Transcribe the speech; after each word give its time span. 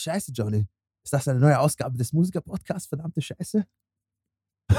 Scheiße, 0.00 0.32
Johnny. 0.32 0.66
Ist 1.04 1.12
das 1.12 1.28
eine 1.28 1.40
neue 1.40 1.58
Ausgabe 1.58 1.96
des 1.96 2.12
Musiker-Podcasts? 2.12 2.88
Verdammte 2.88 3.20
Scheiße. 3.22 3.64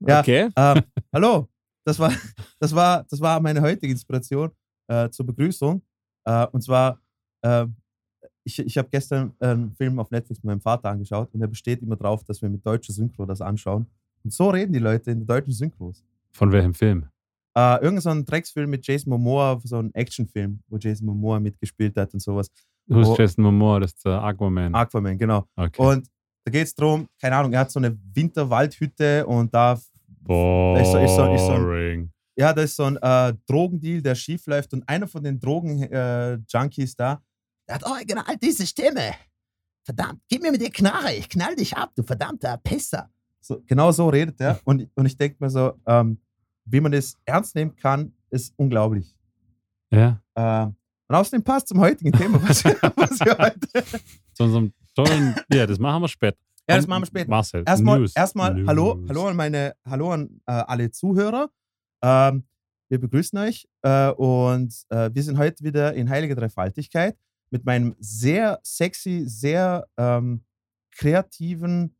ja, 0.00 0.20
Okay. 0.20 0.48
ähm, 0.56 0.82
hallo. 1.12 1.48
Das 1.84 1.98
war, 1.98 2.12
das, 2.58 2.74
war, 2.74 3.04
das 3.04 3.20
war 3.20 3.40
meine 3.40 3.60
heutige 3.62 3.92
Inspiration 3.92 4.50
äh, 4.88 5.08
zur 5.10 5.26
Begrüßung. 5.26 5.82
Äh, 6.24 6.46
und 6.48 6.62
zwar, 6.62 7.00
äh, 7.42 7.66
ich, 8.44 8.58
ich 8.58 8.78
habe 8.78 8.88
gestern 8.90 9.34
einen 9.40 9.72
Film 9.72 9.98
auf 9.98 10.10
Netflix 10.10 10.42
mit 10.42 10.44
meinem 10.44 10.60
Vater 10.60 10.90
angeschaut 10.90 11.32
und 11.32 11.40
er 11.40 11.48
besteht 11.48 11.82
immer 11.82 11.96
drauf, 11.96 12.22
dass 12.24 12.42
wir 12.42 12.48
mit 12.48 12.64
deutscher 12.64 12.92
Synchro 12.92 13.24
das 13.26 13.40
anschauen. 13.40 13.86
Und 14.22 14.32
so 14.32 14.50
reden 14.50 14.72
die 14.72 14.78
Leute 14.78 15.10
in 15.10 15.26
der 15.26 15.36
deutschen 15.36 15.52
Synchros. 15.52 16.04
Von 16.32 16.52
welchem 16.52 16.74
Film? 16.74 17.08
Äh, 17.56 17.82
irgend 17.82 18.02
so 18.02 18.10
ein 18.10 18.24
Drecksfilm 18.24 18.70
mit 18.70 18.86
Jason 18.86 19.10
Momoa, 19.10 19.60
so 19.64 19.78
ein 19.78 19.92
Actionfilm, 19.94 20.60
wo 20.68 20.76
Jason 20.76 21.06
Momoa 21.06 21.40
mitgespielt 21.40 21.96
hat 21.96 22.12
und 22.14 22.20
sowas. 22.20 22.48
Who's 22.90 23.08
Oh. 23.08 23.16
Jason 23.16 23.44
Momoa? 23.44 23.80
Das 23.80 23.92
ist 23.92 24.04
der 24.04 24.22
Aquaman. 24.22 24.74
Aquaman, 24.74 25.16
genau. 25.16 25.46
okay. 25.56 25.80
Und 25.82 26.08
da 26.44 26.50
geht 26.50 26.66
es 26.66 26.74
darum, 26.74 27.06
keine 27.20 27.36
Ahnung, 27.36 27.52
er 27.52 27.60
hat 27.60 27.70
so 27.70 27.78
eine 27.78 27.96
Winterwaldhütte 28.14 29.26
und 29.26 29.52
da, 29.54 29.74
ist 29.74 29.82
so- 30.26 30.76
ist 30.76 30.90
so- 31.14 31.32
ist 31.34 31.46
so 31.46 31.52
ein- 31.52 31.62
Boring. 31.62 32.10
ja, 32.36 32.52
da 32.52 32.62
ist 32.62 32.76
so 32.76 32.84
ein 32.84 32.96
äh, 32.96 33.34
Drogendeal, 33.46 34.02
der 34.02 34.14
schief 34.14 34.46
läuft 34.46 34.72
und 34.72 34.86
einer 34.88 35.06
von 35.06 35.22
den 35.22 35.38
Drogen-Junkies 35.38 36.96
da, 36.96 37.20
der 37.68 37.74
hat 37.76 37.84
original 37.84 38.36
diese 38.42 38.66
Stimme. 38.66 39.12
Verdammt, 39.84 40.20
gib 40.28 40.42
mir 40.42 40.50
mit 40.50 40.60
der 40.60 40.70
Knarre, 40.70 41.14
ich 41.14 41.28
knall 41.28 41.54
dich 41.56 41.76
ab, 41.76 41.92
du 41.94 42.02
verdammter 42.02 42.56
Pisser. 42.58 43.08
So, 43.40 43.62
genau 43.66 43.92
so 43.92 44.08
redet 44.08 44.40
er. 44.40 44.58
Und, 44.64 44.88
und 44.94 45.06
ich 45.06 45.16
denke 45.16 45.36
mir 45.40 45.48
so, 45.50 45.72
ähm, 45.86 46.18
wie 46.64 46.80
man 46.80 46.92
das 46.92 47.16
ernst 47.24 47.54
nehmen 47.54 47.74
kann, 47.76 48.12
ist 48.30 48.52
unglaublich. 48.56 49.14
Ja. 49.90 50.20
Ähm, 50.36 50.74
und 51.10 51.16
außerdem 51.16 51.42
passt 51.42 51.66
zum 51.66 51.80
heutigen 51.80 52.12
Thema, 52.12 52.40
was 52.48 52.62
wir, 52.62 52.76
was 52.94 53.18
wir 53.18 53.36
heute. 53.36 53.84
Zu 54.32 54.44
unserem 54.44 54.72
tollen. 54.94 55.34
ja, 55.52 55.66
das 55.66 55.80
machen 55.80 56.02
wir 56.02 56.08
später. 56.08 56.38
Ja, 56.68 56.76
das 56.76 56.84
Und 56.84 56.90
machen 56.90 57.02
wir 57.02 57.06
später. 57.06 57.28
Marcel. 57.30 57.64
Erstmal, 57.66 57.98
News. 57.98 58.14
erstmal 58.14 58.54
News. 58.54 58.68
hallo, 58.68 59.04
hallo 59.08 59.26
an 59.26 59.34
meine, 59.36 59.74
hallo 59.84 60.12
an 60.12 60.40
äh, 60.46 60.52
alle 60.52 60.92
Zuhörer. 60.92 61.50
Ähm, 62.00 62.44
wir 62.88 63.00
begrüßen 63.00 63.36
euch 63.40 63.68
äh, 63.82 64.10
und 64.10 64.72
äh, 64.90 65.10
wir 65.12 65.22
sind 65.24 65.36
heute 65.36 65.64
wieder 65.64 65.94
in 65.94 66.08
heiliger 66.08 66.36
Dreifaltigkeit 66.36 67.16
mit 67.50 67.64
meinem 67.64 67.96
sehr 67.98 68.60
sexy, 68.62 69.24
sehr 69.26 69.88
ähm, 69.96 70.44
kreativen. 70.92 71.96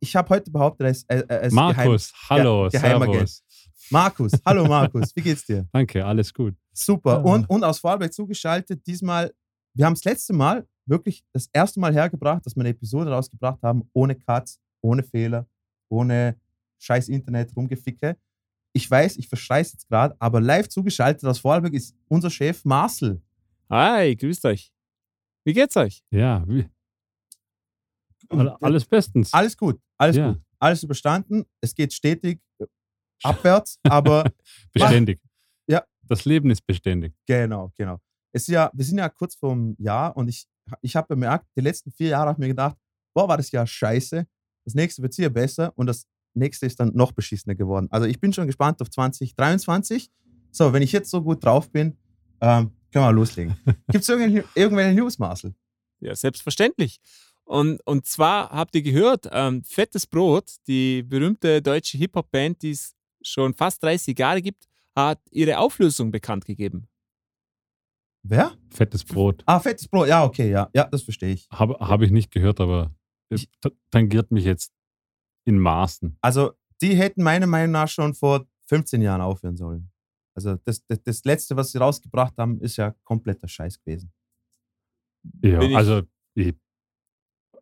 Ich- 0.00 0.16
habe 0.16 0.30
heute 0.30 0.50
behauptet, 0.50 0.86
als, 0.86 1.06
als 1.28 1.52
Markus, 1.52 2.14
hallo, 2.30 2.70
Geheimagent. 2.72 3.28
servus. 3.28 3.44
Markus, 3.90 4.32
hallo 4.46 4.64
Markus, 4.66 5.14
wie 5.14 5.20
geht's 5.20 5.44
dir? 5.44 5.66
Danke, 5.72 6.02
alles 6.02 6.32
gut. 6.32 6.54
Super. 6.74 7.12
Ja. 7.14 7.18
Und, 7.20 7.48
und 7.48 7.64
aus 7.64 7.78
Vorarlberg 7.78 8.12
zugeschaltet, 8.12 8.86
diesmal, 8.86 9.32
wir 9.74 9.86
haben 9.86 9.94
das 9.94 10.04
letzte 10.04 10.32
Mal 10.32 10.66
wirklich 10.86 11.24
das 11.32 11.48
erste 11.52 11.80
Mal 11.80 11.94
hergebracht, 11.94 12.44
dass 12.44 12.54
wir 12.56 12.60
eine 12.60 12.70
Episode 12.70 13.10
rausgebracht 13.10 13.62
haben, 13.62 13.88
ohne 13.92 14.14
Cuts, 14.16 14.60
ohne 14.82 15.02
Fehler, 15.02 15.46
ohne 15.88 16.36
scheiß 16.78 17.08
Internet 17.08 17.56
rumgeficke. 17.56 18.16
Ich 18.72 18.90
weiß, 18.90 19.16
ich 19.16 19.28
verscheiß 19.28 19.72
jetzt 19.72 19.88
gerade, 19.88 20.16
aber 20.18 20.40
live 20.40 20.68
zugeschaltet 20.68 21.24
aus 21.24 21.38
Vorarlberg 21.38 21.72
ist 21.74 21.94
unser 22.08 22.28
Chef 22.28 22.64
Marcel. 22.64 23.22
Hi, 23.70 24.14
grüßt 24.16 24.44
euch. 24.46 24.72
Wie 25.44 25.52
geht's 25.52 25.76
euch? 25.76 26.02
Ja, 26.10 26.44
wie, 26.48 26.66
all- 28.30 28.56
alles 28.60 28.84
bestens. 28.84 29.32
Alles 29.32 29.56
gut, 29.56 29.80
alles 29.96 30.16
Ja. 30.16 30.32
gut. 30.32 30.40
Alles 30.58 30.82
überstanden. 30.82 31.44
Es 31.60 31.74
geht 31.74 31.92
stetig 31.92 32.40
äh, 32.58 32.64
abwärts, 33.22 33.78
aber 33.82 34.24
beständig. 34.72 35.20
Das 36.08 36.24
Leben 36.24 36.50
ist 36.50 36.66
beständig. 36.66 37.14
Genau, 37.26 37.72
genau. 37.76 37.98
Es 38.32 38.42
ist 38.42 38.48
ja, 38.48 38.70
wir 38.74 38.84
sind 38.84 38.98
ja 38.98 39.08
kurz 39.08 39.34
vorm 39.34 39.76
Jahr 39.78 40.16
und 40.16 40.28
ich, 40.28 40.46
ich 40.82 40.96
habe 40.96 41.08
bemerkt, 41.08 41.46
die 41.56 41.60
letzten 41.60 41.90
vier 41.92 42.08
Jahre 42.08 42.28
habe 42.28 42.36
ich 42.36 42.38
mir 42.38 42.48
gedacht, 42.48 42.76
boah, 43.14 43.28
war 43.28 43.36
das 43.36 43.50
Jahr 43.52 43.66
scheiße. 43.66 44.26
Das 44.64 44.74
nächste 44.74 45.02
wird 45.02 45.14
sicher 45.14 45.30
besser 45.30 45.72
und 45.76 45.86
das 45.86 46.06
nächste 46.34 46.66
ist 46.66 46.80
dann 46.80 46.92
noch 46.94 47.12
beschissener 47.12 47.54
geworden. 47.54 47.88
Also 47.90 48.06
ich 48.06 48.20
bin 48.20 48.32
schon 48.32 48.46
gespannt 48.46 48.80
auf 48.82 48.90
2023. 48.90 50.10
So, 50.50 50.72
wenn 50.72 50.82
ich 50.82 50.92
jetzt 50.92 51.10
so 51.10 51.22
gut 51.22 51.44
drauf 51.44 51.70
bin, 51.70 51.96
ähm, 52.40 52.72
können 52.92 53.04
wir 53.04 53.12
loslegen. 53.12 53.56
Gibt 53.88 54.02
es 54.02 54.08
irgendwelche, 54.08 54.48
irgendwelche 54.54 54.94
News, 54.94 55.18
Marcel? 55.18 55.54
Ja, 56.00 56.14
selbstverständlich. 56.14 57.00
Und, 57.44 57.80
und 57.86 58.06
zwar 58.06 58.50
habt 58.50 58.74
ihr 58.74 58.82
gehört, 58.82 59.28
ähm, 59.32 59.62
Fettes 59.64 60.06
Brot, 60.06 60.56
die 60.66 61.02
berühmte 61.02 61.60
deutsche 61.60 61.98
Hip-Hop-Band, 61.98 62.62
die 62.62 62.70
es 62.70 62.94
schon 63.22 63.54
fast 63.54 63.82
30 63.82 64.18
Jahre 64.18 64.42
gibt, 64.42 64.66
hat 64.96 65.20
ihre 65.30 65.58
Auflösung 65.58 66.10
bekannt 66.10 66.44
gegeben. 66.44 66.88
Wer? 68.26 68.52
Fettes 68.70 69.04
Brot. 69.04 69.42
Ah, 69.46 69.60
fettes 69.60 69.86
Brot. 69.88 70.08
Ja, 70.08 70.24
okay, 70.24 70.50
ja. 70.50 70.70
Ja, 70.74 70.84
das 70.84 71.02
verstehe 71.02 71.34
ich. 71.34 71.46
Habe 71.50 71.74
hab 71.78 72.00
ich 72.00 72.10
nicht 72.10 72.30
gehört, 72.30 72.60
aber 72.60 72.94
es 73.28 73.42
Ich- 73.42 73.50
tangiert 73.90 74.30
mich 74.30 74.44
jetzt 74.44 74.72
in 75.46 75.58
Maßen. 75.58 76.16
Also, 76.22 76.52
die 76.80 76.94
hätten 76.96 77.22
meiner 77.22 77.46
Meinung 77.46 77.72
nach 77.72 77.88
schon 77.88 78.14
vor 78.14 78.46
15 78.66 79.02
Jahren 79.02 79.20
aufhören 79.20 79.56
sollen. 79.56 79.90
Also, 80.34 80.56
das, 80.64 80.84
das, 80.86 81.02
das 81.02 81.24
Letzte, 81.24 81.56
was 81.56 81.72
sie 81.72 81.78
rausgebracht 81.78 82.34
haben, 82.38 82.60
ist 82.60 82.76
ja 82.76 82.94
kompletter 83.04 83.46
Scheiß 83.46 83.78
gewesen. 83.80 84.12
Ja, 85.42 85.60
ich- 85.62 85.76
also 85.76 86.02
ich 86.34 86.54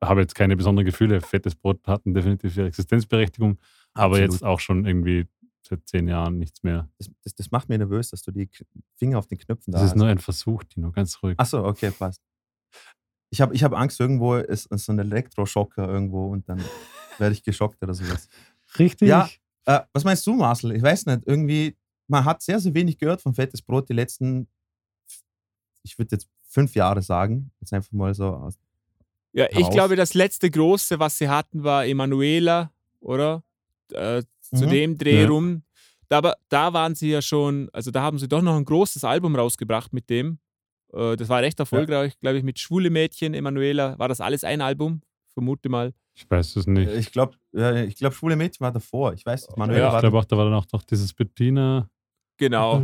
habe 0.02 0.20
jetzt 0.20 0.34
keine 0.34 0.56
besonderen 0.56 0.86
Gefühle. 0.86 1.20
Fettes 1.20 1.54
Brot 1.56 1.86
hatten 1.88 2.14
definitiv 2.14 2.56
ihre 2.56 2.68
Existenzberechtigung, 2.68 3.58
aber 3.94 4.14
Absolut. 4.16 4.32
jetzt 4.32 4.44
auch 4.44 4.60
schon 4.60 4.84
irgendwie 4.86 5.26
seit 5.68 5.86
zehn 5.88 6.08
Jahren 6.08 6.38
nichts 6.38 6.62
mehr. 6.62 6.88
Das, 6.98 7.10
das, 7.22 7.34
das 7.34 7.50
macht 7.50 7.68
mir 7.68 7.78
nervös, 7.78 8.10
dass 8.10 8.22
du 8.22 8.30
die 8.32 8.48
Finger 8.96 9.18
auf 9.18 9.26
den 9.26 9.38
Knöpfen 9.38 9.72
da 9.72 9.78
Das 9.78 9.86
ist 9.86 9.90
hast. 9.92 9.98
nur 9.98 10.08
ein 10.08 10.18
Versuch, 10.18 10.64
Tino, 10.64 10.90
ganz 10.92 11.22
ruhig. 11.22 11.38
Achso, 11.38 11.64
okay, 11.66 11.90
passt. 11.90 12.20
Ich 13.30 13.40
habe 13.40 13.54
ich 13.54 13.64
hab 13.64 13.72
Angst, 13.72 13.98
irgendwo 13.98 14.34
ist, 14.36 14.66
ist 14.66 14.84
so 14.84 14.92
ein 14.92 14.98
Elektroschocker 14.98 15.88
irgendwo 15.88 16.26
und 16.30 16.48
dann 16.48 16.58
werde 17.18 17.32
ich 17.34 17.42
geschockt 17.42 17.82
oder 17.82 17.94
sowas. 17.94 18.28
Richtig? 18.78 19.08
Ja. 19.08 19.28
Äh, 19.64 19.80
was 19.92 20.04
meinst 20.04 20.26
du, 20.26 20.34
Marcel? 20.34 20.72
Ich 20.72 20.82
weiß 20.82 21.06
nicht, 21.06 21.22
irgendwie, 21.26 21.76
man 22.08 22.24
hat 22.24 22.42
sehr, 22.42 22.58
sehr 22.60 22.74
wenig 22.74 22.98
gehört 22.98 23.22
von 23.22 23.34
Fettes 23.34 23.62
Brot 23.62 23.88
die 23.88 23.94
letzten, 23.94 24.48
ich 25.82 25.98
würde 25.98 26.16
jetzt 26.16 26.28
fünf 26.42 26.74
Jahre 26.74 27.00
sagen. 27.02 27.50
Jetzt 27.60 27.72
einfach 27.72 27.92
mal 27.92 28.12
so 28.14 28.26
aus. 28.26 28.58
Ja, 29.32 29.46
ich 29.50 29.56
Heraus. 29.58 29.72
glaube, 29.72 29.96
das 29.96 30.12
letzte 30.14 30.50
große, 30.50 30.98
was 30.98 31.16
sie 31.16 31.28
hatten, 31.28 31.64
war 31.64 31.86
Emanuela, 31.86 32.70
oder? 33.00 33.42
Äh, 33.92 34.22
zu 34.54 34.66
Mhm. 34.66 34.70
dem 34.70 34.98
Dreh 34.98 35.22
Ja. 35.22 35.28
rum. 35.28 35.62
Da, 36.08 36.18
aber 36.18 36.36
da 36.48 36.72
waren 36.72 36.94
sie 36.94 37.10
ja 37.10 37.22
schon, 37.22 37.68
also 37.72 37.90
da 37.90 38.02
haben 38.02 38.18
sie 38.18 38.28
doch 38.28 38.42
noch 38.42 38.56
ein 38.56 38.64
großes 38.64 39.02
Album 39.04 39.34
rausgebracht 39.36 39.92
mit 39.92 40.10
dem. 40.10 40.38
Äh, 40.92 41.16
das 41.16 41.28
war 41.28 41.40
recht 41.40 41.58
erfolgreich, 41.58 42.18
glaube 42.20 42.36
ich, 42.38 42.44
mit 42.44 42.58
Schwule 42.58 42.90
Mädchen, 42.90 43.32
Emanuela. 43.34 43.98
War 43.98 44.08
das 44.08 44.20
alles 44.20 44.44
ein 44.44 44.60
Album? 44.60 45.00
Vermute 45.32 45.68
mal. 45.70 45.94
Ich 46.14 46.30
weiß 46.30 46.56
es 46.56 46.66
nicht. 46.66 46.90
Ich 46.92 47.10
glaube, 47.10 47.36
ja, 47.52 47.74
ich 47.76 47.96
glaub, 47.96 48.12
Schwule 48.12 48.36
Mädchen 48.36 48.62
war 48.62 48.72
davor. 48.72 49.14
Ich 49.14 49.24
weiß 49.24 49.48
nicht, 49.48 49.56
Manuel 49.56 49.78
Ja, 49.80 49.94
ich 49.94 50.00
glaube 50.00 50.18
auch, 50.18 50.24
da 50.26 50.36
war 50.36 50.44
dann 50.44 50.52
auch 50.54 50.66
noch 50.70 50.82
dieses 50.82 51.14
Bettina. 51.14 51.88
Genau. 52.36 52.82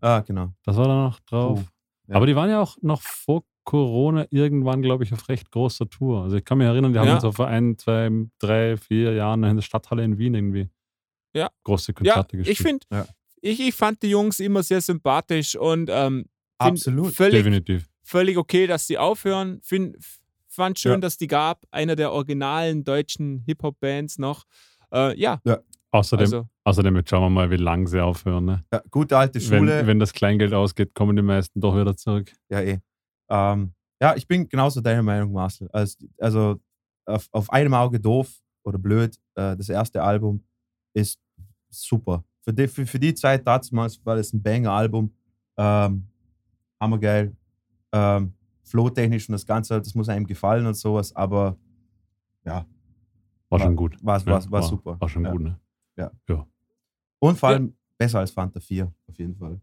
Ah, 0.00 0.20
genau. 0.20 0.52
Das 0.64 0.76
war 0.76 0.86
dann 0.88 1.04
noch 1.04 1.20
drauf. 1.20 1.60
Oh, 1.60 1.64
ja. 2.08 2.16
Aber 2.16 2.26
die 2.26 2.36
waren 2.36 2.50
ja 2.50 2.60
auch 2.60 2.76
noch 2.82 3.00
vor 3.00 3.44
Corona 3.68 4.26
irgendwann, 4.30 4.80
glaube 4.80 5.04
ich, 5.04 5.12
auf 5.12 5.28
recht 5.28 5.50
großer 5.50 5.90
Tour. 5.90 6.22
Also 6.22 6.36
ich 6.38 6.44
kann 6.44 6.56
mich 6.56 6.66
erinnern, 6.66 6.94
die 6.94 6.98
haben 6.98 7.06
Ja. 7.08 7.14
uns 7.14 7.22
so 7.22 7.32
vor 7.32 7.48
ein, 7.48 7.76
zwei, 7.76 8.10
drei, 8.38 8.78
vier 8.78 9.12
Jahren 9.12 9.44
in 9.44 9.56
der 9.56 9.62
Stadthalle 9.62 10.04
in 10.04 10.16
Wien 10.16 10.34
irgendwie 10.34 10.70
Ja. 11.34 11.50
große 11.64 11.92
Ja, 12.00 12.14
Konzerte 12.14 12.38
ich 12.38 12.46
gespielt. 12.48 12.66
finde, 12.66 12.86
Ja. 12.90 13.06
ich, 13.42 13.60
ich 13.60 13.74
fand 13.74 14.02
die 14.02 14.08
Jungs 14.08 14.40
immer 14.40 14.62
sehr 14.62 14.80
sympathisch 14.80 15.54
und 15.54 15.90
ähm, 15.92 16.24
Absolut. 16.56 17.12
Völlig, 17.14 17.34
Definitiv. 17.44 17.86
völlig 18.02 18.38
okay, 18.38 18.66
dass 18.66 18.86
sie 18.86 18.96
aufhören. 18.96 19.60
Find, 19.62 19.96
fand 20.48 20.78
schön, 20.78 20.92
Ja. 20.92 20.98
dass 20.98 21.18
die 21.18 21.26
gab. 21.28 21.64
Einer 21.70 21.94
der 21.94 22.10
originalen 22.12 22.84
deutschen 22.84 23.42
Hip-Hop-Bands 23.46 24.18
noch. 24.18 24.44
Äh, 24.92 25.14
ja, 25.20 25.40
Außerdem, 25.90 26.24
also 26.24 26.48
außerdem 26.64 26.96
jetzt 26.96 27.10
schauen 27.10 27.22
wir 27.22 27.30
mal, 27.30 27.50
wie 27.50 27.56
lang 27.56 27.86
sie 27.86 28.02
aufhören. 28.02 28.44
Ne? 28.46 28.64
Ja, 28.72 28.82
gute 28.90 29.16
alte 29.18 29.38
Wenn, 29.50 29.58
Schule. 29.58 29.86
wenn 29.86 29.98
das 29.98 30.12
Kleingeld 30.14 30.52
ausgeht, 30.54 30.94
kommen 30.94 31.16
die 31.16 31.22
meisten 31.22 31.60
doch 31.60 31.76
wieder 31.78 31.96
zurück. 31.96 32.32
Ja, 32.50 32.60
eh. 32.62 32.78
Ähm, 33.28 33.72
ja, 34.00 34.14
ich 34.16 34.26
bin 34.26 34.48
genauso 34.48 34.80
deiner 34.80 35.02
Meinung, 35.02 35.32
Marcel. 35.32 35.68
Also, 35.72 36.06
also 36.18 36.60
auf, 37.04 37.28
auf 37.32 37.50
einem 37.50 37.74
Auge 37.74 37.98
doof 38.00 38.32
oder 38.62 38.78
blöd, 38.78 39.16
äh, 39.34 39.56
das 39.56 39.68
erste 39.68 40.02
Album 40.02 40.42
ist 40.94 41.18
super. 41.68 42.24
Für 42.42 42.52
die, 42.52 42.68
für, 42.68 42.86
für 42.86 42.98
die 42.98 43.14
Zeit 43.14 43.46
damals 43.46 44.04
war 44.06 44.16
das 44.16 44.32
ein 44.32 44.42
Banger-Album. 44.42 45.12
Ähm, 45.56 46.06
hammergeil. 46.80 47.36
Ähm, 47.92 48.32
Flow-technisch 48.64 49.28
und 49.28 49.32
das 49.32 49.46
Ganze, 49.46 49.78
das 49.80 49.94
muss 49.94 50.08
einem 50.08 50.26
gefallen 50.26 50.66
und 50.66 50.74
sowas, 50.74 51.14
aber 51.16 51.56
ja, 52.44 52.66
War 53.48 53.58
War- 53.58 53.60
schon 53.60 53.76
gut. 53.76 53.96
war, 54.04 54.18
Ja, 54.20 54.26
war, 54.26 54.50
war 54.50 54.62
super. 54.62 55.00
War 55.00 55.08
schon 55.08 55.24
ja. 55.24 55.32
gut, 55.32 55.40
ne? 55.42 55.58
Und 57.20 57.36
vor 57.38 57.50
Ja. 57.50 57.56
allem 57.56 57.74
besser 57.96 58.20
als 58.20 58.30
Fanta 58.30 58.60
4, 58.60 58.92
auf 59.08 59.18
jeden 59.18 59.34
Fall. 59.34 59.60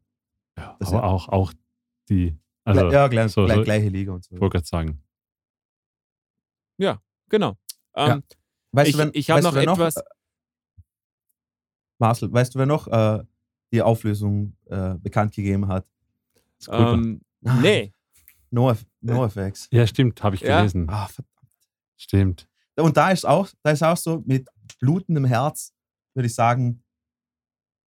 Ja, 0.57 0.75
Das 0.79 0.89
aber 0.89 0.97
ja- 0.97 1.03
auch, 1.05 1.29
auch 1.29 1.53
die, 2.09 2.35
also 2.65 2.91
ja, 2.91 3.07
gleich, 3.07 3.31
so- 3.31 3.45
gleich, 3.45 3.63
gleiche 3.63 3.89
Liga 3.89 4.11
und 4.13 4.23
so. 4.23 4.35
ich 4.35 4.41
wollte 4.41 4.57
gerade 4.57 4.67
sagen, 4.67 5.01
genau. 7.29 7.57
Ähm, 7.95 8.23
Weißt 8.71 8.89
ich 8.89 8.95
du, 8.95 8.99
wenn, 9.01 9.11
ich 9.13 9.29
habe 9.29 9.41
noch 9.41 9.55
etwas. 9.55 9.95
äh, 9.97 10.01
Marcel, 11.99 12.31
weißt 12.31 12.53
du, 12.55 12.59
wer 12.59 12.65
noch 12.65 12.87
äh, 12.87 13.23
die 13.71 13.81
Auflösung 13.81 14.55
äh, 14.65 14.95
bekannt 14.95 15.33
gegeben 15.33 15.67
hat? 15.67 15.87
Ähm, 16.69 17.21
nee, 17.41 17.93
No, 18.51 18.73
NoFX. 19.01 19.67
Ja, 19.71 19.85
stimmt, 19.87 20.21
habe 20.23 20.35
ich 20.35 20.41
Ja. 20.41 20.57
gelesen. 20.59 20.89
Ah, 20.89 21.07
verdammt. 21.07 21.29
Stimmt. 21.97 22.49
Und 22.77 22.95
da 22.97 23.11
ist 23.11 23.25
auch, 23.25 23.49
da 23.63 23.71
ist 23.71 23.83
auch 23.83 23.97
so 23.97 24.21
mit 24.25 24.47
blutendem 24.79 25.25
Herz, 25.25 25.73
würde 26.13 26.27
ich 26.27 26.35
sagen, 26.35 26.83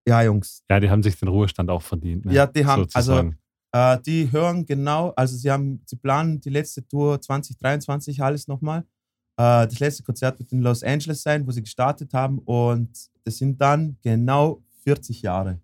ja, 0.07 0.23
Jungs, 0.23 0.65
Ja, 0.71 0.81
die 0.81 0.89
haben 0.91 1.03
sich 1.03 1.17
den 1.19 1.29
Ruhestand 1.29 1.69
auch 1.71 1.83
verdient. 1.83 2.25
Ne? 2.25 2.33
Ja, 2.35 2.47
die 2.47 2.65
haben- 2.65 2.83
Sozusagen. 2.83 3.39
Äh, 3.73 3.99
die 4.05 4.31
hören 4.33 4.65
genau, 4.67 5.11
also 5.17 5.37
sie 5.37 5.51
haben, 5.51 5.83
sie 5.87 5.97
planen 5.97 6.41
die 6.41 6.51
letzte 6.51 6.87
Tour 6.87 7.21
2023 7.21 8.23
alles 8.23 8.49
nochmal. 8.49 8.81
Äh, 9.37 9.67
das 9.69 9.79
letzte 9.79 10.03
Konzert 10.03 10.39
wird 10.39 10.51
in 10.53 10.61
Los 10.63 10.83
Angeles 10.83 11.23
sein, 11.23 11.47
wo 11.47 11.51
sie 11.51 11.63
gestartet 11.63 12.13
haben 12.15 12.39
und 12.41 12.91
das 13.25 13.37
sind 13.39 13.61
dann 13.61 13.97
genau 14.03 14.63
40 14.85 15.23
Jahre. 15.23 15.61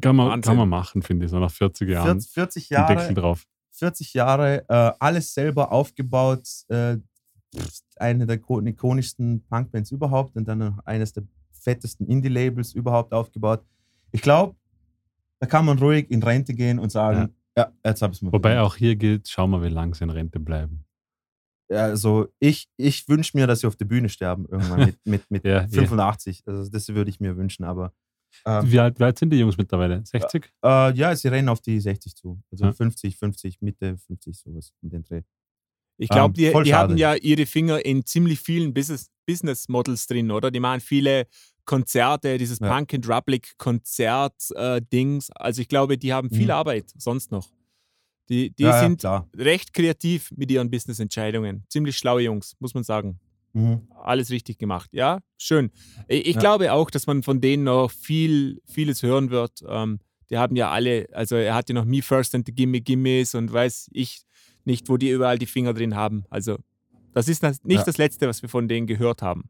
kann, 0.00 0.14
man, 0.16 0.28
Wahnsinn. 0.28 0.42
kann 0.42 0.56
man 0.56 0.68
machen, 0.68 1.02
finde 1.02 1.24
ich, 1.26 1.30
so 1.30 1.38
nach 1.38 1.50
40 1.50 1.88
Jahren. 1.88 2.20
40, 2.20 2.30
40 2.32 2.68
Den 2.68 2.76
Deckel 2.86 2.96
Jahre, 3.02 3.14
drauf. 3.14 3.46
40 3.72 4.12
Jahre, 4.14 4.64
äh, 4.68 4.92
alles 4.98 5.32
selber 5.32 5.72
aufgebaut, 5.72 6.46
äh, 6.68 6.98
eine 7.96 8.26
der 8.26 8.38
ko- 8.38 8.60
ikonischsten 8.60 9.42
Punkbands 9.48 9.90
überhaupt 9.90 10.36
und 10.36 10.46
dann 10.46 10.58
noch 10.58 10.78
eines 10.84 11.12
der 11.12 11.22
fettesten 11.52 12.06
Indie-Labels 12.06 12.74
überhaupt 12.74 13.12
aufgebaut. 13.14 13.64
Ich 14.12 14.20
glaube, 14.20 14.54
da 15.40 15.46
kann 15.46 15.64
man 15.64 15.78
ruhig 15.78 16.10
in 16.10 16.22
Rente 16.22 16.54
gehen 16.54 16.78
und 16.78 16.90
sagen, 16.90 17.34
ja, 17.56 17.72
jetzt 17.84 18.02
habe 18.02 18.12
ich 18.12 18.18
es 18.18 18.22
mir 18.22 18.32
Wobei 18.32 18.50
verdient. 18.54 18.66
auch 18.66 18.76
hier 18.76 18.96
gilt, 18.96 19.28
schauen 19.28 19.50
wir, 19.50 19.62
wie 19.62 19.68
lange 19.68 19.94
sie 19.94 20.04
in 20.04 20.10
Rente 20.10 20.38
bleiben. 20.40 20.84
Ja, 21.70 21.84
also 21.84 22.28
ich, 22.38 22.68
ich 22.76 23.08
wünsche 23.08 23.36
mir, 23.36 23.46
dass 23.46 23.60
sie 23.60 23.66
auf 23.66 23.76
der 23.76 23.84
Bühne 23.84 24.08
sterben 24.08 24.46
irgendwann 24.46 24.86
mit, 24.86 24.96
mit, 25.04 25.30
mit 25.30 25.44
Ja, 25.46 25.60
ja. 25.62 25.66
85. 25.68 26.42
Also 26.46 26.70
das 26.70 26.88
würde 26.88 27.10
ich 27.10 27.20
mir 27.20 27.36
wünschen, 27.36 27.64
aber 27.64 27.92
ähm, 28.46 28.70
Wie 28.70 28.78
alt, 28.78 28.98
wie 28.98 29.04
alt 29.04 29.18
sind 29.18 29.30
die 29.30 29.38
Jungs 29.38 29.56
mittlerweile? 29.58 30.02
60? 30.04 30.50
äh, 30.64 30.92
ja, 30.94 31.14
sie 31.14 31.28
rennen 31.28 31.48
auf 31.48 31.60
die 31.60 31.78
60 31.80 32.14
zu. 32.14 32.40
Also 32.50 32.64
Ja. 32.66 32.72
50, 32.72 33.16
50, 33.18 33.60
Mitte 33.60 33.98
50, 33.98 34.38
sowas 34.38 34.72
in 34.82 34.90
den 34.90 35.02
Dreh. 35.02 35.22
Ich 35.98 36.08
glaube, 36.08 36.28
Ähm, 36.28 36.34
die, 36.34 36.50
voll 36.52 36.64
die 36.64 36.74
haben 36.74 36.96
ja 36.96 37.14
ihre 37.16 37.44
Finger 37.44 37.84
in 37.84 38.06
ziemlich 38.06 38.40
vielen 38.40 38.72
Business, 38.72 39.10
Business 39.26 39.68
Models 39.68 40.06
drin, 40.06 40.30
oder? 40.30 40.50
Die 40.50 40.60
machen 40.60 40.80
viele 40.80 41.26
Konzerte, 41.68 42.38
dieses 42.38 42.58
Ja. 42.58 42.68
Punk 42.74 42.94
and 42.94 43.06
Republic 43.08 43.52
Konzert-Dings. 43.58 45.30
also 45.32 45.60
ich 45.62 45.68
glaube, 45.68 45.98
die 45.98 46.12
haben 46.12 46.30
viel 46.30 46.46
Mhm. 46.46 46.50
Arbeit 46.50 46.86
sonst 46.96 47.30
noch. 47.30 47.46
Die, 48.28 48.50
die 48.50 48.62
ja, 48.64 48.70
ja, 48.70 48.80
sind 48.80 49.00
klar. 49.00 49.28
recht 49.36 49.72
kreativ 49.72 50.32
mit 50.36 50.50
ihren 50.50 50.70
Business-Entscheidungen. 50.70 51.64
Ziemlich 51.68 51.96
schlaue 51.96 52.22
Jungs, 52.22 52.56
muss 52.58 52.74
man 52.74 52.84
sagen. 52.84 53.20
Mhm. 53.54 53.82
Alles 54.02 54.30
richtig 54.30 54.58
gemacht. 54.58 54.90
Ja, 54.92 55.20
schön. 55.38 55.70
Ich, 56.08 56.26
ich 56.26 56.34
Ja. 56.34 56.40
glaube 56.40 56.72
auch, 56.72 56.90
dass 56.90 57.06
man 57.06 57.22
von 57.22 57.40
denen 57.40 57.64
noch 57.64 57.90
viel, 57.90 58.60
vieles 58.66 59.02
hören 59.02 59.30
wird. 59.30 59.62
Ähm, 59.66 60.00
die 60.30 60.36
haben 60.36 60.56
ja 60.56 60.70
alle, 60.70 61.06
also 61.12 61.36
er 61.36 61.54
hat 61.54 61.68
ja 61.70 61.74
noch 61.74 61.86
Me 61.86 62.02
First 62.02 62.34
and 62.34 62.44
the 62.46 62.52
Gimme 62.52 62.80
Gimmes 62.82 63.34
und 63.34 63.50
weiß 63.52 63.88
ich 63.92 64.22
nicht, 64.64 64.88
wo 64.90 64.96
die 64.98 65.10
überall 65.10 65.38
die 65.38 65.46
Finger 65.46 65.72
drin 65.72 65.94
haben. 65.94 66.24
Also, 66.28 66.58
das 67.14 67.28
ist 67.28 67.42
nicht 67.42 67.62
Ja. 67.66 67.84
das 67.84 67.96
Letzte, 67.96 68.28
was 68.28 68.42
wir 68.42 68.50
von 68.50 68.68
denen 68.68 68.86
gehört 68.86 69.22
haben. 69.22 69.48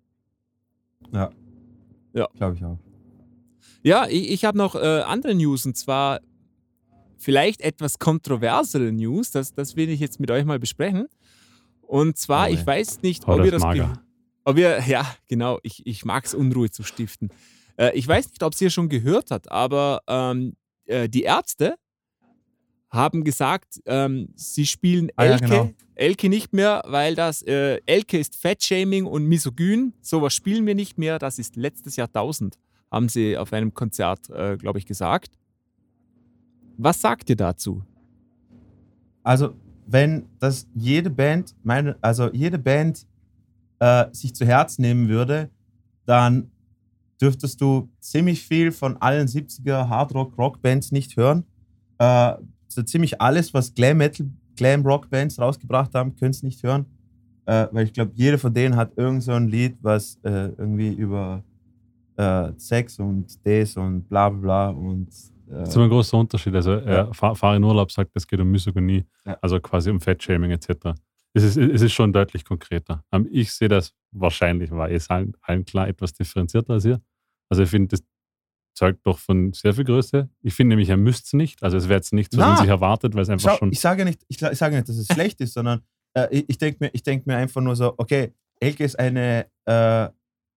Ja. 1.13 1.31
Ja. 2.13 2.29
Glaube 2.37 2.57
ich 2.57 2.65
auch. 2.65 2.79
Ja, 3.83 4.07
ich, 4.09 4.31
ich 4.31 4.45
habe 4.45 4.59
noch 4.59 4.75
äh, 4.75 5.01
andere 5.03 5.35
News 5.35 5.65
und 5.67 5.77
zwar 5.77 6.21
vielleicht 7.17 7.61
etwas 7.61 7.99
kontroversere 7.99 8.93
News. 8.93 9.31
Das, 9.31 9.53
das 9.53 9.77
will 9.77 9.89
ich 9.91 10.01
jetzt 10.01 10.21
mit 10.21 10.31
euch 10.31 10.45
mal 10.45 10.59
besprechen. 10.59 11.09
Und 11.83 12.17
zwar, 12.17 12.49
Oh, 12.49 12.53
ich 12.53 12.67
weiß 12.67 13.03
nicht, 13.03 13.27
Oh, 13.27 13.33
ob 13.33 13.45
ihr 13.45 13.51
das. 13.51 13.63
Ob 14.45 14.57
ihr, 14.59 14.81
ja, 14.87 15.07
genau, 15.29 15.59
ich, 15.63 15.87
ich 15.87 16.05
mag 16.05 16.25
es, 16.25 16.35
Unruhe 16.35 16.71
zu 16.71 16.83
stiften. 16.83 17.31
Äh, 17.77 17.97
ich 17.97 18.07
weiß 18.07 18.29
nicht, 18.29 18.43
ob 18.43 18.53
es 18.53 18.61
ihr 18.61 18.71
schon 18.71 18.89
gehört 18.89 19.31
hat, 19.31 19.51
aber 19.51 20.03
ähm, 20.07 20.57
äh, 20.87 21.09
die 21.09 21.23
Ärzte 21.23 21.77
haben 22.91 23.25
gesagt, 23.25 23.81
ähm, 23.87 24.29
sie 24.35 24.67
spielen 24.67 25.11
Ah, 25.17 25.25
ja, 25.25 25.33
Elke, 25.33 25.47
genau. 25.47 25.71
Elke 25.95 26.29
nicht 26.29 26.53
mehr, 26.53 26.83
weil 26.87 27.15
das 27.15 27.43
äh, 27.43 27.81
Elke 27.87 28.19
ist 28.19 28.37
Fettshaming 28.37 29.05
und 29.05 29.25
misogyn. 29.25 29.93
Sowas 30.01 30.35
spielen 30.35 30.67
wir 30.67 30.75
nicht 30.75 30.97
mehr. 30.99 31.19
Das 31.19 31.39
ist 31.39 31.57
letztes 31.57 31.97
Jahrtausend, 31.97 32.59
haben 32.91 33.09
sie 33.09 33.37
auf 33.37 33.53
einem 33.53 33.75
Konzert, 33.75 34.31
äh, 34.31 34.57
glaube 34.57 34.79
ich, 34.79 34.87
gesagt. 34.87 35.39
Was 36.79 37.01
sagt 37.01 37.29
ihr 37.29 37.37
dazu? 37.37 37.83
Also, 39.23 39.55
wenn 39.87 40.27
das 40.39 40.67
jede 40.75 41.11
Band, 41.11 41.55
meine, 41.63 41.97
also 42.01 42.31
jede 42.33 42.59
Band 42.59 43.07
äh, 43.81 44.07
sich 44.13 44.35
zu 44.35 44.47
Herz 44.47 44.79
nehmen 44.79 45.09
würde, 45.09 45.51
dann 46.07 46.51
dürftest 47.21 47.61
du 47.61 47.91
ziemlich 48.01 48.47
viel 48.47 48.73
von 48.73 48.97
allen 48.99 49.27
70er 49.27 49.89
Hardrock-Rock-Bands 49.89 50.93
nicht 50.93 51.17
hören. 51.17 51.45
Äh, 51.99 52.35
so 52.69 52.83
ziemlich 52.83 53.21
alles, 53.21 53.53
was 53.55 53.75
Glam 53.75 53.99
Metal, 53.99 54.27
Glam 54.57 54.83
Rock 54.87 55.09
Bands 55.11 55.39
rausgebracht 55.39 55.95
haben, 55.95 56.15
könntest 56.17 56.45
nicht 56.45 56.63
hören. 56.63 56.87
Äh, 57.47 57.67
weil 57.73 57.85
ich 57.87 57.93
glaube, 57.95 58.13
jede 58.15 58.37
von 58.39 58.53
denen 58.53 58.77
hat 58.77 58.93
irgend 58.97 59.23
so 59.23 59.33
ein 59.33 59.49
Lied, 59.49 59.77
was 59.81 60.19
äh, 60.23 60.49
irgendwie 60.59 60.93
über 60.93 61.43
äh, 62.17 62.53
Sex 62.57 62.99
und 62.99 63.27
das 63.47 63.77
und 63.77 64.09
bla 64.09 64.29
bla 64.29 64.39
bla 64.41 64.69
und 64.71 65.09
äh, 65.49 65.53
Das 65.61 65.71
ist 65.71 65.77
immer 65.77 65.85
ein 65.85 65.91
großer 65.91 66.19
Unterschied. 66.19 66.55
Also, 66.55 66.73
Ja. 66.73 67.09
äh, 67.09 67.15
Fahr 67.15 67.35
Fahr 67.37 67.57
in 67.57 67.65
Urlaub 67.65 67.91
sagt, 67.91 68.11
es 68.15 68.27
geht 68.27 68.41
um 68.41 68.51
Misogynie, 68.51 69.05
Ja. 69.25 69.39
also 69.41 69.61
quasi 69.61 69.91
um 69.91 70.01
Fettshaming 70.01 70.51
etc. 70.51 70.95
Es 71.33 71.43
ist, 71.45 71.57
es 71.57 71.81
ist 71.83 71.93
schon 71.93 72.13
deutlich 72.13 72.45
konkreter. 72.45 73.03
Ähm, 73.13 73.27
Ich 73.31 73.53
sehe 73.53 73.69
das 73.69 73.95
wahrscheinlich, 74.11 74.71
war 74.71 74.91
es 74.91 75.09
allen, 75.09 75.33
allen 75.43 75.65
klar, 75.65 75.89
etwas 75.89 76.13
differenzierter 76.13 76.75
als 76.75 76.85
ihr. 76.85 77.01
Also, 77.49 77.63
ich 77.63 77.71
finde, 77.71 77.89
das 77.97 78.03
zeugt 78.79 79.07
doch 79.07 79.19
von 79.19 79.53
sehr 79.53 79.75
viel 79.75 79.85
Größe. 79.85 80.29
Ich 80.43 80.55
finde 80.55 80.71
nämlich, 80.71 80.89
er 80.89 80.97
müsste 80.97 81.25
es 81.27 81.33
nicht. 81.33 81.63
Also, 81.63 81.77
es 81.77 81.89
wäre 81.89 81.99
jetzt 81.99 82.13
nicht, 82.13 82.33
was 82.33 82.39
Na. 82.39 82.47
man 82.49 82.57
sich 82.59 82.69
erwartet, 82.69 83.15
weil 83.15 83.23
es 83.23 83.29
einfach 83.29 83.51
Schau, 83.51 83.59
schon. 83.59 83.73
ich 83.73 83.81
sage 83.81 84.01
ja 84.01 84.05
nicht, 84.05 84.23
ich, 84.29 84.41
ich 84.41 84.59
sage 84.59 84.77
nicht, 84.77 84.89
dass 84.89 84.97
es 84.97 85.07
schlecht 85.13 85.41
ist, 85.41 85.53
sondern 85.53 85.83
äh, 86.15 86.29
ich, 86.31 86.45
ich 86.49 86.59
denke 86.59 86.79
mir, 86.81 86.91
ich 86.93 87.03
denk 87.03 87.27
mir 87.27 87.37
einfach 87.37 87.61
nur 87.61 87.77
so, 87.77 87.95
okay, 87.99 88.33
Elke 88.61 88.85
ist 88.85 88.99
eine, 88.99 89.47
äh, 89.67 90.09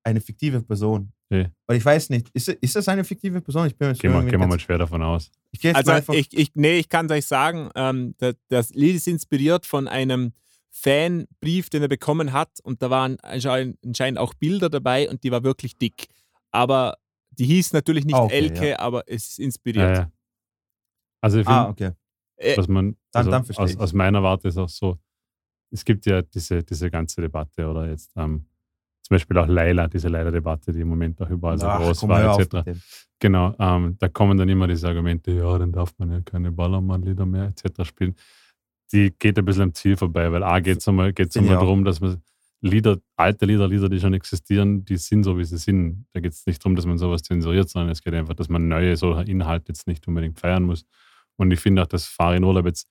eine 0.03 0.21
fiktive 0.21 0.61
Person. 0.61 1.11
Okay. 1.29 1.49
Weil 1.65 1.77
ich 1.77 1.85
weiß 1.85 2.09
nicht, 2.09 2.29
ist, 2.33 2.49
ist 2.49 2.75
das 2.75 2.87
eine 2.87 3.03
fiktive 3.03 3.41
Person? 3.41 3.67
Ich 3.67 3.77
bin 3.77 3.87
mir 3.87 3.95
Gehen 3.95 4.13
wir, 4.13 4.31
wir 4.31 4.47
mal 4.47 4.59
schwer 4.59 4.77
davon 4.77 5.01
aus. 5.01 5.31
Ich 5.51 5.75
Also 5.75 5.91
mal 5.91 6.03
ich, 6.11 6.37
ich, 6.37 6.51
nee, 6.55 6.77
ich 6.77 6.89
kann 6.89 7.05
es 7.07 7.11
euch 7.11 7.25
sagen, 7.25 7.69
ähm, 7.75 8.15
das, 8.17 8.35
das 8.49 8.69
Lied 8.71 8.97
ist 8.97 9.07
inspiriert 9.07 9.65
von 9.65 9.87
einem 9.87 10.33
Fanbrief, 10.69 11.69
den 11.69 11.81
er 11.81 11.87
bekommen 11.87 12.33
hat 12.33 12.59
und 12.63 12.81
da 12.81 12.89
waren 12.89 13.17
anscheinend 13.21 13.77
anscheinend 13.85 14.19
auch 14.19 14.33
Bilder 14.33 14.69
dabei 14.69 15.09
und 15.09 15.23
die 15.23 15.31
war 15.31 15.43
wirklich 15.43 15.77
dick. 15.77 16.07
Aber 16.51 16.97
die 17.31 17.45
hieß 17.45 17.73
natürlich 17.73 18.05
nicht 18.05 18.15
Ah, 18.15 18.23
okay, 18.23 18.35
Elke, 18.35 18.79
aber 18.79 19.03
es 19.07 19.27
ist 19.29 19.39
Ja, 19.39 19.45
inspiriert. 19.45 19.97
ja. 19.97 20.11
Also, 21.21 21.39
ich 21.39 21.45
finde, 21.45 21.59
ah, 21.59 21.69
okay. 21.69 21.91
Äh, 22.37 22.57
was 22.57 22.67
man 22.67 22.91
Dann- 22.91 22.97
also 23.13 23.31
dann 23.31 23.43
verstehe 23.45 23.65
aus, 23.65 23.77
aus 23.77 23.93
meiner 23.93 24.23
Warte 24.23 24.47
ist 24.47 24.57
auch 24.57 24.69
so, 24.69 24.97
es 25.71 25.85
gibt 25.85 26.05
ja 26.05 26.21
diese, 26.21 26.63
diese 26.63 26.89
ganze 26.89 27.21
Debatte 27.21 27.67
oder 27.67 27.87
jetzt 27.89 28.11
ähm, 28.15 28.45
zum 29.03 29.15
Beispiel 29.15 29.37
auch 29.37 29.47
Leila, 29.47 29.87
diese 29.87 30.07
Leila-Debatte, 30.09 30.71
die 30.71 30.81
im 30.81 30.87
Moment 30.87 31.21
auch 31.21 31.29
überall 31.29 31.57
so 31.57 31.67
groß 31.67 32.07
war, 32.07 32.39
etc. 32.39 32.63
Genau, 33.19 33.53
ähm, 33.59 33.95
da 33.99 34.07
kommen 34.09 34.37
dann 34.37 34.49
immer 34.49 34.67
diese 34.67 34.87
Argumente, 34.87 35.31
ja, 35.31 35.57
dann 35.57 35.71
darf 35.71 35.93
man 35.99 36.11
ja 36.11 36.21
keine 36.21 36.51
Ballermann-Lieder 36.51 37.25
mehr 37.25 37.45
etc. 37.45 37.83
spielen. 37.85 38.15
Die 38.91 39.13
geht 39.17 39.37
ein 39.37 39.45
bisschen 39.45 39.63
am 39.63 39.73
Ziel 39.73 39.95
vorbei, 39.95 40.31
weil 40.31 40.43
A 40.43 40.59
geht 40.59 40.79
es 40.79 40.87
einmal, 40.87 41.13
geht's 41.13 41.35
darum, 41.35 41.83
dass 41.85 42.01
man 42.01 42.21
Lieder, 42.61 42.99
alte 43.15 43.45
Lieder, 43.45 43.67
Lieder, 43.67 43.89
die 43.89 43.99
schon 43.99 44.13
existieren, 44.13 44.85
die 44.85 44.97
sind 44.97 45.23
so, 45.23 45.37
wie 45.37 45.43
sie 45.43 45.57
sind. 45.57 46.05
Da 46.13 46.19
geht 46.19 46.33
es 46.33 46.45
nicht 46.45 46.63
darum, 46.63 46.75
dass 46.75 46.85
man 46.85 46.97
sowas 46.99 47.23
zensuriert, 47.23 47.69
sondern 47.69 47.89
es 47.91 48.03
geht 48.03 48.13
einfach, 48.13 48.35
dass 48.35 48.49
man 48.49 48.67
neue 48.67 48.95
solche 48.97 49.29
Inhalte 49.31 49.69
jetzt 49.69 49.87
nicht 49.87 50.07
unbedingt 50.07 50.39
feiern 50.39 50.63
muss. 50.63 50.85
Und 51.37 51.49
ich 51.51 51.59
finde 51.59 51.81
auch, 51.81 51.87
dass 51.87 52.05
Farin 52.05 52.43
Urlaub 52.43 52.65
jetzt 52.67 52.87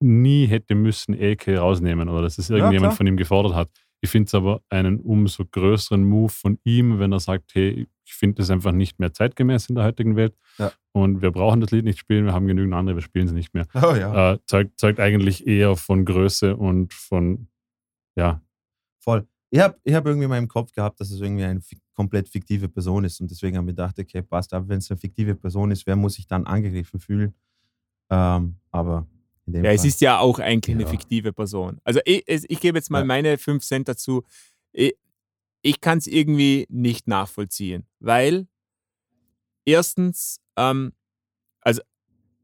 nie 0.00 0.46
hätte 0.46 0.74
müssen 0.74 1.14
Elke 1.14 1.58
rausnehmen 1.58 2.08
oder 2.08 2.22
dass 2.22 2.38
es 2.38 2.50
irgendjemand 2.50 2.90
klar. 2.92 2.96
von 2.96 3.06
ihm 3.06 3.16
gefordert 3.16 3.54
hat. 3.54 3.70
Ich 4.00 4.10
finde 4.10 4.26
es 4.26 4.34
aber 4.34 4.60
einen 4.68 5.00
umso 5.00 5.44
größeren 5.46 6.04
Move 6.04 6.30
von 6.30 6.58
ihm, 6.64 6.98
wenn 6.98 7.12
er 7.12 7.20
sagt, 7.20 7.54
hey, 7.54 7.88
ich 8.04 8.14
finde 8.14 8.36
das 8.36 8.50
einfach 8.50 8.72
nicht 8.72 8.98
mehr 8.98 9.12
zeitgemäß 9.14 9.68
in 9.70 9.76
der 9.76 9.84
heutigen 9.84 10.14
Welt 10.16 10.34
Ja. 10.58 10.72
und 10.92 11.22
wir 11.22 11.30
brauchen 11.30 11.60
das 11.62 11.70
Lied 11.70 11.84
nicht 11.86 11.98
spielen, 11.98 12.26
wir 12.26 12.34
haben 12.34 12.46
genügend 12.46 12.74
andere, 12.74 12.96
wir 12.96 13.02
spielen 13.02 13.26
es 13.26 13.32
nicht 13.32 13.54
mehr. 13.54 13.66
Oh 13.74 13.94
ja, 13.94 14.32
Äh, 14.34 14.38
zeugt, 14.46 14.78
zeugt 14.78 15.00
eigentlich 15.00 15.46
eher 15.46 15.76
von 15.76 16.04
Größe 16.04 16.54
und 16.56 16.92
von, 16.92 17.48
ja, 18.16 18.42
voll. 18.98 19.26
Ich 19.50 19.60
habe 19.60 19.78
ich 19.84 19.94
hab 19.94 20.04
irgendwie 20.06 20.24
in 20.24 20.30
meinem 20.30 20.48
Kopf 20.48 20.72
gehabt, 20.72 21.00
dass 21.00 21.10
es 21.10 21.20
irgendwie 21.20 21.44
eine 21.44 21.60
komplett 21.94 22.28
fiktive 22.28 22.68
Person 22.68 23.04
ist 23.04 23.20
und 23.20 23.30
deswegen 23.30 23.56
habe 23.56 23.66
ich 23.70 23.76
gedacht, 23.76 23.98
okay, 23.98 24.22
passt, 24.22 24.52
aber 24.52 24.68
wenn 24.68 24.78
es 24.78 24.90
eine 24.90 24.98
fiktive 24.98 25.34
Person 25.36 25.70
ist, 25.70 25.86
wer 25.86 25.94
muss 25.96 26.14
sich 26.14 26.26
dann 26.26 26.44
angegriffen 26.46 26.98
fühlen? 26.98 27.34
Ähm, 28.10 28.56
aber 28.70 29.06
Ja, 29.46 29.62
es 29.70 29.80
Fall- 29.82 29.88
ist 29.88 30.00
ja 30.00 30.18
auch 30.18 30.38
eigentlich 30.40 30.74
eine 30.74 30.84
Ja. 30.84 30.88
fiktive 30.88 31.32
Person. 31.32 31.80
Also 31.84 32.00
ich, 32.04 32.24
es- 32.26 32.44
ich 32.48 32.60
gebe 32.60 32.78
jetzt 32.78 32.90
mal 32.90 33.00
Ja. 33.00 33.04
meine 33.04 33.38
5 33.38 33.62
Cent 33.64 33.86
dazu. 33.88 34.24
Ich, 34.72 34.94
ich 35.62 35.80
kann 35.80 35.98
es 35.98 36.06
irgendwie 36.08 36.66
nicht 36.68 37.06
nachvollziehen, 37.06 37.86
weil 38.00 38.48
erstens, 39.64 40.40
ähm, 40.56 40.92
also 41.60 41.82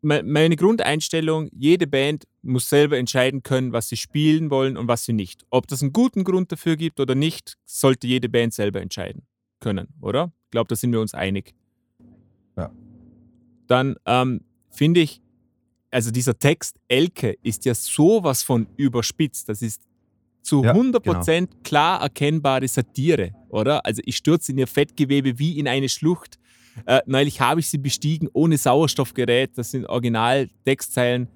meine 0.03 0.57
Grundeinstellung, 0.57 1.51
jede 1.53 1.87
Band 1.87 2.25
muss 2.43 2.69
selber 2.69 2.97
entscheiden 2.97 3.43
können, 3.43 3.73
was 3.73 3.89
sie 3.89 3.97
spielen 3.97 4.51
wollen 4.51 4.77
und 4.77 4.89
was 4.89 5.05
sie 5.05 5.13
nicht. 5.13 5.45
Ob 5.51 5.67
das 5.67 5.83
einen 5.83 5.93
guten 5.93 6.25
Grund 6.25 6.51
dafür 6.53 6.77
gibt 6.77 7.01
oder 7.01 7.15
nicht, 7.15 7.59
sollte 7.67 8.07
jede 8.07 8.29
Band 8.29 8.55
selber 8.55 8.81
entscheiden 8.81 9.23
können, 9.61 9.89
oder? 10.01 10.33
Ich 10.45 10.51
glaube, 10.53 10.69
da 10.69 10.77
sind 10.77 10.93
wir 10.93 11.01
uns 11.01 11.15
einig. 11.15 11.55
Ja. 12.57 12.73
Dann 13.67 13.97
ähm, 14.07 14.41
finde 14.71 15.01
ich, 15.01 15.21
also 15.91 16.11
dieser 16.11 16.39
Text 16.39 16.79
Elke 16.89 17.37
ist 17.43 17.65
ja 17.65 17.75
sowas 17.75 18.43
von 18.43 18.67
überspitzt. 18.77 19.49
Das 19.49 19.61
ist 19.61 19.83
zu 20.43 20.65
Ja, 20.65 20.73
100% 20.73 21.49
klar 21.63 22.01
erkennbare 22.01 22.67
Satire, 22.69 23.33
oder? 23.49 23.85
Also 23.85 24.03
ich 24.05 24.17
stürze 24.17 24.53
in 24.53 24.59
ihr 24.59 24.67
Fettgewebe 24.67 25.39
wie 25.39 25.59
in 25.59 25.69
eine 25.69 25.89
Schlucht. 25.89 26.39
Äh, 26.87 27.01
neulich 27.07 27.41
habe 27.41 27.61
ich 27.61 27.69
sie 27.69 27.79
bestiegen 27.79 28.29
ohne 28.33 28.57
Sauerstoffgerät. 28.57 29.51
Das 29.57 29.71
sind 29.73 29.87
Original-Textzeilen. 29.87 31.29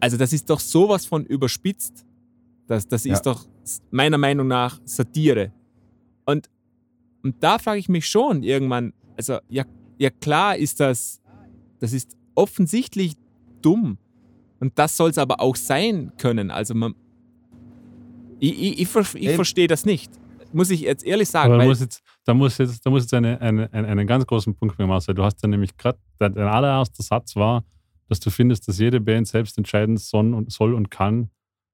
Also 0.00 0.16
das 0.16 0.32
ist 0.32 0.48
doch 0.48 0.60
sowas 0.60 1.04
von 1.06 1.24
überspitzt. 1.24 2.04
Das, 2.66 2.86
das 2.88 3.04
Ja. 3.04 3.14
ist 3.14 3.22
doch 3.22 3.46
meiner 3.90 4.18
Meinung 4.18 4.48
nach 4.48 4.80
Satire. 4.84 5.52
Und, 6.24 6.48
und 7.22 7.36
da 7.42 7.58
frage 7.58 7.78
ich 7.78 7.88
mich 7.88 8.06
schon 8.08 8.42
irgendwann, 8.42 8.92
also 9.16 9.38
ja, 9.48 9.64
ja 9.98 10.10
klar 10.10 10.56
ist 10.56 10.80
das, 10.80 11.20
das 11.78 11.92
ist 11.92 12.16
offensichtlich 12.34 13.14
dumm. 13.62 13.98
Und 14.60 14.78
das 14.78 14.96
soll 14.96 15.10
es 15.10 15.18
aber 15.18 15.40
auch 15.40 15.56
sein 15.56 16.12
können. 16.18 16.50
Also 16.50 16.74
man, 16.74 16.94
ich, 18.38 18.52
ich, 18.58 18.80
ich, 18.80 19.14
ich 19.14 19.34
verstehe 19.34 19.66
das 19.68 19.84
nicht. 19.84 20.10
Muss 20.52 20.70
ich 20.70 20.80
jetzt 20.80 21.04
ehrlich 21.04 21.28
sagen. 21.28 21.52
Aber 21.52 21.60
Weil, 21.62 21.68
muss 21.68 21.80
jetzt, 21.80 22.02
da 22.30 22.34
muss 22.34 22.58
jetzt, 22.58 22.86
da 22.86 22.90
muss 22.90 23.02
jetzt 23.02 23.14
eine, 23.14 23.40
eine, 23.40 23.72
eine, 23.72 23.88
einen 23.88 24.06
ganz 24.06 24.24
großen 24.24 24.54
Punkt 24.54 24.78
machen, 24.78 24.88
Marcel. 24.88 25.14
Du 25.16 25.24
hast 25.24 25.42
ja 25.42 25.48
nämlich 25.48 25.76
gerade, 25.76 25.98
dein 26.18 26.38
allererster 26.38 27.02
Satz 27.02 27.34
war, 27.34 27.64
dass 28.08 28.20
du 28.20 28.30
findest, 28.30 28.68
dass 28.68 28.78
jede 28.78 29.00
Band 29.00 29.26
selbst 29.26 29.58
entscheiden 29.58 29.96
soll 29.96 30.32
und, 30.32 30.52
soll 30.52 30.74
und 30.74 30.92
kann, 30.92 31.30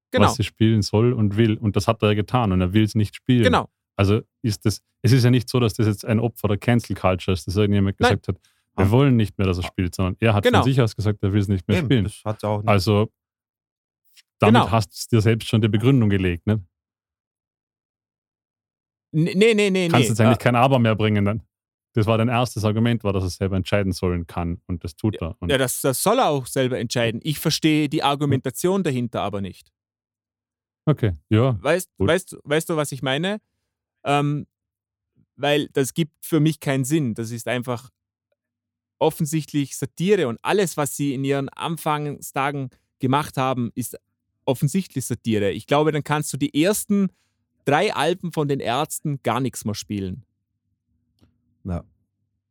genau, 0.09 0.25
was 0.25 0.35
sie 0.35 0.43
spielen 0.43 0.81
soll 0.81 1.13
und 1.13 1.37
will. 1.37 1.57
Und 1.57 1.75
das 1.75 1.87
hat 1.87 2.01
er 2.01 2.09
ja 2.09 2.13
getan 2.15 2.51
und 2.51 2.59
er 2.61 2.73
will 2.73 2.83
es 2.83 2.95
nicht 2.95 3.15
spielen. 3.15 3.43
genau. 3.43 3.69
Also 3.95 4.21
ist 4.41 4.65
das, 4.65 4.81
es 5.03 5.11
ist 5.11 5.23
ja 5.23 5.29
nicht 5.29 5.47
so, 5.47 5.59
dass 5.59 5.75
das 5.75 5.85
jetzt 5.85 6.05
ein 6.05 6.19
Opfer 6.19 6.47
der 6.47 6.57
Cancel 6.57 6.95
Culture 6.95 7.33
ist, 7.33 7.45
dass 7.45 7.55
irgendjemand 7.55 7.99
Nein. 7.99 8.09
gesagt 8.09 8.27
hat, 8.27 8.37
wir 8.77 8.89
wollen 8.89 9.15
nicht 9.15 9.37
mehr, 9.37 9.45
dass 9.45 9.57
er 9.57 9.63
spielt, 9.63 9.93
sondern 9.93 10.15
er 10.19 10.33
hat 10.33 10.43
Genau. 10.43 10.59
von 10.59 10.65
sich 10.65 10.81
aus 10.81 10.95
gesagt, 10.95 11.19
er 11.23 11.33
will 11.33 11.41
es 11.41 11.47
nicht 11.47 11.67
mehr 11.67 11.77
Eben, 11.77 11.85
spielen. 11.85 12.03
das 12.05 12.21
hat 12.25 12.43
auch 12.43 12.61
nicht. 12.63 12.67
Also 12.69 13.11
damit 14.39 14.61
Genau. 14.61 14.71
hast 14.71 15.11
du 15.11 15.17
dir 15.17 15.21
selbst 15.21 15.47
schon 15.49 15.61
die 15.61 15.67
Begründung 15.67 16.09
gelegt. 16.09 16.47
Ne? 16.47 16.63
Nee, 19.11 19.33
nee, 19.35 19.53
nee, 19.53 19.69
nee. 19.69 19.87
Kannst 19.87 20.09
jetzt 20.09 20.21
eigentlich 20.21 20.37
Äh, 20.37 20.43
kein 20.43 20.55
Aber 20.55 20.79
mehr 20.79 20.95
bringen 20.95 21.25
dann. 21.25 21.41
Das 21.93 22.05
war 22.05 22.17
dein 22.17 22.27
erstes 22.27 22.63
Argument, 22.63 23.03
war, 23.03 23.13
dass 23.13 23.23
er 23.23 23.29
selber 23.29 23.55
entscheiden 23.55 23.91
sollen 23.91 24.27
kann 24.27 24.61
und 24.67 24.83
das 24.83 24.95
tut 24.95 25.15
er. 25.19 25.35
Und 25.39 25.49
ja, 25.49 25.57
das, 25.57 25.81
das 25.81 26.03
soll 26.03 26.19
er 26.19 26.27
auch 26.27 26.45
selber 26.45 26.77
entscheiden. 26.77 27.19
Ich 27.23 27.39
verstehe 27.39 27.89
die 27.89 28.03
Argumentation 28.03 28.83
dahinter 28.83 29.21
aber 29.21 29.41
nicht. 29.41 29.71
okay, 30.85 31.13
ja. 31.29 31.57
Weißt, 31.61 31.89
Gut. 31.97 32.07
weißt, 32.07 32.37
weißt 32.43 32.69
du, 32.69 32.75
was 32.75 32.91
ich 32.91 33.01
meine? 33.01 33.39
Ähm, 34.03 34.45
weil 35.35 35.69
das 35.69 35.93
gibt 35.93 36.13
für 36.23 36.39
mich 36.39 36.59
keinen 36.59 36.85
Sinn. 36.85 37.13
Das 37.15 37.31
ist 37.31 37.47
einfach 37.47 37.89
offensichtlich 38.99 39.75
Satire 39.77 40.27
und 40.27 40.39
alles, 40.43 40.77
was 40.77 40.95
sie 40.95 41.13
in 41.13 41.23
ihren 41.23 41.49
Anfangstagen 41.49 42.69
gemacht 42.99 43.37
haben, 43.37 43.71
ist 43.75 43.97
offensichtlich 44.45 45.05
Satire. 45.05 45.51
Ich 45.51 45.67
glaube, 45.67 45.91
dann 45.91 46.03
kannst 46.03 46.33
du 46.33 46.37
die 46.37 46.63
ersten 46.63 47.09
drei 47.67 47.93
Alben 47.93 48.31
von 48.31 48.47
den 48.47 48.59
Ärzten 48.59 49.19
gar 49.23 49.39
nichts 49.39 49.65
mehr 49.65 49.75
spielen. 49.75 50.23
ja. 51.63 51.83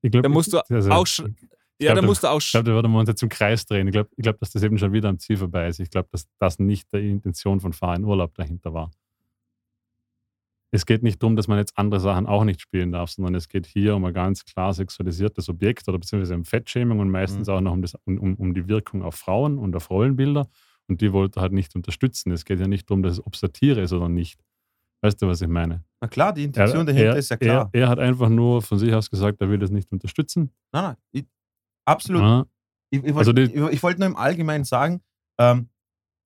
Ich 0.02 0.10
glaub, 0.12 0.22
Da 0.22 0.28
musst 0.28 0.52
du 0.52 0.58
also, 0.58 0.90
auch 0.90 1.06
sch- 1.06 1.22
glaub, 1.24 1.34
Ja, 1.80 1.94
da 1.94 2.00
da- 2.00 2.06
musst 2.06 2.22
du 2.22 2.28
auch. 2.28 2.38
ich 2.40 2.50
glaube, 2.52 2.64
da 2.64 2.72
würden 2.74 2.92
wir 2.92 2.98
uns 3.00 3.08
jetzt 3.08 3.22
im 3.22 3.28
Kreis 3.28 3.66
drehen. 3.66 3.86
Ich 3.88 3.92
glaube, 3.92 4.08
ich 4.16 4.22
glaub, 4.22 4.38
dass 4.38 4.50
das 4.50 4.62
eben 4.62 4.78
schon 4.78 4.92
wieder 4.92 5.08
am 5.08 5.18
Ziel 5.18 5.36
vorbei 5.36 5.66
ist. 5.68 5.80
Ich 5.80 5.90
glaube, 5.90 6.08
dass 6.12 6.26
das 6.38 6.58
nicht 6.58 6.86
die 6.94 7.10
Intention 7.10 7.58
von 7.60 7.72
Fahr 7.72 7.96
in 7.96 8.04
Urlaub 8.04 8.34
dahinter 8.34 8.72
war. 8.72 8.90
Es 10.70 10.84
geht 10.84 11.02
nicht 11.02 11.22
darum, 11.22 11.36
dass 11.36 11.48
man 11.48 11.58
jetzt 11.58 11.76
andere 11.78 12.00
Sachen 12.00 12.26
auch 12.26 12.44
nicht 12.44 12.60
spielen 12.60 12.92
darf, 12.92 13.10
sondern 13.10 13.34
es 13.34 13.48
geht 13.48 13.66
hier 13.66 13.96
um 13.96 14.04
ein 14.04 14.12
ganz 14.14 14.44
klar 14.44 14.74
sexualisiertes 14.74 15.48
Objekt 15.48 15.88
oder 15.88 15.98
beziehungsweise 15.98 16.34
um 16.34 16.44
Fettshaming 16.44 16.98
und 17.00 17.10
meistens 17.10 17.48
Mhm. 17.48 17.54
auch 17.54 17.60
noch 17.60 17.72
um, 17.72 17.82
das, 17.82 17.94
um, 18.04 18.18
um, 18.18 18.34
um 18.34 18.54
die 18.54 18.68
Wirkung 18.68 19.02
auf 19.02 19.14
Frauen 19.14 19.58
und 19.58 19.74
auf 19.76 19.90
Rollenbilder. 19.90 20.48
Und 20.88 21.00
die 21.00 21.12
wollte 21.12 21.38
er 21.40 21.42
halt 21.42 21.52
nicht 21.52 21.74
unterstützen. 21.74 22.30
Es 22.32 22.44
geht 22.44 22.60
ja 22.60 22.68
nicht 22.68 22.88
darum, 22.90 23.02
dass 23.02 23.14
es 23.14 23.26
ob 23.26 23.34
Satire 23.36 23.80
ist 23.80 23.92
oder 23.92 24.08
nicht. 24.08 24.40
Weißt 25.06 25.22
du, 25.22 25.28
was 25.28 25.40
ich 25.40 25.46
meine? 25.46 25.84
Na 26.00 26.08
klar, 26.08 26.32
die 26.32 26.42
Intention 26.42 26.84
dahinter 26.84 27.12
er, 27.12 27.16
ist 27.16 27.30
ja 27.30 27.36
klar. 27.36 27.70
Er, 27.72 27.82
er 27.82 27.88
hat 27.88 28.00
einfach 28.00 28.28
nur 28.28 28.60
von 28.60 28.76
sich 28.76 28.92
aus 28.92 29.08
gesagt, 29.08 29.40
er 29.40 29.48
will 29.48 29.58
das 29.60 29.70
nicht 29.70 29.92
unterstützen. 29.92 30.50
nein, 30.72 30.82
nein, 30.82 30.96
ich, 31.12 31.26
absolut. 31.84 32.22
Ja, 32.22 32.44
Ich, 32.90 33.04
ich 33.04 33.14
Also 33.14 33.36
wollte 33.36 33.70
ich 33.70 33.82
wollte 33.84 34.00
nur 34.00 34.08
im 34.08 34.16
Allgemeinen 34.16 34.64
sagen, 34.64 35.00
ähm, 35.38 35.68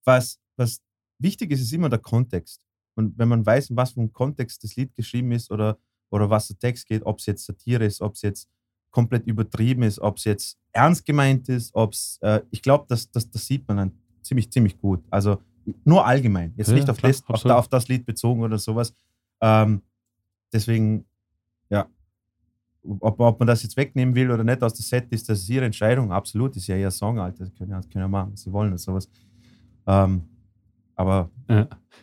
was, 0.07 0.41
was 0.57 0.81
wichtig 1.19 1.51
ist, 1.51 1.61
ist 1.61 1.75
immer 1.75 1.91
der 1.91 1.99
Kontext. 1.99 2.65
Und 2.95 3.19
wenn 3.19 3.29
man 3.29 3.45
weiß, 3.45 3.69
in 3.69 3.77
was 3.77 3.93
für 3.93 4.01
einem 4.01 4.15
Kontext 4.15 4.65
das 4.65 4.77
Lied 4.77 4.95
geschrieben 4.95 5.31
ist 5.33 5.51
oder, 5.51 5.77
oder 6.11 6.31
was 6.31 6.49
der 6.49 6.59
Text 6.59 6.87
geht, 6.87 7.05
ob 7.05 7.19
es 7.19 7.27
jetzt 7.27 7.45
Satire 7.45 7.85
ist, 7.85 8.01
ob 8.01 8.15
es 8.15 8.23
jetzt 8.23 8.49
komplett 8.91 9.27
übertrieben 9.27 9.83
ist, 9.83 9.99
ob 9.99 10.17
es 10.17 10.25
jetzt 10.25 10.59
ernst 10.73 11.05
gemeint 11.05 11.51
ist, 11.51 11.75
ob 11.75 11.93
es, 11.93 12.19
äh, 12.23 12.41
ich 12.51 12.63
glaube, 12.63 12.87
das, 12.89 13.11
das, 13.11 13.31
das 13.31 13.47
sieht 13.47 13.69
man 13.69 13.77
dann 13.77 13.93
ziemlich, 14.23 14.51
ziemlich 14.51 14.79
gut. 14.79 15.05
Also 15.11 15.39
nur 15.85 16.07
allgemein, 16.07 16.53
jetzt 16.57 16.69
Ja, 16.69 16.75
nicht 16.75 16.91
auf, 16.91 16.97
klar, 16.99 17.13
das, 17.13 17.23
auf, 17.29 17.45
auf 17.45 17.69
das 17.69 17.89
Lied 17.89 18.07
bezogen 18.07 18.43
oder 18.43 18.59
sowas. 18.59 18.95
Ähm, 19.41 19.83
deswegen, 20.53 21.05
ja, 21.69 21.87
ob, 22.83 23.21
ob 23.21 23.39
man 23.39 23.47
das 23.47 23.63
jetzt 23.63 23.77
wegnehmen 23.77 24.15
will 24.15 24.31
oder 24.31 24.45
nicht 24.45 24.63
aus 24.63 24.75
der 24.75 24.85
Set, 24.85 25.13
ist 25.13 25.29
das 25.29 25.49
ihre 25.49 25.65
Entscheidung. 25.65 26.13
Absolut, 26.13 26.57
ist 26.57 26.67
ja 26.67 26.77
ihr 26.77 26.91
Song, 26.91 27.19
Alter. 27.19 27.45
Das 27.45 27.55
können 27.55 27.71
ja, 27.71 27.81
können 27.81 28.05
ja 28.05 28.09
machen, 28.09 28.33
was 28.33 28.43
sie 28.43 28.53
wollen 28.53 28.73
und 28.73 28.79
sowas. 28.79 29.09
Ähm, 29.87 30.23
aber 30.97 31.31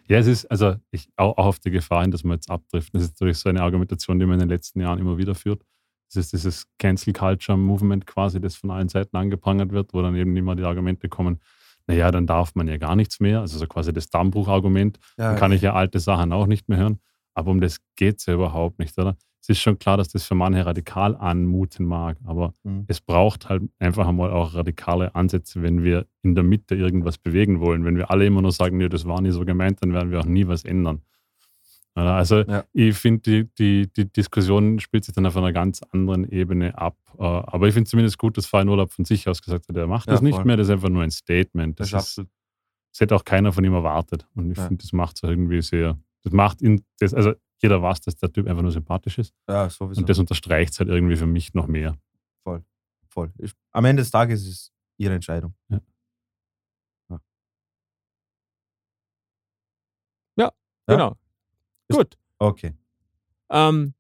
Ja, 0.08 0.18
es 0.18 0.28
ist, 0.28 0.46
also 0.46 0.76
ich 0.92 1.10
auch, 1.16 1.38
auch 1.38 1.48
auf 1.48 1.60
die 1.60 1.72
Gefahr 1.72 2.02
hin, 2.02 2.12
dass 2.12 2.24
wir 2.24 2.34
jetzt 2.34 2.50
abdriften. 2.50 3.00
Das 3.00 3.04
ist 3.08 3.16
natürlich 3.16 3.38
so 3.38 3.50
eine 3.50 3.62
Argumentation, 3.62 4.20
die 4.20 4.26
man 4.26 4.36
in 4.36 4.40
den 4.42 4.50
letzten 4.50 4.82
Jahren 4.82 5.00
immer 5.00 5.18
wieder 5.18 5.36
führt. 5.36 5.64
Das 6.08 6.16
ist 6.16 6.34
dieses 6.34 6.66
Cancel 6.80 7.14
Culture 7.14 7.58
Movement 7.58 8.08
quasi, 8.08 8.40
das 8.40 8.56
von 8.56 8.72
allen 8.72 8.88
Seiten 8.88 9.18
angeprangert 9.18 9.72
wird, 9.72 9.94
wo 9.94 10.02
dann 10.02 10.16
eben 10.16 10.36
immer 10.38 10.56
die 10.56 10.64
Argumente 10.64 11.10
kommen, 11.10 11.40
naja, 11.88 12.12
dann 12.12 12.28
darf 12.28 12.54
man 12.56 12.68
ja 12.68 12.78
gar 12.78 12.96
nichts 12.96 13.20
mehr. 13.20 13.40
Also 13.42 13.58
so 13.58 13.66
quasi 13.68 13.94
das 13.94 14.10
Dammbruch-Argument, 14.10 15.00
ja, 15.18 15.30
dann 15.32 15.36
kann 15.40 15.52
ich 15.52 15.62
ja 15.62 15.74
alte 15.74 16.00
Sachen 16.00 16.32
auch 16.34 16.48
nicht 16.48 16.70
mehr 16.70 16.78
hören. 16.78 17.00
Aber 17.34 17.52
um 17.52 17.62
das 17.62 17.78
geht 17.96 18.18
es 18.20 18.26
ja 18.26 18.34
überhaupt 18.34 18.80
nicht, 18.80 18.98
oder? 18.98 19.16
Es 19.42 19.50
ist 19.50 19.60
schon 19.62 19.80
klar, 19.80 19.96
dass 19.96 20.10
das 20.10 20.26
für 20.26 20.36
manche 20.36 20.66
radikal 20.66 21.16
anmuten 21.16 21.86
mag, 21.86 22.18
aber 22.26 22.54
Mhm. 22.64 22.84
es 22.88 23.00
braucht 23.00 23.48
halt 23.48 23.64
einfach 23.80 24.06
einmal 24.08 24.32
auch 24.32 24.54
radikale 24.56 25.16
Ansätze, 25.16 25.62
wenn 25.62 25.84
wir 25.84 26.06
in 26.24 26.36
der 26.36 26.44
Mitte 26.44 26.76
irgendwas 26.76 27.18
bewegen 27.18 27.62
wollen. 27.62 27.86
Wenn 27.86 27.96
wir 27.96 28.12
alle 28.12 28.26
immer 28.26 28.42
nur 28.42 28.52
sagen, 28.52 28.78
nee, 28.78 28.90
das 28.90 29.06
war 29.06 29.22
nie 29.22 29.32
so 29.32 29.46
gemeint, 29.46 29.82
dann 29.82 29.94
werden 29.94 30.12
wir 30.12 30.20
auch 30.20 30.26
nie 30.26 30.48
was 30.48 30.66
ändern. 30.66 31.02
Also 32.06 32.42
Ja. 32.42 32.64
ich 32.74 32.96
finde, 32.96 33.22
die, 33.22 33.50
die, 33.58 33.92
die 33.92 34.12
Diskussion 34.12 34.80
spielt 34.80 35.04
sich 35.06 35.16
dann 35.16 35.26
auf 35.26 35.36
einer 35.36 35.52
ganz 35.52 35.82
anderen 35.92 36.30
Ebene 36.30 36.78
ab. 36.78 36.96
Äh, 37.18 37.24
Aber 37.24 37.68
ich 37.68 37.74
finde 37.74 37.90
zumindest 37.90 38.18
gut, 38.20 38.38
dass 38.38 38.46
Fein 38.46 38.70
Urlaub 38.70 38.92
von 38.92 39.04
sich 39.06 39.28
aus 39.28 39.42
gesagt 39.42 39.68
hat, 39.68 39.76
er 39.76 39.88
macht 39.88 40.08
Ja, 40.08 40.14
das 40.14 40.22
nicht 40.22 40.36
voll. 40.36 40.46
mehr, 40.46 40.58
das 40.58 40.68
ist 40.68 40.74
einfach 40.74 40.90
nur 40.90 41.02
ein 41.04 41.12
Statement. 41.12 41.80
Das 41.80 41.90
Das, 41.90 42.18
ist 42.20 42.28
das 42.94 43.00
hätte 43.02 43.16
auch 43.16 43.26
keiner 43.26 43.52
von 43.52 43.64
ihm 43.64 43.74
erwartet. 43.74 44.28
Und 44.36 44.52
ich 44.52 44.58
Ja. 44.58 44.68
finde, 44.68 44.82
das 44.84 44.94
macht 44.94 45.18
es 45.18 45.24
irgendwie 45.24 45.62
sehr, 45.62 45.98
das 46.24 46.34
macht 46.34 46.62
ihn, 46.62 46.84
das, 47.00 47.14
also 47.14 47.34
jeder 47.62 47.82
weiß, 47.82 48.02
dass 48.02 48.16
der 48.16 48.32
Typ 48.32 48.48
einfach 48.48 48.62
nur 48.62 48.72
sympathisch 48.72 49.18
ist. 49.18 49.34
Ja, 49.50 49.68
sowieso. 49.70 50.00
Und 50.02 50.10
das 50.10 50.20
unterstreicht 50.20 50.74
es 50.74 50.80
halt 50.80 50.90
irgendwie 50.90 51.16
für 51.16 51.26
mich 51.28 51.54
noch 51.56 51.68
mehr. 51.68 51.98
voll. 53.10 53.32
Ich, 53.40 53.54
am 53.72 53.86
Ende 53.86 54.02
des 54.04 54.12
Tages 54.12 54.42
ist 54.44 54.48
es 54.50 54.72
ihre 54.98 55.16
Entscheidung. 55.16 55.56
Ja. 55.70 55.80
Genau. 60.90 61.18
Gut. 61.92 62.18
Okay. 62.40 62.74
Ähm, 63.50 63.94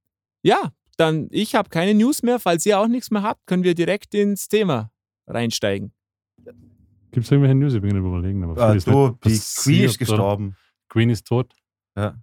ja, 0.43 0.71
dann 0.97 1.27
ich 1.31 1.55
habe 1.55 1.69
keine 1.69 1.93
News 1.93 2.23
mehr. 2.23 2.39
Falls 2.39 2.65
ihr 2.65 2.79
auch 2.79 2.87
nichts 2.87 3.11
mehr 3.11 3.23
habt, 3.23 3.45
können 3.47 3.63
wir 3.63 3.75
direkt 3.75 4.13
ins 4.13 4.47
Thema 4.47 4.91
reinsteigen. 5.27 5.91
Gibt 7.11 7.25
es 7.25 7.31
irgendwelche 7.31 7.55
News? 7.55 7.73
Ich 7.73 7.81
bin 7.81 7.91
gerade 7.91 8.05
überlegen. 8.05 8.43
Aber 8.43 8.73
Äh, 8.73 8.77
ist 8.77 8.87
du, 8.87 9.07
nicht 9.07 9.23
die 9.25 9.61
Queen 9.63 9.83
ist 9.85 9.95
oder? 9.95 9.97
gestorben. 9.99 10.55
Queen 10.89 11.09
ist 11.09 11.25
tot. 11.27 11.53
Ja. 11.95 12.15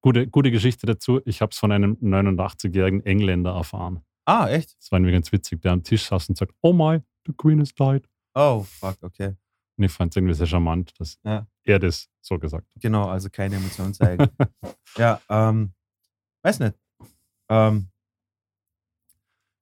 Gute, 0.00 0.26
gute 0.26 0.50
Geschichte 0.50 0.86
dazu. 0.86 1.20
Ich 1.24 1.42
habe 1.42 1.50
es 1.50 1.58
von 1.58 1.70
einem 1.72 1.96
89-jährigen 2.02 3.04
Engländer 3.04 3.52
erfahren. 3.52 4.00
Ah, 4.24 4.48
echt? 4.48 4.76
Das 4.78 4.90
war 4.90 4.98
irgendwie 4.98 5.12
ganz 5.12 5.30
witzig, 5.32 5.60
der 5.60 5.72
am 5.72 5.82
Tisch 5.82 6.04
saß 6.06 6.28
und 6.30 6.38
sagt, 6.38 6.52
oh 6.62 6.72
my, 6.72 7.00
the 7.26 7.32
Queen 7.36 7.60
is 7.60 7.74
died. 7.74 8.08
Oh, 8.34 8.62
fuck, 8.62 8.96
okay. 9.02 9.34
Und 9.76 9.84
ich 9.84 9.92
fand 9.92 10.12
es 10.12 10.16
irgendwie 10.16 10.34
sehr 10.34 10.46
charmant, 10.46 10.92
dass 10.98 11.18
Ja. 11.24 11.46
Er 11.64 11.78
das 11.78 12.08
so 12.20 12.38
gesagt 12.38 12.66
hat. 12.68 12.82
Genau, 12.82 13.08
also 13.08 13.28
keine 13.30 13.56
Emotionen 13.56 13.94
zeigen. 13.94 14.28
ja, 14.96 15.20
ähm, 15.28 15.72
weiß 16.42 16.60
nicht. 16.60 16.74
Ähm, 17.48 17.90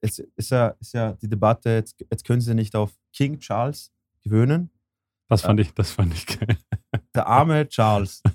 jetzt 0.03 0.19
ist 0.19 0.51
ja, 0.51 0.69
ist 0.81 0.93
ja 0.93 1.13
die 1.15 1.29
Debatte, 1.29 1.71
jetzt, 1.71 2.05
jetzt 2.11 2.25
können 2.25 2.41
sie 2.41 2.55
nicht 2.55 2.75
auf 2.77 2.97
King 3.13 3.39
Charles 3.39 3.93
gewöhnen. 4.23 4.71
Das 5.29 5.43
fand, 5.43 5.61
ich, 5.61 5.73
das 5.75 5.91
fand 5.91 6.15
ich 6.15 6.27
geil. 6.27 6.57
Der 7.15 7.27
arme 7.27 7.69
Charles. 7.69 8.23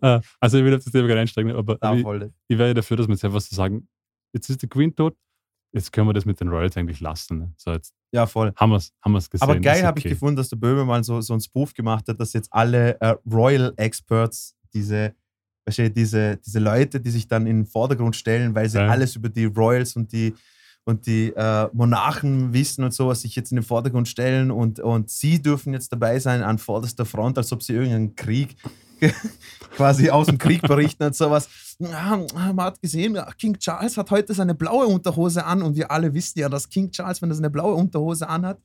Äh, 0.00 0.20
also 0.40 0.58
ich 0.58 0.64
will 0.64 0.74
auf 0.74 0.84
das 0.84 0.92
Thema 0.92 1.08
gar 1.08 1.18
einsteigen, 1.18 1.54
aber 1.54 1.76
ich, 1.92 2.30
ich 2.46 2.56
wäre 2.56 2.72
dafür, 2.72 2.96
dass 2.96 3.08
wir 3.08 3.14
jetzt 3.14 3.24
einfach 3.24 3.40
so 3.40 3.54
sagen, 3.54 3.88
jetzt 4.32 4.48
ist 4.48 4.62
die 4.62 4.68
Queen 4.68 4.94
tot, 4.94 5.16
jetzt 5.72 5.92
können 5.92 6.08
wir 6.08 6.12
das 6.14 6.24
mit 6.24 6.40
den 6.40 6.48
Royals 6.48 6.76
eigentlich 6.76 7.00
lassen. 7.00 7.38
Ne? 7.38 7.52
So, 7.56 7.72
jetzt 7.72 7.94
Ja, 8.12 8.26
voll. 8.26 8.52
haben 8.56 8.70
wir 8.70 8.76
es 8.76 8.92
haben 9.02 9.12
wir's 9.12 9.28
gesehen. 9.28 9.48
Aber 9.48 9.60
geil 9.60 9.84
habe 9.84 9.98
ich 9.98 10.04
okay. 10.04 10.14
gefunden, 10.14 10.36
dass 10.36 10.48
der 10.48 10.56
Böhmermann 10.56 11.02
so, 11.04 11.20
so 11.20 11.34
ein 11.34 11.40
Spoof 11.40 11.74
gemacht 11.74 12.08
hat, 12.08 12.18
dass 12.18 12.32
jetzt 12.32 12.52
alle 12.52 13.00
äh, 13.00 13.14
Royal 13.30 13.72
Experts, 13.76 14.56
diese, 14.72 15.14
weißt 15.66 15.78
du, 15.78 15.90
diese, 15.90 16.36
diese 16.38 16.58
Leute, 16.58 17.00
die 17.00 17.10
sich 17.10 17.28
dann 17.28 17.46
in 17.46 17.58
den 17.58 17.66
Vordergrund 17.66 18.16
stellen, 18.16 18.54
weil 18.54 18.68
sie 18.68 18.78
Ja. 18.78 18.88
alles 18.88 19.16
über 19.16 19.28
die 19.28 19.44
Royals 19.44 19.94
und 19.96 20.12
die, 20.12 20.34
und 20.84 21.06
die 21.06 21.34
äh, 21.36 21.68
Monarchen 21.74 22.54
wissen 22.54 22.82
und 22.82 22.94
sowas 22.94 23.20
sich 23.20 23.36
jetzt 23.36 23.52
in 23.52 23.56
den 23.56 23.64
Vordergrund 23.64 24.08
stellen 24.08 24.50
und, 24.50 24.80
und 24.80 25.10
sie 25.10 25.42
dürfen 25.42 25.74
jetzt 25.74 25.92
dabei 25.92 26.18
sein 26.18 26.42
an 26.42 26.56
vorderster 26.56 27.04
Front, 27.04 27.36
als 27.36 27.52
ob 27.52 27.62
sie 27.62 27.74
irgendeinen 27.74 28.16
Krieg 28.16 28.56
quasi 29.76 30.10
aus 30.10 30.26
dem 30.26 30.38
Krieg 30.38 30.62
berichten 30.62 31.04
und 31.04 31.14
sowas. 31.16 31.48
Ja, 31.78 32.20
man 32.34 32.60
hat 32.60 32.80
gesehen, 32.82 33.18
King 33.38 33.58
Charles 33.58 33.96
hat 33.96 34.10
heute 34.10 34.34
seine 34.34 34.54
blaue 34.54 34.86
Unterhose 34.86 35.44
an 35.44 35.62
und 35.62 35.76
wir 35.76 35.90
alle 35.90 36.12
wissen 36.12 36.38
ja, 36.40 36.48
dass 36.48 36.68
King 36.68 36.90
Charles, 36.90 37.22
wenn 37.22 37.30
er 37.30 37.34
seine 37.36 37.50
blaue 37.50 37.74
Unterhose 37.74 38.28
anhat, 38.28 38.58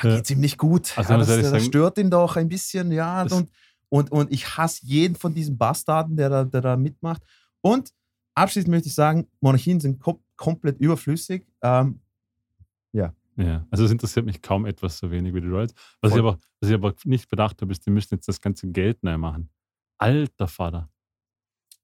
da 0.00 0.08
Ja. 0.08 0.14
geht 0.16 0.24
es 0.24 0.30
ihm 0.30 0.40
nicht 0.40 0.56
gut. 0.58 0.96
Also 0.96 1.12
ja, 1.12 1.18
das, 1.18 1.26
das 1.28 1.50
sagen- 1.50 1.64
stört 1.64 1.98
ihn 1.98 2.10
doch 2.10 2.36
ein 2.36 2.48
bisschen, 2.48 2.92
ja. 2.92 3.22
Und, 3.22 3.48
und, 3.88 4.12
und 4.12 4.30
ich 4.32 4.56
hasse 4.56 4.80
jeden 4.84 5.16
von 5.16 5.34
diesen 5.34 5.58
Bastarden, 5.58 6.16
der 6.16 6.28
da, 6.28 6.44
der 6.44 6.60
da 6.60 6.76
mitmacht. 6.76 7.22
Und 7.60 7.90
abschließend 8.34 8.70
möchte 8.70 8.88
ich 8.88 8.94
sagen, 8.94 9.26
Monarchien 9.40 9.80
sind 9.80 10.00
kom 10.00 10.20
komplett 10.36 10.78
überflüssig. 10.80 11.44
Ähm, 11.62 12.00
Ja, 12.92 13.12
also 13.70 13.84
es 13.84 13.90
interessiert 13.90 14.26
mich 14.26 14.42
kaum 14.42 14.66
etwas 14.66 14.98
so 14.98 15.10
wenig 15.10 15.34
wie 15.34 15.40
die 15.40 15.48
Royals. 15.48 15.74
Was, 16.00 16.12
ich 16.12 16.18
aber, 16.18 16.38
was 16.60 16.68
ich 16.70 16.74
aber 16.74 16.94
nicht 17.04 17.28
bedacht 17.28 17.60
habe, 17.62 17.72
ist, 17.72 17.84
die 17.86 17.90
müssen 17.90 18.14
jetzt 18.14 18.28
das 18.28 18.40
ganze 18.40 18.68
Geld 18.68 19.02
neu 19.02 19.16
machen. 19.18 19.50
Alter 19.98 20.48
Vater. 20.48 20.88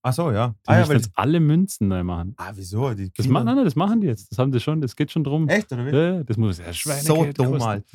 ach 0.02 0.12
so, 0.12 0.30
ja. 0.30 0.48
Die 0.48 0.54
Ah, 0.68 0.72
ja 0.74 0.78
müssen 0.80 0.88
weil, 0.90 0.96
jetzt 0.98 1.10
alle 1.14 1.40
Münzen 1.40 1.88
neu 1.88 2.02
machen. 2.04 2.34
ah, 2.36 2.52
wieso? 2.54 2.94
Die 2.94 3.12
Das, 3.12 3.26
machen, 3.28 3.44
nein, 3.46 3.56
nein, 3.56 3.64
das 3.64 3.76
machen 3.76 4.00
die 4.00 4.06
jetzt. 4.06 4.30
Das 4.30 4.38
haben 4.38 4.52
die 4.52 4.60
schon. 4.60 4.80
Das 4.80 4.94
geht 4.96 5.10
schon 5.10 5.24
drum. 5.24 5.48
Echt, 5.48 5.70
oder 5.72 5.84
wie? 5.86 5.90
Ja, 5.90 6.14
ja, 6.16 6.24
das 6.24 6.36
muss 6.36 6.58
ja 6.58 6.72
Schweinegeld 6.72 7.06
so 7.36 7.42
dumm, 7.44 7.52
kosten. 7.52 7.68
Alter. 7.68 7.86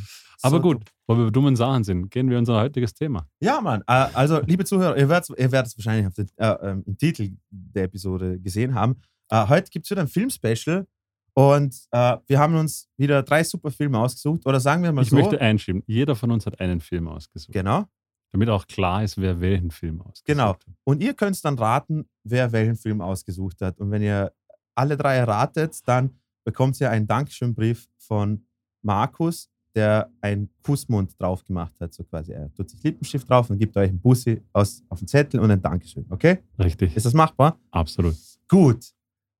Aber 0.43 0.55
So 0.57 0.61
gut, 0.61 0.83
wo 1.07 1.15
wir 1.17 1.25
bei 1.25 1.29
dummen 1.29 1.55
Sachen 1.55 1.83
sind, 1.83 2.09
gehen 2.09 2.27
wir 2.27 2.37
in 2.37 2.39
unser 2.41 2.59
heutiges 2.59 2.93
Thema. 2.95 3.27
Ja, 3.39 3.61
Mann. 3.61 3.81
Äh, 3.81 4.07
also, 4.13 4.41
liebe 4.41 4.65
Zuhörer, 4.65 4.97
ihr 4.97 5.07
werdet 5.07 5.29
ihr 5.37 5.51
werdet 5.51 5.67
es 5.71 5.77
wahrscheinlich 5.77 6.07
auf 6.07 6.15
den, 6.15 6.27
äh, 6.37 6.47
ähm, 6.71 6.83
im 6.87 6.97
Titel 6.97 7.31
der 7.51 7.83
Episode 7.83 8.39
gesehen 8.39 8.73
haben. 8.73 8.95
Äh, 9.29 9.47
heute 9.47 9.69
gibt 9.69 9.85
es 9.85 9.91
wieder 9.91 10.01
ein 10.01 10.07
Filmspecial 10.07 10.87
und 11.33 11.75
äh, 11.91 12.17
wir 12.27 12.39
haben 12.39 12.55
uns 12.55 12.89
wieder 12.97 13.23
drei 13.23 13.43
super 13.43 13.71
Filme 13.71 13.99
ausgesucht. 13.99 14.45
Oder 14.45 14.59
sagen 14.59 14.83
wir 14.83 14.91
mal 14.91 15.01
Ich 15.03 15.09
so. 15.09 15.15
möchte 15.15 15.39
einschieben, 15.39 15.83
jeder 15.87 16.15
von 16.15 16.31
uns 16.31 16.45
hat 16.45 16.59
einen 16.59 16.79
Film 16.81 17.07
ausgesucht. 17.07 17.53
Genau. 17.53 17.85
Damit 18.33 18.49
auch 18.49 18.65
klar 18.67 19.03
ist, 19.03 19.19
wer 19.19 19.39
welchen 19.41 19.71
Film 19.71 20.01
ausgesucht 20.01 20.25
Genau. 20.25 20.49
hat. 20.49 20.65
Und 20.85 21.01
ihr 21.03 21.13
könnt 21.13 21.43
dann 21.43 21.57
raten, 21.57 22.05
wer 22.23 22.51
welchen 22.51 22.75
Film 22.75 23.01
ausgesucht 23.01 23.61
hat. 23.61 23.79
Und 23.79 23.91
wenn 23.91 24.01
ihr 24.01 24.31
alle 24.75 24.95
drei 24.97 25.15
erratet, 25.17 25.79
dann 25.87 26.11
bekommt 26.45 26.79
ihr 26.79 26.89
einen 26.89 27.07
Dankeschönbrief 27.07 27.87
von 27.97 28.45
Markus, 28.83 29.49
der 29.75 30.09
einen 30.21 30.49
Kussmund 30.63 31.13
drauf 31.21 31.43
gemacht 31.45 31.73
hat. 31.79 31.93
So 31.93 32.03
quasi, 32.03 32.31
er 32.33 32.53
tut 32.53 32.69
sich 32.69 32.81
Lippenstift 32.83 33.29
drauf 33.29 33.49
und 33.49 33.57
gibt 33.57 33.75
euch 33.77 33.89
einen 33.89 33.99
Bussi 34.01 34.41
aus, 34.53 34.83
auf 34.89 34.99
den 34.99 35.07
Zettel 35.07 35.39
und 35.39 35.49
ein 35.51 35.61
Dankeschön. 35.61 36.05
Okay? 36.09 36.39
Richtig, 36.59 36.95
Ist 36.95 37.05
das 37.05 37.13
machbar? 37.13 37.57
absolut. 37.71 38.15
Gut. 38.49 38.91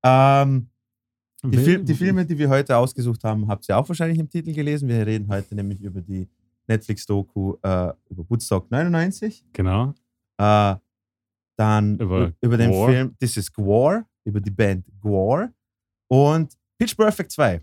Ähm, 0.03 0.69
die, 1.43 1.57
Fil 1.57 1.83
die 1.83 1.93
Filme, 1.95 2.25
die 2.25 2.37
wir 2.37 2.49
heute 2.49 2.77
ausgesucht 2.77 3.23
haben, 3.23 3.47
habt 3.47 3.67
ihr 3.67 3.77
auch 3.77 3.87
wahrscheinlich 3.87 4.19
im 4.19 4.29
Titel 4.29 4.53
gelesen. 4.53 4.87
Wir 4.87 5.05
reden 5.05 5.27
heute 5.27 5.55
nämlich 5.55 5.81
über 5.81 6.01
die 6.01 6.27
Netflix-Doku 6.67 7.55
äh, 7.63 7.93
über 8.09 8.29
Woodstock 8.29 8.69
99. 8.69 9.43
Genau. 9.53 9.93
Äh, 10.37 10.75
dann 11.57 11.97
Über 11.99 12.31
über, 12.41 12.57
den 12.57 12.71
Gwar. 12.71 12.89
Film 12.89 13.15
This 13.19 13.37
is 13.37 13.51
Gwar, 13.51 14.05
über 14.23 14.39
die 14.39 14.49
Band 14.51 14.85
Gwar 15.01 15.51
und 16.07 16.57
Pitch 16.77 16.95
Perfect 16.95 17.31
2. 17.31 17.61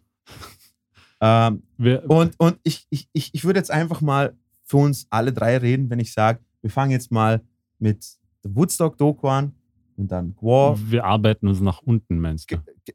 ähm, 1.20 1.62
und 2.06 2.34
und 2.38 2.58
ich, 2.62 2.86
ich, 2.90 3.08
ich, 3.12 3.34
ich 3.34 3.44
würde 3.44 3.58
jetzt 3.58 3.70
einfach 3.70 4.00
mal 4.00 4.36
für 4.64 4.76
uns 4.76 5.06
alle 5.10 5.32
drei 5.32 5.56
reden, 5.56 5.88
wenn 5.90 5.98
ich 5.98 6.12
sage, 6.12 6.40
wir 6.60 6.70
fangen 6.70 6.90
jetzt 6.92 7.10
mal 7.10 7.40
mit 7.78 8.06
der 8.44 8.54
Woodstock-Doku 8.54 9.26
an 9.26 9.52
und 9.96 10.08
dann 10.12 10.34
Gwar. 10.36 10.78
wir 10.90 11.04
arbeiten 11.04 11.48
uns 11.48 11.60
nach 11.60 11.80
unten, 11.82 12.18
meinst 12.20 12.50
du? 12.50 12.58
Ge- 12.58 12.94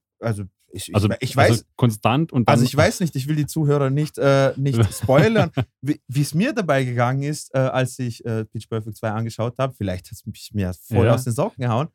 ge- 0.73 0.93
Also 0.93 1.07
ich, 1.09 1.13
ich, 1.13 1.13
Also, 1.13 1.15
ich 1.21 1.35
weiß, 1.37 1.49
also 1.51 1.63
konstant 1.75 2.31
und 2.33 2.47
dann. 2.49 2.53
also 2.53 2.65
ich 2.65 2.75
weiß 2.75 2.99
nicht, 3.01 3.15
ich 3.15 3.27
will 3.27 3.35
die 3.35 3.45
Zuhörer 3.45 3.89
nicht, 3.89 4.17
äh, 4.17 4.53
nicht 4.57 4.79
spoilern, 4.93 5.51
wie 5.81 6.21
es 6.21 6.33
mir 6.33 6.53
dabei 6.53 6.83
gegangen 6.83 7.23
ist, 7.23 7.53
äh, 7.53 7.59
als 7.59 7.97
ich 7.99 8.23
äh, 8.25 8.45
Pitch 8.45 8.67
Perfect 8.69 8.97
2 8.97 9.09
angeschaut 9.11 9.55
habe. 9.59 9.73
Vielleicht 9.73 10.05
hat 10.07 10.13
es 10.13 10.25
mich 10.25 10.51
mir 10.53 10.73
voll 10.73 11.05
Ja. 11.05 11.13
aus 11.15 11.23
den 11.23 11.33
Socken 11.33 11.61
gehauen. 11.61 11.87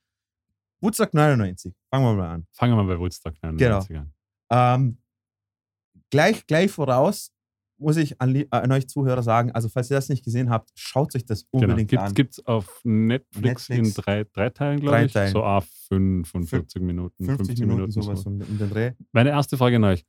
Woodstock 0.80 1.12
99, 1.12 1.74
fangen 1.90 2.04
wir 2.04 2.14
mal 2.14 2.30
an. 2.34 2.46
Fangen 2.52 2.72
wir 2.76 2.82
mal 2.84 2.94
bei 2.94 3.00
Woodstock 3.00 3.34
99 3.42 3.96
an. 3.96 4.12
Ähm, 4.50 4.98
gleich, 6.10 6.46
gleich 6.46 6.70
voraus 6.70 7.32
muss 7.78 7.96
ich 7.96 8.20
an, 8.20 8.44
an 8.50 8.72
euch 8.72 8.88
Zuhörer 8.88 9.22
sagen, 9.22 9.52
also 9.52 9.68
falls 9.68 9.90
ihr 9.90 9.96
das 9.96 10.08
nicht 10.08 10.24
gesehen 10.24 10.50
habt, 10.50 10.70
schaut 10.74 11.14
euch 11.14 11.24
das 11.24 11.46
Genau. 11.52 11.64
unbedingt 11.64 11.90
Gibt 11.90 12.02
an. 12.02 12.12
es 12.30 12.46
auf 12.46 12.80
Netflix, 12.84 13.68
Netflix. 13.68 13.96
in 13.96 14.02
drei, 14.02 14.24
drei 14.32 14.50
Teilen, 14.50 14.80
glaube 14.80 15.04
ich. 15.04 15.12
Teilen. 15.12 15.32
So 15.32 15.44
a 15.44 15.60
45 15.88 16.82
Minuten, 16.82 17.24
50 17.24 17.60
Minuten, 17.60 17.90
sowas 17.92 18.24
um, 18.26 18.40
um 18.40 18.58
den 18.58 18.70
Dreh. 18.70 18.92
Meine 19.12 19.30
erste 19.30 19.56
Frage 19.56 19.76
an 19.76 19.84
euch. 19.84 20.04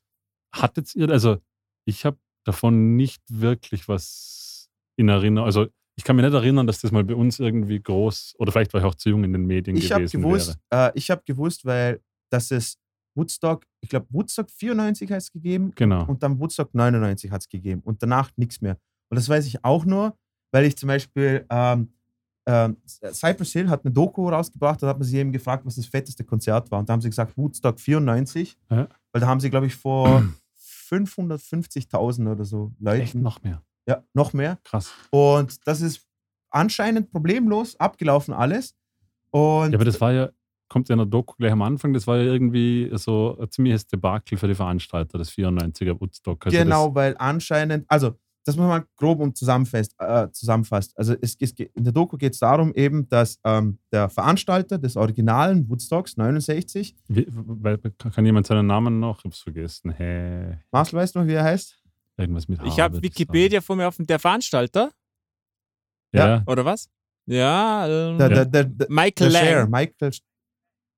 Hattet 0.54 0.96
ihr, 0.96 1.10
also 1.10 1.38
ich 1.86 2.06
habe 2.06 2.18
davon 2.44 2.96
nicht 2.96 3.22
wirklich 3.30 3.88
was 3.88 4.70
in 4.98 5.10
Erinnerung, 5.10 5.46
also 5.46 5.68
ich 5.96 6.04
kann 6.06 6.16
mich 6.16 6.24
nicht 6.26 6.34
erinnern, 6.34 6.66
dass 6.66 6.80
das 6.82 6.92
mal 6.92 7.04
bei 7.04 7.14
uns 7.16 7.40
irgendwie 7.40 7.82
groß, 7.82 8.36
oder 8.40 8.52
vielleicht 8.52 8.74
war 8.74 8.80
ich 8.80 8.86
auch 8.88 8.96
zu 8.96 9.10
jung 9.10 9.24
in 9.26 9.34
den 9.34 9.46
Medien 9.46 9.76
Ich 9.78 9.90
gewesen 9.90 10.22
gewusst, 10.22 10.58
wäre. 10.72 10.90
äh, 10.90 10.98
ich 10.98 11.10
habe 11.12 11.22
gewusst, 11.26 11.66
weil 11.66 12.02
das 12.32 12.52
ist 12.52 12.80
Woodstock, 13.20 13.66
ich 13.82 13.90
glaube 13.90 14.08
Woodstock 14.10 14.50
94 14.50 15.12
heißt 15.12 15.28
es 15.28 15.32
gegeben 15.34 15.72
Genau. 15.76 16.06
und 16.06 16.24
dann 16.24 16.40
Woodstock 16.40 16.74
99 16.74 17.30
hat 17.32 17.42
es 17.42 17.50
gegeben 17.50 17.82
und 17.84 18.02
danach 18.02 18.32
nichts 18.38 18.62
mehr. 18.62 18.78
Und 19.10 19.16
das 19.18 19.28
weiß 19.28 19.46
ich 19.46 19.64
auch 19.66 19.86
nur, 19.86 20.16
weil 20.52 20.66
ich 20.66 20.78
zum 20.78 20.88
Beispiel 20.88 21.46
ähm, 21.50 21.90
ähm, 22.48 22.78
Cypress 22.86 23.52
Hill 23.52 23.70
hat 23.70 23.84
eine 23.86 23.94
Doku 23.94 24.28
rausgebracht, 24.30 24.82
da 24.82 24.88
hat 24.88 24.98
man 24.98 25.08
sie 25.08 25.18
eben 25.18 25.32
gefragt, 25.32 25.66
was 25.66 25.76
das 25.76 25.86
fetteste 25.86 26.24
Konzert 26.24 26.72
war. 26.72 26.80
Und 26.80 26.90
da 26.90 26.94
haben 26.94 27.02
sie 27.02 27.10
gesagt, 27.10 27.38
Woodstock 27.38 27.80
94, 27.80 28.58
Ja. 28.72 28.88
weil 29.12 29.22
da 29.22 29.28
haben 29.28 29.40
sie, 29.40 29.50
glaube 29.50 29.68
ich, 29.68 29.76
vor 29.76 30.24
550.000 30.90 32.32
oder 32.32 32.46
so 32.46 32.72
Leuten, 32.80 33.02
Echt 33.02 33.16
noch 33.16 33.42
mehr. 33.44 33.62
ja, 33.88 34.04
noch 34.14 34.34
mehr. 34.34 34.58
Krass. 34.64 34.92
Und 35.12 35.66
das 35.68 35.82
ist 35.82 36.08
anscheinend 36.50 37.12
problemlos 37.12 37.80
abgelaufen 37.80 38.34
alles. 38.34 38.76
Und 39.32 39.72
Ja, 39.72 39.78
aber 39.78 39.86
das 39.86 40.02
war 40.02 40.12
ja, 40.12 40.30
kommt 40.70 40.88
ja 40.90 40.94
in 40.94 41.00
der 41.00 41.06
Doku 41.08 41.36
gleich 41.38 41.52
am 41.52 41.62
Anfang, 41.62 41.94
das 41.94 42.08
war 42.08 42.18
ja 42.18 42.24
irgendwie 42.24 42.90
so 42.94 43.38
ein 43.40 43.50
ziemliches 43.52 43.88
Debakel 43.88 44.38
für 44.38 44.48
die 44.48 44.56
Veranstalter, 44.56 45.18
das 45.18 45.32
94er 45.32 46.00
Woodstock. 46.00 46.46
Also 46.46 46.58
genau, 46.58 46.94
weil 46.96 47.16
anscheinend, 47.18 47.86
also 47.90 48.16
das 48.46 48.56
muss 48.56 48.68
man 48.68 48.84
grob 48.96 49.20
und 49.20 49.38
zusammenfasst, 49.38 49.94
äh, 50.00 50.28
zusammenfasst. 50.32 50.98
Also 50.98 51.14
es, 51.22 51.36
es, 51.40 51.54
geht- 51.54 51.72
in 51.76 51.84
der 51.84 51.94
Doku 51.94 52.18
geht 52.18 52.34
es 52.34 52.40
darum 52.40 52.74
eben, 52.74 53.08
dass 53.10 53.38
ähm, 53.44 53.78
der 53.92 54.10
Veranstalter 54.10 54.78
des 54.78 54.96
originalen 54.96 55.70
Woodstocks 55.70 56.16
69, 56.18 56.96
Das, 57.08 57.18
wie, 57.18 57.28
weil, 57.30 57.78
kann 57.78 58.26
jemand 58.26 58.48
seinen 58.48 58.66
Namen 58.66 59.00
noch? 59.00 59.20
Ich 59.20 59.26
hab's 59.26 59.40
vergessen. 59.42 59.92
Hä? 59.92 60.58
Marcel, 60.72 60.98
weißt 61.00 61.16
du 61.16 61.20
noch, 61.20 61.28
wie 61.28 61.34
er 61.34 61.44
heißt? 61.44 61.78
Irgendwas 62.18 62.48
mit 62.48 62.60
Ich 62.64 62.80
habe 62.80 63.02
Wikipedia 63.02 63.62
vor 63.62 63.76
mir 63.76 63.86
offen. 63.88 64.08
Der 64.08 64.18
Veranstalter, 64.20 64.92
Ja, 66.14 66.28
Ja. 66.28 66.44
oder 66.48 66.66
was? 66.66 66.90
Ja, 67.28 67.88
ähm, 67.88 68.18
Der, 68.18 68.30
der, 68.30 68.46
der, 68.46 68.64
der, 68.64 68.88
Michael 68.90 69.32
der 69.32 69.40
Cher, 69.40 69.60
Lang. 69.60 69.70
Michael, 69.70 70.12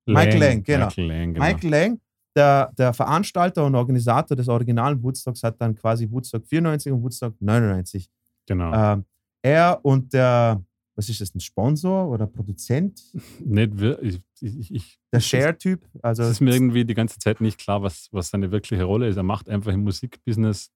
Michael 0.06 0.38
Lang, 0.40 0.62
genau. 0.62 0.86
Michael 0.86 1.06
Lang, 1.08 1.34
genau. 1.34 1.46
Michael 1.46 1.70
Lang, 1.70 2.00
der, 2.36 2.72
der 2.78 2.92
Veranstalter 2.92 3.64
und 3.64 3.74
Organisator 3.74 4.36
des 4.36 4.48
originalen 4.48 5.02
Woodstocks, 5.02 5.42
hat 5.42 5.60
dann 5.60 5.74
quasi 5.74 6.10
Woodstock 6.10 6.46
94 6.46 6.92
und 6.92 7.02
Woodstock 7.02 7.34
99 7.40 8.08
genau. 8.46 8.72
Ähm, 8.72 9.04
er 9.42 9.80
und 9.82 10.12
der, 10.12 10.62
was 10.94 11.08
ist 11.08 11.20
das, 11.20 11.34
ein 11.34 11.40
Sponsor 11.40 12.08
oder 12.08 12.26
Produzent? 12.26 13.02
Nicht 13.44 13.72
ich, 14.02 14.20
ich, 14.40 14.70
ich, 14.70 14.98
Der 15.12 15.20
Share-Typ. 15.20 15.84
Also, 16.02 16.22
Es 16.22 16.30
ist 16.32 16.40
mir 16.40 16.52
irgendwie 16.54 16.84
die 16.84 16.94
ganze 16.94 17.18
Zeit 17.18 17.40
nicht 17.40 17.58
klar, 17.58 17.82
was, 17.82 18.08
was 18.12 18.28
seine 18.30 18.50
wirkliche 18.50 18.84
Rolle 18.84 19.08
ist. 19.08 19.16
Er 19.16 19.22
macht 19.22 19.48
einfach 19.48 19.72
im 19.72 19.82
Musikbusiness 19.84 20.70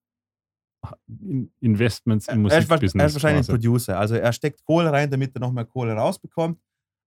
in- 1.07 1.51
Investments 1.59 2.27
im 2.27 2.43
Musikbusiness. 2.43 2.93
er 2.95 3.05
ist 3.07 3.13
wahrscheinlich 3.15 3.47
ein. 3.49 3.51
Producer. 3.51 3.97
Also 3.99 4.15
er 4.15 4.31
steckt 4.31 4.63
Kohle 4.63 4.91
rein, 4.91 5.09
damit 5.09 5.35
er 5.35 5.41
noch 5.41 5.51
mehr 5.51 5.65
Kohle 5.65 5.93
rausbekommt. 5.93 6.59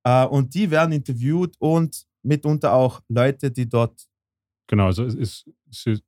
Äh, 0.04 0.26
und 0.26 0.54
die 0.54 0.70
werden 0.70 0.92
interviewt 0.92 1.54
und 1.58 2.06
mitunter 2.22 2.72
auch 2.72 3.00
Leute, 3.08 3.50
die 3.50 3.68
dort. 3.68 4.06
Genau, 4.66 4.86
also 4.86 5.04
es 5.04 5.14
ist, 5.14 5.50
sie, 5.70 6.00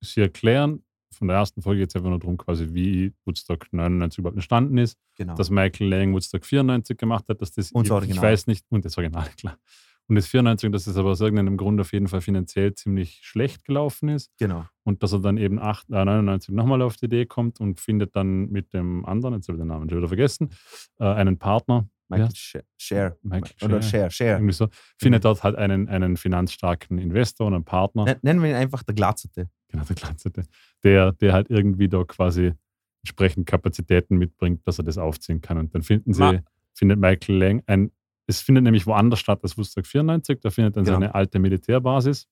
sie 0.00 0.20
erklären, 0.20 0.82
von 1.12 1.28
der 1.28 1.38
ersten 1.38 1.62
Folge 1.62 1.84
es 1.84 1.96
einfach 1.96 2.10
nur 2.10 2.18
darum, 2.18 2.36
quasi, 2.36 2.68
wie 2.72 3.12
Woodstock 3.24 3.72
99 3.72 4.18
überhaupt 4.18 4.36
entstanden 4.36 4.78
ist, 4.78 4.98
Genau. 5.16 5.34
dass 5.34 5.50
Michael 5.50 5.88
Lang 5.88 6.12
Woodstock 6.12 6.44
94 6.44 6.96
gemacht 6.96 7.28
hat, 7.28 7.40
dass 7.40 7.50
das, 7.50 7.72
Und 7.72 7.90
das 7.90 8.04
ich, 8.04 8.20
weiß 8.20 8.46
nicht, 8.46 8.64
und 8.70 8.84
das 8.84 8.96
Original, 8.96 9.28
klar. 9.38 9.58
Und 10.06 10.14
das 10.14 10.26
94, 10.26 10.72
dass 10.72 10.86
es 10.86 10.96
aber 10.96 11.10
aus 11.10 11.20
irgendeinem 11.20 11.58
Grund 11.58 11.78
auf 11.80 11.92
jeden 11.92 12.08
Fall 12.08 12.22
finanziell 12.22 12.72
ziemlich 12.74 13.20
schlecht 13.22 13.66
gelaufen 13.66 14.08
ist 14.08 14.30
genau. 14.38 14.64
und 14.84 15.02
dass 15.02 15.12
er 15.12 15.18
dann 15.18 15.36
eben 15.36 15.58
8, 15.58 15.90
äh, 15.90 16.04
99 16.04 16.54
nochmal 16.54 16.80
auf 16.80 16.96
die 16.96 17.06
Idee 17.06 17.26
kommt 17.26 17.60
und 17.60 17.78
findet 17.78 18.16
dann 18.16 18.48
mit 18.48 18.72
dem 18.72 19.04
anderen, 19.04 19.34
jetzt 19.34 19.48
habe 19.48 19.58
ich 19.58 19.60
den 19.60 19.68
Namen 19.68 19.90
schon 19.90 19.98
wieder 19.98 20.08
vergessen, 20.08 20.48
äh, 20.98 21.04
einen 21.04 21.38
Partner, 21.38 21.88
Michael 22.08 22.30
Ja. 22.54 22.60
Share. 22.78 23.16
Michael 23.22 23.52
Oder 23.62 23.82
Share, 23.82 24.10
Share. 24.10 24.32
Irgendwie 24.36 24.52
so, 24.54 24.68
findet 24.98 25.24
dort 25.24 25.42
halt 25.42 25.56
einen, 25.56 25.88
einen 25.88 26.16
finanzstarken 26.16 26.98
Investor 26.98 27.46
und 27.48 27.54
einen 27.54 27.64
Partner. 27.64 28.04
Nen- 28.04 28.18
Nennen 28.22 28.42
wir 28.42 28.50
ihn 28.50 28.56
einfach 28.56 28.82
der 28.82 28.94
Glatzerte. 28.94 29.48
Genau, 29.68 29.84
der 29.84 29.96
Glanzerte. 29.96 30.44
Der, 30.82 31.12
der 31.12 31.32
halt 31.34 31.50
irgendwie 31.50 31.88
da 31.88 32.02
quasi 32.04 32.52
entsprechend 33.04 33.46
Kapazitäten 33.46 34.16
mitbringt, 34.16 34.66
dass 34.66 34.78
er 34.78 34.84
das 34.84 34.96
aufziehen 34.98 35.40
kann. 35.40 35.58
Und 35.58 35.74
dann 35.74 35.82
finden 35.82 36.12
sie, 36.14 36.20
Ma- 36.20 36.40
findet 36.74 36.98
Michael 36.98 37.36
Lang 37.36 37.62
ein, 37.66 37.90
es 38.26 38.40
findet 38.40 38.64
nämlich 38.64 38.86
woanders 38.86 39.20
statt 39.20 39.40
als 39.42 39.56
Woodstock 39.56 39.86
94, 39.86 40.40
da 40.40 40.50
findet 40.50 40.76
dann 40.76 40.84
Genau. 40.84 40.96
seine 40.96 41.14
alte 41.14 41.38
Militärbasis, 41.38 42.26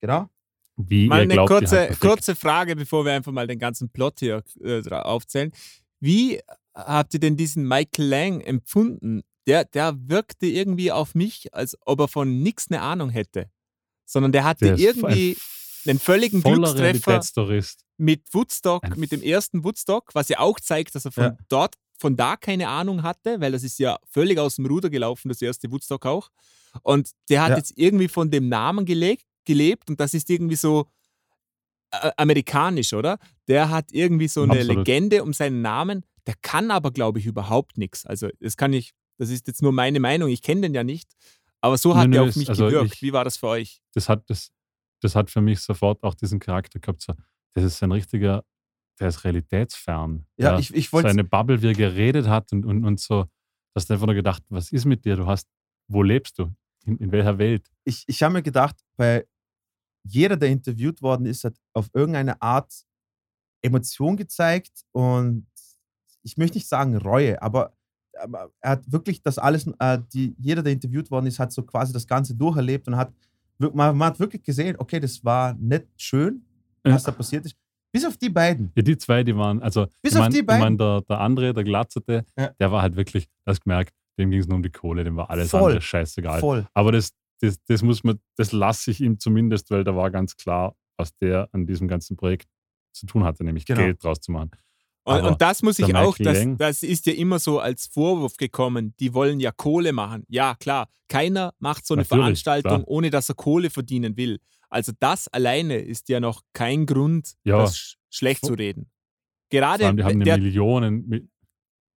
Genau. 0.00 0.28
wie 0.76 1.06
Mal 1.08 1.22
eine 1.22 1.34
glaubt, 1.34 1.48
kurze, 1.50 1.78
halt 1.80 2.00
kurze 2.00 2.34
Frage, 2.34 2.76
bevor 2.76 3.04
wir 3.04 3.12
einfach 3.12 3.32
mal 3.32 3.46
den 3.46 3.58
ganzen 3.58 3.88
Plot 3.90 4.20
hier 4.20 4.42
äh, 4.62 4.82
aufzählen. 4.90 5.50
Wie 6.00 6.40
habt 6.74 7.14
ihr 7.14 7.20
denn 7.20 7.36
diesen 7.36 7.66
Michael 7.66 8.04
Lang 8.08 8.40
empfunden? 8.40 9.22
Der, 9.46 9.64
der 9.64 9.96
wirkte 10.08 10.46
irgendwie 10.46 10.92
auf 10.92 11.14
mich, 11.14 11.52
als 11.54 11.76
ob 11.84 12.00
er 12.00 12.08
von 12.08 12.42
nichts 12.42 12.70
eine 12.70 12.80
Ahnung 12.82 13.10
hätte. 13.10 13.50
Sondern 14.06 14.32
der 14.32 14.44
hatte 14.44 14.66
der 14.66 14.78
irgendwie 14.78 15.32
ein 15.32 15.36
einen 15.86 15.98
völligen 15.98 16.42
Glückstreffer 16.42 17.22
mit 17.96 18.22
Woodstock, 18.34 18.84
Ein- 18.84 18.98
mit 19.00 19.12
dem 19.12 19.22
ersten 19.22 19.64
Woodstock, 19.64 20.14
was 20.14 20.28
ja 20.28 20.38
auch 20.38 20.60
zeigt, 20.60 20.94
dass 20.94 21.06
er 21.06 21.12
von 21.12 21.24
Ja. 21.24 21.36
dort, 21.48 21.76
von 21.98 22.16
da 22.16 22.36
keine 22.36 22.68
Ahnung 22.68 23.02
hatte, 23.02 23.40
weil 23.40 23.52
das 23.52 23.62
ist 23.62 23.78
ja 23.78 23.98
völlig 24.10 24.38
aus 24.38 24.56
dem 24.56 24.66
Ruder 24.66 24.90
gelaufen, 24.90 25.30
das 25.30 25.40
erste 25.40 25.70
Woodstock 25.70 26.04
auch. 26.04 26.28
Und 26.82 27.10
der 27.30 27.42
hat 27.42 27.50
Ja. 27.50 27.56
jetzt 27.56 27.72
irgendwie 27.76 28.08
von 28.08 28.30
dem 28.30 28.48
Namen 28.50 28.84
gelegt, 28.84 29.24
gelebt 29.46 29.88
und 29.88 29.98
das 30.00 30.12
ist 30.12 30.28
irgendwie 30.28 30.56
so 30.56 30.86
äh, 31.92 32.10
amerikanisch, 32.18 32.92
oder? 32.92 33.18
Der 33.48 33.68
hat 33.70 33.86
irgendwie 33.90 34.28
so 34.28 34.42
eine 34.42 34.52
Absolut. 34.52 34.76
Legende 34.86 35.24
um 35.24 35.32
seinen 35.32 35.60
Namen, 35.62 36.04
der 36.26 36.34
kann 36.42 36.70
aber, 36.70 36.90
glaube 36.90 37.18
ich, 37.18 37.26
überhaupt 37.26 37.78
nichts. 37.78 38.06
Also 38.06 38.28
das 38.40 38.56
kann 38.56 38.72
ich, 38.72 38.92
das 39.18 39.30
ist 39.30 39.46
jetzt 39.46 39.62
nur 39.62 39.72
meine 39.72 40.00
Meinung, 40.00 40.28
ich 40.30 40.42
kenne 40.42 40.62
den 40.62 40.74
ja 40.74 40.84
nicht, 40.84 41.12
aber 41.60 41.76
so 41.78 41.94
hat 41.96 42.08
Nö, 42.08 42.16
er 42.16 42.22
nö, 42.24 42.28
auf 42.30 42.36
mich 42.36 42.48
also 42.48 42.66
gewirkt. 42.66 42.94
ich- 42.94 43.02
Wie 43.02 43.12
war 43.12 43.24
das 43.24 43.36
für 43.36 43.48
euch? 43.48 43.82
Das 43.94 44.08
hat, 44.08 44.28
das, 44.30 44.50
das 45.00 45.14
hat 45.14 45.30
für 45.30 45.40
mich 45.40 45.60
sofort 45.60 46.02
auch 46.02 46.14
diesen 46.14 46.38
Charakter 46.40 46.78
gehabt. 46.78 47.02
So, 47.02 47.14
das 47.54 47.64
ist 47.64 47.82
ein 47.82 47.92
richtiger, 47.92 48.44
der 48.98 49.08
ist 49.08 49.24
realitätsfern. 49.24 50.26
Ja, 50.36 50.50
der, 50.52 50.60
ich, 50.60 50.74
ich 50.74 50.86
so 50.88 50.92
wollte 50.94 51.08
eine 51.08 51.24
Bubble, 51.24 51.60
wie 51.62 51.68
er 51.68 51.74
geredet 51.74 52.26
hat 52.28 52.52
und, 52.52 52.64
und, 52.64 52.84
und 52.84 53.00
so. 53.00 53.24
Du 53.24 53.30
hast 53.76 53.90
einfach 53.90 54.06
nur 54.06 54.14
gedacht, 54.14 54.42
was 54.48 54.72
ist 54.72 54.84
mit 54.84 55.04
dir? 55.04 55.16
Du 55.16 55.26
hast, 55.26 55.48
wo 55.88 56.02
lebst 56.02 56.38
du? 56.38 56.52
In, 56.86 56.96
in 56.96 57.12
welcher 57.12 57.36
Welt? 57.38 57.70
ich, 57.84 58.04
ich 58.06 58.22
habe 58.22 58.32
mir 58.34 58.42
gedacht, 58.42 58.76
bei 58.96 59.26
jeder, 60.02 60.36
der 60.38 60.48
interviewt 60.48 61.02
worden 61.02 61.26
ist, 61.26 61.44
hat 61.44 61.54
auf 61.74 61.90
irgendeine 61.92 62.40
Art 62.40 62.72
Emotion 63.62 64.16
gezeigt 64.16 64.82
und 64.92 65.46
ich 66.22 66.36
möchte 66.36 66.56
nicht 66.58 66.68
sagen 66.68 66.96
Reue, 66.96 67.40
aber, 67.42 67.72
aber 68.20 68.50
er 68.60 68.70
hat 68.72 68.90
wirklich 68.92 69.22
das 69.22 69.38
alles, 69.38 69.66
äh, 69.78 69.98
die, 70.12 70.34
jeder, 70.38 70.62
der 70.62 70.72
interviewt 70.72 71.10
worden 71.10 71.26
ist, 71.26 71.38
hat 71.38 71.52
so 71.52 71.62
quasi 71.62 71.92
das 71.92 72.06
Ganze 72.06 72.34
durcherlebt 72.34 72.86
und 72.88 72.96
hat, 72.96 73.12
man, 73.58 73.96
man 73.96 74.08
hat 74.08 74.20
wirklich 74.20 74.42
gesehen, 74.42 74.76
okay, 74.78 75.00
das 75.00 75.24
war 75.24 75.54
nicht 75.54 75.86
schön, 75.96 76.44
was 76.82 77.02
da 77.04 77.12
passiert 77.12 77.44
ist. 77.46 77.56
Bis 77.92 78.04
auf 78.06 78.16
die 78.16 78.28
beiden. 78.30 78.70
Ja, 78.76 78.82
die 78.82 78.96
zwei, 78.96 79.24
die 79.24 79.36
waren, 79.36 79.60
also 79.62 79.86
Bis 80.00 80.12
ich 80.12 80.16
auf 80.18 80.22
mein, 80.24 80.30
die 80.32 80.38
ich 80.38 80.46
mein, 80.46 80.60
beiden. 80.60 80.78
der, 80.78 81.00
der 81.02 81.20
andere, 81.20 81.52
der 81.52 81.64
Glatzerte, 81.64 82.24
Ja. 82.38 82.48
der 82.60 82.70
war 82.70 82.82
halt 82.82 82.94
wirklich, 82.96 83.26
du 83.26 83.50
hast 83.50 83.62
gemerkt, 83.62 83.92
dem 84.18 84.30
ging 84.30 84.38
es 84.40 84.46
nur 84.46 84.56
um 84.56 84.62
die 84.62 84.70
Kohle, 84.70 85.02
dem 85.02 85.16
war 85.16 85.28
alles 85.30 85.50
Voll. 85.50 85.62
andere 85.62 85.80
scheißegal. 85.80 86.40
Voll. 86.40 86.66
Aber 86.72 86.92
das, 86.92 87.10
das, 87.40 87.58
das 87.64 87.82
muss 87.82 88.04
man, 88.04 88.20
das 88.36 88.52
lasse 88.52 88.90
ich 88.92 89.00
ihm 89.00 89.18
zumindest, 89.18 89.70
weil 89.70 89.82
da 89.82 89.96
war 89.96 90.10
ganz 90.10 90.36
klar, 90.36 90.76
was 90.96 91.14
der 91.16 91.48
an 91.52 91.66
diesem 91.66 91.88
ganzen 91.88 92.16
Projekt 92.16 92.48
zu 92.92 93.06
tun 93.06 93.24
hatte, 93.24 93.42
nämlich 93.44 93.64
Genau. 93.66 93.80
Geld 93.80 94.02
draus 94.04 94.20
zu 94.20 94.30
machen. 94.30 94.50
Und, 95.18 95.24
und 95.24 95.42
das 95.42 95.62
muss 95.62 95.78
ich 95.78 95.94
auch, 95.94 96.16
das, 96.18 96.38
das 96.56 96.82
ist 96.82 97.06
ja 97.06 97.12
immer 97.14 97.38
so 97.38 97.58
als 97.60 97.86
Vorwurf 97.86 98.36
gekommen, 98.36 98.94
die 99.00 99.12
wollen 99.14 99.40
ja 99.40 99.50
Kohle 99.52 99.92
machen. 99.92 100.24
Ja, 100.28 100.54
klar, 100.54 100.88
keiner 101.08 101.52
macht 101.58 101.86
so 101.86 101.94
eine 101.94 102.02
Natürlich, 102.02 102.20
Veranstaltung, 102.22 102.70
klar. 102.82 102.88
ohne 102.88 103.10
dass 103.10 103.28
er 103.28 103.34
Kohle 103.34 103.70
verdienen 103.70 104.16
will. 104.16 104.38
Also 104.68 104.92
das 105.00 105.26
alleine 105.28 105.78
ist 105.78 106.08
ja 106.08 106.20
noch 106.20 106.42
kein 106.52 106.86
Grund, 106.86 107.32
Ja. 107.44 107.58
das 107.58 107.76
sch 107.76 107.96
schlecht 108.10 108.44
zu 108.46 108.54
reden. 108.54 108.90
Gerade 109.50 109.86
allem, 109.86 109.96
die 109.96 110.04
haben 110.04 110.20
der, 110.20 110.38
Millionen, 110.38 111.08
Mi- 111.08 111.28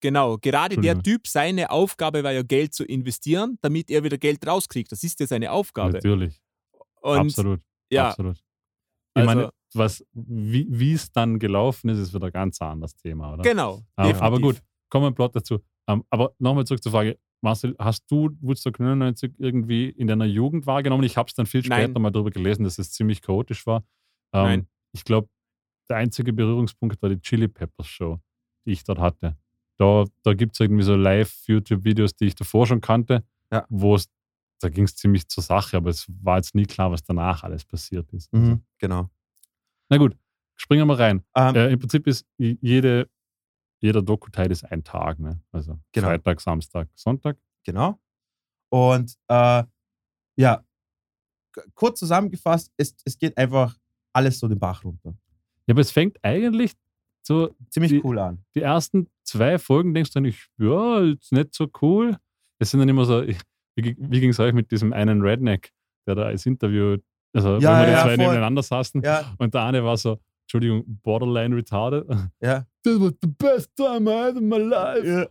genau, 0.01 0.37
gerade 0.39 0.77
der. 0.77 1.01
Typ, 1.03 1.27
seine 1.27 1.69
Aufgabe 1.69 2.23
war 2.23 2.31
ja 2.31 2.41
Geld 2.43 2.73
zu 2.73 2.83
investieren, 2.83 3.57
damit 3.61 3.91
er 3.91 4.03
wieder 4.03 4.17
Geld 4.17 4.45
rauskriegt. 4.47 4.91
Das 4.91 5.03
ist 5.03 5.19
ja 5.19 5.27
seine 5.27 5.51
Aufgabe. 5.51 5.93
natürlich, 5.93 6.39
Und 7.01 7.17
absolut, 7.19 7.61
ja, 7.91 8.09
absolut. 8.09 8.37
Ich 8.37 8.41
also- 9.21 9.25
meine, 9.27 9.49
was, 9.75 10.05
wie 10.13 10.93
es 10.93 11.11
dann 11.11 11.39
gelaufen 11.39 11.89
ist, 11.89 11.97
ist 11.99 12.13
wieder 12.13 12.27
ein 12.27 12.31
ganz 12.33 12.61
anderes 12.61 12.95
Thema, 12.95 13.33
oder? 13.33 13.43
genau. 13.43 13.81
Ähm, 13.97 14.15
aber 14.17 14.39
gut, 14.39 14.61
kommen 14.89 15.05
wir 15.05 15.11
Plot 15.11 15.35
dazu. 15.35 15.59
Ähm, 15.87 16.03
aber 16.09 16.33
nochmal 16.39 16.65
zurück 16.65 16.81
zur 16.83 16.91
Frage, 16.91 17.17
Marcel, 17.41 17.75
hast 17.77 18.09
du 18.09 18.29
Woodstock 18.41 18.79
99 18.79 19.33
irgendwie 19.37 19.89
in 19.89 20.07
deiner 20.07 20.25
Jugend 20.25 20.65
wahrgenommen? 20.65 21.03
Ich 21.03 21.17
habe 21.17 21.27
es 21.27 21.33
dann 21.33 21.45
viel 21.45 21.63
später 21.63 21.87
Nein. 21.89 22.01
mal 22.01 22.11
darüber 22.11 22.31
gelesen, 22.31 22.63
dass 22.63 22.79
es 22.79 22.91
ziemlich 22.91 23.21
chaotisch 23.21 23.65
war. 23.67 23.83
Ähm, 24.33 24.43
Nein. 24.43 24.67
Ich 24.93 25.03
glaube, 25.03 25.27
der 25.89 25.97
einzige 25.97 26.31
Berührungspunkt 26.31 27.01
war 27.01 27.09
die 27.09 27.19
Chili 27.19 27.49
Peppers 27.49 27.87
Show, 27.87 28.19
die 28.65 28.71
ich 28.71 28.83
dort 28.85 28.99
hatte. 28.99 29.35
Da, 29.77 30.05
da 30.21 30.33
gibt 30.33 30.53
es 30.53 30.59
irgendwie 30.61 30.83
so 30.83 30.95
Live-YouTube-Videos, 30.95 32.15
die 32.15 32.25
ich 32.25 32.35
davor 32.35 32.65
schon 32.67 32.79
kannte, 32.79 33.23
Ja. 33.51 33.65
wo 33.69 33.95
es, 33.95 34.07
da 34.61 34.69
ging 34.69 34.85
es 34.85 34.95
ziemlich 34.95 35.27
zur 35.27 35.43
Sache, 35.43 35.75
aber 35.75 35.89
es 35.89 36.05
war 36.21 36.37
jetzt 36.37 36.55
nie 36.55 36.65
klar, 36.65 36.91
was 36.91 37.03
danach 37.03 37.43
alles 37.43 37.65
passiert 37.65 38.09
ist. 38.13 38.33
Also, 38.33 38.45
Mhm, 38.45 38.63
genau. 38.77 39.09
Na 39.93 39.97
gut, 39.99 40.17
springen 40.55 40.81
wir 40.81 40.85
mal 40.85 40.97
rein. 40.97 41.23
Ähm, 41.35 41.55
Äh, 41.55 41.71
Im 41.73 41.79
Prinzip 41.79 42.07
ist 42.07 42.25
jede, 42.37 43.09
jeder 43.79 44.01
Doku-Teil 44.01 44.51
ist 44.51 44.63
ein 44.63 44.83
Tag. 44.83 45.19
Ne? 45.19 45.39
Also 45.51 45.79
Genau. 45.91 46.07
Freitag, 46.07 46.41
Samstag, 46.41 46.89
Sonntag. 46.95 47.37
Genau. 47.63 47.99
Und 48.69 49.15
äh, 49.27 49.63
ja, 50.35 50.63
kurz 51.75 51.99
zusammengefasst, 51.99 52.71
es, 52.77 52.95
es 53.05 53.17
geht 53.17 53.37
einfach 53.37 53.77
alles 54.13 54.39
so 54.39 54.47
den 54.47 54.59
Bach 54.59 54.83
runter. 54.83 55.15
Ja, 55.67 55.73
aber 55.73 55.81
es 55.81 55.91
fängt 55.91 56.17
eigentlich 56.23 56.73
so, 57.21 57.55
Ziemlich 57.69 57.91
Die- 57.91 58.01
cool 58.03 58.17
an. 58.19 58.43
die 58.55 58.61
ersten 58.61 59.07
zwei 59.23 59.57
Folgen 59.59 59.93
denkst 59.93 60.11
du 60.11 60.19
nicht, 60.19 60.49
ja, 60.57 60.99
ist 61.01 61.31
nicht 61.31 61.53
so 61.53 61.69
cool. 61.81 62.17
Es 62.59 62.71
sind 62.71 62.79
dann 62.79 62.89
immer 62.89 63.05
so, 63.05 63.21
ich- 63.21 63.39
wie, 63.75 63.95
wie 63.97 64.19
ging 64.19 64.31
es 64.31 64.39
euch 64.39 64.53
mit 64.53 64.71
diesem 64.71 64.91
einen 64.91 65.21
Redneck, 65.21 65.71
der 66.07 66.15
da 66.15 66.23
als 66.23 66.45
Interview, 66.47 66.97
also 67.33 67.57
Ja, 67.57 67.71
wenn 67.73 67.79
wir 67.79 67.85
die 67.87 67.91
ja, 67.91 68.01
zwei 68.03 68.15
voll. 68.15 68.17
nebeneinander 68.17 68.63
saßen 68.63 69.01
Ja, 69.03 69.33
und 69.37 69.53
der 69.53 69.63
eine 69.63 69.83
war 69.83 69.97
so, 69.97 70.19
Entschuldigung, 70.43 70.83
borderline 71.03 71.55
retarded. 71.55 72.05
ja. 72.41 72.65
That 72.83 72.99
was 72.99 73.13
the 73.21 73.27
best 73.29 73.69
time 73.75 74.09
I 74.11 74.25
had 74.27 74.35
in 74.35 74.47
my 74.49 74.57
life. 74.57 75.07
ja 75.07 75.27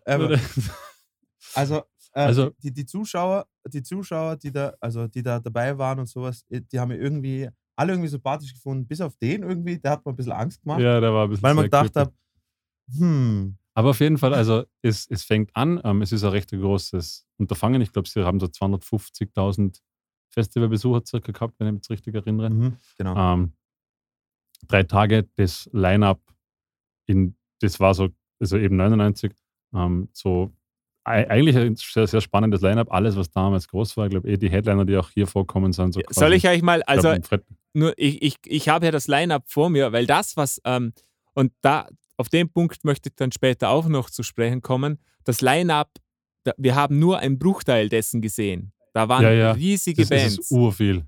also, 1.55 1.77
äh, 2.15 2.21
Also- 2.21 2.51
die, 2.63 2.73
die 2.73 2.87
Zuschauer, 2.87 3.47
die 3.69 3.83
Zuschauer, 3.83 4.37
die 4.37 4.51
da, 4.53 4.75
also 4.81 5.07
die 5.07 5.23
da 5.23 5.39
dabei 5.41 5.77
waren 5.79 5.99
und 6.01 6.07
sowas, 6.09 6.45
die 6.49 6.79
haben 6.81 6.89
mir 6.89 6.97
irgendwie 6.99 7.49
alle 7.77 7.93
irgendwie 7.93 8.09
sympathisch 8.09 8.53
gefunden, 8.53 8.87
bis 8.87 9.01
auf 9.01 9.17
den 9.17 9.43
irgendwie, 9.43 9.79
der 9.79 9.93
hat 9.93 10.05
mir 10.05 10.13
ein 10.13 10.17
bisschen 10.17 10.33
Angst 10.33 10.63
gemacht, 10.63 10.81
ja, 10.81 11.01
der 11.01 11.13
war 11.13 11.25
ein 11.25 11.31
bisschen 11.31 11.43
weil 11.43 11.55
man 11.55 11.65
gedacht 11.65 11.95
hat, 11.97 12.13
hm, 12.99 13.57
Aber 13.75 13.91
auf 13.91 14.01
jeden 14.01 14.19
Fall, 14.19 14.35
also 14.35 14.65
es, 14.83 15.07
es 15.09 15.25
fängt 15.25 15.51
an, 15.57 15.81
ähm, 15.85 16.03
es 16.03 16.13
ist 16.13 16.25
ein 16.25 16.31
recht 16.31 16.51
großes 16.51 17.27
Unterfangen. 17.39 17.81
Ich 17.81 17.91
glaube, 17.93 18.09
sie 18.09 18.23
haben 18.25 18.39
so 18.41 18.47
250.000 18.47 19.79
Festivalbesucher 20.33 21.03
circa 21.07 21.33
gehabt, 21.33 21.55
wenn 21.59 21.69
ich 21.69 21.73
mich 21.75 21.91
richtig 21.91 22.15
erinnere. 22.15 22.51
mhm, 22.51 22.77
genau. 22.99 23.35
Ähm, 23.35 23.53
drei 24.69 24.83
Tage, 24.85 25.29
das 25.37 25.69
Line-Up, 25.73 26.21
in, 27.07 27.37
das 27.61 27.79
war 27.81 27.95
so, 27.95 28.09
also 28.41 28.57
eben 28.57 28.77
99, 28.77 29.33
ähm, 29.75 30.09
so 30.13 30.53
ei- 31.05 31.29
eigentlich 31.29 31.57
ein 31.57 31.77
sehr, 31.77 32.07
sehr 32.07 32.21
spannendes 32.21 32.61
Line-Up. 32.63 32.93
Alles, 32.93 33.17
was 33.17 33.31
damals 33.31 33.69
groß 33.69 33.97
war, 33.97 34.07
ich 34.07 34.11
glaube, 34.11 34.29
eh 34.29 34.37
die 34.37 34.51
Headliner, 34.51 34.85
die 34.85 34.97
auch 34.97 35.11
hier 35.11 35.27
vorkommen, 35.27 35.73
sind 35.73 35.93
so 35.93 36.01
quasi, 36.01 36.19
Soll 36.21 36.33
ich 36.35 36.47
euch 36.49 36.63
mal, 36.63 36.83
also 36.85 37.13
glaub, 37.21 37.43
nur 37.75 37.93
ich, 37.97 38.23
ich, 38.23 38.37
ich 38.47 38.69
habe 38.69 38.87
ja 38.87 38.91
das 38.93 39.09
Line-Up 39.09 39.45
vor 39.49 39.69
mir, 39.71 39.93
weil 39.93 40.07
das, 40.07 40.37
was, 40.37 40.61
ähm, 40.65 40.93
und 41.35 41.53
da, 41.61 41.89
auf 42.17 42.29
den 42.29 42.51
Punkt 42.53 42.85
möchte 42.85 43.09
ich 43.09 43.17
dann 43.17 43.33
später 43.33 43.71
auch 43.71 43.87
noch 43.89 44.11
zu 44.11 44.23
sprechen 44.23 44.63
kommen. 44.63 44.99
Das 45.25 45.41
Line-Up, 45.41 45.91
wir 46.57 46.75
haben 46.75 46.99
nur 46.99 47.19
einen 47.19 47.39
Bruchteil 47.39 47.89
dessen 47.89 48.21
gesehen. 48.21 48.73
Da 48.93 49.09
waren 49.09 49.23
Ja, 49.23 49.33
ja. 49.33 49.53
riesige 49.53 50.03
das, 50.03 50.09
Bands. 50.11 50.39
ist 50.39 50.51
urviel. 50.51 51.05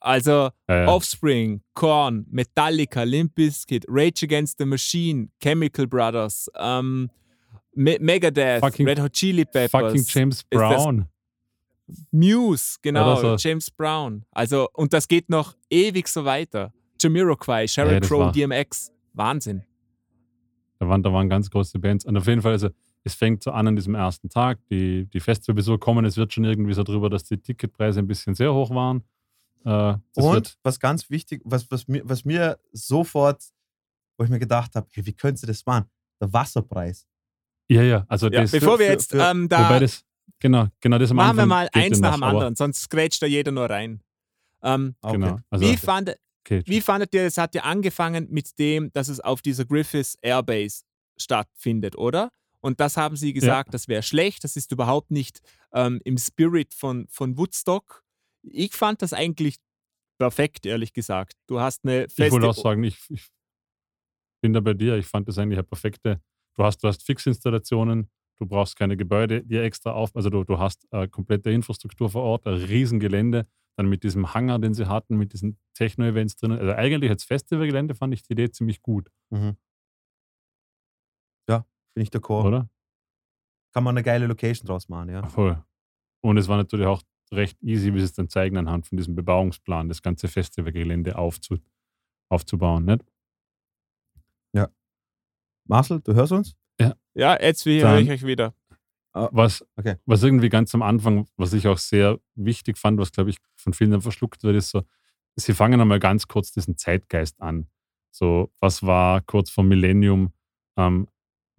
also 0.00 0.50
Ja. 0.68 0.88
Offspring, 0.88 1.62
Korn, 1.74 2.26
Metallica, 2.30 3.02
Limp 3.02 3.34
Bizkit, 3.34 3.84
Rage 3.88 4.24
Against 4.24 4.58
the 4.58 4.64
Machine, 4.64 5.28
Chemical 5.42 5.86
Brothers, 5.86 6.50
ähm, 6.58 7.10
Me 7.74 7.96
Megadeth, 8.00 8.60
Fucking- 8.60 8.86
Red 8.88 9.00
Hot 9.00 9.12
Chili 9.12 9.44
Peppers, 9.44 9.70
Fucking 9.70 10.04
James 10.08 10.42
Brown. 10.44 11.06
Muse, 12.12 12.76
genau, 12.82 13.16
so. 13.16 13.36
James 13.36 13.70
Brown. 13.70 14.24
Also, 14.30 14.68
und 14.74 14.92
das 14.92 15.08
geht 15.08 15.28
noch 15.28 15.56
ewig 15.70 16.06
so 16.08 16.24
weiter. 16.24 16.72
Jamiroquai, 17.00 17.66
Sheryl 17.66 18.00
Crow, 18.00 18.20
war- 18.20 18.32
DMX. 18.32 18.92
Wahnsinn. 19.12 19.62
Da 20.78 20.88
waren, 20.88 21.02
da 21.02 21.12
waren 21.12 21.28
ganz 21.28 21.50
große 21.50 21.78
Bands. 21.78 22.04
Und 22.04 22.16
auf 22.16 22.26
jeden 22.26 22.42
Fall, 22.42 22.52
also 22.52 22.70
es 23.04 23.14
fängt 23.14 23.42
so 23.42 23.50
an 23.52 23.66
an 23.68 23.76
diesem 23.76 23.94
ersten 23.94 24.28
Tag. 24.28 24.58
Die, 24.70 25.06
die 25.06 25.20
Festivalbesucher 25.20 25.78
kommen, 25.78 26.04
es 26.04 26.16
wird 26.16 26.32
schon 26.32 26.44
irgendwie 26.44 26.74
so 26.74 26.82
drüber, 26.82 27.08
dass 27.10 27.24
die 27.24 27.38
Ticketpreise 27.38 28.00
ein 28.00 28.06
bisschen 28.06 28.34
sehr 28.34 28.52
hoch 28.52 28.70
waren. 28.70 29.02
Äh, 29.64 29.94
Und 30.16 30.56
was 30.62 30.80
ganz 30.80 31.10
wichtig, 31.10 31.42
was, 31.44 31.70
was, 31.70 31.86
mir, 31.88 32.02
was 32.04 32.24
mir 32.24 32.58
sofort, 32.72 33.42
wo 34.18 34.24
ich 34.24 34.30
mir 34.30 34.38
gedacht 34.38 34.74
habe, 34.74 34.86
hey, 34.92 35.04
wie 35.06 35.12
könntest 35.12 35.42
du 35.44 35.46
das 35.46 35.64
machen? 35.66 35.86
Der 36.20 36.32
Wasserpreis. 36.32 37.06
ja, 37.68 37.82
ja, 37.82 38.04
also 38.08 38.26
Ja, 38.28 38.42
das, 38.42 38.50
bevor 38.50 38.78
wir 38.78 38.86
jetzt 38.86 39.10
für- 39.12 39.18
ähm, 39.22 39.48
da 39.48 39.64
wobei 39.64 39.80
das, 39.80 40.04
genau, 40.38 40.66
genau 40.80 40.98
das 40.98 41.12
machen 41.12 41.36
wir 41.36 41.46
mal 41.46 41.68
eins 41.72 41.96
in 41.98 42.02
nach 42.02 42.14
dem 42.14 42.22
anderen, 42.22 42.54
sonst 42.56 42.88
grätscht 42.90 43.22
da 43.22 43.26
jeder 43.26 43.52
nur 43.52 43.68
rein. 43.70 44.02
Ähm, 44.62 44.94
Ah, 45.00 45.12
Genau, 45.12 45.32
okay. 45.32 45.42
also, 45.50 45.64
wie, 45.66 45.76
fand, 45.78 46.14
okay. 46.44 46.62
wie 46.66 46.80
fandet 46.82 47.14
ihr, 47.14 47.22
es 47.22 47.38
hat 47.38 47.54
ja 47.54 47.62
angefangen 47.62 48.26
mit 48.30 48.58
dem, 48.58 48.92
dass 48.92 49.08
es 49.08 49.20
auf 49.20 49.40
dieser 49.40 49.64
Griffiths 49.64 50.16
Airbase 50.20 50.84
stattfindet, 51.16 51.96
oder? 51.96 52.30
Und 52.62 52.80
das 52.80 52.96
haben 52.96 53.16
sie 53.16 53.32
gesagt, 53.32 53.72
das 53.74 53.88
wäre 53.88 54.02
schlecht, 54.02 54.44
das 54.44 54.56
ist 54.56 54.70
überhaupt 54.72 55.10
nicht 55.10 55.40
ähm, 55.72 56.00
im 56.04 56.18
Spirit 56.18 56.74
von, 56.74 57.06
von 57.08 57.36
Woodstock. 57.38 58.04
Ich 58.42 58.74
fand 58.74 59.00
das 59.02 59.12
eigentlich 59.12 59.56
perfekt, 60.18 60.66
ehrlich 60.66 60.92
gesagt. 60.92 61.34
Du 61.46 61.60
hast 61.60 61.84
eine 61.84 62.04
Ich 62.04 62.18
wollte 62.18 62.32
feste. 62.32 62.48
auch 62.48 62.54
sagen, 62.62 62.84
ich, 62.84 62.98
ich 63.08 63.28
bin 64.42 64.52
da 64.52 64.60
bei 64.60 64.74
dir. 64.74 64.96
Ich 64.96 65.06
fand 65.06 65.28
das 65.28 65.38
eigentlich 65.38 65.58
eine 65.58 65.64
perfekte. 65.66 66.20
Du 66.56 66.64
hast, 66.64 66.78
du 66.84 66.88
hast 66.88 67.02
Fixinstallationen, 67.04 68.10
du 68.38 68.46
brauchst 68.46 68.76
keine 68.76 68.96
Gebäude, 68.96 69.42
die 69.42 69.56
extra 69.56 69.92
auf. 69.92 70.14
Also 70.14 70.28
du, 70.30 70.44
du 70.44 70.58
hast 70.58 70.86
äh, 70.90 71.08
komplette 71.08 71.50
Infrastruktur 71.50 72.10
vor 72.10 72.22
Ort, 72.22 72.46
ein 72.46 72.54
Riesengelände, 72.54 73.46
dann 73.76 73.88
mit 73.88 74.02
diesem 74.02 74.34
Hangar, 74.34 74.58
den 74.58 74.74
sie 74.74 74.86
hatten, 74.88 75.16
mit 75.16 75.32
diesen 75.32 75.58
Techno-Events 75.74 76.36
drinnen. 76.36 76.58
Also 76.58 76.72
eigentlich 76.72 77.10
als 77.10 77.24
Festivalgelände 77.24 77.94
fand 77.94 78.12
ich 78.12 78.22
die 78.22 78.32
Idee 78.32 78.50
ziemlich 78.50 78.82
gut, 78.82 79.08
Mhm. 79.30 79.56
Ja, 81.90 81.94
bin 81.94 82.02
ich 82.02 82.10
d'accord. 82.10 82.46
oder? 82.46 82.68
Kann 83.72 83.84
man 83.84 83.96
eine 83.96 84.02
geile 84.02 84.26
Location 84.26 84.66
draus 84.66 84.88
machen, 84.88 85.10
ja. 85.10 85.26
Voll. 85.28 85.62
Und 86.22 86.36
es 86.36 86.48
war 86.48 86.56
natürlich 86.56 86.86
auch 86.86 87.02
recht 87.32 87.62
easy, 87.62 87.94
wie 87.94 87.98
sie 88.00 88.04
es 88.06 88.12
dann 88.12 88.28
zeigen, 88.28 88.56
anhand 88.56 88.86
von 88.86 88.96
diesem 88.98 89.14
Bebauungsplan, 89.14 89.88
das 89.88 90.02
ganze 90.02 90.28
Festivalgelände 90.28 91.16
aufzu, 91.16 91.58
aufzubauen. 92.28 92.84
Nicht? 92.84 93.04
Marcel, 95.64 96.00
du 96.00 96.14
hörst 96.14 96.32
uns? 96.32 96.56
ja, 97.14 97.40
jetzt 97.40 97.64
höre 97.64 97.98
ich 98.00 98.10
euch 98.10 98.24
wieder. 98.26 98.54
Was, 99.12 99.64
Okay. 99.76 99.96
was 100.04 100.22
irgendwie 100.22 100.48
ganz 100.48 100.74
am 100.74 100.82
Anfang, 100.82 101.28
was 101.36 101.52
ich 101.52 101.66
auch 101.68 101.78
sehr 101.78 102.18
wichtig 102.34 102.76
fand, 102.78 102.98
was 102.98 103.12
glaube 103.12 103.30
ich 103.30 103.38
von 103.56 103.72
vielen 103.72 103.90
dann 103.92 104.00
verschluckt 104.02 104.42
wird, 104.42 104.56
ist 104.56 104.70
so, 104.70 104.82
sie 105.36 105.54
fangen 105.54 105.80
einmal 105.80 106.00
ganz 106.00 106.26
kurz 106.26 106.52
diesen 106.52 106.76
Zeitgeist 106.76 107.40
an. 107.40 107.68
So, 108.10 108.52
was 108.60 108.82
war 108.84 109.20
kurz 109.20 109.50
vor 109.50 109.62
Millennium? 109.64 110.32
Ähm, 110.76 111.06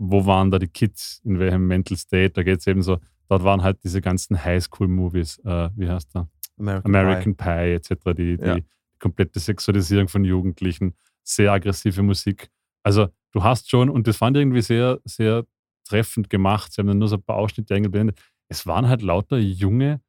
wo 0.04 0.26
waren 0.26 0.50
da 0.50 0.58
die 0.58 0.68
Kids? 0.68 1.22
In 1.24 1.38
welchem 1.38 1.68
Mental 1.68 1.96
State? 1.96 2.32
Da 2.32 2.42
geht 2.44 2.60
es 2.60 2.66
eben 2.68 2.82
so, 2.82 2.98
dort 3.30 3.44
waren 3.44 3.62
halt 3.62 3.84
diese 3.84 4.02
ganzen 4.02 4.44
Highschool-Movies, 4.44 5.38
äh, 5.46 5.70
wie 5.76 5.88
heißt 5.88 6.16
der? 6.16 6.28
American, 6.58 6.96
American 6.96 7.36
Pie 7.36 7.74
etc., 7.76 7.90
die, 8.18 8.38
die 8.38 8.44
Ja. 8.46 8.58
komplette 9.00 9.40
Sexualisierung 9.40 10.08
von 10.08 10.24
Jugendlichen, 10.26 10.96
sehr 11.24 11.52
aggressive 11.52 12.02
Musik. 12.02 12.50
Also 12.84 13.10
du 13.32 13.44
hast 13.44 13.70
schon, 13.70 13.90
und 13.90 14.08
das 14.08 14.18
fand 14.18 14.38
ich 14.38 14.42
irgendwie 14.42 14.62
sehr, 14.62 15.00
sehr 15.06 15.46
treffend 15.88 16.30
gemacht, 16.32 16.74
sie 16.74 16.82
haben 16.82 16.88
dann 16.88 16.98
nur 16.98 17.08
so 17.08 17.18
ein 17.18 17.24
paar 17.24 17.36
Ausschnitte 17.38 17.76
eingeblendet. 17.76 18.20
Es 18.48 18.66
waren 18.66 18.88
halt 18.88 19.02
lauter 19.04 19.38
junge 19.38 20.02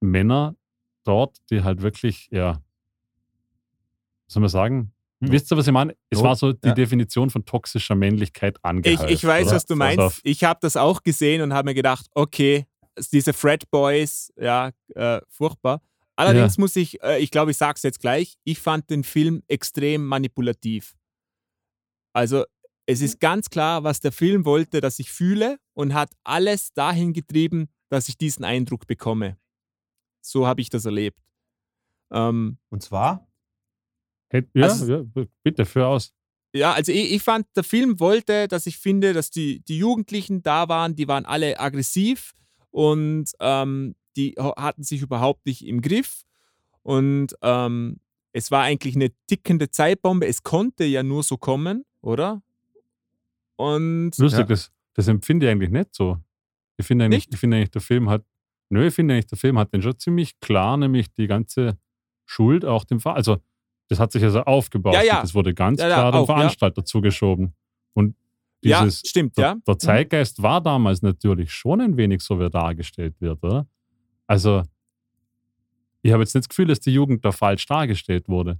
Männer 0.00 0.56
dort, 1.04 1.36
die 1.50 1.62
halt 1.62 1.82
wirklich, 1.82 2.28
ja, 2.30 2.62
was 4.26 4.34
soll 4.34 4.40
man 4.40 4.48
sagen? 4.50 4.92
Wisst 5.20 5.50
ihr, 5.52 5.56
was 5.56 5.66
ich 5.66 5.72
meine? 5.72 5.96
Es 6.10 6.22
war 6.22 6.36
so 6.36 6.52
die 6.52 6.68
ja. 6.68 6.74
Definition 6.74 7.28
von 7.30 7.44
toxischer 7.44 7.94
Männlichkeit 7.96 8.56
Ich, 8.58 8.64
angehäuft. 8.64 9.10
ich 9.10 9.24
weiß, 9.24 9.48
oder? 9.48 9.56
was 9.56 9.66
du 9.66 9.74
meinst. 9.74 10.20
Ich 10.22 10.44
habe 10.44 10.60
das 10.62 10.76
auch 10.76 11.02
gesehen 11.02 11.42
und 11.42 11.52
habe 11.52 11.70
mir 11.70 11.74
gedacht, 11.74 12.06
okay, 12.14 12.66
diese 13.12 13.32
Fred 13.32 13.68
Boys, 13.70 14.32
ja, 14.36 14.70
äh, 14.94 15.20
furchtbar. 15.28 15.82
Allerdings 16.16 16.58
muss 16.58 16.74
ich, 16.76 17.00
äh, 17.02 17.18
ich 17.20 17.30
glaube, 17.30 17.52
ich 17.52 17.56
sage 17.56 17.74
es 17.76 17.82
jetzt 17.84 18.00
gleich, 18.00 18.36
ich 18.44 18.58
fand 18.58 18.90
den 18.90 19.04
Film 19.04 19.42
extrem 19.46 20.04
manipulativ. 20.04 20.96
Also 22.12 22.44
es 22.86 23.00
ist 23.02 23.20
ganz 23.20 23.50
klar, 23.50 23.84
was 23.84 24.00
der 24.00 24.10
Film 24.12 24.44
wollte, 24.44 24.80
dass 24.80 24.98
ich 24.98 25.10
fühle 25.12 25.58
und 25.74 25.94
hat 25.94 26.10
alles 26.24 26.72
dahin 26.72 27.12
getrieben, 27.12 27.68
dass 27.88 28.08
ich 28.08 28.18
diesen 28.18 28.44
Eindruck 28.44 28.86
bekomme. 28.86 29.36
So 30.20 30.46
habe 30.46 30.60
ich 30.60 30.70
das 30.70 30.84
erlebt. 30.86 31.20
Ähm, 32.10 32.58
Und 32.70 32.82
zwar? 32.82 33.27
Hätt- 34.30 34.50
Ja, 34.54 34.64
Also- 34.64 34.86
ja, 34.92 35.02
bitte, 35.42 35.64
führ 35.64 35.86
aus. 35.88 36.12
Ja, 36.54 36.72
also 36.72 36.92
ich, 36.92 37.12
ich 37.12 37.22
fand, 37.22 37.46
der 37.56 37.64
Film 37.64 38.00
wollte, 38.00 38.48
dass 38.48 38.66
ich 38.66 38.78
finde, 38.78 39.12
dass 39.12 39.30
die, 39.30 39.60
die 39.60 39.78
Jugendlichen 39.78 40.42
da 40.42 40.68
waren, 40.68 40.94
die 40.96 41.06
waren 41.06 41.26
alle 41.26 41.60
aggressiv 41.60 42.32
und 42.70 43.30
ähm, 43.40 43.94
die 44.16 44.34
hatten 44.38 44.82
sich 44.82 45.02
überhaupt 45.02 45.44
nicht 45.46 45.66
im 45.66 45.82
Griff. 45.82 46.22
Und 46.82 47.34
ähm, 47.42 48.00
es 48.32 48.50
war 48.50 48.62
eigentlich 48.62 48.96
eine 48.96 49.10
tickende 49.26 49.70
Zeitbombe. 49.70 50.26
Es 50.26 50.42
konnte 50.42 50.84
ja 50.84 51.02
nur 51.02 51.22
so 51.22 51.36
kommen, 51.36 51.84
oder? 52.00 52.42
Und 53.56 54.16
Lustig, 54.18 54.40
Ja. 54.40 54.44
das, 54.46 54.70
das 54.94 55.08
empfinde 55.08 55.46
ich 55.46 55.52
eigentlich 55.52 55.70
nicht 55.70 55.94
so. 55.94 56.18
Ich 56.76 56.86
finde 56.86 57.04
eigentlich, 57.04 57.26
Nicht? 57.26 57.34
ich 57.34 57.40
finde 57.40 57.56
eigentlich, 57.58 57.70
der 57.70 57.80
Film 57.82 58.08
hat, 58.08 58.24
nö, 58.70 58.86
ich 58.86 58.94
finde 58.94 59.14
eigentlich, 59.14 59.26
der 59.26 59.38
Film 59.38 59.58
hat 59.58 59.72
den 59.74 59.82
schon 59.82 59.98
ziemlich 59.98 60.38
klar, 60.40 60.76
nämlich 60.76 61.12
die 61.12 61.26
ganze 61.26 61.78
Schuld 62.24 62.64
auch 62.64 62.84
dem 62.84 63.00
Ver 63.00 63.14
Also, 63.14 63.38
das 63.88 63.98
hat 63.98 64.12
sich 64.12 64.22
also 64.22 64.42
aufgebaut. 64.42 64.94
Ja, 64.94 65.02
ja. 65.02 65.20
Das 65.20 65.34
wurde 65.34 65.54
ganz 65.54 65.80
Ja, 65.80 65.88
ja, 65.88 65.94
klar 65.96 66.12
dem 66.12 66.20
ja. 66.20 66.26
Veranstalter 66.26 66.84
zugeschoben. 66.84 67.54
Und 67.94 68.14
ja, 68.62 68.84
dieses, 68.84 69.00
stimmt, 69.08 69.36
der, 69.38 69.44
ja. 69.44 69.54
Mhm. 69.54 69.62
der 69.66 69.78
Zeitgeist 69.78 70.42
war 70.42 70.60
damals 70.60 71.02
natürlich 71.02 71.52
schon 71.52 71.80
ein 71.80 71.96
wenig 71.96 72.20
so, 72.22 72.38
wie 72.38 72.44
er 72.44 72.50
dargestellt 72.50 73.14
wird, 73.20 73.42
oder? 73.42 73.66
Also, 74.26 74.62
ich 76.02 76.12
habe 76.12 76.22
jetzt 76.22 76.34
nicht 76.34 76.44
das 76.44 76.48
Gefühl, 76.48 76.66
dass 76.66 76.80
die 76.80 76.92
Jugend 76.92 77.24
da 77.24 77.32
falsch 77.32 77.66
dargestellt 77.66 78.28
wurde. 78.28 78.58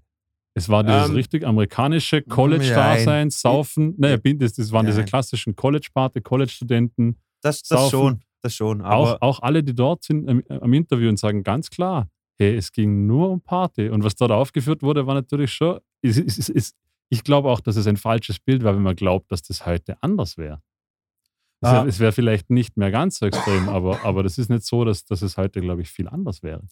Es 0.55 0.69
war 0.69 0.83
dieses 0.83 1.09
Ähm, 1.11 1.15
richtig 1.15 1.47
amerikanische 1.47 2.23
College-Dasein. 2.23 3.31
Saufen. 3.31 3.95
Naja, 3.97 4.17
bin- 4.17 4.39
das, 4.39 4.55
das 4.55 4.73
waren 4.73 4.87
diese 4.87 4.99
Nein. 5.01 5.07
klassischen 5.09 5.55
College-Party, 5.55 6.21
College-Studenten. 6.21 7.17
Das, 7.43 7.63
das 7.63 7.69
Saufen. 7.69 7.91
schon. 7.91 8.21
Das 8.43 8.55
schon. 8.55 8.81
Aber 8.81 8.97
Auch, 8.97 9.23
auch 9.23 9.43
alle, 9.43 9.63
die 9.63 9.75
dort 9.75 10.03
sind 10.03 10.29
am, 10.29 10.43
am 10.49 10.73
Interview 10.73 11.09
und 11.09 11.19
sagen 11.19 11.43
ganz 11.45 11.71
klar, 11.71 12.09
hey, 12.39 12.57
es 12.57 12.73
ging 12.73 13.07
nur 13.07 13.31
um 13.31 13.41
Party. 13.41 13.89
Und 13.89 14.05
was 14.05 14.15
dort 14.15 14.31
aufgeführt 14.31 14.83
wurde, 14.83 15.07
war 15.07 15.15
natürlich 15.15 15.53
schon. 15.53 15.81
Ist, 16.03 16.19
ist, 16.19 16.49
ist, 16.49 16.77
ich 17.09 17.25
glaube 17.25 17.49
auch, 17.51 17.61
dass 17.61 17.77
es 17.77 17.87
ein 17.87 17.97
falsches 17.97 18.39
Bild 18.39 18.63
war, 18.63 18.75
wenn 18.75 18.83
man 18.83 18.97
glaubt, 18.97 19.31
dass 19.33 19.43
das 19.43 19.67
heute 19.67 20.01
anders 20.03 20.37
wäre. 20.37 20.63
Es 21.61 21.69
Ah. 21.69 21.73
wäre 21.73 21.89
es 21.89 21.99
wäre 21.99 22.13
vielleicht 22.13 22.51
nicht 22.51 22.77
mehr 22.77 22.91
ganz 22.93 23.19
so 23.19 23.27
extrem, 23.27 23.69
aber, 23.69 24.05
aber 24.05 24.23
das 24.23 24.39
ist 24.39 24.49
nicht 24.49 24.65
so, 24.65 24.85
dass, 24.85 25.05
dass 25.05 25.23
es 25.23 25.37
heute, 25.37 25.61
glaube 25.61 25.83
ich, 25.83 25.91
viel 25.91 26.07
anders 26.09 26.43
wäre. 26.43 26.63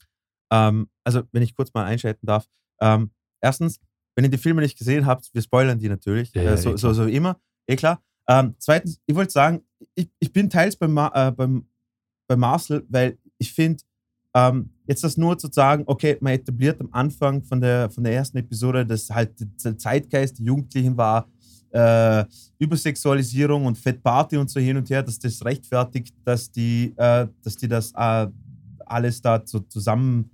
Ähm, 0.52 0.88
also, 1.04 1.22
wenn 1.32 1.42
ich 1.42 1.54
kurz 1.56 1.74
mal 1.74 1.84
einschalten 1.84 2.24
darf. 2.26 2.46
Ähm, 2.80 3.10
erstens, 3.40 3.80
wenn 4.14 4.24
ihr 4.24 4.30
die 4.30 4.38
Filme 4.38 4.62
nicht 4.62 4.78
gesehen 4.78 5.04
habt, 5.04 5.28
wir 5.34 5.42
spoilern 5.42 5.78
die 5.80 5.88
natürlich. 5.88 6.32
Ja, 6.34 6.42
äh, 6.42 6.56
so, 6.56 6.74
eh 6.74 6.76
so, 6.76 6.92
so 6.92 7.06
wie 7.08 7.16
immer. 7.16 7.40
Eh 7.66 7.74
klar. 7.74 8.00
Ähm, 8.28 8.54
zweitens, 8.58 9.00
ich 9.06 9.14
wollte 9.16 9.32
sagen, 9.32 9.64
ich, 9.96 10.08
ich 10.20 10.32
bin 10.32 10.48
teils 10.50 10.76
beim, 10.76 10.92
Ma 10.92 11.10
äh, 11.14 11.32
beim, 11.32 11.68
bei 12.28 12.36
Marcel, 12.36 12.84
weil 12.88 13.18
ich 13.38 13.52
finde, 13.52 13.82
ähm, 14.36 14.68
jetzt 14.86 15.02
das 15.02 15.16
nur 15.16 15.38
zu 15.38 15.48
sagen, 15.50 15.84
okay, 15.86 16.18
man 16.20 16.34
etabliert 16.34 16.78
am 16.78 16.88
Anfang 16.92 17.42
von 17.42 17.58
der, 17.58 17.88
von 17.88 18.04
der 18.04 18.12
ersten 18.12 18.36
Episode, 18.36 18.84
dass 18.84 19.08
halt 19.08 19.32
der 19.64 19.78
Zeitgeist 19.78 20.38
der 20.38 20.44
Jugendlichen 20.44 20.94
war, 20.94 21.26
äh, 21.70 22.24
Übersexualisierung 22.58 23.64
und 23.64 23.78
Fettparty 23.78 24.36
und 24.36 24.50
so 24.50 24.60
hin 24.60 24.76
und 24.76 24.90
her, 24.90 25.02
dass 25.02 25.18
das 25.18 25.42
rechtfertigt, 25.42 26.14
dass 26.22 26.52
die, 26.52 26.92
äh, 26.96 27.26
dass 27.42 27.56
die 27.56 27.66
das 27.66 27.92
äh, 27.92 28.26
alles 28.84 29.22
da 29.22 29.42
so 29.42 29.60
zusammen 29.60 30.30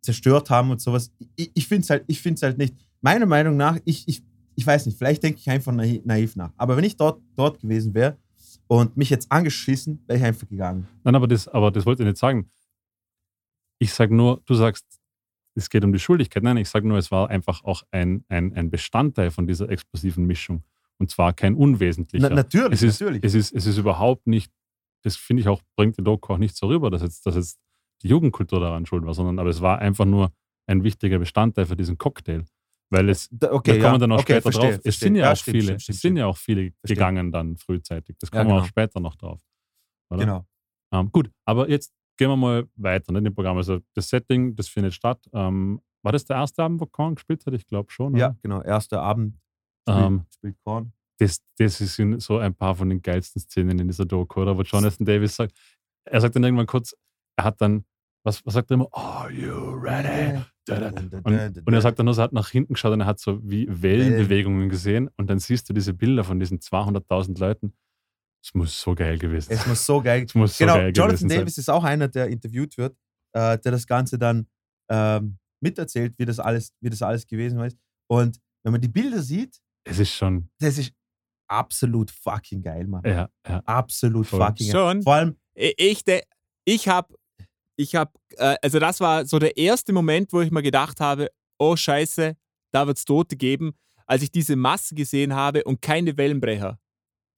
zerstört 0.00 0.48
haben 0.48 0.70
und 0.70 0.80
sowas. 0.80 1.12
Ich, 1.36 1.50
ich 1.52 1.68
finde 1.68 1.82
es 1.82 1.90
halt, 1.90 2.42
halt 2.42 2.58
nicht. 2.58 2.74
Meiner 3.02 3.26
Meinung 3.26 3.58
nach, 3.58 3.78
ich, 3.84 4.08
ich, 4.08 4.22
ich 4.54 4.66
weiß 4.66 4.86
nicht, 4.86 4.96
vielleicht 4.96 5.22
denke 5.22 5.38
ich 5.38 5.50
einfach 5.50 5.72
naiv, 5.72 6.00
naiv 6.06 6.34
nach. 6.36 6.52
Aber 6.56 6.78
wenn 6.78 6.84
ich 6.84 6.96
dort, 6.96 7.20
dort 7.36 7.60
gewesen 7.60 7.92
wäre 7.92 8.16
und 8.68 8.96
mich 8.96 9.10
jetzt 9.10 9.30
angeschissen, 9.30 10.02
wäre 10.06 10.18
ich 10.18 10.24
einfach 10.24 10.48
gegangen. 10.48 10.88
Nein, 11.04 11.14
aber 11.14 11.28
das, 11.28 11.46
aber 11.46 11.70
das 11.70 11.84
wollte 11.84 12.02
ich 12.02 12.06
nicht 12.06 12.18
sagen. 12.18 12.48
Ich 13.82 13.92
sage 13.94 14.14
nur, 14.14 14.40
du 14.44 14.54
sagst, 14.54 14.86
es 15.56 15.68
geht 15.68 15.84
um 15.84 15.92
die 15.92 15.98
Schuldigkeit. 15.98 16.42
Nein, 16.44 16.56
ich 16.56 16.68
sage 16.68 16.86
nur, 16.86 16.98
es 16.98 17.10
war 17.10 17.28
einfach 17.30 17.64
auch 17.64 17.82
ein, 17.90 18.24
ein, 18.28 18.54
ein 18.54 18.70
Bestandteil 18.70 19.32
von 19.32 19.46
dieser 19.48 19.68
explosiven 19.68 20.24
Mischung. 20.24 20.62
Und 20.98 21.10
zwar 21.10 21.32
kein 21.32 21.56
unwesentlicher. 21.56 22.28
Na, 22.28 22.34
natürlich, 22.34 22.74
es 22.74 22.82
ist, 22.82 23.00
natürlich. 23.00 23.24
Es 23.24 23.34
ist, 23.34 23.52
es 23.52 23.66
ist 23.66 23.78
überhaupt 23.78 24.28
nicht, 24.28 24.52
das 25.02 25.16
finde 25.16 25.40
ich 25.40 25.48
auch, 25.48 25.60
bringt 25.76 25.96
der 25.98 26.04
Doku 26.04 26.32
auch 26.32 26.38
nicht 26.38 26.56
so 26.56 26.68
rüber, 26.68 26.90
dass 26.90 27.02
jetzt, 27.02 27.26
dass 27.26 27.34
jetzt 27.34 27.58
die 28.02 28.08
Jugendkultur 28.08 28.60
daran 28.60 28.86
schuld 28.86 29.04
war, 29.04 29.14
sondern 29.14 29.40
aber 29.40 29.50
es 29.50 29.60
war 29.60 29.80
einfach 29.80 30.04
nur 30.04 30.32
ein 30.68 30.84
wichtiger 30.84 31.18
Bestandteil 31.18 31.66
für 31.66 31.74
diesen 31.76 31.98
Cocktail. 31.98 32.44
Weil 32.90 33.08
es, 33.08 33.28
Da- 33.32 33.52
okay, 33.52 33.78
da 33.78 33.82
kommen 33.82 33.94
wir 33.94 33.98
dann 33.98 34.10
noch 34.10 34.20
okay, 34.20 34.34
später 34.34 34.42
verstehe, 34.42 34.62
drauf. 34.70 34.76
Es 34.76 34.82
verstehe. 34.82 35.06
sind 35.08 35.16
ja, 35.16 35.32
auch 35.32 35.36
stimmt, 35.36 35.54
viele, 35.56 35.64
stimmt, 35.64 35.82
stimmt, 35.82 35.96
es 35.96 36.02
sind 36.02 36.16
ja 36.18 36.26
auch 36.26 36.36
viele 36.36 36.62
Verstehe. 36.70 36.94
gegangen 36.94 37.32
dann 37.32 37.56
frühzeitig. 37.56 38.16
Das 38.20 38.30
Ja, 38.30 38.38
kommen 38.38 38.50
wir 38.50 38.54
genau. 38.54 38.62
auch 38.64 38.68
später 38.68 39.00
noch 39.00 39.16
drauf. 39.16 39.40
Oder? 40.10 40.20
Genau. 40.20 40.46
Ähm, 40.92 41.10
gut, 41.10 41.30
aber 41.44 41.68
jetzt 41.68 41.92
gehen 42.22 42.30
wir 42.30 42.36
mal 42.36 42.68
weiter 42.76 43.12
in 43.16 43.24
dem 43.24 43.34
Programm. 43.34 43.56
Also 43.56 43.80
das 43.94 44.08
Setting, 44.08 44.54
das 44.54 44.68
findet 44.68 44.94
statt. 44.94 45.18
Ähm, 45.32 45.80
war 46.02 46.12
das 46.12 46.24
der 46.24 46.36
erste 46.36 46.62
Abend, 46.62 46.80
wo 46.80 46.86
Korn 46.86 47.16
gespielt 47.16 47.44
hat? 47.46 47.54
Ich 47.54 47.66
glaube 47.66 47.90
schon. 47.90 48.14
Ja, 48.16 48.28
oder? 48.28 48.38
genau. 48.42 48.62
Erster 48.62 49.02
Abend 49.02 49.34
spielt, 49.88 50.04
Ähm, 50.06 50.24
spielt 50.32 50.56
Korn. 50.64 50.92
das, 51.18 51.40
das 51.58 51.78
sind 51.78 52.22
so 52.22 52.38
ein 52.38 52.54
paar 52.54 52.76
von 52.76 52.88
den 52.88 53.02
geilsten 53.02 53.40
Szenen 53.40 53.76
in 53.80 53.88
dieser 53.88 54.04
Doku, 54.04 54.42
oder? 54.42 54.56
Wo 54.56 54.62
Jonathan 54.62 55.04
Davis 55.04 55.34
sagt, 55.34 55.52
er 56.04 56.20
sagt 56.20 56.36
dann 56.36 56.44
irgendwann 56.44 56.66
kurz, 56.66 56.94
er 57.36 57.44
hat 57.44 57.60
dann, 57.60 57.84
was, 58.24 58.46
was 58.46 58.54
sagt 58.54 58.70
er 58.70 58.74
immer? 58.74 58.88
Are 58.92 59.30
you 59.32 59.52
ready? 59.80 60.40
Und, 61.24 61.66
und 61.66 61.74
er 61.74 61.80
sagt 61.80 61.98
dann 61.98 62.06
nur, 62.06 62.16
er 62.16 62.22
hat 62.22 62.32
nach 62.32 62.50
hinten 62.50 62.74
geschaut 62.74 62.92
und 62.92 63.00
er 63.00 63.06
hat 63.06 63.18
so 63.18 63.40
wie 63.42 63.66
Wellenbewegungen 63.68 64.68
gesehen 64.68 65.10
und 65.16 65.28
dann 65.28 65.40
siehst 65.40 65.68
du 65.68 65.72
diese 65.72 65.92
Bilder 65.92 66.22
von 66.22 66.38
diesen 66.38 66.60
200.000 66.60 67.40
Leuten. 67.40 67.72
Es 68.44 68.54
muss 68.54 68.80
so 68.80 68.94
geil 68.94 69.18
gewesen 69.18 69.52
Es 69.52 69.60
sein. 69.60 69.68
muss 69.68 69.86
so 69.86 70.02
geil 70.02 70.24
Es 70.28 70.34
muss 70.34 70.56
so 70.58 70.64
genau, 70.64 70.74
geil 70.76 70.92
Jonathan 70.94 71.08
gewesen 71.16 71.28
sein. 71.28 71.38
Davis 71.38 71.58
ist 71.58 71.68
auch 71.70 71.84
einer, 71.84 72.08
der 72.08 72.26
interviewt 72.28 72.76
wird, 72.76 72.96
äh, 73.34 73.58
der 73.58 73.72
das 73.72 73.86
Ganze 73.86 74.18
dann 74.18 74.46
ähm, 74.90 75.38
miterzählt, 75.62 76.18
wie 76.18 76.24
das, 76.24 76.38
alles, 76.40 76.72
wie 76.80 76.90
das 76.90 77.02
alles 77.02 77.26
gewesen 77.26 77.60
ist. 77.60 77.78
Und 78.10 78.38
wenn 78.64 78.72
man 78.72 78.80
die 78.80 78.88
Bilder 78.88 79.22
sieht, 79.22 79.58
Es 79.84 79.98
ist 79.98 80.12
schon, 80.12 80.48
das 80.58 80.78
ist 80.78 80.92
absolut 81.48 82.10
fucking 82.10 82.62
geil, 82.62 82.86
Mann. 82.86 83.02
ja, 83.04 83.28
ja. 83.48 83.62
Absolut 83.64 84.26
Voll. 84.26 84.40
fucking 84.40 84.66
geil. 84.70 84.72
Schon. 84.72 85.02
Vor 85.02 85.14
allem, 85.14 85.36
Ich, 85.54 86.04
de- 86.04 86.22
ich 86.64 86.88
habe 86.88 87.14
Ich 87.76 87.94
habe, 87.94 88.12
äh, 88.36 88.56
also 88.62 88.78
das 88.78 89.00
war 89.00 89.24
so 89.24 89.38
der 89.38 89.56
erste 89.56 89.92
Moment, 89.92 90.32
wo 90.32 90.40
ich 90.40 90.50
mir 90.50 90.62
gedacht 90.62 91.00
habe, 91.00 91.28
oh 91.58 91.74
Scheiße, 91.76 92.36
da 92.72 92.86
wird 92.86 92.98
es 92.98 93.04
Tote 93.04 93.36
geben, 93.36 93.72
als 94.06 94.22
ich 94.22 94.30
diese 94.30 94.56
Masse 94.56 94.94
gesehen 94.94 95.34
habe 95.34 95.64
und 95.64 95.80
keine 95.80 96.16
Wellenbrecher. 96.16 96.78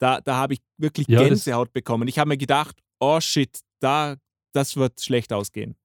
Da, 0.05 0.21
da 0.21 0.37
habe 0.37 0.53
ich 0.53 0.61
wirklich 0.77 1.07
Ja, 1.09 1.23
Gänsehaut 1.23 1.73
bekommen. 1.73 2.09
Ich 2.09 2.19
habe 2.19 2.29
mir 2.29 2.37
gedacht, 2.37 2.77
oh 3.01 3.21
shit, 3.21 3.61
da, 3.81 4.17
das 4.53 4.77
wird 4.77 5.01
schlecht 5.01 5.33
ausgehen. 5.33 5.77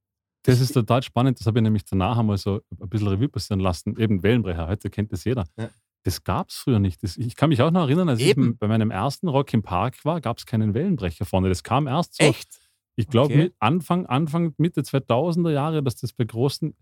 Das 0.43 0.59
ist 0.59 0.73
total 0.73 1.01
spannend. 1.03 1.39
Das 1.39 1.47
habe 1.47 1.59
ich 1.59 1.63
nämlich 1.63 1.85
danach 1.85 2.17
einmal 2.17 2.37
so 2.37 2.59
ein 2.81 2.89
bisschen 2.89 3.07
Revue 3.07 3.29
passieren 3.29 3.61
lassen. 3.61 3.97
Eben 3.97 4.21
Wellenbrecher, 4.21 4.67
heute 4.67 4.89
kennt 4.89 5.13
das 5.13 5.23
jeder. 5.23 5.45
Ja. 5.57 5.69
Das 6.03 6.21
gab 6.25 6.49
es 6.49 6.55
früher 6.55 6.79
nicht. 6.79 7.01
Das, 7.01 7.15
ich 7.15 7.37
kann 7.37 7.47
mich 7.47 7.61
auch 7.61 7.71
noch 7.71 7.83
erinnern, 7.83 8.09
als 8.09 8.19
Eben. 8.19 8.51
ich 8.51 8.59
bei 8.59 8.67
meinem 8.67 8.91
ersten 8.91 9.29
Rock 9.29 9.53
im 9.53 9.61
Park 9.63 10.03
war, 10.03 10.19
gab 10.19 10.37
es 10.37 10.45
keinen 10.45 10.73
Wellenbrecher 10.73 11.23
vorne. 11.25 11.47
Das 11.47 11.63
kam 11.63 11.87
erst 11.87 12.15
so, 12.17 12.23
Echt? 12.25 12.59
ich 12.97 13.07
glaube, 13.07 13.33
Okay. 13.33 13.51
Anfang, 13.59 14.05
Anfang, 14.05 14.53
Mitte 14.57 14.81
2000er 14.81 15.51
Jahre, 15.51 15.81
dass 15.81 15.95
das 15.95 16.11
bei 16.11 16.25
großen 16.25 16.75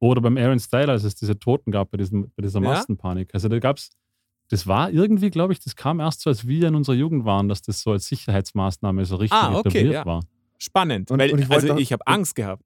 oder 0.00 0.20
beim 0.20 0.36
Aaron 0.36 0.58
Styler, 0.58 0.92
als 0.94 1.04
es 1.04 1.14
diese 1.14 1.38
Toten 1.38 1.70
gab 1.70 1.92
bei, 1.92 1.98
diesem, 1.98 2.32
bei 2.34 2.42
dieser 2.42 2.60
Ja. 2.60 2.70
Massenpanik. 2.70 3.32
Also 3.32 3.48
da 3.48 3.60
gab 3.60 3.76
es, 3.76 3.90
das 4.50 4.66
war 4.66 4.90
irgendwie, 4.90 5.30
glaube 5.30 5.52
ich, 5.52 5.60
das 5.60 5.74
kam 5.76 6.00
erst 6.00 6.20
so, 6.20 6.30
als 6.30 6.46
wir 6.46 6.68
in 6.68 6.74
unserer 6.74 6.96
Jugend 6.96 7.24
waren, 7.24 7.48
dass 7.48 7.62
das 7.62 7.80
so 7.80 7.92
als 7.92 8.06
Sicherheitsmaßnahme 8.06 9.04
so 9.04 9.16
richtig 9.16 9.38
Ah, 9.38 9.54
okay, 9.54 9.68
etabliert 9.68 9.92
ja. 9.94 10.06
war. 10.06 10.22
Spannend. 10.58 11.10
Und- 11.10 11.18
weil, 11.18 11.32
und 11.32 11.38
ich 11.40 11.50
also 11.50 11.66
noch- 11.68 11.78
ich 11.78 11.92
habe 11.92 12.06
Angst 12.06 12.34
gehabt. 12.34 12.62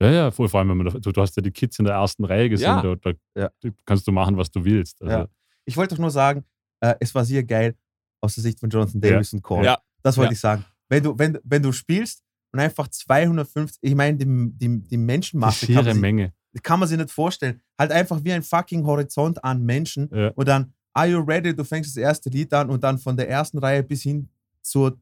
Ja, 0.00 0.10
ja, 0.10 0.30
vor, 0.30 0.48
vor 0.48 0.60
allem, 0.60 0.68
wenn 0.70 0.76
man, 0.78 0.86
da- 0.88 0.98
du, 0.98 1.10
du 1.12 1.20
hast 1.20 1.34
ja 1.36 1.42
die 1.42 1.50
Kids 1.50 1.78
in 1.78 1.86
der 1.86 1.94
ersten 1.94 2.24
Reihe 2.24 2.50
gesehen, 2.50 2.66
Ja. 2.66 2.82
da, 2.82 2.94
da 2.96 3.12
Ja. 3.34 3.50
kannst 3.86 4.06
du 4.06 4.12
machen, 4.12 4.36
was 4.36 4.50
du 4.50 4.64
willst. 4.64 5.00
Also, 5.02 5.12
Ja. 5.16 5.26
Ich 5.64 5.76
wollte 5.76 5.94
doch 5.94 6.00
nur 6.00 6.10
sagen, 6.10 6.44
äh, 6.80 6.94
es 7.00 7.14
war 7.14 7.24
sehr 7.24 7.42
geil 7.42 7.74
aus 8.20 8.34
der 8.34 8.42
Sicht 8.42 8.60
von 8.60 8.68
Jonathan 8.70 9.00
Davis 9.00 9.32
und 9.32 9.42
Cole. 9.42 9.64
Ja. 9.64 9.78
Das 10.02 10.16
wollte 10.16 10.30
Ja. 10.30 10.32
ich 10.34 10.40
sagen. 10.40 10.64
Wenn 10.88 11.02
du, 11.02 11.18
wenn, 11.18 11.38
wenn 11.42 11.62
du 11.62 11.72
spielst 11.72 12.22
und 12.52 12.60
einfach 12.60 12.86
250, 12.88 13.78
ich 13.82 13.94
meine, 13.94 14.16
die, 14.18 14.24
die, 14.26 14.68
die 14.80 14.88
Die 14.88 14.96
Menschenmasse 14.96 15.66
kann 15.66 15.84
schiere 15.84 15.94
man, 15.94 16.32
kann 16.62 16.78
man 16.80 16.88
sich 16.88 16.96
nicht 16.98 17.10
vorstellen. 17.10 17.60
Halt 17.78 17.90
einfach 17.92 18.22
wie 18.24 18.32
ein 18.32 18.42
fucking 18.42 18.84
Horizont 18.86 19.42
an 19.44 19.62
Menschen 19.64 20.08
Ja. 20.12 20.28
und 20.34 20.46
dann, 20.48 20.72
are 20.92 21.06
you 21.08 21.18
ready? 21.20 21.54
Du 21.54 21.64
fängst 21.64 21.90
das 21.90 21.96
erste 22.02 22.30
Lied 22.30 22.52
an 22.54 22.70
und 22.70 22.82
dann 22.84 22.98
von 22.98 23.16
der 23.16 23.28
ersten 23.28 23.58
Reihe 23.58 23.82
bis 23.82 24.02
hin 24.02 24.28
zur 24.62 24.98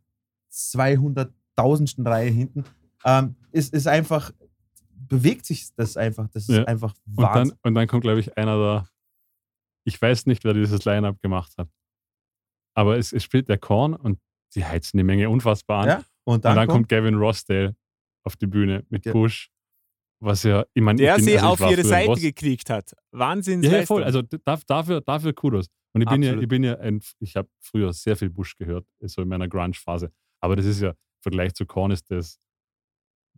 200.000. 0.51 2.05
Reihe 2.07 2.31
hinten. 2.31 2.65
Ähm, 3.05 3.37
ist, 3.53 3.73
ist 3.75 3.87
einfach, 3.87 4.31
bewegt 5.09 5.47
sich 5.47 5.75
das 5.77 5.97
einfach. 5.97 6.29
Das 6.29 6.49
ist 6.49 6.57
Ja. 6.57 6.65
einfach 6.65 6.95
Und 7.07 7.23
dann, 7.23 7.35
Wahnsinn. 7.35 7.57
und 7.63 7.75
dann 7.75 7.87
kommt, 7.87 8.03
glaube 8.03 8.21
ich, 8.21 8.37
einer 8.37 8.57
da. 8.59 8.89
Ich 9.85 10.01
weiß 10.01 10.27
nicht, 10.27 10.45
wer 10.45 10.55
dieses 10.55 10.85
Line-Up 10.85 11.21
gemacht 11.21 11.53
hat. 11.59 11.69
Aber 12.75 12.97
es, 12.97 13.13
es 13.13 13.23
spielt 13.23 13.49
der 13.49 13.59
Korn 13.59 13.95
und 13.95 14.19
die 14.55 14.65
heizen 14.65 14.97
die 14.97 15.05
Menge 15.05 15.29
unfassbar 15.29 15.83
an. 15.83 15.89
Ja, 15.89 15.97
und 16.25 16.35
und 16.37 16.45
dann, 16.45 16.57
dann, 16.57 16.67
kommt, 16.67 16.77
kommt 16.77 16.89
Gavin 16.89 17.15
Rossdale 17.17 17.77
auf 18.25 18.37
die 18.37 18.47
Bühne 18.47 18.85
mit 18.89 19.05
Ja. 19.05 19.13
Bush. 19.13 19.51
Was 20.25 20.43
ja, 20.43 20.65
ich 20.73 20.83
meine, 20.83 20.97
Der 20.99 21.13
ich 21.13 21.17
bin, 21.17 21.25
sie 21.27 21.39
also 21.39 21.65
auf 21.65 21.71
ihre 21.71 21.85
Seite 21.85 22.09
Ross- 22.09 22.21
gekriegt 22.21 22.71
hat. 22.71 22.93
Wahnsinn. 23.13 23.63
Ja, 23.63 23.79
ja, 23.79 23.87
voll. 23.87 24.03
Also 24.05 24.23
dafür, 24.23 25.01
dafür 25.03 25.33
Kudos. 25.33 25.67
Und 25.93 26.01
ich 26.03 26.09
bin 26.09 26.23
ja, 26.23 26.31
Absolut. 26.31 26.43
ich 26.43 26.49
bin 26.49 26.65
ja 26.65 26.79
ein, 26.79 27.01
ich 27.21 27.37
habe 27.37 27.49
früher 27.61 27.93
sehr 27.93 28.17
viel 28.17 28.31
Bush 28.31 28.57
gehört, 28.57 28.87
so 29.03 29.23
in 29.23 29.29
meiner 29.29 29.49
Grunge-Phase. 29.49 30.11
Aber 30.41 30.57
das 30.57 30.65
ist 30.67 30.81
ja, 30.81 30.91
im 30.91 30.97
Vergleich 31.23 31.55
zu 31.55 31.67
Korn 31.67 31.91
ist 31.91 32.11
das 32.11 32.39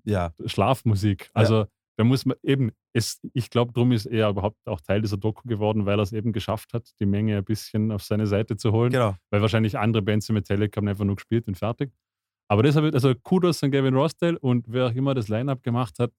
ja, 0.04 0.32
Schlafmusik. 0.44 1.28
Also 1.34 1.66
da 1.98 2.04
muss 2.04 2.24
man 2.24 2.36
eben, 2.42 2.70
es, 2.92 3.20
ich 3.32 3.50
glaube, 3.50 3.72
drum 3.72 3.92
ist 3.92 4.06
er 4.06 4.28
überhaupt 4.30 4.58
auch 4.66 4.80
Teil 4.80 5.00
dieser 5.02 5.16
Doku 5.16 5.46
geworden, 5.48 5.86
weil 5.86 5.98
er 5.98 6.02
es 6.02 6.12
eben 6.12 6.32
geschafft 6.32 6.72
hat, 6.72 6.88
die 7.00 7.06
Menge 7.06 7.38
ein 7.38 7.44
bisschen 7.44 7.90
auf 7.90 8.02
seine 8.02 8.26
Seite 8.26 8.56
zu 8.56 8.72
holen. 8.72 8.92
genau. 8.92 9.16
Weil 9.30 9.40
wahrscheinlich 9.42 9.78
andere 9.78 10.02
Bands 10.02 10.28
in 10.28 10.34
Metallica 10.34 10.78
haben 10.78 10.88
einfach 10.88 11.04
nur 11.04 11.16
gespielt 11.16 11.48
und 11.48 11.56
fertig. 11.56 11.90
Aber 12.48 12.62
deshalb, 12.62 12.94
also 12.94 13.14
Kudos 13.14 13.62
an 13.64 13.70
Gavin 13.72 13.94
Rossdale 13.94 14.38
und 14.38 14.66
wer 14.68 14.86
auch 14.86 14.94
immer 14.94 15.14
das 15.14 15.28
Line-Up 15.28 15.62
gemacht 15.62 15.98
hat, 15.98 16.12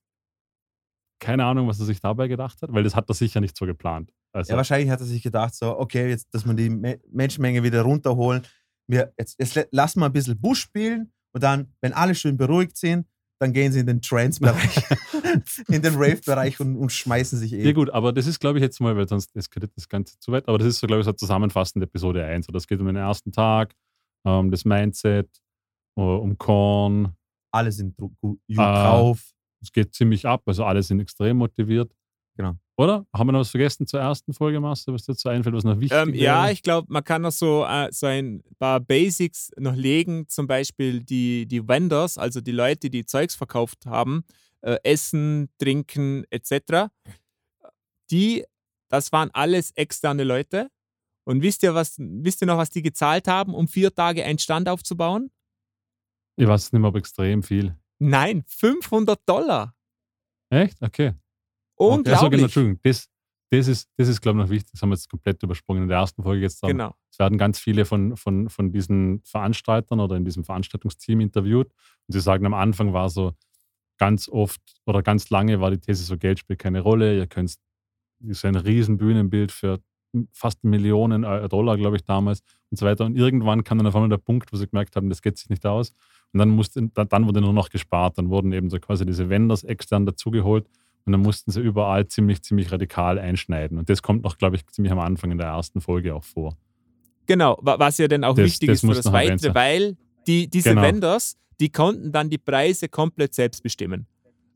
keine 1.19 1.45
Ahnung, 1.45 1.67
was 1.67 1.79
er 1.79 1.85
sich 1.85 1.99
dabei 2.01 2.27
gedacht 2.27 2.61
hat, 2.61 2.71
weil 2.73 2.83
das 2.83 2.95
hat 2.95 3.09
er 3.09 3.13
sicher 3.15 3.39
nicht 3.41 3.57
so 3.57 3.65
geplant. 3.65 4.11
Also, 4.33 4.51
Ja, 4.51 4.57
wahrscheinlich 4.57 4.89
hat 4.89 4.99
er 4.99 5.05
sich 5.05 5.23
gedacht, 5.23 5.55
so, 5.55 5.77
okay, 5.79 6.09
jetzt, 6.09 6.27
dass 6.33 6.45
wir 6.45 6.53
die 6.53 6.69
Me 6.69 6.99
Menschenmenge 7.11 7.63
wieder 7.63 7.81
runterholen. 7.81 8.43
Wir, 8.87 9.13
jetzt, 9.17 9.35
jetzt 9.39 9.55
la- 9.55 9.65
lassen 9.71 9.99
wir 9.99 10.05
ein 10.05 10.13
bisschen 10.13 10.39
Busch 10.39 10.61
spielen 10.61 11.11
und 11.33 11.43
dann, 11.43 11.73
wenn 11.81 11.93
alle 11.93 12.13
schön 12.15 12.37
beruhigt 12.37 12.77
sind, 12.77 13.07
dann 13.39 13.53
gehen 13.53 13.71
sie 13.71 13.79
in 13.81 13.85
den 13.85 14.01
Trance-Bereich, 14.01 14.83
in 15.67 15.81
den 15.81 15.93
Rave-Bereich 15.95 16.59
und, 16.59 16.75
und 16.75 16.91
schmeißen 16.91 17.37
sich 17.37 17.51
Ja 17.51 17.57
eh. 17.59 17.73
gut, 17.73 17.89
aber 17.91 18.11
das 18.13 18.25
ist, 18.25 18.39
glaube 18.39 18.57
ich, 18.57 18.63
jetzt 18.63 18.79
mal, 18.79 18.95
weil 18.97 19.07
sonst 19.07 19.35
eskaliert 19.35 19.71
das 19.75 19.87
Ganze 19.87 20.17
zu 20.19 20.31
weit, 20.31 20.47
aber 20.47 20.57
das 20.57 20.67
ist 20.67 20.79
so, 20.79 20.87
glaube 20.87 21.01
ich, 21.01 21.05
so 21.05 21.13
zusammenfassend 21.13 21.83
Episode 21.83 22.23
1. 22.25 22.47
So, 22.47 22.51
das 22.51 22.65
geht 22.67 22.79
um 22.79 22.87
den 22.87 22.95
ersten 22.95 23.31
Tag, 23.31 23.75
um 24.23 24.49
das 24.49 24.65
Mindset, 24.65 25.29
uh, 25.99 26.01
um 26.17 26.37
Korn. 26.37 27.13
Alle 27.51 27.71
sind 27.71 27.95
gut 27.97 28.39
Ah. 28.57 28.83
drauf. 28.89 29.23
Es 29.61 29.71
geht 29.71 29.93
ziemlich 29.93 30.25
ab, 30.25 30.43
also 30.45 30.65
alle 30.65 30.83
sind 30.83 30.99
extrem 30.99 31.37
motiviert. 31.37 31.91
Genau. 32.35 32.55
Oder? 32.77 33.07
Haben 33.11 33.29
wir 33.29 33.31
noch 33.31 33.39
was 33.39 33.49
vergessen 33.49 33.87
zur 33.87 33.99
ersten 33.99 34.31
Folge, 34.33 34.59
Master, 34.59 34.93
was 34.93 35.03
dir 35.03 35.13
dazu 35.13 35.29
einfällt, 35.29 35.55
was 35.55 35.63
noch 35.63 35.79
wichtig 35.79 35.97
Ähm, 35.97 36.13
ja, 36.13 36.43
wäre? 36.43 36.53
ich 36.53 36.61
glaube, 36.61 36.87
man 36.91 37.03
kann 37.03 37.23
noch 37.23 37.31
so, 37.31 37.65
äh, 37.65 37.91
so 37.91 38.05
ein 38.05 38.43
paar 38.59 38.79
Basics 38.79 39.49
noch 39.57 39.75
legen, 39.75 40.27
zum 40.27 40.45
Beispiel 40.45 41.01
die, 41.01 41.47
die 41.47 41.67
Vendors, 41.67 42.19
also 42.19 42.39
die 42.39 42.51
Leute, 42.51 42.91
die 42.91 43.05
Zeugs 43.05 43.33
verkauft 43.33 43.87
haben, 43.87 44.23
äh, 44.61 44.77
Essen, 44.83 45.49
Trinken 45.57 46.25
etc. 46.29 46.91
Die, 48.11 48.45
das 48.89 49.11
waren 49.11 49.31
alles 49.33 49.71
externe 49.71 50.23
Leute. 50.23 50.69
Und 51.25 51.41
wisst 51.41 51.63
ihr, 51.63 51.73
was, 51.73 51.95
wisst 51.97 52.41
ihr 52.41 52.45
noch, 52.47 52.57
was 52.57 52.69
die 52.69 52.83
gezahlt 52.83 53.27
haben, 53.27 53.55
um 53.55 53.67
vier 53.67 53.93
Tage 53.93 54.23
einen 54.23 54.39
Stand 54.39 54.69
aufzubauen? 54.69 55.31
Ich 56.37 56.47
weiß 56.47 56.71
nicht 56.71 56.79
mehr, 56.79 56.89
ob 56.89 56.95
extrem 56.95 57.41
viel. 57.41 57.75
Nein, 57.99 58.43
500 58.47 59.19
Dollar. 59.27 59.75
Echt? 60.49 60.81
Okay. 60.81 61.13
Also, 61.77 61.93
Unglaublich. 61.95 62.41
Entschuldigung, 62.43 62.79
das, 62.83 63.07
das 63.51 63.67
ist, 63.67 63.89
das 63.97 64.07
ist 64.07 64.21
glaube 64.21 64.39
ich, 64.39 64.45
noch 64.45 64.49
wichtig. 64.51 64.71
Das 64.71 64.81
haben 64.81 64.89
wir 64.89 64.95
jetzt 64.95 65.09
komplett 65.09 65.41
übersprungen 65.43 65.83
in 65.83 65.89
der 65.89 65.97
ersten 65.99 66.23
Folge 66.23 66.41
jetzt. 66.41 66.61
Dann. 66.63 66.71
Genau. 66.71 66.95
Es 67.11 67.19
werden 67.19 67.37
ganz 67.37 67.59
viele 67.59 67.85
von, 67.85 68.15
von, 68.17 68.49
von 68.49 68.71
diesen 68.71 69.21
Veranstaltern 69.23 69.99
oder 69.99 70.15
in 70.15 70.25
diesem 70.25 70.43
Veranstaltungsteam 70.43 71.19
interviewt. 71.21 71.67
Und 72.07 72.13
sie 72.13 72.19
sagen, 72.19 72.45
am 72.45 72.53
Anfang 72.53 72.93
war 72.93 73.09
so 73.09 73.33
ganz 73.97 74.29
oft 74.29 74.61
oder 74.85 75.01
ganz 75.01 75.29
lange 75.29 75.59
war 75.59 75.71
die 75.71 75.79
These 75.79 76.03
so, 76.03 76.17
Geld 76.17 76.39
spielt 76.39 76.59
keine 76.59 76.81
Rolle. 76.81 77.17
Ihr 77.17 77.27
könnt, 77.27 77.55
ist 78.19 78.45
ein 78.45 78.55
riesen 78.55 78.97
Bühnenbild 78.97 79.51
für 79.51 79.79
fast 80.31 80.63
Millionen 80.63 81.25
Eu- 81.25 81.47
Dollar, 81.47 81.77
glaube 81.77 81.95
ich, 81.97 82.03
damals 82.03 82.41
und 82.69 82.77
so 82.77 82.85
weiter. 82.85 83.05
Und 83.05 83.15
irgendwann 83.17 83.63
kam 83.63 83.77
dann 83.77 83.87
auf 83.87 83.95
einmal 83.95 84.09
der 84.09 84.17
Punkt, 84.17 84.51
wo 84.53 84.57
sie 84.57 84.67
gemerkt 84.67 84.95
haben, 84.95 85.09
das 85.09 85.21
geht 85.21 85.37
sich 85.37 85.49
nicht 85.49 85.65
aus. 85.65 85.93
Und 86.33 86.39
dann, 86.39 86.49
musste, 86.49 86.89
dann- 86.93 87.25
wurde 87.27 87.41
nur 87.41 87.53
noch 87.53 87.69
gespart. 87.69 88.17
Dann 88.17 88.29
wurden 88.29 88.51
eben 88.51 88.69
so 88.69 88.79
quasi 88.79 89.05
diese 89.05 89.29
Vendors 89.29 89.63
extern 89.63 90.05
dazugeholt. 90.05 90.67
Und 91.05 91.13
dann 91.13 91.21
mussten 91.21 91.51
sie 91.51 91.61
überall 91.61 92.07
ziemlich, 92.07 92.41
ziemlich 92.43 92.71
radikal 92.71 93.17
einschneiden. 93.17 93.77
Und 93.77 93.89
das 93.89 94.01
kommt 94.01 94.23
noch, 94.23 94.37
glaube 94.37 94.57
ich, 94.57 94.67
ziemlich 94.67 94.91
am 94.91 94.99
Anfang 94.99 95.31
in 95.31 95.37
der 95.37 95.47
ersten 95.47 95.79
Folge 95.79 96.13
auch 96.13 96.23
vor. 96.23 96.57
Genau, 97.27 97.57
wa- 97.61 97.79
was 97.79 97.97
ja 97.97 98.07
dann 98.07 98.23
auch 98.23 98.35
Das- 98.35 98.45
wichtig 98.45 98.67
das 98.67 98.83
ist 98.83 98.89
für 98.89 98.95
das 98.95 99.11
Weitere, 99.11 99.53
weil 99.55 99.95
die, 100.27 100.49
diese 100.49 100.69
Genau. 100.71 100.81
Vendors, 100.81 101.37
die 101.59 101.69
konnten 101.69 102.11
dann 102.11 102.29
die 102.29 102.37
Preise 102.37 102.89
komplett 102.89 103.33
selbst 103.33 103.63
bestimmen. 103.63 104.05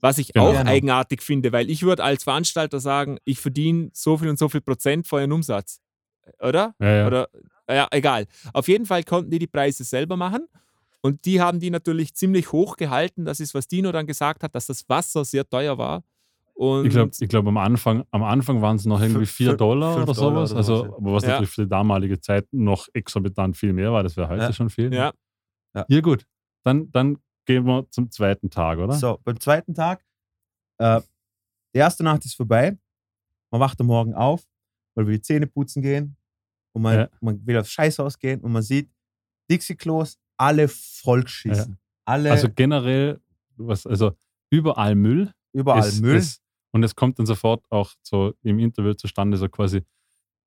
Was 0.01 0.17
ich 0.17 0.33
Genau. 0.33 0.47
auch 0.49 0.51
Genau. 0.57 0.69
eigenartig 0.69 1.21
finde, 1.21 1.51
weil 1.53 1.69
ich 1.69 1.83
würde 1.83 2.03
als 2.03 2.23
Veranstalter 2.23 2.79
sagen, 2.79 3.17
ich 3.23 3.39
verdiene 3.39 3.89
so 3.93 4.17
viel 4.17 4.27
und 4.29 4.37
so 4.39 4.49
viel 4.49 4.61
Prozent 4.61 5.07
von 5.07 5.21
ihrem 5.21 5.31
Umsatz. 5.31 5.79
Oder? 6.39 6.75
Ja, 6.79 6.89
ja. 6.95 7.07
Oder 7.07 7.29
ja, 7.69 7.87
egal. 7.91 8.25
Auf 8.53 8.67
jeden 8.67 8.85
Fall 8.85 9.03
konnten 9.03 9.31
die 9.31 9.39
die 9.39 9.47
Preise 9.47 9.83
selber 9.83 10.17
machen. 10.17 10.47
Und 11.01 11.25
die 11.25 11.41
haben 11.41 11.59
die 11.59 11.69
natürlich 11.71 12.13
ziemlich 12.15 12.51
hoch 12.51 12.77
gehalten. 12.77 13.25
Das 13.25 13.39
ist, 13.39 13.53
was 13.55 13.67
Dino 13.67 13.91
dann 13.91 14.05
gesagt 14.07 14.43
hat, 14.43 14.53
dass 14.53 14.67
das 14.67 14.87
Wasser 14.87 15.25
sehr 15.25 15.47
teuer 15.47 15.77
war. 15.77 16.03
Und 16.53 16.85
Ich 16.85 16.91
glaube, 16.91 17.11
ich 17.19 17.27
glaub, 17.29 17.47
am 17.47 17.57
Anfang, 17.57 18.03
am 18.11 18.21
Anfang 18.23 18.61
waren 18.61 18.75
es 18.75 18.85
noch 18.85 18.99
irgendwie 19.01 19.19
Fünf- 19.25 19.31
4 19.31 19.47
fünf- 19.47 19.57
Dollar 19.57 19.95
oder 19.95 20.05
Dollar 20.13 20.15
sowas. 20.47 20.51
oder 20.51 20.57
also, 20.57 20.85
ja. 20.85 20.93
aber 20.95 21.13
was 21.13 21.23
Ja. 21.23 21.29
natürlich 21.29 21.49
für 21.49 21.63
die 21.63 21.69
damalige 21.69 22.19
Zeit 22.19 22.47
noch 22.51 22.87
exorbitant 22.93 23.57
viel 23.57 23.73
mehr 23.73 23.91
war, 23.91 24.03
das 24.03 24.15
wäre 24.15 24.29
heute 24.29 24.43
Ja. 24.43 24.53
schon 24.53 24.69
viel. 24.69 24.93
ja, 24.93 25.11
Ja, 25.87 26.01
gut. 26.01 26.27
Dann, 26.63 26.91
dann 26.91 27.17
gehen 27.45 27.65
wir 27.65 27.87
zum 27.89 28.11
zweiten 28.11 28.49
Tag, 28.51 28.77
oder? 28.77 28.93
So, 28.93 29.19
beim 29.23 29.39
zweiten 29.39 29.73
Tag, 29.73 30.05
äh, 30.77 31.01
die 31.73 31.79
erste 31.79 32.03
Nacht 32.03 32.23
ist 32.25 32.35
vorbei. 32.35 32.77
Man 33.49 33.59
wacht 33.61 33.79
am 33.81 33.87
Morgen 33.87 34.13
auf, 34.13 34.43
man 34.93 35.07
will 35.07 35.15
die 35.15 35.21
Zähne 35.21 35.47
putzen 35.47 35.81
gehen 35.81 36.15
und 36.73 36.83
man, 36.83 36.95
Ja. 36.95 37.09
man 37.21 37.43
will 37.47 37.57
aufs 37.57 37.71
Scheißhaus 37.71 38.19
gehen 38.19 38.41
und 38.41 38.51
man 38.51 38.61
sieht 38.61 38.91
Dixie-Klos, 39.49 40.19
alle 40.41 40.67
vollgeschissen. 40.67 41.77
Alle 42.05 42.31
Also 42.31 42.47
generell, 42.53 43.19
was, 43.57 43.85
also 43.85 44.13
überall 44.49 44.95
Müll. 44.95 45.31
überall 45.53 45.87
Es- 45.87 46.01
Müll. 46.01 46.15
Es, 46.17 46.41
und 46.73 46.83
es 46.83 46.95
kommt 46.95 47.19
dann 47.19 47.25
sofort 47.25 47.63
auch 47.69 47.91
so 48.01 48.33
im 48.43 48.57
Interview 48.59 48.93
zustande, 48.93 49.37
so 49.37 49.47
quasi, 49.49 49.83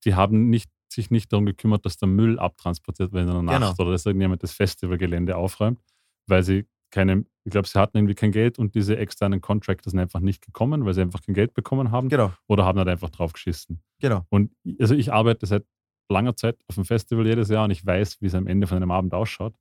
die 0.05 0.15
haben 0.15 0.49
nicht, 0.51 0.71
sich 0.89 1.11
nicht 1.11 1.33
darum 1.33 1.47
gekümmert, 1.47 1.85
dass 1.85 1.97
der 1.97 2.09
Müll 2.09 2.39
abtransportiert 2.39 3.13
wird 3.13 3.27
in 3.27 3.33
der 3.33 3.43
Nacht 3.43 3.57
Genau. 3.61 3.75
oder 3.79 3.93
dass 3.93 4.07
irgendjemand 4.07 4.43
das 4.43 4.53
Festivalgelände 4.53 5.37
aufräumt, 5.37 5.81
weil 6.27 6.43
sie 6.43 6.67
keine, 6.91 7.25
ich 7.45 7.51
glaube, 7.51 7.67
sie 7.69 7.79
hatten 7.79 7.97
irgendwie 7.99 8.15
kein 8.15 8.31
Geld 8.33 8.59
und 8.59 8.75
diese 8.75 8.97
externen 8.97 9.41
Contractors 9.41 9.91
sind 9.91 10.01
einfach 10.01 10.21
nicht 10.21 10.41
gekommen, 10.45 10.85
weil 10.85 10.95
sie 10.95 11.03
einfach 11.03 11.21
kein 11.21 11.35
Geld 11.35 11.53
bekommen 11.53 11.91
haben 11.91 12.09
genau, 12.09 12.33
oder 12.47 12.65
haben 12.65 12.79
halt 12.79 12.89
einfach 12.89 13.11
drauf 13.11 13.33
geschissen. 13.33 13.83
genau. 14.01 14.25
Und 14.31 14.53
also 14.81 14.95
ich 14.95 15.13
arbeite 15.13 15.45
seit 15.47 15.65
langer 16.09 16.37
Zeit 16.37 16.57
auf 16.69 16.77
dem 16.77 16.85
Festival 16.85 17.27
jedes 17.27 17.49
Jahr 17.49 17.65
und 17.65 17.71
ich 17.73 17.85
weiß, 17.85 18.21
wie 18.21 18.27
es 18.27 18.35
am 18.35 18.47
Ende 18.47 18.67
von 18.67 18.77
einem 18.77 18.91
Abend 18.91 19.13
ausschaut. 19.15 19.55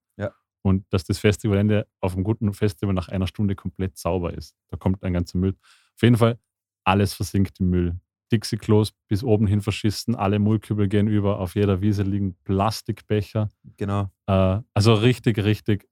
Und 0.63 0.85
dass 0.91 1.03
das 1.03 1.19
Festivalende 1.19 1.85
auf 1.99 2.13
einem 2.15 2.23
guten 2.23 2.53
Festival 2.53 2.93
nach 2.95 3.09
einer 3.09 3.27
Stunde 3.27 3.53
komplett 3.55 3.97
sauber 3.97 4.33
ist. 4.33 4.55
Da 4.69 4.77
kommt 4.77 5.03
ein 5.03 5.13
ganzer 5.13 5.37
Müll. 5.37 5.55
Auf 5.95 6.01
jeden 6.01 6.15
Fall, 6.17 6.39
alles 6.85 7.13
versinkt 7.13 7.59
im 7.59 7.69
Müll. 7.69 7.99
Dixie-Klos 8.31 8.93
bis 9.09 9.23
oben 9.23 9.45
hin 9.45 9.61
verschissen, 9.61 10.15
alle 10.15 10.39
Mullkübel 10.39 10.87
gehen 10.87 11.07
über, 11.07 11.39
auf 11.39 11.55
jeder 11.55 11.81
Wiese 11.81 12.03
liegen 12.03 12.35
Plastikbecher. 12.45 13.49
Genau. 13.77 14.09
Äh, 14.27 14.59
also 14.73 14.93
richtig, 14.95 15.37
richtig 15.43 15.87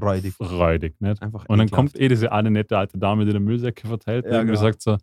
Räudig. 0.00 0.34
räudig. 0.40 1.00
Nicht? 1.00 1.22
Einfach 1.22 1.42
Und 1.48 1.58
dann 1.58 1.68
ekelhaft. 1.68 1.92
kommt 1.92 2.00
eh 2.00 2.08
diese 2.08 2.32
eine 2.32 2.50
nette 2.50 2.76
alte 2.76 2.98
Dame, 2.98 3.24
die 3.24 3.32
die 3.32 3.38
Müllsäcke 3.38 3.86
verteilt, 3.86 4.24
die 4.24 4.30
Ja, 4.30 4.36
irgendwie 4.36 4.52
genau. 4.56 4.62
sagt 4.62 4.82
so, 4.82 4.96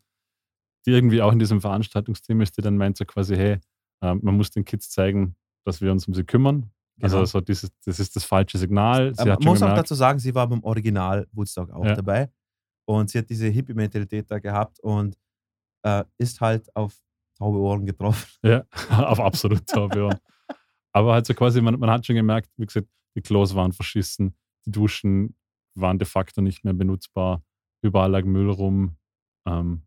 die 0.85 0.91
irgendwie 0.91 1.21
auch 1.21 1.31
in 1.31 1.39
diesem 1.39 1.61
Veranstaltungsteam 1.61 2.41
ist, 2.41 2.57
die 2.57 2.61
dann 2.61 2.77
meint 2.77 2.97
so 2.97 3.05
quasi, 3.05 3.35
hey, 3.35 3.59
ähm, 4.01 4.19
man 4.23 4.35
muss 4.35 4.49
den 4.49 4.65
Kids 4.65 4.89
zeigen, 4.89 5.35
dass 5.65 5.81
wir 5.81 5.91
uns 5.91 6.07
um 6.07 6.13
sie 6.13 6.23
kümmern. 6.23 6.71
Also 7.01 7.17
Genau. 7.17 7.25
so 7.25 7.41
dieses, 7.41 7.71
das 7.85 7.99
ist 7.99 8.15
das 8.15 8.23
falsche 8.23 8.57
Signal. 8.57 9.13
Sie 9.15 9.23
man 9.25 9.37
muss 9.41 9.57
auch 9.57 9.67
gemerkt, 9.67 9.77
dazu 9.79 9.95
sagen, 9.95 10.19
sie 10.19 10.33
war 10.35 10.47
beim 10.47 10.63
Original 10.63 11.27
Woodstock 11.31 11.69
auch 11.71 11.85
Ja. 11.85 11.95
dabei. 11.95 12.29
Und 12.85 13.09
sie 13.09 13.19
hat 13.19 13.29
diese 13.29 13.47
Hippie-Mentalität 13.47 14.29
da 14.31 14.39
gehabt 14.39 14.79
und 14.81 15.15
äh, 15.83 16.03
ist 16.17 16.41
halt 16.41 16.75
auf 16.75 16.95
taube 17.37 17.57
Ohren 17.59 17.85
getroffen. 17.85 18.27
Ja, 18.43 18.63
auf 18.89 19.19
absolut 19.19 19.65
taube 19.67 20.03
Ohren. 20.05 20.19
Aber 20.91 21.13
halt 21.13 21.25
so 21.25 21.33
quasi, 21.33 21.61
man, 21.61 21.79
man 21.79 21.89
hat 21.89 22.05
schon 22.05 22.15
gemerkt, 22.15 22.49
wie 22.57 22.65
gesagt, 22.65 22.87
die 23.15 23.21
Klos 23.21 23.53
waren 23.55 23.71
verschissen, 23.71 24.35
die 24.65 24.71
Duschen 24.71 25.35
waren 25.75 25.99
de 25.99 26.05
facto 26.07 26.41
nicht 26.41 26.63
mehr 26.65 26.73
benutzbar, 26.73 27.43
überall 27.81 28.11
lag 28.11 28.25
Müll 28.25 28.49
rum. 28.49 28.97
Ähm, 29.47 29.83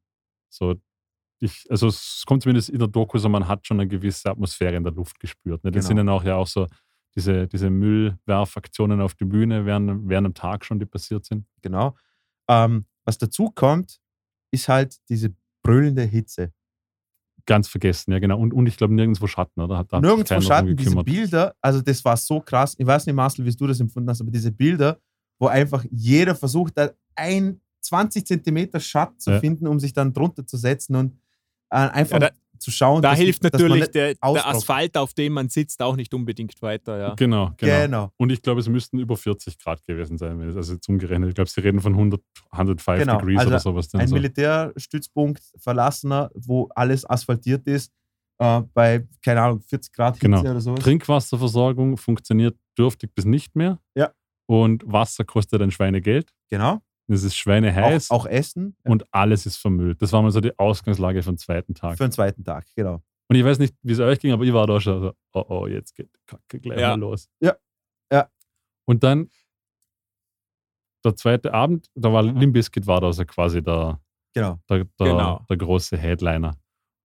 so, 0.48 0.76
ich, 1.40 1.66
also 1.68 1.88
es 1.88 2.22
kommt 2.26 2.42
zumindest 2.44 2.70
in 2.70 2.78
der 2.78 2.88
Doku 2.88 3.18
so, 3.18 3.28
man 3.28 3.48
hat 3.48 3.66
schon 3.66 3.80
eine 3.80 3.88
gewisse 3.88 4.30
Atmosphäre 4.30 4.76
in 4.76 4.84
der 4.84 4.92
Luft 4.92 5.18
gespürt. 5.18 5.62
Ne? 5.64 5.72
Das 5.72 5.80
Genau. 5.84 5.88
sind 5.88 5.96
dann 5.98 6.08
auch 6.08 6.22
ja 6.24 6.36
auch 6.36 6.46
so 6.46 6.68
diese, 7.14 7.46
diese 7.46 7.70
Müllwerfaktionen 7.70 9.00
auf 9.00 9.14
die 9.14 9.24
Bühne 9.24 9.66
während, 9.66 10.08
während 10.08 10.26
am 10.28 10.34
Tag 10.34 10.64
schon, 10.64 10.78
die 10.78 10.86
passiert 10.86 11.24
sind. 11.24 11.46
Genau. 11.60 11.94
Ähm, 12.48 12.86
was 13.04 13.18
dazu 13.18 13.50
kommt, 13.50 14.00
ist 14.50 14.68
halt 14.68 14.96
diese 15.08 15.34
brüllende 15.62 16.02
Hitze. 16.02 16.52
Ganz 17.46 17.66
vergessen, 17.68 18.12
ja 18.12 18.18
genau. 18.20 18.38
Und, 18.38 18.52
und 18.52 18.66
ich 18.66 18.76
glaube 18.76 18.94
nirgendwo 18.94 19.26
Schatten, 19.26 19.60
oder? 19.60 19.78
Hat, 19.78 19.92
da 19.92 20.00
Nirgendwo 20.00 20.40
Schatten, 20.40 20.76
diese. 20.76 21.02
Bilder, 21.02 21.54
also 21.60 21.80
das 21.80 22.04
war 22.04 22.16
so 22.16 22.40
krass. 22.40 22.74
Ich 22.78 22.86
weiß 22.86 23.06
nicht, 23.06 23.14
Marcel, 23.16 23.44
wie 23.44 23.50
du 23.54 23.66
das 23.66 23.80
empfunden 23.80 24.08
hast, 24.08 24.20
aber 24.20 24.30
diese 24.30 24.52
Bilder, 24.52 25.00
wo 25.40 25.48
einfach 25.48 25.84
jeder 25.90 26.34
versucht, 26.36 26.78
da 26.78 26.90
ein 27.16 27.60
20 27.80 28.24
Zentimeter 28.26 28.78
Schatten 28.78 29.18
zu 29.18 29.32
Ja. 29.32 29.40
finden, 29.40 29.66
um 29.66 29.80
sich 29.80 29.92
dann 29.92 30.12
drunter 30.12 30.46
zu 30.46 30.56
setzen 30.56 30.94
und 30.94 31.14
äh, 31.70 31.76
einfach 31.76 32.20
Ja, 32.20 32.30
da- 32.30 32.36
zu 32.62 32.70
schauen. 32.70 33.02
Da 33.02 33.10
dass- 33.10 33.18
hilft 33.18 33.44
dass 33.44 33.52
man 33.52 33.60
natürlich 33.62 33.80
nicht- 33.82 33.94
der, 33.94 34.14
der. 34.14 34.46
Asphalt, 34.46 34.96
auf 34.96 35.12
dem 35.14 35.34
man 35.34 35.48
sitzt, 35.50 35.82
auch 35.82 35.96
nicht 35.96 36.14
unbedingt 36.14 36.60
weiter. 36.62 36.98
Ja. 36.98 37.14
Genau, 37.14 37.50
genau. 37.58 37.80
Genau. 37.82 38.12
Und 38.16 38.30
ich 38.32 38.40
glaube, 38.40 38.60
es 38.60 38.68
müssten 38.68 38.98
über 38.98 39.16
40 39.16 39.58
Grad 39.58 39.84
gewesen 39.84 40.16
sein, 40.18 40.38
wenn 40.40 40.48
es 40.48 40.56
also 40.56 40.74
jetzt 40.74 40.88
umgerechnet. 40.88 41.28
Ich 41.28 41.34
glaube, 41.34 41.50
sie 41.50 41.60
reden 41.60 41.80
von 41.80 41.94
100, 41.94 42.20
105 42.52 43.00
Genau, 43.00 43.18
Degrees 43.18 43.38
also 43.40 43.50
oder 43.50 43.58
sowas. 43.58 43.88
Dann 43.88 44.00
ein 44.00 44.08
so. 44.08 44.14
Militärstützpunkt 44.14 45.42
verlassener, 45.58 46.30
wo 46.34 46.68
alles 46.74 47.04
asphaltiert 47.08 47.66
ist, 47.66 47.92
äh, 48.38 48.62
bei, 48.74 49.06
keine 49.24 49.42
Ahnung, 49.42 49.60
40 49.60 49.92
Grad 49.92 50.14
Hitze 50.14 50.26
Genau. 50.26 50.40
oder 50.40 50.60
sowas. 50.60 50.80
Trinkwasserversorgung 50.84 51.96
funktioniert 51.96 52.56
dürftig 52.78 53.14
bis 53.14 53.24
nicht 53.24 53.54
mehr. 53.56 53.78
Ja. 53.94 54.10
Und 54.46 54.82
Wasser 54.86 55.24
kostet 55.24 55.62
ein 55.62 55.70
Schweinegeld. 55.70 56.30
Genau. 56.50 56.80
Es 57.08 57.24
ist 57.24 57.36
schweineheiß 57.36 58.10
Auch, 58.10 58.20
auch 58.20 58.26
Essen 58.26 58.76
ja, 58.84 58.90
und 58.92 59.04
alles 59.12 59.44
ist 59.46 59.56
vermüllt. 59.56 60.00
Das 60.00 60.12
war 60.12 60.22
mal 60.22 60.30
so 60.30 60.40
die 60.40 60.56
Ausgangslage 60.58 61.22
vom 61.22 61.36
zweiten 61.36 61.74
Tag. 61.74 61.96
für 61.98 62.04
den 62.06 62.12
zweiten 62.12 62.44
Tag, 62.44 62.66
genau. 62.76 63.02
Und 63.28 63.36
ich 63.36 63.44
weiß 63.44 63.58
nicht, 63.58 63.74
wie 63.82 63.92
es 63.92 64.00
euch 64.00 64.18
ging, 64.20 64.32
aber 64.32 64.44
ich 64.44 64.52
war 64.52 64.66
da 64.66 64.80
schon 64.80 65.00
so, 65.00 65.12
oh 65.32 65.44
oh, 65.48 65.66
jetzt 65.66 65.94
geht 65.94 66.10
Kacke 66.26 66.60
gleich 66.60 66.78
Ja. 66.80 66.90
mal 66.90 67.00
los. 67.00 67.28
Ja. 67.40 67.56
Ja. 68.12 68.28
Und 68.86 69.02
dann 69.02 69.30
der 71.04 71.16
zweite 71.16 71.52
Abend, 71.52 71.88
da 71.94 72.12
war 72.12 72.22
Limbiskit 72.22 72.86
war 72.86 73.00
da 73.00 73.12
so 73.12 73.24
quasi 73.24 73.62
der, 73.62 74.00
Genau. 74.34 74.58
der, 74.68 74.84
der, 74.84 75.06
Genau. 75.06 75.46
der 75.48 75.56
große 75.56 75.96
Headliner. 75.96 76.56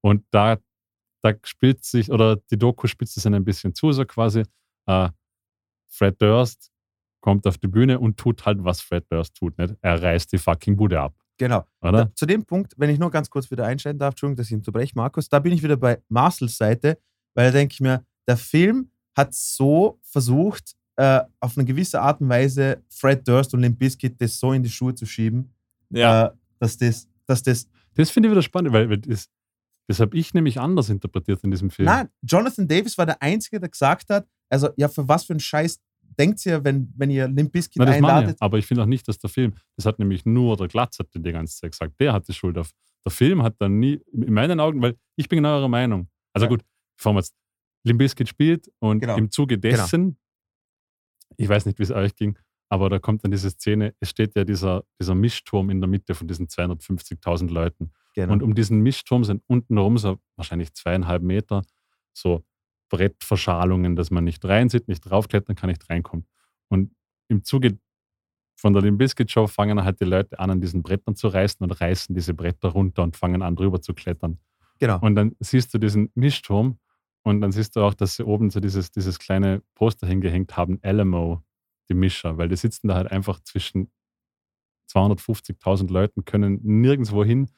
Und 0.01 0.25
da, 0.31 0.57
da 1.23 1.33
spielt 1.43 1.83
sich, 1.83 2.11
oder 2.11 2.35
die 2.35 2.57
Doku 2.57 2.87
spitzt 2.87 3.17
es 3.17 3.23
dann 3.23 3.33
ein 3.33 3.43
bisschen 3.45 3.73
zu, 3.73 3.91
so 3.91 4.05
quasi, 4.05 4.43
äh, 4.87 5.09
Fred 5.89 6.21
Durst 6.21 6.71
kommt 7.21 7.45
auf 7.47 7.57
die 7.57 7.67
Bühne 7.67 7.99
und 7.99 8.17
tut 8.17 8.45
halt, 8.45 8.63
was 8.63 8.81
Fred 8.81 9.05
Durst 9.11 9.35
tut. 9.35 9.57
Nicht? 9.57 9.75
Er 9.81 10.01
reißt 10.01 10.31
die 10.31 10.37
fucking 10.37 10.75
Bude 10.77 10.99
ab, 10.99 11.13
Genau. 11.37 11.65
oder? 11.81 12.05
Da, 12.05 12.15
zu 12.15 12.25
dem 12.25 12.45
Punkt, 12.45 12.73
wenn 12.77 12.89
ich 12.89 12.99
nur 12.99 13.11
ganz 13.11 13.29
kurz 13.29 13.49
wieder 13.51 13.65
einsteigen 13.65 13.99
darf, 13.99 14.13
Entschuldigung, 14.13 14.37
dass 14.37 14.47
ich 14.47 14.53
unterbreche, 14.55 14.93
Markus, 14.95 15.27
da 15.29 15.39
bin 15.39 15.53
ich 15.53 15.63
wieder 15.63 15.77
bei 15.77 16.01
Marcels 16.09 16.57
Seite, 16.57 16.97
weil 17.35 17.47
da 17.47 17.57
denke 17.57 17.73
ich 17.73 17.79
mir, 17.81 18.05
der 18.27 18.37
Film 18.37 18.89
hat 19.15 19.33
so 19.33 19.99
versucht, 20.03 20.73
äh, 20.95 21.21
auf 21.39 21.57
eine 21.57 21.65
gewisse 21.65 22.01
Art 22.01 22.21
und 22.21 22.29
Weise 22.29 22.83
Fred 22.89 23.27
Durst 23.27 23.53
und 23.53 23.61
Limp 23.61 23.77
Bizkit 23.79 24.19
das 24.21 24.39
so 24.39 24.53
in 24.53 24.63
die 24.63 24.69
Schuhe 24.69 24.95
zu 24.95 25.05
schieben, 25.05 25.53
Ja. 25.89 26.27
äh, 26.27 26.31
dass 26.59 26.77
das, 26.77 27.07
dass 27.25 27.43
das 27.43 27.67
Das 27.95 28.09
finde 28.09 28.27
ich 28.29 28.31
wieder 28.31 28.41
spannend, 28.41 28.73
weil 28.73 28.89
weil 28.89 28.97
das, 28.99 29.29
das 29.87 29.99
habe 29.99 30.15
ich 30.17 30.33
nämlich 30.33 30.59
anders 30.59 30.89
interpretiert 30.89 31.43
in 31.43 31.51
diesem 31.51 31.69
Film. 31.69 31.85
Nein, 31.85 32.09
Jonathan 32.21 32.67
Davis 32.67 32.97
war 32.97 33.05
der 33.05 33.21
Einzige, 33.21 33.59
der 33.59 33.69
gesagt 33.69 34.09
hat, 34.09 34.27
also 34.49 34.69
ja, 34.75 34.87
für 34.87 35.07
was 35.07 35.25
für 35.25 35.33
einen 35.33 35.39
Scheiß 35.39 35.79
denkt 36.19 36.45
ihr, 36.45 36.63
wenn, 36.63 36.93
wenn 36.97 37.09
ihr 37.09 37.27
Limp 37.27 37.51
Bizkit 37.51 37.79
das 37.81 37.85
meine 37.87 37.97
ich. 37.97 38.03
einladet? 38.05 38.37
Aber 38.41 38.57
ich 38.57 38.65
finde 38.65 38.83
auch 38.83 38.87
nicht, 38.87 39.07
dass 39.07 39.17
der 39.19 39.29
Film, 39.29 39.53
das 39.75 39.85
hat 39.85 39.99
nämlich 39.99 40.25
nur 40.25 40.57
der 40.57 40.67
Glatz 40.67 40.99
hat 40.99 41.07
die 41.13 41.21
ganze 41.31 41.57
Zeit 41.59 41.71
gesagt, 41.71 41.99
der 41.99 42.13
hat 42.13 42.27
die 42.27 42.33
Schuld 42.33 42.57
auf. 42.57 42.71
Der 43.05 43.11
Film 43.11 43.43
hat 43.43 43.55
dann 43.59 43.79
nie, 43.79 43.99
in 44.11 44.33
meinen 44.33 44.59
Augen, 44.59 44.81
weil 44.81 44.95
ich 45.15 45.29
bin 45.29 45.37
genau 45.37 45.55
eurer 45.57 45.69
Meinung. 45.69 46.09
Also 46.33 46.45
Ja. 46.45 46.49
gut, 46.49 46.61
bevor 46.97 47.15
jetzt 47.15 47.33
Limbiskit 47.83 48.27
spielt 48.27 48.69
und 48.79 48.99
Genau. 48.99 49.17
im 49.17 49.31
Zuge 49.31 49.57
dessen, 49.57 50.17
ich 51.37 51.47
weiß 51.47 51.65
nicht, 51.65 51.79
wie 51.79 51.83
es 51.83 51.91
euch 51.91 52.15
ging, 52.15 52.37
aber 52.69 52.89
da 52.89 52.99
kommt 52.99 53.23
dann 53.23 53.31
diese 53.31 53.49
Szene, 53.49 53.93
es 53.99 54.09
steht 54.09 54.35
ja 54.35 54.43
dieser, 54.43 54.83
dieser 54.99 55.15
Mischturm 55.15 55.69
in 55.69 55.79
der 55.79 55.87
Mitte 55.87 56.15
von 56.15 56.27
diesen 56.27 56.47
250.000 56.47 57.49
Leuten. 57.49 57.91
Genau. 58.15 58.33
Und 58.33 58.43
um 58.43 58.55
diesen 58.55 58.81
Mischturm 58.81 59.23
sind 59.23 59.43
untenrum 59.47 59.97
so 59.97 60.17
wahrscheinlich 60.35 60.73
zweieinhalb 60.73 61.21
Meter 61.21 61.63
so 62.13 62.43
Brettverschalungen, 62.89 63.95
dass 63.95 64.11
man 64.11 64.23
nicht 64.23 64.43
rein 64.45 64.69
sieht, 64.69 64.87
nicht 64.87 65.01
draufklettern 65.01 65.55
kann, 65.55 65.69
nicht 65.69 65.89
reinkommt. 65.89 66.25
Und 66.69 66.91
im 67.27 67.43
Zuge 67.43 67.77
von 68.55 68.73
der 68.73 68.81
Limp 68.81 68.97
Bizkit 68.97 69.29
Show 69.31 69.47
fangen 69.47 69.83
halt 69.83 70.01
die 70.01 70.05
Leute 70.05 70.39
an, 70.39 70.49
an 70.49 70.61
diesen 70.61 70.81
Brettern 70.81 71.15
zu 71.15 71.27
reißen 71.27 71.63
und 71.63 71.71
reißen 71.71 72.15
diese 72.15 72.33
Bretter 72.33 72.69
runter 72.69 73.03
und 73.03 73.15
fangen 73.15 73.41
an, 73.41 73.55
drüber 73.55 73.81
zu 73.81 73.93
klettern. 73.93 74.39
genau. 74.79 74.99
Und 74.99 75.15
dann 75.15 75.35
siehst 75.39 75.73
du 75.73 75.77
diesen 75.77 76.11
Mischturm 76.15 76.79
und 77.23 77.41
dann 77.41 77.51
siehst 77.51 77.75
du 77.75 77.81
auch, 77.81 77.93
dass 77.93 78.15
sie 78.15 78.23
oben 78.23 78.49
so 78.49 78.59
dieses, 78.59 78.91
dieses 78.91 79.19
kleine 79.19 79.61
Poster 79.75 80.07
hingehängt 80.07 80.57
haben, 80.57 80.79
Alamo, 80.81 81.43
die 81.89 81.93
Mischer, 81.93 82.37
weil 82.37 82.49
die 82.49 82.55
sitzen 82.55 82.87
da 82.87 82.95
halt 82.95 83.11
einfach 83.11 83.39
zwischen 83.41 83.91
250.000 84.91 85.91
Leuten, 85.91 86.25
können 86.25 86.59
nirgendwo 86.63 87.23
hin 87.23 87.49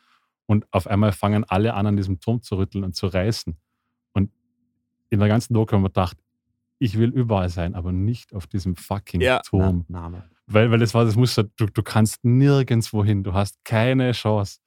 und 0.47 0.65
auf 0.71 0.87
einmal 0.87 1.11
fangen 1.11 1.43
alle 1.45 1.75
an, 1.75 1.85
an 1.85 1.95
diesem 1.95 2.19
Turm 2.19 2.41
zu 2.41 2.57
rütteln 2.57 2.83
und 2.83 2.95
zu 2.95 3.07
reißen. 3.07 3.57
In 5.09 5.19
der 5.19 5.27
ganzen 5.27 5.53
Doku 5.53 5.73
haben 5.73 5.81
wir 5.83 5.89
gedacht, 5.89 6.17
ich 6.79 6.97
will 6.97 7.09
überall 7.09 7.49
sein, 7.49 7.75
aber 7.75 7.91
nicht 7.91 8.33
auf 8.33 8.47
diesem 8.47 8.75
fucking 8.75 9.21
Ja. 9.21 9.39
Turm. 9.41 9.85
Na, 9.87 10.01
Name. 10.03 10.29
Weil, 10.47 10.71
weil 10.71 10.79
das 10.79 10.93
war 10.93 11.05
das 11.05 11.15
Muster, 11.15 11.43
du, 11.57 11.65
du 11.67 11.83
kannst 11.83 12.23
nirgendwo 12.23 13.03
hin, 13.03 13.23
du 13.23 13.33
hast 13.33 13.57
keine 13.63 14.11
Chance. 14.13 14.59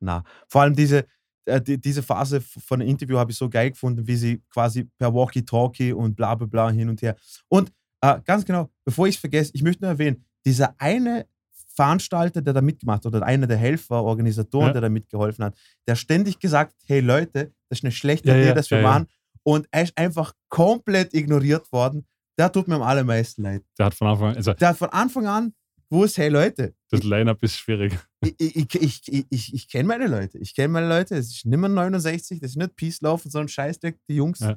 Na. 0.00 0.24
Vor 0.48 0.62
allem 0.62 0.74
diese, 0.74 1.06
äh, 1.44 1.60
die, 1.60 1.80
diese 1.80 2.02
Phase 2.02 2.40
von 2.40 2.80
dem 2.80 2.88
Interview 2.88 3.16
habe 3.18 3.30
ich 3.30 3.38
so 3.38 3.48
geil 3.48 3.70
gefunden, 3.70 4.06
wie 4.06 4.16
sie 4.16 4.42
quasi 4.50 4.84
per 4.98 5.14
Walkie-Talkie 5.14 5.92
und 5.92 6.14
bla 6.16 6.34
bla 6.34 6.46
bla 6.46 6.70
hin 6.70 6.88
und 6.88 7.00
her. 7.02 7.16
Und 7.48 7.70
äh, 8.02 8.18
ganz 8.24 8.44
genau, 8.44 8.68
bevor 8.84 9.06
ich 9.06 9.14
es 9.14 9.20
vergesse, 9.20 9.52
ich 9.54 9.62
möchte 9.62 9.82
nur 9.82 9.90
erwähnen, 9.92 10.24
dieser 10.44 10.74
eine 10.78 11.26
Veranstalter, 11.74 12.42
der 12.42 12.52
da 12.52 12.60
mitgemacht 12.60 13.04
hat, 13.04 13.14
oder 13.14 13.24
einer 13.24 13.46
der 13.46 13.56
Helfer, 13.56 14.02
Organisatoren, 14.02 14.68
Ja. 14.68 14.72
der 14.72 14.82
da 14.82 14.88
mitgeholfen 14.88 15.44
hat, 15.44 15.56
der 15.86 15.94
ständig 15.94 16.38
gesagt, 16.38 16.74
hey 16.86 17.00
Leute, 17.00 17.52
das 17.68 17.78
ist 17.78 17.84
eine 17.84 17.92
schlechte 17.92 18.28
Ja, 18.30 18.34
Idee, 18.36 18.48
ja, 18.48 18.54
dass 18.54 18.70
wir 18.70 18.78
ja, 18.78 18.82
ja. 18.84 18.88
waren. 18.90 19.06
Und 19.42 19.66
er 19.70 19.82
ist 19.84 19.96
einfach 19.96 20.32
komplett 20.48 21.14
ignoriert 21.14 21.70
worden. 21.72 22.06
Der 22.38 22.50
tut 22.52 22.68
mir 22.68 22.76
am 22.76 22.82
allermeisten 22.82 23.42
leid. 23.42 23.62
Der 23.78 23.86
hat 23.86 23.94
von 23.94 24.08
Anfang 24.08 24.28
an, 24.30 24.36
also 24.36 24.52
Der 24.54 24.68
hat 24.68 24.76
von 24.78 24.88
Anfang 24.90 25.26
an 25.26 25.54
gewusst, 25.90 26.18
hey 26.18 26.28
Leute, 26.28 26.74
das 26.90 27.02
Line-Up 27.02 27.42
ist 27.42 27.56
schwierig. 27.56 27.98
ich, 28.38 28.56
ich, 28.56 28.74
ich, 29.08 29.26
ich, 29.30 29.54
ich, 29.54 29.68
kenne 29.68 29.88
meine 29.88 30.06
Leute. 30.06 30.38
Ich 30.38 30.54
kenne 30.54 30.68
meine 30.68 30.88
Leute. 30.88 31.16
Es 31.16 31.28
ist 31.34 31.46
nicht 31.46 31.58
mehr 31.58 31.68
69, 31.68 32.40
das 32.40 32.50
ist 32.52 32.56
nicht 32.56 32.76
Peace 32.76 33.00
laufen, 33.00 33.30
sondern 33.30 33.48
Scheißdreck. 33.48 33.98
Die 34.08 34.14
Jungs 34.16 34.40
Ja. 34.40 34.56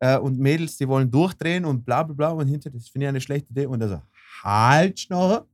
äh, 0.00 0.18
und 0.18 0.38
Mädels, 0.38 0.76
die 0.76 0.86
wollen 0.88 1.10
durchdrehen 1.10 1.64
und 1.64 1.84
bla 1.84 2.02
bla 2.02 2.14
bla. 2.14 2.28
Und 2.30 2.48
hinter, 2.48 2.70
das 2.70 2.88
finde 2.88 3.06
ich 3.06 3.08
eine 3.08 3.20
schlechte 3.20 3.50
Idee. 3.50 3.66
Und 3.66 3.80
er 3.80 3.88
so, 3.88 4.02
halt 4.42 4.98
Schnorre. 5.00 5.46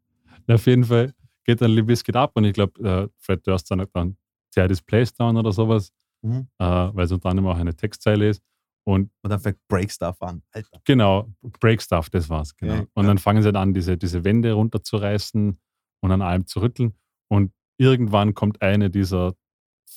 Auf 0.48 0.66
jeden 0.66 0.84
Fall 0.84 1.14
geht 1.44 1.60
dann 1.60 1.70
Limbiskit 1.70 2.16
ab 2.16 2.32
und 2.34 2.44
ich 2.44 2.52
glaube, 2.52 2.82
äh, 2.82 3.08
Fred 3.18 3.46
Durst 3.46 3.68
sagt 3.68 3.90
dann 3.94 4.16
Tear 4.50 4.68
this 4.68 4.82
place 4.82 5.12
down 5.14 5.36
oder 5.36 5.52
sowas, 5.52 5.92
Mhm. 6.22 6.48
äh, 6.58 6.64
weil 6.64 7.04
es 7.04 7.12
unter 7.12 7.28
anderem 7.30 7.48
auch 7.48 7.56
eine 7.56 7.74
Textzeile 7.74 8.28
ist. 8.28 8.42
Und 8.84 9.10
Und 9.22 9.30
dann 9.30 9.40
fängt 9.40 9.58
Break 9.68 9.90
Stuff 9.92 10.20
an. 10.22 10.42
Alter. 10.52 10.80
genau, 10.84 11.28
Break 11.60 11.82
Stuff, 11.82 12.08
das 12.10 12.28
war's. 12.28 12.56
Genau. 12.56 12.74
Ja, 12.74 12.80
und 12.94 13.04
ja. 13.04 13.08
dann 13.08 13.18
fangen 13.18 13.42
sie 13.42 13.52
dann 13.52 13.62
an, 13.62 13.74
diese, 13.74 13.96
diese 13.96 14.24
Wände 14.24 14.52
runterzureißen 14.52 15.58
und 16.02 16.10
an 16.12 16.22
allem 16.22 16.46
zu 16.46 16.60
rütteln. 16.60 16.94
Und 17.28 17.52
irgendwann 17.78 18.34
kommt 18.34 18.62
eine 18.62 18.90
dieser 18.90 19.34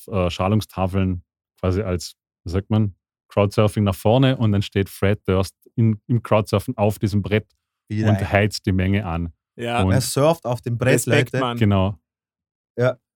äh, 0.07 0.29
Schalungstafeln 0.29 1.23
quasi 1.59 1.81
als, 1.81 2.15
wie 2.43 2.51
sagt 2.51 2.69
man, 2.69 2.95
Crowdsurfing 3.29 3.83
nach 3.83 3.95
vorne 3.95 4.37
und 4.37 4.51
dann 4.51 4.61
steht 4.61 4.89
Fred 4.89 5.21
Durst 5.27 5.55
in, 5.75 5.99
im 6.07 6.21
Crowdsurfen 6.21 6.77
auf 6.77 6.99
diesem 6.99 7.21
Brett 7.23 7.47
Wieder 7.87 8.09
und 8.09 8.17
ein- 8.17 8.31
heizt 8.31 8.65
die 8.65 8.71
Menge 8.73 9.05
an. 9.05 9.33
Ja, 9.55 9.81
Und- 9.81 9.91
er 9.93 10.01
surft 10.01 10.45
auf 10.45 10.61
dem 10.61 10.77
Brett, 10.77 10.95
Respekt, 10.95 11.31
Leute. 11.33 11.39
Mann. 11.43 11.57
Genau. 11.57 11.97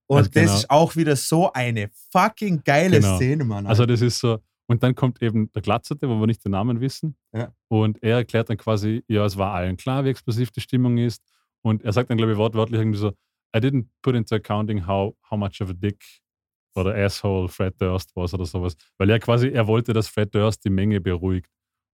Und 0.09 0.19
Also 0.19 0.29
das 0.31 0.41
genau. 0.43 0.55
ist 0.55 0.69
auch 0.69 0.95
wieder 0.95 1.15
so 1.17 1.51
eine 1.51 1.89
fucking 2.13 2.63
geile 2.63 3.01
Genau. 3.01 3.17
Szene, 3.17 3.43
Mann. 3.43 3.67
Also 3.67 3.85
das 3.85 3.99
ist 4.01 4.19
so, 4.19 4.39
und 4.67 4.83
dann 4.83 4.95
kommt 4.95 5.21
eben 5.21 5.51
der 5.53 5.61
Glatzerte, 5.61 6.09
wo 6.09 6.19
wir 6.19 6.27
nicht 6.27 6.43
den 6.43 6.51
Namen 6.51 6.81
wissen. 6.81 7.15
Ja. 7.33 7.53
Und 7.69 8.03
er 8.03 8.17
erklärt 8.17 8.49
dann 8.49 8.57
quasi, 8.57 9.03
ja, 9.07 9.25
es 9.25 9.37
war 9.37 9.53
allen 9.53 9.77
klar, 9.77 10.03
wie 10.03 10.09
explosiv 10.09 10.51
die 10.51 10.61
Stimmung 10.61 10.97
ist. 10.97 11.23
Und 11.61 11.83
er 11.83 11.93
sagt 11.93 12.09
dann, 12.09 12.17
glaube 12.17 12.33
ich, 12.33 12.37
wortwörtlich 12.37 12.79
irgendwie 12.79 12.99
so, 12.99 13.09
I 13.55 13.59
didn't 13.59 13.87
put 14.01 14.15
into 14.15 14.35
accounting 14.35 14.85
how, 14.85 15.15
how 15.29 15.37
much 15.37 15.61
of 15.61 15.69
a 15.69 15.73
dick 15.73 16.03
oder 16.75 16.93
asshole 16.93 17.47
Fred 17.47 17.81
Durst 17.81 18.15
was 18.15 18.33
oder 18.33 18.45
sowas. 18.45 18.75
Weil 18.97 19.09
er 19.09 19.19
quasi, 19.19 19.47
er 19.47 19.67
wollte, 19.67 19.93
dass 19.93 20.09
Fred 20.09 20.35
Durst 20.35 20.63
die 20.65 20.69
Menge 20.69 20.99
beruhigt. 20.99 21.49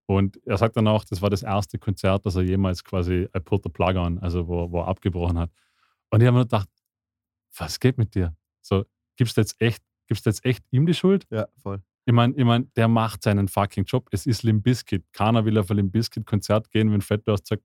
Und 0.08 0.38
er 0.46 0.58
sagt 0.58 0.76
dann 0.76 0.88
auch, 0.88 1.06
das 1.06 1.22
war 1.22 1.30
das 1.30 1.44
erste 1.44 1.78
Konzert, 1.78 2.26
das 2.26 2.36
er 2.36 2.42
jemals 2.42 2.84
quasi 2.84 3.30
I 3.36 3.40
put 3.40 3.64
the 3.64 3.70
plug 3.70 3.96
on, 3.96 4.20
also 4.20 4.48
wo, 4.48 4.70
wo 4.72 4.82
er 4.82 4.88
abgebrochen 4.88 5.38
hat. 5.38 5.52
Und 6.10 6.22
ich 6.22 6.28
habe 6.28 6.38
mir 6.38 6.44
gedacht, 6.44 6.70
was 7.56 7.80
geht 7.80 7.98
mit 7.98 8.14
dir? 8.16 8.36
So, 8.62 8.84
gibst 9.16 9.38
du 9.38 9.42
jetzt 9.42 9.62
echt, 9.62 9.82
gibst 10.08 10.26
du 10.26 10.30
jetzt 10.32 10.44
echt 10.44 10.66
ihm 10.72 10.86
die 10.86 10.94
Schuld? 10.94 11.26
ja, 11.30 11.48
voll. 11.58 11.82
Ich 12.06 12.14
meine, 12.14 12.34
ich 12.36 12.43
mein, 12.43 12.72
der 12.76 12.88
macht 12.88 13.24
seinen 13.24 13.47
fucking 13.47 13.86
Job. 13.86 14.08
Es 14.12 14.26
ist 14.26 14.43
Limp 14.43 14.64
Bizkit. 14.64 15.04
Keiner 15.14 15.45
will 15.45 15.58
auf 15.58 15.70
ein 15.72 15.78
Limp 15.78 15.91
Bizkit 15.93 16.26
Konzert 16.26 16.70
gehen, 16.70 16.91
wenn 16.91 17.01
Fred 17.01 17.26
Durst 17.28 17.47
sagt, 17.47 17.64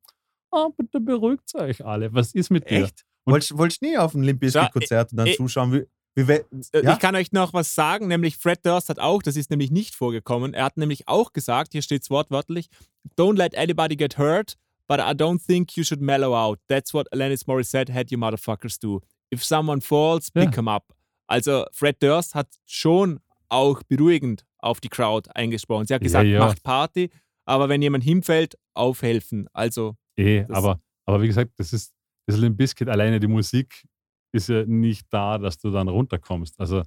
oh, 0.52 0.70
bitte 0.76 1.00
beruhigt 1.00 1.52
euch 1.54 1.84
alle. 1.84 2.12
Was 2.14 2.34
ist 2.34 2.50
mit 2.50 2.68
dir? 2.70 2.84
Echt? 2.84 3.04
Wolltest 3.24 3.58
wolltest 3.58 3.82
nie 3.82 3.98
auf 3.98 4.14
ein 4.14 4.22
Limp 4.22 4.40
Bizkit 4.40 4.72
Konzert 4.72 5.10
und 5.12 5.18
dann 5.18 5.26
eh- 5.26 5.36
zuschauen, 5.36 5.72
wie, 5.72 5.84
Äh, 6.20 6.42
ja? 6.82 6.92
Ich 6.94 6.98
kann 6.98 7.14
euch 7.14 7.30
noch 7.32 7.52
was 7.52 7.74
sagen, 7.76 8.08
nämlich 8.08 8.36
Fred 8.38 8.64
Durst 8.66 8.88
hat 8.88 8.98
auch, 8.98 9.22
das 9.22 9.36
ist 9.36 9.50
nämlich 9.50 9.70
nicht 9.70 9.94
vorgekommen, 9.94 10.52
er 10.54 10.64
hat 10.64 10.76
nämlich 10.76 11.06
auch 11.06 11.32
gesagt, 11.32 11.72
hier 11.72 11.82
steht 11.82 12.02
es 12.02 12.10
wortwörtlich, 12.10 12.68
don't 13.16 13.36
let 13.36 13.56
anybody 13.56 13.94
get 13.94 14.18
hurt, 14.18 14.54
but 14.88 14.98
I 14.98 15.12
don't 15.14 15.44
think 15.44 15.76
you 15.76 15.84
should 15.84 16.00
mellow 16.00 16.34
out. 16.34 16.58
That's 16.66 16.92
what 16.92 17.06
Alanis 17.12 17.46
Morissette 17.46 17.92
had 17.92 18.10
you 18.10 18.18
motherfuckers 18.18 18.80
do. 18.80 19.00
If 19.32 19.44
someone 19.44 19.80
falls, 19.80 20.30
pick 20.30 20.50
Ja. 20.54 20.60
him 20.60 20.66
up. 20.68 20.92
Also 21.28 21.66
Fred 21.72 22.02
Durst 22.02 22.34
hat 22.34 22.48
schon 22.66 23.20
auch 23.48 23.82
beruhigend 23.84 24.44
auf 24.58 24.80
die 24.80 24.88
Crowd 24.88 25.30
eingesprochen. 25.34 25.86
Sie 25.86 25.94
hat 25.94 26.02
Ja, 26.02 26.06
gesagt, 26.06 26.26
ja. 26.26 26.38
macht 26.40 26.62
Party, 26.62 27.10
aber 27.46 27.68
wenn 27.68 27.80
jemand 27.82 28.04
hinfällt, 28.04 28.56
aufhelfen. 28.74 29.48
Also 29.52 29.96
Eh, 30.16 30.44
aber, 30.48 30.80
aber 31.06 31.22
wie 31.22 31.28
gesagt, 31.28 31.52
das 31.58 31.72
ist 31.72 31.94
das 32.26 32.36
Limp 32.36 32.56
Bizkit 32.58 32.88
alleine, 32.88 33.20
die 33.20 33.28
Musik 33.28 33.84
ist 34.32 34.48
ja 34.48 34.64
nicht 34.66 35.06
da, 35.10 35.38
dass 35.38 35.58
du 35.58 35.70
dann 35.70 35.88
runterkommst. 35.88 36.58
Also 36.60 36.82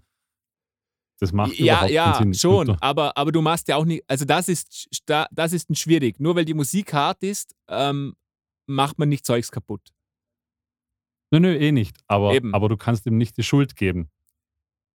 das 1.19 1.31
macht 1.31 1.53
ja, 1.57 1.75
überhaupt 1.87 1.91
ja, 1.91 2.13
Sinn. 2.15 2.33
schon. 2.33 2.69
Aber, 2.81 3.15
aber 3.17 3.31
du 3.31 3.41
machst 3.41 3.67
ja 3.67 3.75
auch 3.77 3.85
nicht, 3.85 4.03
also 4.07 4.25
das 4.25 4.47
ist, 4.49 4.89
das 5.05 5.53
ist 5.53 5.69
ein 5.69 5.75
schwierig. 5.75 6.19
Nur 6.19 6.35
weil 6.35 6.45
die 6.45 6.53
Musik 6.53 6.93
hart 6.93 7.23
ist, 7.23 7.55
ähm, 7.69 8.15
macht 8.67 8.99
man 8.99 9.07
nicht 9.09 9.25
Zeugs 9.25 9.51
kaputt. 9.51 9.81
Nö, 11.31 11.39
nö, 11.39 11.55
eh 11.55 11.71
nicht. 11.71 11.97
Aber, 12.07 12.33
Eben. 12.33 12.53
aber 12.53 12.69
du 12.69 12.75
kannst 12.77 13.05
ihm 13.05 13.17
nicht 13.17 13.37
die 13.37 13.43
Schuld 13.43 13.75
geben. 13.75 14.09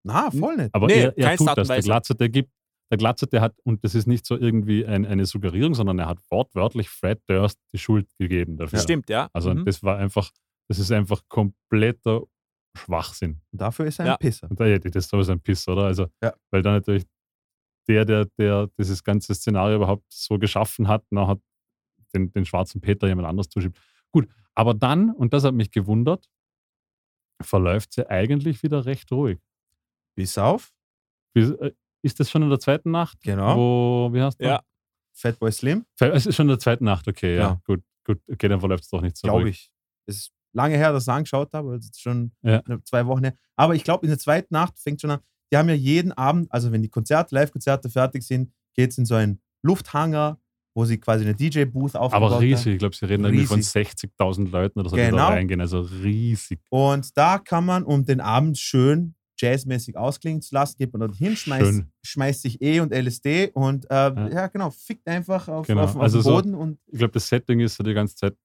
Na, 0.05 0.29
voll 0.31 0.55
nicht. 0.57 0.73
Aber 0.75 0.87
Nee, 0.87 1.01
er, 1.01 1.17
er 1.17 1.35
tut 1.37 1.57
das. 1.57 1.67
Der. 1.67 1.81
Glatzer, 1.81 2.13
der 2.13 2.29
gibt, 2.29 2.51
der 2.91 2.97
Glatzer, 2.99 3.25
der 3.27 3.41
hat, 3.41 3.55
und 3.63 3.83
das 3.83 3.95
ist 3.95 4.05
nicht 4.07 4.25
so 4.25 4.37
irgendwie 4.37 4.85
ein, 4.85 5.05
eine 5.05 5.25
Suggerierung, 5.25 5.73
sondern 5.73 5.97
er 5.99 6.07
hat 6.07 6.19
wortwörtlich 6.29 6.89
Fred 6.89 7.21
Durst 7.27 7.59
die 7.73 7.79
Schuld 7.79 8.07
gegeben 8.19 8.57
dafür. 8.57 8.79
Stimmt, 8.79 9.09
ja. 9.09 9.29
Also 9.33 9.53
Mhm. 9.53 9.65
das 9.65 9.81
war 9.81 9.97
einfach, 9.97 10.29
das 10.69 10.77
ist 10.79 10.91
einfach 10.91 11.21
kompletter 11.27 12.21
Schwachsinn. 12.77 13.41
Und 13.51 13.61
dafür 13.61 13.85
ist 13.87 13.99
er 13.99 14.05
Ja. 14.05 14.13
ein 14.13 14.19
Pisser. 14.19 14.49
Und 14.49 14.59
da, 14.59 14.67
ja, 14.67 14.77
das 14.77 14.93
ist 14.95 15.09
sowieso 15.09 15.31
ein 15.31 15.39
Piss, 15.41 15.67
oder? 15.67 15.85
Also, 15.85 16.07
Ja. 16.21 16.33
weil 16.51 16.61
da 16.61 16.71
natürlich 16.73 17.05
der, 17.87 18.05
der, 18.05 18.25
der 18.37 18.69
dieses 18.77 19.03
ganze 19.03 19.33
Szenario 19.33 19.77
überhaupt 19.77 20.05
so 20.11 20.37
geschaffen 20.37 20.87
hat, 20.87 21.03
na, 21.09 21.27
hat 21.27 21.39
den, 22.13 22.31
den 22.31 22.45
schwarzen 22.45 22.79
Peter 22.81 23.07
jemand 23.07 23.27
anders 23.27 23.49
zuschiebt. 23.49 23.79
Gut, 24.11 24.27
aber 24.53 24.73
dann, 24.75 25.09
und 25.11 25.33
das 25.33 25.43
hat 25.43 25.53
mich 25.55 25.71
gewundert, 25.71 26.27
verläuft 27.41 27.93
sie 27.93 28.09
eigentlich 28.09 28.61
wieder 28.63 28.85
recht 28.85 29.11
ruhig. 29.11 29.39
Bis 30.15 30.37
auf 30.37 30.71
Wie- 31.33 31.41
äh, 31.43 31.71
Ist 32.01 32.19
das 32.19 32.29
schon 32.29 32.43
in 32.43 32.49
der 32.49 32.59
zweiten 32.59 32.91
Nacht? 32.91 33.19
Genau. 33.23 33.57
Wo, 33.57 34.13
wie 34.13 34.21
heißt 34.21 34.39
der? 34.39 34.47
Ja. 34.47 34.61
Fatboy 35.13 35.51
Slim, 35.51 35.85
Es 35.99 36.25
ist 36.25 36.35
schon 36.35 36.45
in 36.45 36.49
der 36.49 36.59
zweiten 36.59 36.83
Nacht, 36.85 37.07
okay, 37.07 37.35
ja. 37.35 37.41
Ja. 37.41 37.61
Gut, 37.65 37.81
gut, 38.05 38.19
okay, 38.29 38.47
dann 38.49 38.59
verläuft 38.59 38.83
es 38.83 38.89
doch 38.89 39.01
nicht 39.01 39.17
so 39.17 39.27
glaube 39.27 39.49
ich. 39.49 39.71
Es 40.07 40.17
ist 40.17 40.31
lange 40.53 40.75
her, 40.77 40.91
dass 40.91 41.03
ich 41.03 41.07
es 41.07 41.13
angeschaut 41.13 41.51
habe, 41.53 41.75
es 41.75 41.85
ist 41.85 42.01
schon 42.01 42.31
Ja. 42.43 42.61
zwei 42.83 43.05
Wochen 43.07 43.23
her. 43.23 43.33
Aber 43.55 43.75
ich 43.75 43.83
glaube, 43.83 44.05
in 44.05 44.09
der 44.09 44.19
zweiten 44.19 44.53
Nacht 44.53 44.77
fängt 44.79 45.01
schon 45.01 45.11
an. 45.11 45.19
Die 45.51 45.57
haben 45.57 45.69
ja 45.69 45.75
jeden 45.75 46.11
Abend, 46.11 46.51
also 46.51 46.71
wenn 46.71 46.81
die 46.81 46.89
Konzerte, 46.89 47.33
Live-Konzerte 47.35 47.89
fertig 47.89 48.23
sind, 48.23 48.51
geht 48.73 48.91
es 48.91 48.97
in 48.97 49.05
so 49.05 49.15
einen 49.15 49.41
Lufthanger, 49.63 50.39
wo 50.75 50.83
sie 50.85 50.97
quasi 50.99 51.23
eine 51.23 51.33
DJ-Booth 51.33 51.95
aufgebaut 51.95 52.31
Aber 52.33 52.41
riesig, 52.41 52.65
haben. 52.65 52.73
ich 52.73 52.79
glaube, 52.79 52.95
sie 52.95 53.05
reden 53.05 53.23
irgendwie 53.25 53.45
von 53.45 53.57
Riesig. 53.57 53.87
60.000 54.19 54.49
Leuten 54.51 54.79
oder 54.79 54.89
so, 54.89 54.95
die 54.97 55.03
Genau. 55.03 55.17
da 55.17 55.27
reingehen. 55.29 55.61
Also 55.61 55.79
riesig. 55.79 56.59
Und 56.69 57.17
da 57.17 57.39
kann 57.39 57.65
man, 57.65 57.83
um 57.83 58.03
den 58.05 58.19
Abend 58.19 58.57
schön 58.57 59.15
jazzmäßig 59.37 59.97
ausklingen 59.97 60.41
zu 60.41 60.53
lassen, 60.55 60.77
geht 60.77 60.93
man 60.93 61.01
dort 61.01 61.15
hin, 61.15 61.35
schmeißt, 61.35 61.83
schmeißt 62.03 62.41
sich 62.41 62.61
E 62.61 62.79
und 62.79 62.93
LSD 62.93 63.51
und 63.53 63.85
äh, 63.89 63.93
ja. 63.93 64.29
Ja. 64.29 64.47
genau, 64.47 64.69
fickt 64.71 65.07
einfach 65.07 65.47
auf, 65.47 65.67
Genau. 65.67 65.83
auf, 65.83 65.95
auf 65.95 66.01
Also 66.01 66.19
den 66.19 66.23
so- 66.23 66.31
Boden 66.35 66.55
und 66.55 66.79
ich 66.87 66.97
glaube, 66.99 67.11
das 67.13 67.27
Setting 67.27 67.59
ist 67.59 67.75
so 67.75 67.83
die 67.83 67.93
ganze 67.93 68.15
Zeit 68.15 68.35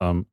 ähm, 0.00 0.26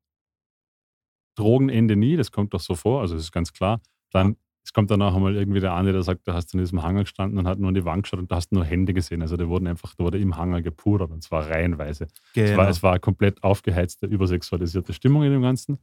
Drogenende 1.35 1.95
nie, 1.95 2.15
das 2.17 2.31
kommt 2.31 2.53
doch 2.53 2.59
so 2.59 2.75
vor, 2.75 3.01
also 3.01 3.13
das 3.15 3.23
ist 3.25 3.31
ganz 3.31 3.53
klar. 3.53 3.81
Dann 4.11 4.37
es 4.63 4.73
kommt 4.73 4.91
danach 4.91 5.15
einmal 5.15 5.33
irgendwie 5.33 5.61
der 5.61 5.73
eine, 5.75 5.93
der 5.93 6.03
sagt, 6.03 6.27
da 6.27 6.33
hast 6.33 6.47
du 6.51 6.57
in 6.57 6.61
diesem 6.63 6.83
Hangar 6.83 7.03
gestanden 7.03 7.39
und 7.39 7.47
hat 7.47 7.57
nur 7.57 7.69
in 7.69 7.75
die 7.75 7.85
Wand 7.85 8.03
geschaut 8.03 8.19
und 8.19 8.29
da 8.29 8.35
hast 8.35 8.49
du 8.49 8.55
nur 8.55 8.65
Hände 8.65 8.93
gesehen. 8.93 9.21
Also 9.21 9.37
da 9.37 9.47
wurden 9.47 9.65
einfach, 9.65 9.95
da 9.95 10.03
wurde 10.03 10.17
im 10.19 10.35
Hangar 10.35 10.61
gepudert 10.61 11.09
und 11.11 11.23
zwar 11.23 11.49
reihenweise. 11.49 12.03
Es, 12.05 12.11
genau. 12.33 12.57
war, 12.57 12.67
es 12.69 12.83
war 12.83 12.99
komplett 12.99 13.41
aufgeheizte, 13.43 14.07
übersexualisierte 14.07 14.91
Stimmung 14.91 15.23
in 15.23 15.31
dem 15.31 15.41
Ganzen. 15.41 15.77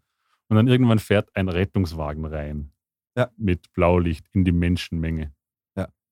Und 0.48 0.56
dann 0.56 0.68
irgendwann 0.68 0.98
fährt 0.98 1.34
ein 1.34 1.48
Rettungswagen 1.48 2.26
rein. 2.26 2.72
Ja. 3.16 3.30
Mit 3.36 3.72
Blaulicht 3.72 4.26
in 4.32 4.44
die 4.44 4.52
Menschenmenge. 4.52 5.32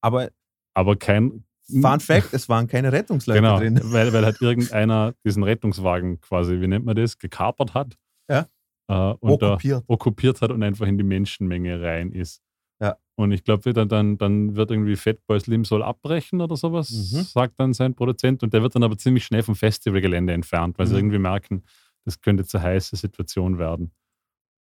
Aber 0.05 0.30
Aber 0.74 0.96
kein. 0.96 1.44
Fun 1.68 2.00
Fact, 2.00 2.32
es 2.34 2.48
waren 2.48 2.66
keine 2.66 2.90
Rettungsleute 2.92 3.40
Genau, 3.40 3.57
drin. 3.59 3.78
weil, 3.84 4.12
weil 4.12 4.24
halt 4.24 4.40
irgendeiner 4.42 5.14
diesen 5.24 5.44
Rettungswagen 5.44 6.20
quasi, 6.20 6.61
wie 6.61 6.66
nennt 6.66 6.84
man 6.84 6.96
das, 6.96 7.18
gekapert 7.18 7.72
hat. 7.72 7.96
Ja. 8.28 8.48
Äh, 8.88 9.14
und 9.20 9.40
da 9.40 9.53
Okkupiert. 9.53 9.84
okkupiert 9.86 10.40
hat 10.42 10.50
und 10.50 10.62
einfach 10.64 10.86
in 10.88 10.98
die 10.98 11.05
Menschenmenge 11.05 11.80
rein 11.80 12.11
ist. 12.11 12.42
Ja. 12.80 12.96
Und 13.14 13.30
ich 13.30 13.44
glaube, 13.44 13.72
dann, 13.72 13.88
dann, 13.88 14.18
dann 14.18 14.57
wird 14.57 14.72
irgendwie 14.72 14.96
Fatboy 14.96 15.38
Slim 15.38 15.64
soll 15.64 15.84
abbrechen 15.84 16.40
oder 16.40 16.57
sowas, 16.57 16.90
Mhm. 16.90 17.22
sagt 17.22 17.61
dann 17.61 17.72
sein 17.74 17.94
Produzent. 17.94 18.42
Und 18.42 18.53
der 18.53 18.62
wird 18.62 18.74
dann 18.74 18.82
aber 18.82 18.98
ziemlich 18.98 19.24
schnell 19.24 19.44
vom 19.44 19.55
Festivalgelände 19.55 20.32
entfernt, 20.32 20.78
weil 20.80 20.86
sie 20.86 20.94
Mhm. 20.94 20.98
irgendwie 20.98 21.18
merken, 21.18 21.62
das 22.05 22.20
könnte 22.20 22.44
zu 22.44 22.61
heiße 22.61 22.96
Situation 22.96 23.59
werden. 23.59 23.92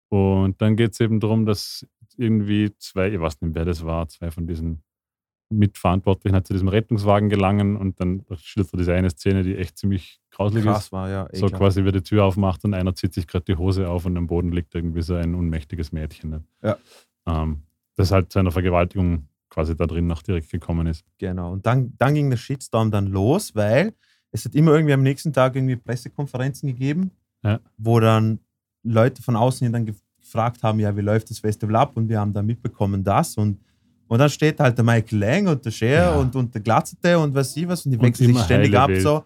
Und 0.09 0.61
dann 0.61 0.75
geht 0.75 0.91
es 0.91 0.99
eben 0.99 1.19
darum, 1.19 1.45
dass 1.47 1.85
irgendwie 2.17 2.71
zwei, 2.77 3.09
ich 3.09 3.19
weiß 3.19 3.41
nicht, 3.41 3.55
wer 3.55 3.65
das 3.65 3.83
war, 3.85 4.07
zwei 4.07 4.31
von 4.31 4.47
diesen 4.47 4.83
Mitverantwortlichen 5.49 6.33
halt 6.33 6.47
zu 6.47 6.53
diesem 6.53 6.69
Rettungswagen 6.69 7.29
gelangen 7.29 7.75
und 7.75 7.99
dann 7.99 8.23
schildert 8.37 8.73
er 8.73 8.77
diese 8.77 8.93
eine 8.93 9.09
Szene, 9.09 9.43
die 9.43 9.55
echt 9.57 9.77
ziemlich 9.77 10.21
grauselig 10.31 10.65
ist. 10.65 10.71
Krass 10.71 10.91
war, 10.91 11.09
ja. 11.09 11.23
So 11.33 11.45
ekelhaft. 11.47 11.55
quasi, 11.55 11.83
wie 11.85 11.91
die 11.91 12.01
Tür 12.01 12.23
aufmacht 12.23 12.63
und 12.63 12.73
einer 12.73 12.95
zieht 12.95 13.13
sich 13.13 13.27
gerade 13.27 13.45
die 13.45 13.55
Hose 13.57 13.89
auf 13.89 14.05
und 14.05 14.15
am 14.17 14.27
Boden 14.27 14.51
liegt 14.51 14.73
irgendwie 14.75 15.01
so 15.01 15.15
ein 15.15 15.35
unmächtiges 15.35 15.91
Mädchen. 15.91 16.29
Ne? 16.29 16.43
Ja. 16.63 16.77
Ähm, 17.27 17.63
das 17.95 18.11
halt 18.11 18.31
zu 18.31 18.39
einer 18.39 18.51
Vergewaltigung 18.51 19.27
quasi 19.49 19.75
da 19.75 19.85
drin 19.85 20.07
noch 20.07 20.21
direkt 20.23 20.49
gekommen 20.49 20.87
ist. 20.87 21.05
Genau. 21.17 21.51
Und 21.51 21.65
dann, 21.65 21.93
dann 21.97 22.13
ging 22.15 22.29
der 22.29 22.37
Shitstorm 22.37 22.89
dann 22.89 23.07
los, 23.07 23.53
weil 23.53 23.93
es 24.31 24.45
hat 24.45 24.55
immer 24.55 24.71
irgendwie 24.71 24.93
am 24.93 25.03
nächsten 25.03 25.33
Tag 25.33 25.57
irgendwie 25.57 25.75
Pressekonferenzen 25.75 26.67
gegeben, 26.69 27.11
Ja. 27.43 27.59
wo 27.77 27.99
dann 27.99 28.39
Leute 28.83 29.21
von 29.21 29.35
außen 29.35 29.69
dann 29.73 29.93
gefragt 30.31 30.63
haben, 30.63 30.79
ja, 30.79 30.95
wie 30.95 31.01
läuft 31.01 31.29
das 31.29 31.39
Festival 31.39 31.75
ab? 31.75 31.91
Und 31.95 32.07
wir 32.07 32.19
haben 32.19 32.33
dann 32.33 32.45
mitbekommen 32.45 33.03
das 33.03 33.35
und 33.37 33.59
und 34.07 34.19
dann 34.19 34.29
steht 34.29 34.59
halt 34.59 34.77
der 34.77 34.83
Michael 34.83 35.19
Lang 35.19 35.47
und 35.47 35.63
der 35.63 35.71
Cher 35.71 36.11
Ja. 36.11 36.15
und, 36.19 36.35
und 36.35 36.53
der 36.53 36.61
Glatzete 36.61 37.17
und 37.17 37.33
was 37.33 37.53
sie 37.53 37.65
was 37.65 37.85
und 37.85 37.93
die 37.93 37.97
Und 37.97 38.03
wechseln 38.03 38.33
sich 38.33 38.43
ständig 38.43 38.75
ab. 38.77 38.89
Welt. 38.89 39.01
So, 39.01 39.23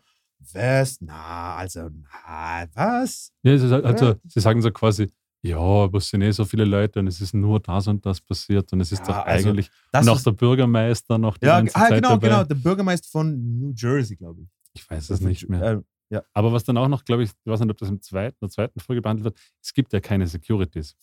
was? 0.54 0.98
Na, 1.02 1.56
also, 1.56 1.90
na, 1.90 2.66
was? 2.76 3.32
Ja, 3.42 3.58
sie, 3.58 3.84
also, 3.84 4.16
sie 4.28 4.40
sagen 4.40 4.62
so 4.62 4.70
quasi, 4.70 5.10
ja, 5.42 5.86
es 5.86 6.10
sind 6.10 6.22
eh 6.22 6.30
so 6.32 6.46
viele 6.46 6.66
Leute 6.66 7.00
und 7.00 7.08
es 7.08 7.20
ist 7.20 7.34
nur 7.34 7.60
das 7.60 7.88
und 7.88 8.06
das 8.06 8.22
passiert 8.22 8.72
und 8.74 8.82
es 8.82 8.92
ist 8.92 9.00
Ja, 9.00 9.06
doch 9.08 9.26
also, 9.26 9.50
eigentlich 9.50 9.72
auch 9.92 10.16
ist, 10.18 10.26
der 10.26 10.32
Bürgermeister 10.32 11.18
noch 11.18 11.38
die 11.38 11.48
ja, 11.48 11.58
ganze 11.58 11.76
ah, 11.76 11.88
Zeit 11.88 11.96
genau, 12.04 12.10
dabei. 12.10 12.28
genau, 12.28 12.44
der 12.44 12.56
Bürgermeister 12.56 13.08
von 13.12 13.60
New 13.60 13.74
Jersey, 13.76 14.16
glaube 14.16 14.42
ich. 14.44 14.48
Ich 14.74 14.88
weiß 14.88 15.10
es 15.10 15.22
nicht 15.22 15.50
mehr. 15.50 15.82
Äh, 16.10 16.22
Aber 16.34 16.54
was 16.54 16.64
dann 16.64 16.78
auch 16.78 16.88
noch, 16.88 17.04
glaube 17.06 17.24
ich, 17.24 17.30
ich 17.30 17.36
weiß 17.52 17.60
nicht, 17.60 17.70
ob 17.72 17.78
das 17.78 17.90
im 17.90 18.02
zweiten, 18.02 18.38
der 18.42 18.50
zweiten 18.50 18.80
Folge 18.80 19.02
behandelt 19.02 19.26
wird, 19.26 19.38
es 19.62 19.74
gibt 19.74 19.92
ja 19.94 20.00
keine 20.00 20.28
Securities 20.28 20.96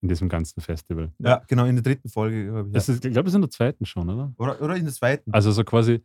in 0.00 0.08
diesem 0.08 0.28
ganzen 0.28 0.60
Festival. 0.60 1.12
ja, 1.18 1.42
genau, 1.48 1.64
in 1.64 1.74
der 1.76 1.82
dritten 1.82 2.08
Folge, 2.08 2.64
ich. 2.66 2.72
Das 2.72 2.86
Ja. 2.86 2.94
ist, 2.94 3.04
ich 3.04 3.12
glaube, 3.12 3.24
das 3.24 3.32
ist 3.32 3.36
in 3.36 3.40
der 3.42 3.50
zweiten 3.50 3.84
schon, 3.84 4.08
oder? 4.08 4.32
Oder, 4.38 4.60
oder 4.62 4.76
in 4.76 4.84
der 4.84 4.94
zweiten. 4.94 5.32
Also 5.32 5.50
so 5.50 5.64
quasi, 5.64 6.02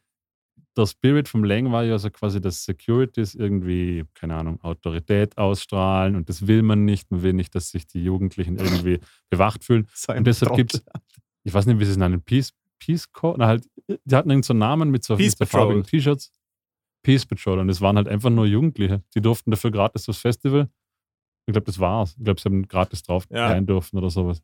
der 0.75 0.87
Spirit 0.87 1.27
vom 1.27 1.43
Lang 1.43 1.71
war 1.71 1.83
ja 1.83 1.99
so 1.99 2.09
quasi, 2.09 2.41
dass 2.41 2.63
Securities 2.65 3.35
irgendwie, 3.35 4.03
keine 4.15 4.35
Ahnung, 4.35 4.59
Autorität 4.63 5.37
ausstrahlen 5.37 6.15
und 6.15 6.27
das 6.29 6.47
will 6.47 6.63
man 6.63 6.85
nicht. 6.85 7.11
Man 7.11 7.21
will 7.21 7.33
nicht, 7.33 7.53
dass 7.53 7.69
sich 7.69 7.85
die 7.85 8.03
Jugendlichen 8.03 8.57
irgendwie 8.57 8.99
bewacht 9.29 9.63
fühlen. 9.63 9.87
So 9.93 10.11
Und 10.13 10.25
deshalb 10.25 10.55
gibt 10.55 10.73
es, 10.73 10.83
ich 11.43 11.53
weiß 11.53 11.67
nicht, 11.67 11.79
wie 11.79 11.85
sie 11.85 11.91
es 11.91 11.97
nennen, 11.97 12.21
Peace, 12.23 12.51
Peace 12.79 13.11
Corps, 13.11 13.35
na 13.37 13.45
halt, 13.47 13.69
die 13.87 14.15
hatten 14.15 14.29
irgendeinen 14.31 14.41
so 14.43 14.53
Namen 14.55 14.89
mit 14.89 15.03
so, 15.03 15.15
mit 15.15 15.37
so 15.37 15.45
farbigen. 15.45 15.83
T-Shirts. 15.83 16.31
Peace 17.03 17.25
Patrol 17.25 17.59
und 17.59 17.69
es 17.69 17.81
waren 17.81 17.97
halt 17.97 18.07
einfach 18.07 18.29
nur 18.29 18.45
Jugendliche. 18.45 19.03
Die 19.13 19.21
durften 19.21 19.51
dafür 19.51 19.71
gratis 19.71 20.05
das 20.05 20.17
Festival. 20.17 20.69
Ich 21.45 21.51
glaube, 21.53 21.65
das 21.65 21.79
war's. 21.79 22.15
Ich 22.17 22.23
glaube, 22.23 22.39
sie 22.39 22.45
haben 22.49 22.67
gratis 22.67 23.03
drauf 23.03 23.25
Ja. 23.29 23.47
rein 23.47 23.65
dürfen 23.65 23.97
oder 23.97 24.09
sowas. 24.09 24.41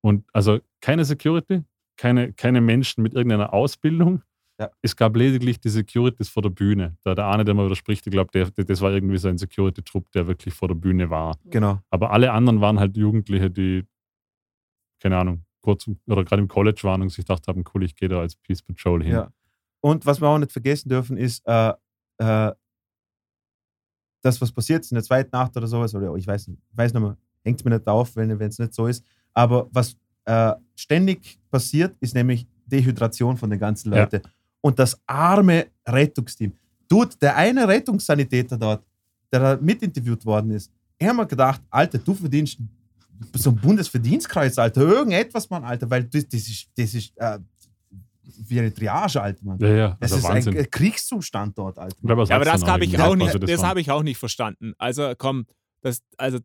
Und 0.00 0.24
also 0.32 0.60
keine 0.80 1.04
Security, 1.04 1.64
keine, 1.96 2.32
keine 2.32 2.60
Menschen 2.60 3.02
mit 3.02 3.14
irgendeiner 3.14 3.52
Ausbildung. 3.52 4.22
Ja. 4.60 4.70
Es 4.82 4.94
gab 4.96 5.16
lediglich 5.16 5.60
die 5.60 5.68
Securities 5.68 6.28
vor 6.28 6.42
der 6.42 6.50
Bühne. 6.50 6.96
Da 7.02 7.14
der 7.14 7.26
eine, 7.28 7.44
der 7.44 7.54
mal 7.54 7.66
widerspricht, 7.66 8.06
ich 8.06 8.10
glaube, 8.12 8.30
der, 8.32 8.50
der, 8.50 8.64
das 8.64 8.80
war 8.80 8.92
irgendwie 8.92 9.18
so 9.18 9.28
ein 9.28 9.38
Security-Trupp, 9.38 10.10
der 10.12 10.26
wirklich 10.28 10.54
vor 10.54 10.68
der 10.68 10.74
Bühne 10.76 11.10
war. 11.10 11.36
Genau. 11.44 11.80
Aber 11.90 12.10
alle 12.12 12.32
anderen 12.32 12.60
waren 12.60 12.78
halt 12.78 12.96
Jugendliche, 12.96 13.50
die, 13.50 13.84
keine 15.00 15.18
Ahnung, 15.18 15.44
kurz 15.60 15.88
oder 16.06 16.24
gerade 16.24 16.42
im 16.42 16.48
College 16.48 16.80
waren 16.84 17.02
und 17.02 17.08
sich 17.10 17.24
gedacht 17.24 17.46
haben, 17.48 17.64
cool, 17.74 17.82
ich 17.84 17.94
gehe 17.96 18.08
da 18.08 18.20
als 18.20 18.36
Peace 18.36 18.62
Patrol 18.62 19.02
hin. 19.02 19.12
Ja. 19.14 19.32
Und 19.80 20.06
was 20.06 20.20
wir 20.20 20.28
auch 20.28 20.38
nicht 20.38 20.52
vergessen 20.52 20.88
dürfen, 20.88 21.16
ist, 21.16 21.42
äh, 21.46 21.72
äh, 22.18 22.52
das, 24.22 24.40
was 24.40 24.52
passiert 24.52 24.84
ist 24.84 24.90
in 24.92 24.96
der 24.96 25.04
zweiten 25.04 25.30
Nacht 25.32 25.56
oder 25.56 25.66
sowas, 25.66 25.94
oder 25.94 26.14
ich 26.16 26.26
weiß, 26.26 26.50
weiß 26.72 26.92
nicht 26.92 27.02
mehr, 27.02 27.16
hängt 27.44 27.64
mir 27.64 27.70
nicht 27.70 27.86
auf, 27.86 28.14
wenn 28.16 28.30
es 28.40 28.58
nicht 28.58 28.74
so 28.74 28.86
ist. 28.86 29.04
Aber 29.32 29.68
was 29.72 29.96
äh, 30.24 30.54
ständig 30.74 31.38
passiert, 31.50 31.96
ist 32.00 32.14
nämlich 32.14 32.46
Dehydration 32.66 33.36
von 33.36 33.48
den 33.50 33.58
ganzen 33.58 33.92
Ja. 33.92 34.00
Leuten. 34.00 34.22
Und 34.60 34.78
das 34.78 35.00
arme 35.06 35.66
Rettungsteam. 35.86 36.52
Dude, 36.88 37.16
der 37.20 37.36
eine 37.36 37.66
Rettungssanitäter 37.68 38.58
dort, 38.58 38.84
der 39.32 39.40
da 39.40 39.56
mitinterviewt 39.62 40.24
worden 40.26 40.50
ist, 40.50 40.70
er 40.98 41.10
hat 41.10 41.16
mir 41.16 41.26
gedacht, 41.26 41.62
Alter, 41.70 41.98
du 41.98 42.12
verdienst 42.12 42.58
so 43.34 43.50
ein 43.50 43.56
Bundesverdienstkreuz, 43.56 44.58
Alter, 44.58 44.80
irgendetwas, 44.82 45.48
Mann, 45.48 45.64
Alter, 45.64 45.88
weil 45.88 46.04
das, 46.04 46.26
das 46.28 46.48
ist, 46.48 46.68
das 46.76 46.94
ist 46.94 47.12
äh, 47.16 47.38
wie 48.36 48.58
eine 48.60 48.72
Triage, 48.74 49.20
Alter, 49.22 49.44
Mann. 49.44 49.58
Ja, 49.58 49.68
ja, 49.68 49.96
Das 50.00 50.12
also 50.12 50.26
ist 50.28 50.32
Wahnsinn. 50.34 50.58
ein 50.58 50.70
Kriegszustand 50.70 51.56
dort, 51.56 51.78
Alter. 51.78 51.96
Ich 51.96 52.06
glaube, 52.06 52.24
Ja, 52.24 52.36
aber 52.36 52.44
das 52.44 52.62
habe 52.64 52.84
ich, 52.84 52.98
auch 53.00 53.14
nicht, 53.16 53.26
also 53.28 53.38
das 53.38 53.62
habe 53.62 53.80
ich 53.80 53.90
auch 53.90 54.02
nicht 54.02 54.18
verstanden. 54.18 54.74
Also 54.78 55.12
komm, 55.16 55.46
das, 55.80 56.02
also 56.16 56.38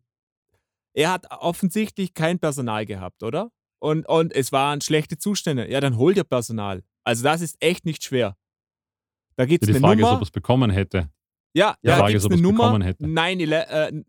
er 0.94 1.10
hat 1.12 1.26
offensichtlich 1.30 2.14
kein 2.14 2.38
Personal 2.38 2.86
gehabt, 2.86 3.22
oder? 3.22 3.50
Und, 3.80 4.08
und 4.08 4.32
es 4.32 4.50
waren 4.52 4.80
schlechte 4.80 5.18
Zustände. 5.18 5.70
Ja, 5.70 5.80
dann 5.80 5.96
hol 5.98 6.14
dir 6.14 6.24
Personal. 6.24 6.82
Also 7.04 7.22
das 7.24 7.40
ist 7.42 7.56
echt 7.60 7.84
nicht 7.84 8.02
schwer. 8.02 8.36
Da 9.36 9.44
gibt 9.44 9.64
es 9.64 9.66
Die 9.68 9.72
eine 9.74 9.80
Frage 9.80 9.94
ist, 10.00 10.00
Nummer. 10.02 10.12
ob 10.14 10.20
er 10.20 10.22
es 10.22 10.30
bekommen 10.30 10.70
hätte. 10.70 11.10
ja, 11.54 11.76
die 11.82 11.88
da 11.88 11.96
Frage 11.98 12.14
ist, 12.14 12.22
es 12.22 12.26
ob 12.26 12.32
er's 12.32 12.40
Nummer. 12.40 12.64
bekommen 12.64 12.82
hätte. 12.82 13.06
9, 13.06 13.40
äh, 13.40 14.02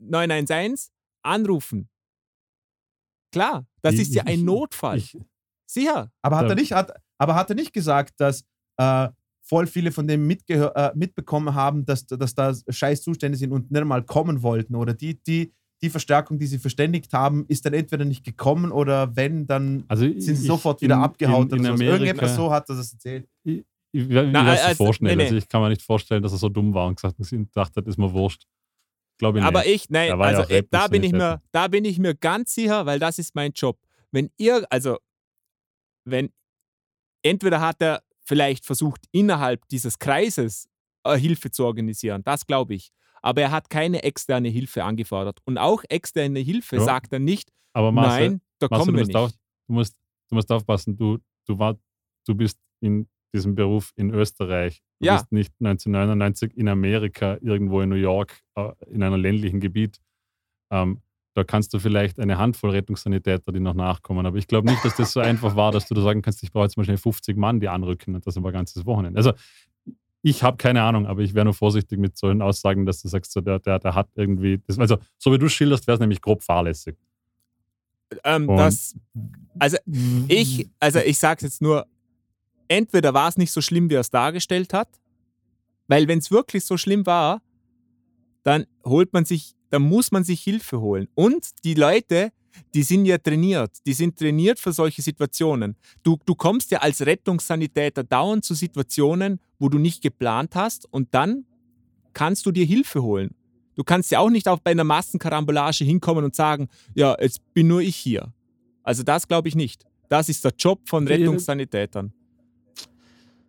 911, 0.00 0.88
anrufen. 1.22 1.88
Klar, 3.32 3.66
das 3.82 3.94
Ich- 3.94 4.00
ist 4.02 4.14
ja 4.14 4.22
ich- 4.26 4.32
ein 4.34 4.44
Notfall. 4.44 4.98
Ich, 4.98 5.16
Sicher. 5.66 6.12
Aber 6.22 6.36
hat, 6.36 6.48
er 6.50 6.54
nicht, 6.56 6.72
hat, 6.72 6.92
aber 7.18 7.34
hat 7.34 7.50
er 7.50 7.56
nicht 7.56 7.72
gesagt, 7.72 8.20
dass 8.20 8.44
äh, 8.78 9.08
voll 9.42 9.66
viele 9.66 9.92
von 9.92 10.06
dem 10.08 10.26
mitgehör, 10.26 10.74
äh, 10.76 10.92
mitbekommen 10.94 11.54
haben, 11.54 11.84
dass, 11.84 12.06
dass 12.06 12.34
da 12.34 12.52
scheiß 12.68 13.02
Zustände 13.02 13.36
sind 13.36 13.52
und 13.52 13.70
nicht 13.70 13.84
mal 13.84 14.02
kommen 14.02 14.42
wollten? 14.42 14.74
Oder 14.74 14.94
die, 14.94 15.22
die, 15.22 15.52
die 15.82 15.90
Verstärkung, 15.90 16.38
die 16.38 16.46
sie 16.46 16.58
verständigt 16.58 17.12
haben, 17.12 17.44
ist 17.48 17.66
dann 17.66 17.74
entweder 17.74 18.04
nicht 18.06 18.24
gekommen 18.24 18.72
oder 18.72 19.14
wenn, 19.16 19.46
dann 19.46 19.84
also 19.88 20.04
sind 20.04 20.20
sie 20.22 20.32
ich- 20.32 20.40
sofort 20.46 20.80
wieder 20.80 20.94
in, 20.96 21.00
abgehauen. 21.02 21.48
In, 21.50 21.56
in 21.56 21.60
oder 21.60 21.68
so. 21.68 21.74
Amerika, 21.74 22.04
Irgendetwas 22.04 22.36
so 22.36 22.50
hat 22.50 22.68
er 22.70 22.76
das 22.76 22.92
erzählt. 22.92 23.28
Ich, 23.44 23.58
ich, 23.92 24.08
ich 24.10 24.30
Na, 24.32 24.44
also, 24.44 24.74
vorstellen. 24.82 25.16
nee, 25.18 25.22
Also 25.24 25.34
nee. 25.34 25.38
ich 25.38 25.48
kann 25.48 25.60
mir 25.60 25.68
nicht 25.68 25.82
vorstellen, 25.82 26.22
dass 26.22 26.32
er 26.32 26.38
so 26.38 26.48
dumm 26.48 26.72
war 26.74 26.86
und 26.88 26.96
gesagt 26.96 27.18
hat, 27.18 27.28
gedacht 27.30 27.76
hat, 27.76 27.86
ist 27.86 27.98
mir 27.98 28.12
wurscht. 28.12 28.44
Glaube 29.18 29.38
ich 29.38 29.44
Aber 29.44 29.64
ich, 29.66 29.90
nein, 29.90 30.08
ja 30.08 30.18
also 30.18 30.42
auch 30.42 30.50
äh, 30.50 30.64
da 30.68 30.88
bin 30.88 31.04
ich 31.04 31.12
mir, 31.12 31.40
da 31.52 31.68
bin 31.68 31.84
ich 31.84 31.98
mir 32.00 32.14
ganz 32.16 32.54
sicher, 32.54 32.86
weil 32.86 32.98
das 32.98 33.18
ist 33.20 33.34
mein 33.36 33.52
Job. 33.52 33.78
Wenn 34.10 34.30
ihr, 34.38 34.64
also 34.70 34.98
wenn 36.04 36.30
entweder 37.24 37.60
hat 37.60 37.80
er 37.82 38.02
vielleicht 38.24 38.64
versucht, 38.64 39.02
innerhalb 39.12 39.66
dieses 39.68 39.98
Kreises 39.98 40.68
äh, 41.04 41.16
Hilfe 41.18 41.50
zu 41.50 41.64
organisieren, 41.64 42.22
das 42.24 42.46
glaube 42.46 42.74
ich. 42.74 42.90
Aber 43.22 43.40
er 43.42 43.50
hat 43.50 43.70
keine 43.70 44.02
externe 44.02 44.48
Hilfe 44.48 44.84
angefordert. 44.84 45.38
Und 45.46 45.56
auch 45.58 45.82
externe 45.88 46.40
Hilfe 46.40 46.76
Ja. 46.76 46.82
sagt 46.84 47.12
er 47.12 47.18
nicht, 47.18 47.50
Aber 47.72 47.90
Marcel, 47.90 48.28
nein, 48.30 48.40
da 48.58 48.68
Marcel, 48.70 48.84
kommen 48.86 48.96
wir 48.96 49.02
musst 49.02 49.16
auf, 49.16 49.28
nicht. 49.30 49.40
du, 49.68 49.72
musst, 49.72 49.96
du 50.28 50.34
musst 50.36 50.52
aufpassen, 50.52 50.96
du, 50.96 51.18
du, 51.46 51.58
war, 51.58 51.78
du 52.26 52.34
bist 52.34 52.58
in 52.80 53.08
diesem 53.34 53.54
Beruf 53.54 53.92
in 53.96 54.10
Österreich. 54.10 54.82
Du 55.00 55.06
Ja. 55.06 55.14
bist 55.16 55.32
nicht 55.32 55.52
1999 55.60 56.56
in 56.56 56.68
Amerika, 56.68 57.36
irgendwo 57.40 57.80
in 57.80 57.88
New 57.88 57.96
York, 57.96 58.40
äh, 58.56 58.70
in 58.90 59.02
einem 59.02 59.20
ländlichen 59.20 59.58
Gebiet. 59.60 59.98
Ähm, 60.70 61.00
da 61.34 61.44
kannst 61.44 61.74
du 61.74 61.78
vielleicht 61.78 62.20
eine 62.20 62.38
Handvoll 62.38 62.70
Rettungssanitäter, 62.70 63.52
die 63.52 63.60
noch 63.60 63.74
nachkommen. 63.74 64.24
Aber 64.24 64.38
ich 64.38 64.46
glaube 64.46 64.70
nicht, 64.70 64.84
dass 64.84 64.96
das 64.96 65.12
so 65.12 65.20
einfach 65.20 65.56
war, 65.56 65.72
dass 65.72 65.86
du 65.86 65.94
da 65.94 66.02
sagen 66.02 66.22
kannst, 66.22 66.42
ich 66.42 66.52
brauche 66.52 66.64
jetzt 66.64 66.76
mal 66.76 66.84
schnell 66.84 66.96
50 66.96 67.36
Mann, 67.36 67.60
die 67.60 67.68
anrücken 67.68 68.14
und 68.14 68.26
das 68.26 68.36
über 68.36 68.50
ein 68.50 68.54
ganzes 68.54 68.86
Wochenende. 68.86 69.18
Also 69.18 69.32
ich 70.22 70.42
habe 70.42 70.56
keine 70.56 70.82
Ahnung, 70.82 71.06
aber 71.06 71.20
ich 71.20 71.34
wäre 71.34 71.44
nur 71.44 71.54
vorsichtig 71.54 71.98
mit 71.98 72.16
solchen 72.16 72.40
Aussagen, 72.40 72.86
dass 72.86 73.02
du 73.02 73.08
sagst, 73.08 73.32
so, 73.32 73.40
der, 73.40 73.58
der, 73.58 73.78
der 73.78 73.94
hat 73.94 74.08
irgendwie, 74.14 74.62
das, 74.66 74.78
also 74.78 74.96
so 75.18 75.32
wie 75.32 75.38
du 75.38 75.48
schilderst, 75.48 75.86
wäre 75.86 75.94
es 75.94 76.00
nämlich 76.00 76.22
grob 76.22 76.42
fahrlässig. 76.42 76.96
Ähm, 78.22 78.46
das, 78.46 78.96
also 79.58 79.76
ich, 80.28 80.68
also 80.78 81.00
ich 81.00 81.18
sage 81.18 81.38
es 81.38 81.42
jetzt 81.42 81.62
nur, 81.62 81.86
entweder 82.68 83.12
war 83.12 83.28
es 83.28 83.36
nicht 83.36 83.50
so 83.50 83.60
schlimm, 83.60 83.90
wie 83.90 83.94
er 83.94 84.00
es 84.00 84.10
dargestellt 84.10 84.72
hat, 84.72 84.88
weil 85.88 86.08
wenn 86.08 86.20
es 86.20 86.30
wirklich 86.30 86.64
so 86.64 86.76
schlimm 86.76 87.04
war, 87.06 87.42
dann 88.44 88.66
holt 88.84 89.12
man 89.12 89.24
sich, 89.24 89.54
dann 89.74 89.82
muss 89.82 90.12
man 90.12 90.22
sich 90.22 90.40
Hilfe 90.40 90.80
holen. 90.80 91.08
Und 91.16 91.48
die 91.64 91.74
Leute, 91.74 92.30
die 92.74 92.84
sind 92.84 93.06
ja 93.06 93.18
trainiert, 93.18 93.72
die 93.84 93.92
sind 93.92 94.16
trainiert 94.16 94.60
für 94.60 94.72
solche 94.72 95.02
Situationen. 95.02 95.74
Du, 96.04 96.16
du 96.26 96.36
kommst 96.36 96.70
ja 96.70 96.78
als 96.78 97.04
Rettungssanitäter 97.04 98.04
dauernd 98.04 98.44
zu 98.44 98.54
Situationen, 98.54 99.40
wo 99.58 99.68
du 99.68 99.78
nicht 99.80 100.00
geplant 100.00 100.54
hast 100.54 100.86
und 100.92 101.12
dann 101.12 101.44
kannst 102.12 102.46
du 102.46 102.52
dir 102.52 102.64
Hilfe 102.64 103.02
holen. 103.02 103.34
Du 103.74 103.82
kannst 103.82 104.12
ja 104.12 104.20
auch 104.20 104.30
nicht 104.30 104.46
auch 104.46 104.60
bei 104.60 104.70
einer 104.70 104.84
Massenkarambolage 104.84 105.82
hinkommen 105.82 106.24
und 106.24 106.36
sagen, 106.36 106.68
ja, 106.94 107.16
jetzt 107.20 107.40
bin 107.52 107.66
nur 107.66 107.80
ich 107.80 107.96
hier. 107.96 108.32
Also 108.84 109.02
das 109.02 109.26
glaube 109.26 109.48
ich 109.48 109.56
nicht. 109.56 109.84
Das 110.08 110.28
ist 110.28 110.44
der 110.44 110.52
Job 110.56 110.88
von 110.88 111.08
Rettungssanitätern. 111.08 112.12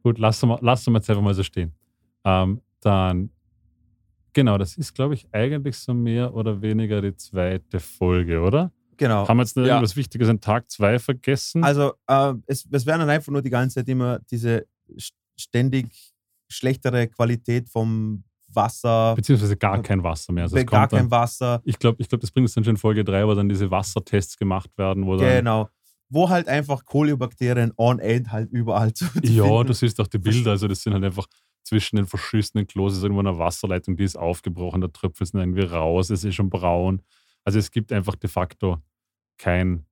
Gut, 0.02 0.18
lassen 0.18 0.50
wir, 0.50 0.58
lassen 0.64 0.92
wir 0.92 0.98
jetzt 0.98 1.10
einfach 1.12 1.22
mal 1.22 1.36
so 1.36 1.44
stehen. 1.44 1.72
Ähm, 2.24 2.62
dann, 2.82 3.30
genau, 4.36 4.60
das 4.60 4.78
ist, 4.78 4.94
glaube 4.94 5.16
ich, 5.16 5.26
eigentlich 5.32 5.76
so 5.78 5.96
mehr 5.96 6.36
oder 6.36 6.62
weniger 6.62 7.02
die 7.02 7.16
zweite 7.16 7.80
Folge, 7.80 8.40
oder? 8.42 8.72
Genau. 8.98 9.28
Haben 9.28 9.38
wir 9.38 9.44
jetzt 9.44 9.58
noch 9.58 9.64
Ja. 9.66 9.74
irgendwas 9.76 9.96
Wichtiges 9.96 10.30
in 10.30 10.40
Tag 10.40 10.70
2 10.70 11.00
vergessen? 11.00 11.64
Also, 11.64 11.94
äh, 12.08 12.34
es, 12.46 12.68
es 12.72 12.86
werden 12.86 13.00
dann 13.00 13.10
einfach 13.10 13.32
nur 13.32 13.42
die 13.42 13.50
ganze 13.50 13.76
Zeit 13.80 13.90
immer 13.90 14.20
diese 14.32 14.68
st- 14.96 15.14
ständig 15.36 15.88
schlechtere 16.48 17.08
Qualität 17.08 17.68
vom 17.70 18.24
Wasser, 18.54 19.16
Beziehungsweise 19.16 19.58
gar 19.58 19.82
kein 19.82 20.02
Wasser 20.04 20.32
mehr. 20.32 20.44
Also 20.44 20.56
es 20.56 20.66
gar 20.66 20.82
kommt 20.82 20.94
dann, 20.94 21.00
kein 21.00 21.12
Wasser. 21.12 21.62
ich 21.66 21.78
glaube, 21.78 21.98
ich 22.00 22.08
glaub, 22.08 22.22
das 22.22 22.32
bringt 22.32 22.46
uns 22.46 22.54
dann 22.54 22.64
schon 22.64 22.76
in 22.76 22.78
Folge 22.78 23.04
3, 23.04 23.28
wo 23.28 23.34
dann 23.34 23.50
diese 23.50 23.70
Wassertests 23.70 24.38
gemacht 24.38 24.70
werden, 24.78 25.06
wo 25.06 25.18
dann, 25.18 25.28
Genau. 25.40 25.70
Wo 26.08 26.30
halt 26.30 26.48
einfach 26.48 26.86
Kolibakterien 26.86 27.74
on 27.78 28.00
end 28.00 28.32
halt 28.32 28.50
überall 28.52 28.94
zu, 28.94 29.06
Ja, 29.24 29.44
finden. 29.44 29.68
du 29.68 29.74
siehst 29.74 30.00
auch 30.00 30.08
die 30.08 30.20
Bilder, 30.20 30.52
also 30.52 30.68
das 30.68 30.84
sind 30.84 30.94
halt 30.94 31.04
einfach 31.04 31.26
zwischen 31.66 31.96
den 31.98 32.06
verschissenen 32.06 32.68
Klos 32.68 32.96
ist 32.96 33.04
irgendwo 33.04 33.22
eine 33.22 33.38
Wasserleitung, 33.38 33.98
die 33.98 34.04
ist 34.04 34.16
aufgebrochen, 34.16 34.82
da 34.82 34.88
tröpfelt 34.88 35.30
es 35.30 35.34
irgendwie 35.34 35.64
raus, 35.64 36.10
es 36.12 36.24
ist 36.24 36.36
schon 36.36 36.50
braun. 36.50 37.02
Also 37.44 37.60
es 37.60 37.72
gibt 37.72 37.92
einfach 37.92 38.16
de 38.16 38.30
facto 38.30 38.78
kein, 39.38 39.86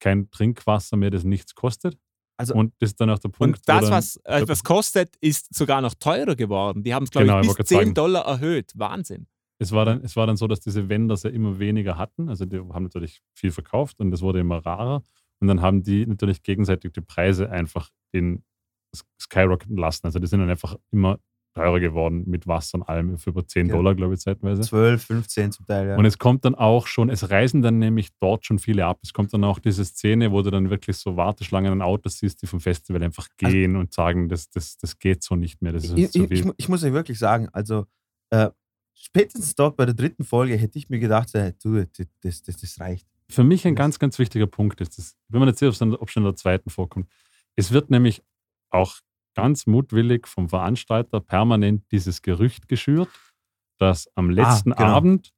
kein 0.00 0.30
Trinkwasser 0.30 0.96
mehr, 0.96 1.10
das 1.10 1.24
nichts 1.24 1.54
kostet. 1.54 1.98
Also- 2.38 2.54
und 2.54 2.72
das 2.78 2.90
ist 2.90 3.00
dann 3.00 3.10
auch 3.10 3.18
der 3.18 3.28
Punkt, 3.28 3.58
Und 3.58 3.68
das, 3.68 3.90
was 3.90 4.16
äh, 4.24 4.40
etwas 4.40 4.64
kostet, 4.64 5.16
ist 5.20 5.54
sogar 5.54 5.80
noch 5.80 5.94
teurer 5.94 6.34
geworden. 6.34 6.82
Die 6.82 6.94
haben 6.94 7.04
es, 7.04 7.10
glaube 7.10 7.26
Genau, 7.26 7.40
ich 7.40 7.46
ich, 7.46 7.48
bis 7.48 7.56
grad 7.56 7.66
10 7.68 7.78
sagen. 7.78 7.94
Dollar 7.94 8.24
erhöht. 8.26 8.72
Wahnsinn. 8.76 9.26
es, 9.58 9.72
war 9.72 9.84
dann, 9.84 10.02
es 10.02 10.16
war 10.16 10.26
dann 10.26 10.36
so, 10.36 10.46
dass 10.46 10.60
diese 10.60 10.88
Vendors 10.88 11.24
ja 11.24 11.30
immer 11.30 11.58
weniger 11.58 11.98
hatten. 11.98 12.28
Also 12.28 12.46
die 12.46 12.58
haben 12.58 12.84
natürlich 12.84 13.22
viel 13.34 13.50
verkauft 13.50 14.00
und 14.00 14.12
es 14.12 14.22
wurde 14.22 14.38
immer 14.40 14.64
rarer. 14.64 15.04
Und 15.40 15.48
dann 15.48 15.60
haben 15.60 15.82
die 15.82 16.06
natürlich 16.06 16.42
gegenseitig 16.42 16.92
die 16.92 17.00
Preise 17.00 17.50
einfach 17.50 17.90
in 18.12 18.44
skyrocketen 19.20 19.76
lassen. 19.76 20.06
Also 20.06 20.18
die 20.18 20.26
sind 20.26 20.40
dann 20.40 20.50
einfach 20.50 20.76
immer 20.90 21.18
teurer 21.54 21.80
geworden 21.80 22.22
mit 22.26 22.46
Wasser 22.46 22.76
und 22.78 22.82
allem 22.84 23.18
für 23.18 23.30
über 23.30 23.44
10 23.44 23.66
Ja. 23.66 23.74
Dollar, 23.74 23.94
glaube 23.94 24.14
ich, 24.14 24.20
zeitweise. 24.20 24.62
12, 24.62 25.02
15 25.04 25.50
zum 25.52 25.66
Teil, 25.66 25.88
ja. 25.88 25.96
Und 25.96 26.04
es 26.04 26.18
kommt 26.18 26.44
dann 26.44 26.54
auch 26.54 26.86
schon, 26.86 27.08
es 27.10 27.30
reisen 27.30 27.62
dann 27.62 27.78
nämlich 27.80 28.10
dort 28.20 28.46
schon 28.46 28.58
viele 28.60 28.86
ab. 28.86 29.00
Es 29.02 29.12
kommt 29.12 29.32
dann 29.32 29.42
auch 29.44 29.58
diese 29.58 29.84
Szene, 29.84 30.30
wo 30.30 30.42
du 30.42 30.50
dann 30.50 30.70
wirklich 30.70 30.96
so 30.98 31.16
Warteschlangen 31.16 31.72
an 31.72 31.82
Autos 31.82 32.18
siehst, 32.18 32.42
die 32.42 32.46
vom 32.46 32.60
Festival 32.60 33.02
einfach 33.02 33.26
Also 33.42 33.52
gehen 33.52 33.74
und 33.76 33.92
sagen, 33.92 34.28
das, 34.28 34.50
das, 34.50 34.76
das 34.76 34.98
geht 34.98 35.22
so 35.24 35.34
nicht 35.36 35.60
mehr. 35.60 35.72
Das 35.72 35.84
ist 35.84 35.98
ich, 35.98 36.10
zu 36.12 36.18
ich, 36.18 36.30
ich, 36.30 36.38
viel. 36.38 36.46
mu- 36.46 36.54
ich 36.56 36.68
muss 36.68 36.84
euch 36.84 36.92
wirklich 36.92 37.18
sagen, 37.18 37.48
also 37.52 37.86
äh, 38.30 38.50
spätestens 38.94 39.54
dort 39.54 39.76
bei 39.76 39.84
der 39.84 39.94
dritten 39.94 40.24
Folge 40.24 40.56
hätte 40.56 40.78
ich 40.78 40.88
mir 40.90 40.98
gedacht, 41.00 41.30
hey, 41.32 41.54
du, 41.62 41.84
das, 42.22 42.42
das, 42.42 42.56
das 42.56 42.80
reicht. 42.80 43.06
Für 43.30 43.42
mich 43.44 43.66
ein 43.66 43.74
ganz, 43.74 43.98
ganz 43.98 44.18
wichtiger 44.18 44.46
Punkt 44.46 44.80
ist, 44.80 44.96
das, 44.96 45.16
ich 45.26 45.32
bin 45.32 45.40
mir 45.40 45.46
nicht 45.46 45.58
sicher, 45.58 45.70
ob 46.00 46.08
es 46.08 46.16
in 46.16 46.22
der 46.24 46.36
zweiten 46.36 46.70
vorkommt. 46.70 47.08
Es 47.56 47.72
wird 47.72 47.90
nämlich 47.90 48.22
auch 48.70 48.96
ganz 49.34 49.66
mutwillig 49.66 50.26
vom 50.26 50.48
Veranstalter 50.48 51.20
permanent 51.20 51.84
dieses 51.92 52.22
Gerücht 52.22 52.68
geschürt, 52.68 53.08
dass 53.78 54.08
am 54.16 54.30
letzten 54.30 54.72
genau. 54.72 54.88
Abend 54.96 55.32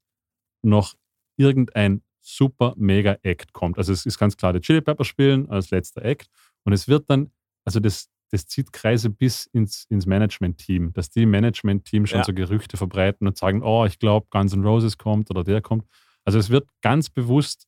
noch 0.62 0.94
irgendein 1.36 2.02
super 2.20 2.74
mega 2.76 3.18
Act 3.22 3.52
kommt. 3.52 3.78
Also 3.78 3.92
es 3.92 4.06
ist 4.06 4.18
ganz 4.18 4.36
klar, 4.36 4.52
die 4.52 4.60
Chili 4.60 4.80
Pepper 4.80 5.04
spielen 5.04 5.48
als 5.50 5.70
letzter 5.70 6.02
Act 6.04 6.28
und 6.64 6.72
es 6.72 6.88
wird 6.88 7.08
dann, 7.10 7.30
also 7.64 7.80
das, 7.80 8.08
das 8.30 8.46
zieht 8.46 8.72
Kreise 8.72 9.10
bis 9.10 9.46
ins, 9.46 9.84
ins 9.88 10.06
Management-Team, 10.06 10.92
dass 10.92 11.10
die 11.10 11.26
Management-Team 11.26 12.06
schon 12.06 12.18
Ja. 12.20 12.24
so 12.24 12.32
Gerüchte 12.32 12.76
verbreiten 12.76 13.26
und 13.26 13.36
sagen, 13.36 13.62
oh, 13.62 13.84
ich 13.84 13.98
glaube, 13.98 14.26
Guns 14.30 14.52
N' 14.52 14.64
Roses 14.64 14.98
kommt 14.98 15.30
oder 15.30 15.44
der 15.44 15.60
kommt. 15.60 15.86
Also 16.24 16.38
es 16.38 16.50
wird 16.50 16.68
ganz 16.82 17.10
bewusst 17.10 17.66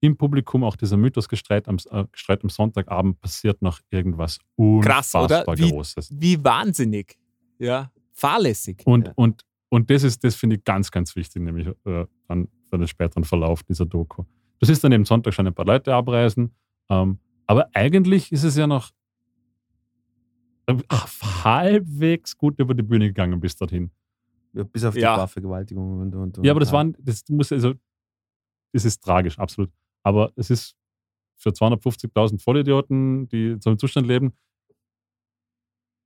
im 0.00 0.16
Publikum 0.16 0.62
auch 0.64 0.76
dieser 0.76 0.96
Mythos 0.96 1.28
gestreut, 1.28 1.68
am, 1.68 1.76
äh, 1.90 2.04
gestreut 2.12 2.42
am 2.42 2.48
Sonntagabend 2.50 3.20
passiert 3.20 3.62
noch 3.62 3.80
irgendwas 3.90 4.38
Krass, 4.82 5.14
oder? 5.14 5.22
unfassbar 5.24 5.58
Wie- 5.58 5.70
Großes. 5.70 6.10
Wie 6.20 6.44
wahnsinnig. 6.44 7.18
Ja, 7.58 7.90
fahrlässig. 8.12 8.82
Und, 8.84 9.06
Ja. 9.08 9.12
und, 9.16 9.42
und 9.70 9.90
das 9.90 10.02
ist, 10.02 10.22
das 10.22 10.34
finde 10.36 10.56
ich 10.56 10.64
ganz, 10.64 10.90
ganz 10.90 11.16
wichtig, 11.16 11.42
nämlich 11.42 11.68
äh, 11.84 12.06
dann 12.28 12.48
für 12.68 12.78
den 12.78 12.86
späteren 12.88 13.24
Verlauf 13.24 13.62
dieser 13.62 13.86
Doku. 13.86 14.24
Du 14.58 14.66
siehst 14.66 14.82
dann 14.84 14.92
eben 14.92 15.04
Sonntag 15.04 15.32
schon 15.34 15.46
ein 15.46 15.54
paar 15.54 15.66
Leute 15.66 15.94
abreisen, 15.94 16.54
ähm, 16.90 17.18
aber 17.46 17.68
eigentlich 17.74 18.32
ist 18.32 18.42
es 18.44 18.56
ja 18.56 18.66
noch 18.66 18.90
äh, 20.66 20.74
halbwegs 21.44 22.36
gut 22.36 22.58
über 22.58 22.74
die 22.74 22.82
Bühne 22.82 23.06
gegangen 23.06 23.40
bis 23.40 23.56
dorthin. 23.56 23.90
Ja, 24.52 24.64
bis 24.64 24.84
auf 24.84 24.94
die 24.94 25.00
Ja. 25.00 25.16
Barvergewaltigung 25.16 26.00
und, 26.00 26.14
und, 26.14 26.38
und 26.38 26.44
Ja, 26.46 26.52
aber 26.52 26.60
das 26.60 26.72
waren, 26.72 26.96
das 27.00 27.22
muss 27.28 27.52
also, 27.52 27.74
das 28.72 28.84
ist 28.84 29.02
tragisch, 29.02 29.38
absolut. 29.38 29.70
Aber 30.06 30.30
es 30.36 30.50
ist 30.50 30.76
für 31.36 31.50
250.000 31.50 32.40
Vollidioten, 32.40 33.28
die 33.28 33.56
so 33.58 33.70
im 33.72 33.78
Zustand 33.78 34.06
leben, 34.06 34.32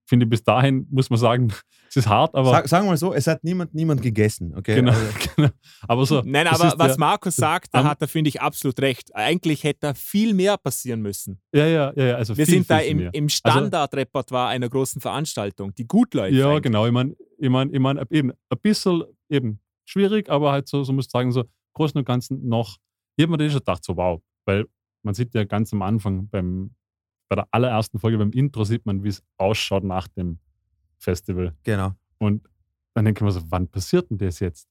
finde 0.09 0.25
ich 0.25 0.31
bis 0.31 0.43
dahin, 0.43 0.87
muss 0.91 1.11
man 1.11 1.19
sagen, 1.19 1.53
es 1.91 1.97
ist 1.97 2.09
hart, 2.09 2.35
aber 2.35 2.51
Sag, 2.51 2.69
sagen 2.69 2.87
wir 2.87 2.93
mal 2.93 2.97
so, 2.97 3.13
es 3.13 3.27
hat 3.27 3.45
niemand, 3.45 3.75
niemand 3.75 4.01
gegessen. 4.01 4.55
Okay? 4.57 4.77
genau, 4.77 4.93
Also, 4.93 5.07
genau. 5.37 5.49
Aber 5.87 6.07
so, 6.07 6.23
Nein, 6.25 6.47
aber 6.47 6.69
ist 6.69 6.79
was 6.79 6.93
der- 6.93 6.99
Markus 6.99 7.37
sagt, 7.37 7.75
da 7.75 7.85
hat 7.85 8.01
er, 8.01 8.09
finde 8.09 8.29
ich, 8.31 8.41
absolut 8.41 8.81
recht. 8.81 9.15
Eigentlich 9.15 9.65
hätte 9.65 9.81
da 9.81 9.93
viel 9.95 10.33
mehr 10.33 10.57
passieren 10.57 11.03
müssen. 11.03 11.39
Ja, 11.53 11.67
ja, 11.67 11.93
ja. 11.95 12.15
Also 12.15 12.39
Wir 12.39 12.47
viel, 12.47 12.55
sind 12.55 12.71
da 12.71 12.79
viel, 12.79 12.97
viel 12.97 13.01
im, 13.03 13.11
im 13.13 13.29
Standardrepertoire 13.29 14.49
einer 14.49 14.71
großen 14.71 15.03
Veranstaltung, 15.03 15.75
die 15.75 15.87
gut 15.87 16.15
läuft. 16.15 16.35
Ja, 16.35 16.49
eigentlich. 16.49 16.63
genau. 16.63 16.87
Ich 16.87 16.93
meine, 16.93 17.15
ich 17.37 17.51
mein, 17.51 17.73
ich 17.75 17.81
mein, 17.81 17.99
eben 18.11 18.31
ein 18.33 18.59
bisschen 18.63 19.05
eben 19.29 19.61
schwierig, 19.85 20.31
aber 20.31 20.53
halt 20.53 20.69
so, 20.69 20.85
so 20.85 20.93
muss 20.95 21.05
ich 21.05 21.11
sagen, 21.11 21.33
so 21.33 21.43
im 21.43 21.49
Großen 21.75 21.99
und 21.99 22.07
Ganzen 22.07 22.49
noch. 22.49 22.79
Ich 23.17 23.23
habe 23.23 23.33
mir 23.33 23.39
das 23.39 23.53
schon 23.53 23.61
gedacht, 23.61 23.85
so 23.85 23.97
wow, 23.97 24.21
weil 24.47 24.67
man 25.03 25.15
sieht 25.15 25.35
ja 25.35 25.45
ganz 25.45 25.73
am 25.73 25.83
Anfang 25.83 26.29
beim, 26.29 26.75
bei 27.29 27.37
der 27.37 27.47
allerersten 27.51 27.99
Folge, 27.99 28.19
beim 28.19 28.33
Intro 28.33 28.65
sieht 28.65 28.85
man, 28.87 29.03
wie 29.05 29.09
es 29.09 29.23
ausschaut 29.39 29.85
nach 29.85 30.09
dem 30.09 30.39
Festival. 30.99 31.55
genau. 31.63 31.93
Und 32.19 32.47
dann 32.95 33.05
denke 33.07 33.21
ich 33.21 33.23
mir 33.25 33.31
so, 33.33 33.41
wann 33.51 33.69
passiert 33.69 34.11
denn 34.11 34.19
das 34.19 34.41
jetzt? 34.41 34.69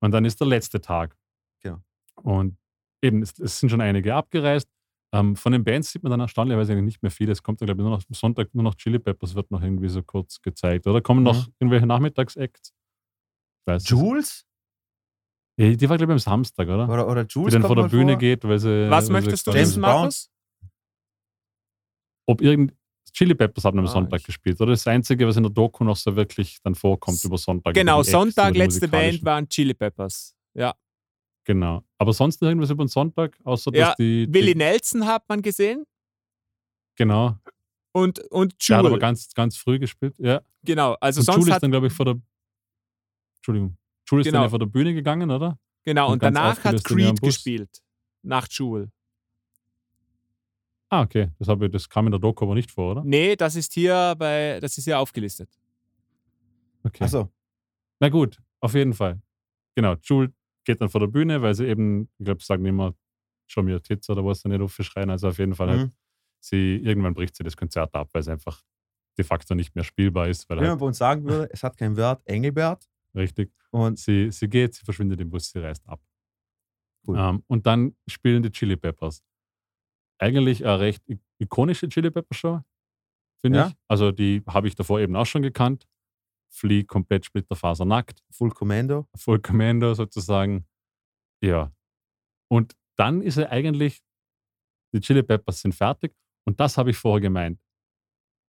Und 0.00 0.10
dann 0.12 0.24
ist 0.24 0.40
der 0.40 0.46
letzte 0.48 0.80
Tag. 0.80 1.16
Genau. 1.60 1.80
Und 2.16 2.56
eben, 3.02 3.22
es, 3.22 3.38
es 3.38 3.60
sind 3.60 3.68
schon 3.68 3.80
einige 3.80 4.14
abgereist. 4.14 4.68
Ähm, 5.12 5.36
von 5.36 5.52
den 5.52 5.62
Bands 5.64 5.92
sieht 5.92 6.02
man 6.02 6.10
dann 6.10 6.20
erstaunlicherweise 6.20 6.72
eigentlich 6.72 6.84
nicht 6.84 7.02
mehr 7.02 7.10
viel. 7.10 7.30
Es 7.30 7.42
kommt, 7.42 7.60
dann, 7.60 7.66
glaube 7.66 7.80
ich, 7.80 7.84
nur 7.84 7.96
noch 7.96 8.02
am 8.08 8.14
Sonntag 8.14 8.52
nur 8.54 8.64
noch 8.64 8.74
Chili 8.74 8.98
Peppers 8.98 9.34
wird 9.34 9.50
noch 9.50 9.62
irgendwie 9.62 9.88
so 9.88 10.02
kurz 10.02 10.40
gezeigt. 10.42 10.86
Oder 10.86 11.00
kommen 11.00 11.22
noch 11.22 11.46
Mhm. 11.46 11.52
irgendwelche 11.60 11.86
Nachmittagsacts? 11.86 12.74
Jules? 13.80 14.44
Die 15.58 15.88
war, 15.90 15.96
glaube 15.98 16.12
ich, 16.12 16.14
am 16.14 16.18
Samstag, 16.20 16.68
oder? 16.68 16.88
Oder, 16.88 17.08
oder 17.08 17.24
Die 17.24 17.32
Jules 17.34 17.52
dann 17.52 17.62
kommt 17.62 17.74
vor 17.74 17.82
der 17.82 17.88
Bühne 17.90 18.12
vor. 18.12 18.18
geht, 18.20 18.44
weil 18.44 18.58
sie. 18.60 18.88
Was 18.88 18.90
weil 18.90 19.02
sie 19.06 19.12
möchtest 19.12 19.46
du 19.46 19.50
quasi- 19.50 19.58
James 19.58 19.70
wissen, 19.70 19.82
Brown? 19.82 19.92
Markus? 20.02 20.30
Ob 22.26 22.40
irgend. 22.40 22.74
Chili 23.12 23.34
Peppers 23.34 23.64
haben 23.64 23.78
am 23.78 23.86
Ah, 23.86 23.88
Sonntag 23.88 24.20
ich- 24.20 24.26
gespielt, 24.26 24.60
oder? 24.60 24.72
Das 24.72 24.86
Einzige, 24.86 25.26
was 25.26 25.36
in 25.36 25.42
der 25.42 25.50
Doku 25.50 25.82
noch 25.82 25.96
so 25.96 26.14
wirklich 26.14 26.58
dann 26.62 26.74
vorkommt 26.76 27.24
über 27.24 27.38
Sonntag. 27.38 27.74
Genau, 27.74 28.02
die 28.02 28.10
Sonntag, 28.10 28.52
die 28.52 28.58
letzte. 28.58 28.86
Band 28.86 29.24
waren 29.24 29.48
Chili 29.48 29.74
Peppers. 29.74 30.36
Ja. 30.54 30.74
Genau. 31.44 31.82
Aber 31.96 32.12
sonst 32.12 32.40
noch 32.42 32.48
irgendwas 32.48 32.70
über 32.70 32.84
den 32.84 32.88
Sonntag, 32.88 33.36
außer 33.42 33.74
Ja, 33.74 33.86
dass 33.88 33.96
die. 33.96 34.26
Willie 34.30 34.52
die 34.52 34.58
Nelson 34.58 35.06
hat 35.06 35.26
man 35.28 35.40
gesehen 35.42 35.84
genau. 36.94 37.36
und, 37.92 38.20
und 38.30 38.68
Der 38.68 38.76
hat 38.76 38.84
aber 38.86 38.98
ganz, 38.98 39.32
ganz 39.32 39.56
früh 39.56 39.78
gespielt. 39.78 40.14
Ja. 40.18 40.42
Genau, 40.62 40.94
also 41.00 41.20
Und 41.20 41.24
sonst 41.24 41.36
Jules 41.38 41.48
ist 41.48 41.54
hat, 41.54 41.62
dann, 41.62 41.70
glaube 41.70 41.86
ich, 41.86 41.92
vor 41.94 42.04
der. 42.04 42.20
Entschuldigung. 43.38 43.77
Jules 44.10 44.26
ist 44.26 44.30
Genau. 44.32 44.38
dann 44.42 44.46
ja 44.46 44.50
vor 44.50 44.58
der 44.58 44.66
Bühne 44.66 44.94
gegangen, 44.94 45.30
oder? 45.30 45.58
genau, 45.84 46.06
und 46.08 46.12
und 46.14 46.22
danach 46.22 46.62
hat 46.64 46.82
Creed 46.84 47.20
gespielt. 47.20 47.82
Nach 48.22 48.46
Jewel. 48.50 48.90
Ah, 50.90 51.02
okay. 51.02 51.30
Das, 51.38 51.48
habe 51.48 51.66
ich, 51.66 51.72
das 51.72 51.88
kam 51.88 52.06
in 52.06 52.12
der 52.12 52.20
Doku 52.20 52.44
aber 52.44 52.54
nicht 52.54 52.70
vor, 52.70 52.92
oder? 52.92 53.04
Nee, 53.04 53.36
das 53.36 53.56
ist 53.56 53.74
hier 53.74 54.14
bei, 54.18 54.58
das 54.60 54.78
ist 54.78 54.84
hier 54.84 54.98
aufgelistet. 54.98 55.50
Okay. 56.82 57.04
Achso. 57.04 57.30
Na 58.00 58.08
gut, 58.08 58.38
auf 58.60 58.74
jeden 58.74 58.94
Fall. 58.94 59.20
Genau, 59.74 59.96
Jules 60.02 60.30
geht 60.64 60.80
dann 60.80 60.88
vor 60.88 61.00
der 61.00 61.08
Bühne, 61.08 61.42
weil 61.42 61.54
sie 61.54 61.66
eben, 61.66 62.08
ich 62.18 62.24
glaube, 62.24 62.42
sagen 62.42 62.64
immer, 62.64 62.94
schon 63.46 63.66
mir 63.66 63.82
Tits 63.82 64.08
oder 64.10 64.24
was 64.24 64.40
sie 64.40 64.48
nicht 64.48 64.60
aufschreien. 64.60 65.10
Also 65.10 65.28
auf 65.28 65.38
jeden 65.38 65.54
Fall 65.54 65.68
halt, 65.68 65.80
Mhm. 65.88 65.92
sie, 66.40 66.76
irgendwann 66.76 67.14
bricht 67.14 67.36
sie 67.36 67.44
das 67.44 67.56
Konzert 67.56 67.94
ab, 67.94 68.08
weil 68.12 68.20
es 68.20 68.28
einfach 68.28 68.62
de 69.18 69.24
facto 69.24 69.54
nicht 69.54 69.74
mehr 69.74 69.84
spielbar 69.84 70.28
ist, 70.28 70.48
weil 70.48 70.58
Wie 70.58 70.60
man 70.62 70.70
halt, 70.70 70.80
bei 70.80 70.86
uns 70.86 70.98
sagen 70.98 71.24
würde, 71.24 71.48
es 71.52 71.62
hat 71.62 71.76
kein 71.76 71.96
Wert, 71.96 72.22
Engelbert. 72.24 72.84
Richtig. 73.18 73.52
Und 73.70 73.98
Sie, 73.98 74.30
sie 74.30 74.48
geht, 74.48 74.74
sie 74.74 74.84
verschwindet 74.84 75.20
im 75.20 75.30
Bus, 75.30 75.50
sie 75.50 75.58
reist 75.58 75.86
ab. 75.88 76.00
Cool. 77.06 77.18
Ähm, 77.18 77.44
und 77.46 77.66
dann 77.66 77.96
spielen 78.08 78.42
die 78.42 78.50
Chili 78.50 78.76
Peppers. 78.76 79.22
Eigentlich 80.20 80.64
eine 80.64 80.80
recht 80.80 81.02
ikonische 81.38 81.88
Chili 81.88 82.10
Pepper 82.10 82.34
Show, 82.34 82.60
finde 83.40 83.58
Ja. 83.58 83.68
ich. 83.68 83.74
Also 83.88 84.10
die 84.10 84.42
habe 84.48 84.66
ich 84.68 84.74
davor 84.74 85.00
eben 85.00 85.14
auch 85.16 85.26
schon 85.26 85.42
gekannt. 85.42 85.86
Flea 86.50 86.82
komplett 86.84 87.26
splitterfasernackt. 87.26 88.24
Full 88.30 88.50
Commando. 88.50 89.06
Full 89.14 89.40
Commando 89.40 89.94
sozusagen. 89.94 90.66
Ja. 91.42 91.72
Und 92.50 92.74
dann 92.96 93.20
ist 93.22 93.36
er 93.36 93.50
eigentlich, 93.50 94.00
die 94.94 95.00
Chili 95.00 95.22
Peppers 95.22 95.60
sind 95.60 95.74
fertig. 95.74 96.14
Und 96.46 96.58
das 96.58 96.78
habe 96.78 96.90
ich 96.90 96.96
vorher 96.96 97.20
gemeint. 97.20 97.60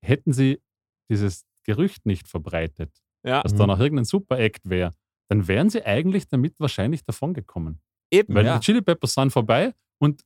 Hätten 0.03 0.32
sie 0.34 0.61
dieses 1.09 1.45
Gerücht 1.65 2.05
nicht 2.05 2.28
verbreitet, 2.28 2.97
Ja, 3.24 3.41
dass 3.41 3.53
da 3.53 3.67
noch 3.67 3.80
irgendein 3.80 4.05
Super-Act 4.05 4.70
wäre, 4.70 4.91
dann 5.30 5.47
wären 5.47 5.70
sie 5.70 5.86
eigentlich 5.86 6.28
damit 6.28 6.59
wahrscheinlich 6.59 7.03
davongekommen. 7.03 7.82
eben. 8.11 8.34
Weil 8.34 8.45
ja. 8.45 8.57
die 8.57 8.65
Chili 8.65 8.82
Peppers 8.82 9.13
sind 9.13 9.32
vorbei 9.32 9.74
und, 10.01 10.24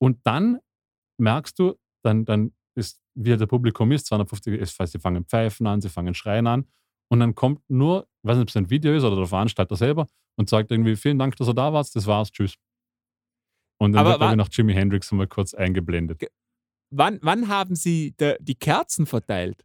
und 0.00 0.18
dann 0.24 0.58
merkst 1.18 1.58
du, 1.58 1.74
dann, 2.02 2.24
dann 2.24 2.52
ist, 2.74 3.00
wie 3.14 3.36
der 3.36 3.46
Publikum 3.46 3.92
ist, 3.92 4.06
250, 4.06 4.58
ist, 4.58 4.76
sie 4.86 4.98
fangen 4.98 5.24
Pfeifen 5.24 5.66
an, 5.66 5.80
sie 5.80 5.88
fangen 5.88 6.14
Schreien 6.14 6.46
an 6.46 6.66
und 7.12 7.20
dann 7.20 7.34
kommt 7.34 7.62
nur, 7.68 8.08
ich 8.22 8.28
weiß 8.28 8.36
nicht, 8.36 8.44
ob 8.44 8.48
es 8.48 8.56
ein 8.56 8.70
Video 8.70 8.94
ist 8.94 9.04
oder 9.04 9.16
der 9.16 9.26
Veranstalter 9.26 9.76
selber 9.76 10.06
und 10.36 10.48
sagt 10.48 10.70
irgendwie, 10.70 10.96
vielen 10.96 11.18
Dank, 11.18 11.36
dass 11.36 11.48
ihr 11.48 11.54
da 11.54 11.72
wart, 11.72 11.94
das 11.94 12.06
war's, 12.06 12.32
tschüss. 12.32 12.54
Und 13.78 13.92
dann 13.92 14.06
wird, 14.06 14.36
noch 14.36 14.48
Jimi 14.50 14.74
Hendrix 14.74 15.10
mal 15.12 15.26
kurz 15.26 15.54
eingeblendet. 15.54 16.22
Wann, 16.90 17.18
wann 17.22 17.48
haben 17.48 17.74
Sie 17.74 18.14
die 18.40 18.54
Kerzen 18.54 19.06
verteilt? 19.06 19.64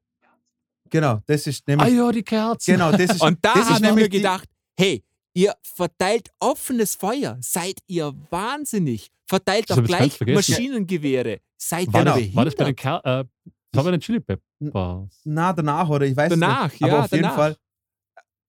Genau, 0.90 1.20
das 1.26 1.48
ist 1.48 1.68
nämlich. 1.68 1.88
Ah 1.88 1.92
ja, 1.92 2.12
die 2.12 2.24
Kerzen. 2.24 2.74
Genau, 2.74 2.92
das 2.92 3.02
ist, 3.02 3.22
Und 3.22 3.38
da 3.44 3.54
das 3.54 3.64
ist 3.70 3.74
habe 3.76 3.86
ich 3.88 3.94
mir 3.96 4.10
gedacht, 4.10 4.48
hey, 4.78 5.04
ihr 5.34 5.54
verteilt 5.64 6.30
offenes 6.40 6.96
Feuer. 6.96 7.38
Seid 7.42 7.80
ihr 7.88 8.14
wahnsinnig? 8.30 9.12
Verteilt 9.28 9.70
doch 9.70 9.84
gleich. 9.84 10.20
Maschinengewehre. 10.22 11.40
Seid 11.58 11.92
War, 11.92 12.06
ihr 12.06 12.14
Genau. 12.22 12.36
war 12.36 12.46
das 12.46 12.56
bei 12.56 12.66
den 12.66 12.76
behindert? 12.76 13.04
Ker 13.04 13.22
äh, 13.22 13.26
das 13.72 13.78
war 13.78 13.84
bei 13.86 13.92
den 13.92 14.00
Chili 14.02 14.20
Peppers. 14.20 15.22
Na, 15.26 15.52
danach, 15.54 15.90
oder 15.90 16.06
ich 16.06 16.16
weiß 16.16 16.30
Danach, 16.30 16.72
nicht. 16.72 16.84
Aber 16.84 16.92
ja, 16.94 17.00
auf 17.04 17.12
jeden 17.12 17.24
danach. 17.24 17.36
Fall. 17.36 17.58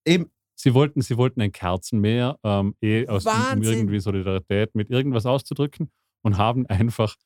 Eben, 0.06 0.30
Sie 0.58 0.72
wollten, 0.72 1.02
sie 1.02 1.16
wollten 1.18 1.42
ein 1.42 1.52
Kerzenmeer, 1.52 2.38
ähm, 2.42 2.74
eh 2.80 3.06
aus 3.08 3.26
um 3.26 3.62
irgendwie 3.62 3.98
Solidarität 4.00 4.74
mit 4.74 4.88
irgendwas 4.88 5.26
auszudrücken 5.26 5.90
und 6.22 6.38
haben 6.38 6.66
einfach 6.66 7.16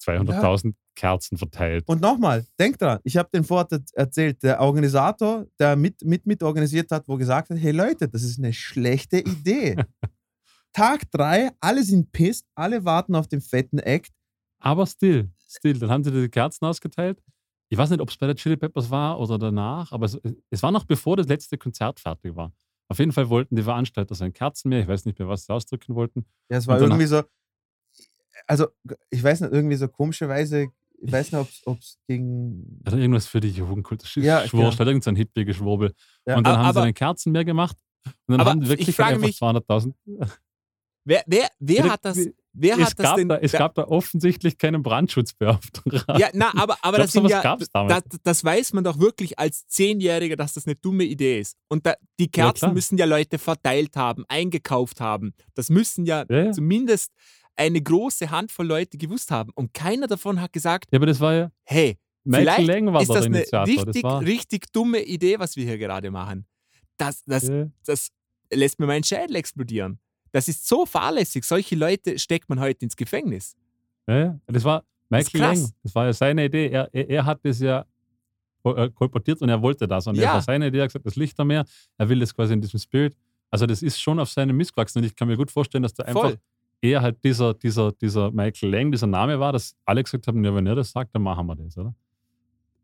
200.000 0.00 0.74
Kerzen 0.94 1.38
verteilt. 1.38 1.84
Und 1.86 2.00
nochmal, 2.00 2.44
denk 2.58 2.78
dran, 2.78 2.98
ich 3.04 3.16
habe 3.16 3.28
den 3.32 3.44
vorher 3.44 3.80
erzählt, 3.94 4.42
der 4.42 4.60
Organisator, 4.60 5.46
der 5.58 5.76
mit, 5.76 6.04
mit, 6.04 6.26
mit 6.26 6.42
organisiert 6.42 6.90
hat, 6.90 7.06
wo 7.06 7.16
gesagt 7.16 7.50
hat, 7.50 7.58
hey 7.58 7.72
Leute, 7.72 8.08
das 8.08 8.22
ist 8.22 8.38
eine 8.38 8.52
schlechte 8.52 9.18
Idee. 9.18 9.76
Tag 10.72 11.10
drei, 11.10 11.50
alle 11.60 11.82
sind 11.82 12.12
pisst, 12.12 12.46
alle 12.54 12.84
warten 12.84 13.14
auf 13.14 13.28
den 13.28 13.40
fetten 13.40 13.78
Act. 13.78 14.12
Aber 14.60 14.86
still, 14.86 15.30
still, 15.48 15.78
dann 15.78 15.90
haben 15.90 16.04
sie 16.04 16.10
die 16.10 16.28
Kerzen 16.28 16.64
ausgeteilt. 16.64 17.22
Ich 17.70 17.78
weiß 17.78 17.90
nicht, 17.90 18.00
ob 18.00 18.08
es 18.10 18.16
bei 18.16 18.26
der 18.26 18.36
Chili 18.36 18.56
Peppers 18.56 18.90
war 18.90 19.20
oder 19.20 19.38
danach, 19.38 19.92
aber 19.92 20.06
es, 20.06 20.18
es 20.50 20.62
war 20.62 20.72
noch 20.72 20.84
bevor 20.84 21.16
das 21.16 21.28
letzte 21.28 21.58
Konzert 21.58 22.00
fertig 22.00 22.34
war. 22.34 22.52
Auf 22.88 22.98
jeden 22.98 23.12
Fall 23.12 23.28
wollten 23.28 23.54
die 23.54 23.62
Veranstalter 23.62 24.14
so 24.14 24.24
ein 24.24 24.32
Kerzenmeer, 24.32 24.80
ich 24.80 24.88
weiß 24.88 25.04
nicht 25.04 25.18
mehr, 25.18 25.28
was 25.28 25.44
sie 25.44 25.52
ausdrücken 25.52 25.94
wollten. 25.94 26.24
Ja, 26.50 26.56
es 26.56 26.66
war 26.66 26.80
irgendwie 26.80 27.06
so, 27.06 27.22
also 28.48 28.66
ich 29.10 29.22
weiß 29.22 29.42
nicht, 29.42 29.52
irgendwie 29.52 29.76
so 29.76 29.86
komischerweise, 29.88 30.68
ich 31.00 31.12
weiß 31.12 31.30
nicht, 31.32 31.48
ob 31.66 31.78
es 31.78 31.98
gegen. 32.08 32.80
Oder 32.86 32.96
irgendwas 32.98 33.26
für 33.26 33.40
die 33.40 33.50
Jugendkultur. 33.50 34.22
Ja, 34.22 34.44
genau. 34.44 34.70
irgend 34.76 35.04
so 35.04 35.10
ein 35.10 35.16
Hippie-Geschwurbel. 35.16 35.94
Ja, 36.26 36.36
und 36.38 36.46
dann 36.46 36.54
aber- 36.56 36.64
haben 36.64 36.72
sie 36.74 36.78
aber- 36.80 36.86
ein 36.86 36.94
Kerzenmeer 36.94 37.44
gemacht. 37.44 37.76
Und 38.04 38.14
dann 38.28 38.40
Aber 38.40 38.50
haben 38.50 38.60
die 38.60 38.64
ich 38.64 38.70
wirklich 38.70 38.96
frage 38.96 39.14
einfach 39.16 39.26
mich- 39.28 39.36
200.000. 39.36 39.94
Wer, 41.04 41.22
wer, 41.26 41.48
wer 41.58 41.84
hat 41.90 42.04
das, 42.04 42.18
wer 42.52 42.74
es, 42.78 42.80
hat 42.90 42.98
das 42.98 43.06
gab 43.06 43.16
denn? 43.16 43.28
da, 43.30 43.36
es 43.38 43.52
gab 43.52 43.74
da 43.74 43.84
offensichtlich 43.84 44.58
keinen 44.58 44.82
Brandschutzbeauftragten. 44.82 46.18
ja, 46.18 46.28
na, 46.34 46.52
aber, 46.54 46.76
aber 46.82 46.98
das 46.98 47.12
sind 47.12 47.24
was 47.24 47.32
ja, 47.32 47.56
das, 47.86 48.02
das 48.22 48.44
weiß 48.44 48.74
man 48.74 48.84
doch 48.84 48.98
wirklich 48.98 49.38
als 49.38 49.66
Zehnjähriger, 49.68 50.36
dass 50.36 50.52
das 50.54 50.66
eine 50.66 50.74
dumme 50.76 51.04
Idee 51.04 51.40
ist. 51.40 51.56
Und 51.68 51.86
da, 51.86 51.94
die 52.18 52.28
Kerzen 52.30 52.58
klar. 52.58 52.72
müssen 52.74 52.98
ja 52.98 53.06
Leute 53.06 53.38
verteilt 53.38 53.96
haben, 53.96 54.24
eingekauft 54.28 55.00
haben. 55.00 55.32
Das 55.54 55.70
müssen 55.70 56.04
ja, 56.04 56.24
Ja, 56.28 56.44
ja. 56.44 56.52
zumindest 56.52 57.10
eine 57.58 57.82
große 57.82 58.30
Handvoll 58.30 58.66
Leute 58.66 58.96
gewusst 58.96 59.30
haben. 59.30 59.50
Und 59.54 59.74
keiner 59.74 60.06
davon 60.06 60.40
hat 60.40 60.52
gesagt, 60.52 60.86
Ja, 60.92 60.98
aber 60.98 61.06
das 61.06 61.20
war 61.20 61.34
ja, 61.34 61.50
hey, 61.64 61.98
Michael 62.24 62.44
Vielleicht 62.46 62.68
Lang 62.68 62.92
war 62.92 63.02
ist 63.02 63.08
das 63.08 63.24
eine 63.26 63.38
richtig, 63.66 64.02
das 64.02 64.20
richtig 64.22 64.72
dumme 64.72 65.02
Idee, 65.02 65.38
was 65.38 65.56
wir 65.56 65.64
hier 65.64 65.78
gerade 65.78 66.10
machen. 66.10 66.46
Das, 66.96 67.22
das, 67.24 67.48
Ja. 67.48 67.66
das 67.84 68.10
lässt 68.52 68.78
mir 68.78 68.86
meinen 68.86 69.04
Schädel 69.04 69.36
explodieren. 69.36 69.98
Das 70.32 70.46
ist 70.48 70.66
so 70.68 70.84
fahrlässig. 70.84 71.44
Solche 71.44 71.74
Leute 71.74 72.18
steckt 72.18 72.48
man 72.48 72.60
heute 72.60 72.84
ins 72.84 72.96
Gefängnis. 72.96 73.56
Ja. 74.06 74.38
Das 74.46 74.64
war 74.64 74.84
Das 75.08 75.32
Michael 75.32 75.40
krass. 75.40 75.60
Lang. 75.62 75.72
Das 75.82 75.94
war 75.94 76.04
ja 76.06 76.12
seine 76.12 76.44
Idee. 76.44 76.68
Er, 76.68 76.88
er, 76.92 77.08
er 77.10 77.24
hat 77.24 77.40
das 77.44 77.60
ja 77.60 77.86
äh, 78.64 78.90
kolportiert 78.90 79.40
und 79.40 79.48
er 79.48 79.60
wollte 79.62 79.88
das. 79.88 80.06
Und 80.06 80.16
Ja. 80.16 80.22
das 80.24 80.32
war 80.34 80.42
seine 80.42 80.66
Idee. 80.68 80.78
Er 80.78 80.82
hat 80.82 80.88
gesagt, 80.90 81.06
das 81.06 81.16
Lichtermeer. 81.16 81.64
Er 81.96 82.08
will 82.08 82.20
das 82.20 82.34
quasi 82.34 82.52
in 82.52 82.60
diesem 82.60 82.78
Spirit. 82.78 83.16
Also, 83.50 83.64
das 83.64 83.82
ist 83.82 83.98
schon 84.00 84.20
auf 84.20 84.28
seinem 84.28 84.56
Mist 84.56 84.74
gewachsen. 84.74 84.98
Und 84.98 85.04
ich 85.04 85.16
kann 85.16 85.28
mir 85.28 85.36
gut 85.38 85.50
vorstellen, 85.50 85.82
dass 85.82 85.94
da 85.94 86.02
einfach 86.04 86.20
Voll. 86.20 86.38
Eher 86.80 87.02
halt 87.02 87.22
dieser, 87.24 87.54
dieser, 87.54 87.92
dieser 87.92 88.30
Michael 88.30 88.70
Lang, 88.72 88.92
dieser 88.92 89.06
Name 89.06 89.38
war, 89.40 89.52
dass 89.52 89.74
alle 89.84 90.02
gesagt 90.02 90.26
haben: 90.26 90.44
Ja, 90.44 90.54
wenn 90.54 90.66
er 90.66 90.74
das 90.76 90.90
sagt, 90.92 91.14
dann 91.14 91.22
machen 91.22 91.46
wir 91.46 91.56
das, 91.56 91.76
oder? 91.76 91.94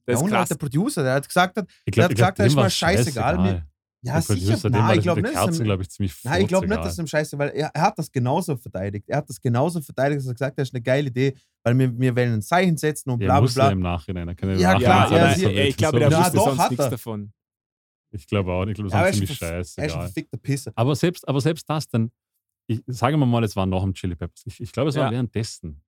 Das 0.07 0.21
ja, 0.21 0.27
ist 0.27 0.33
krass. 0.33 0.49
der 0.51 0.57
Producer, 0.57 1.03
der 1.03 1.15
hat 1.15 1.27
gesagt, 1.27 1.57
hat, 1.57 1.67
Ich 1.87 1.95
Der 1.95 2.05
hat 2.05 2.11
gesagt, 2.15 2.39
das 2.39 2.47
ist 2.49 2.55
mal 2.57 2.69
scheißegal, 2.71 3.39
mir- 3.39 3.67
ja, 4.03 4.13
Der 4.17 4.21
sicher, 4.21 4.35
Producer, 4.53 4.69
nein, 4.69 4.91
ich 4.91 4.95
das 4.97 5.03
glaube 5.05 5.23
mit 5.23 5.31
nicht, 5.31 5.41
Kerzen, 5.43 5.65
glaube 5.65 5.83
ich, 5.83 5.89
ziemlich 5.89 6.15
Nein, 6.25 6.43
ich 6.43 6.49
glaube 6.49 6.69
nicht, 6.69 6.77
dass 6.79 6.93
es 6.93 6.99
ihm 6.99 7.07
scheiße 7.07 7.39
weil 7.39 7.49
er, 7.55 7.71
er 7.73 7.81
hat 7.81 7.99
das 7.99 8.13
genauso 8.13 8.55
verteidigt. 8.55 9.09
Er 9.09 9.17
hat 9.17 9.31
das 9.31 9.41
genauso 9.41 9.81
verteidigt, 9.81 10.19
dass 10.21 10.27
er 10.27 10.35
gesagt 10.35 10.51
hat, 10.53 10.59
das 10.59 10.69
ist 10.69 10.75
eine 10.75 10.83
geile 10.83 11.09
Idee, 11.09 11.35
weil 11.63 11.79
wir, 11.79 11.99
wir 11.99 12.15
wollen 12.15 12.35
ein 12.35 12.43
Zeichen 12.43 12.77
setzen 12.77 13.09
und 13.09 13.21
bla 13.21 13.29
bla 13.29 13.41
muss 13.41 13.55
ja 13.55 13.63
bla. 13.65 13.73
im 13.73 13.81
Nachhinein. 13.81 14.29
Er 14.29 14.35
kann 14.35 14.51
ja 14.51 14.57
Ja, 14.57 14.79
klar, 14.79 15.11
ja, 15.11 15.27
ey, 15.29 15.41
will. 15.43 15.59
ich 15.69 15.77
glaube, 15.79 16.01
der 16.01 16.11
Ja, 16.11 16.19
wusste 16.19 16.37
doch, 16.37 16.45
sonst 16.49 16.59
hat 16.59 16.71
nichts 16.73 16.91
davon. 16.91 17.33
Ich 18.11 18.27
glaube 18.27 18.53
auch. 18.53 18.67
Ich 18.67 18.75
glaube, 18.75 18.91
Ja, 18.91 19.05
sonst 19.05 19.09
ist 19.09 19.15
ziemlich 19.39 19.43
ein- 19.43 19.49
Er 19.55 19.61
ist 19.61 19.79
ein 19.79 19.83
scheißegal. 19.85 20.07
verfickter 20.07 20.37
Pisser. 20.37 20.73
Aber 20.75 20.95
selbst, 20.97 21.27
aber 21.27 21.41
selbst 21.41 21.71
das 21.71 21.89
dann, 21.89 22.11
ich, 22.67 22.83
sagen 22.87 23.19
wir 23.19 23.27
mal, 23.27 23.45
es 23.45 23.57
war 23.57 23.67
noch 23.67 23.83
ein 23.85 23.95
Chili 23.95 24.15
Peppers. 24.17 24.43
Ich, 24.47 24.61
ich 24.61 24.73
glaube, 24.73 24.91
es 24.91 24.97
war 24.97 25.07
Ja. 25.07 25.11
währenddessen. 25.13 25.81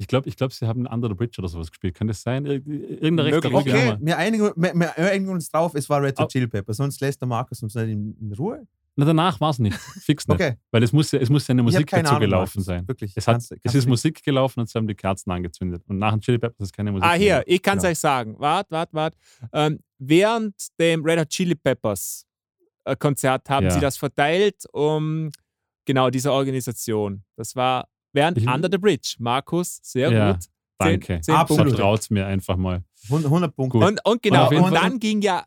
Ich 0.00 0.06
glaube, 0.06 0.28
ich 0.28 0.36
glaub, 0.36 0.52
sie 0.52 0.66
haben 0.66 0.86
Under 0.86 1.08
the 1.08 1.14
Bridge 1.14 1.36
oder 1.40 1.48
sowas 1.48 1.70
gespielt. 1.70 1.94
Kann 1.96 2.06
das 2.06 2.22
sein? 2.22 2.46
Ir- 2.46 2.64
Irgendeine 2.66 3.24
rechte 3.24 3.48
ja. 3.48 3.54
Okay, 3.56 3.96
wir. 4.00 4.16
einigen, 4.16 4.44
wir, 4.54 4.74
wir 4.74 4.96
einigen 4.96 5.28
uns 5.30 5.50
drauf, 5.50 5.74
es 5.74 5.88
war 5.90 6.00
Red 6.00 6.12
Hot 6.18 6.20
Aber- 6.20 6.28
Chili 6.28 6.46
Pepper, 6.46 6.72
sonst 6.72 7.00
lässt 7.00 7.20
der 7.20 7.26
Markus 7.28 7.62
uns 7.62 7.74
nicht 7.74 7.88
in, 7.88 8.16
in 8.20 8.32
Ruhe. 8.34 8.64
Na, 8.94 9.04
danach 9.04 9.40
war 9.40 9.50
es 9.50 9.58
nicht. 9.60 9.76
Fix 9.76 10.26
nicht. 10.26 10.34
Okay, 10.34 10.56
Weil 10.72 10.82
es 10.82 10.92
muss, 10.92 11.10
ja, 11.12 11.20
es 11.20 11.30
muss 11.30 11.46
ja 11.46 11.52
eine 11.52 11.62
Musik 11.62 11.88
dazu 11.88 12.06
Ahnung. 12.10 12.20
gelaufen 12.20 12.58
Markus. 12.58 12.64
sein. 12.64 12.86
Wirklich. 12.88 13.12
Es, 13.16 13.26
hat, 13.28 13.34
Kannst- 13.34 13.52
es 13.52 13.58
kannst 13.62 13.76
ist 13.76 13.86
Musik 13.88 14.22
gelaufen 14.24 14.60
und 14.60 14.68
sie 14.68 14.76
haben 14.78 14.88
die 14.88 14.94
Kerzen 14.94 15.30
angezündet. 15.30 15.82
Und 15.88 15.98
nach 15.98 16.12
dem 16.12 16.20
Chili 16.20 16.38
Peppers 16.38 16.66
ist 16.66 16.72
keine 16.72 16.90
Musik 16.92 17.04
Ah, 17.04 17.10
mehr 17.10 17.16
hier, 17.18 17.26
gelaufen. 17.28 17.44
ich 17.46 17.62
kann 17.62 17.78
es 17.78 17.82
Genau. 17.82 17.90
euch 17.92 17.98
sagen. 17.98 18.34
Wart, 18.38 18.70
wart, 18.70 18.92
wart. 18.94 19.14
Ähm, 19.52 19.78
während 19.98 20.54
dem 20.80 21.04
Red 21.04 21.20
Hot 21.20 21.28
Chili 21.28 21.54
Peppers 21.54 22.24
äh, 22.84 22.96
Konzert 22.96 23.48
haben 23.50 23.64
Ja. 23.66 23.70
sie 23.70 23.80
das 23.80 23.96
verteilt 23.96 24.64
um 24.72 25.30
genau 25.88 26.10
diese 26.10 26.30
Organisation. 26.32 27.24
Das 27.36 27.56
war 27.56 27.88
während 28.12 28.38
Ich- 28.38 28.46
Under 28.46 28.68
the 28.70 28.78
Bridge. 28.78 29.16
Markus, 29.18 29.80
sehr 29.82 30.12
Ja, 30.12 30.32
gut. 30.32 30.44
Danke. 30.78 31.20
zehn 31.22 31.34
Absolut. 31.34 31.70
Vertraut 31.70 32.06
mir 32.10 32.26
einfach 32.26 32.56
mal. 32.56 32.84
100 33.10 33.56
Punkte. 33.56 33.78
Gut. 33.78 33.88
Und, 33.88 34.00
und 34.04 34.22
genau, 34.22 34.48
und 34.50 34.56
Fall- 34.58 34.70
dann 34.72 35.00
ging 35.00 35.20
ja, 35.22 35.44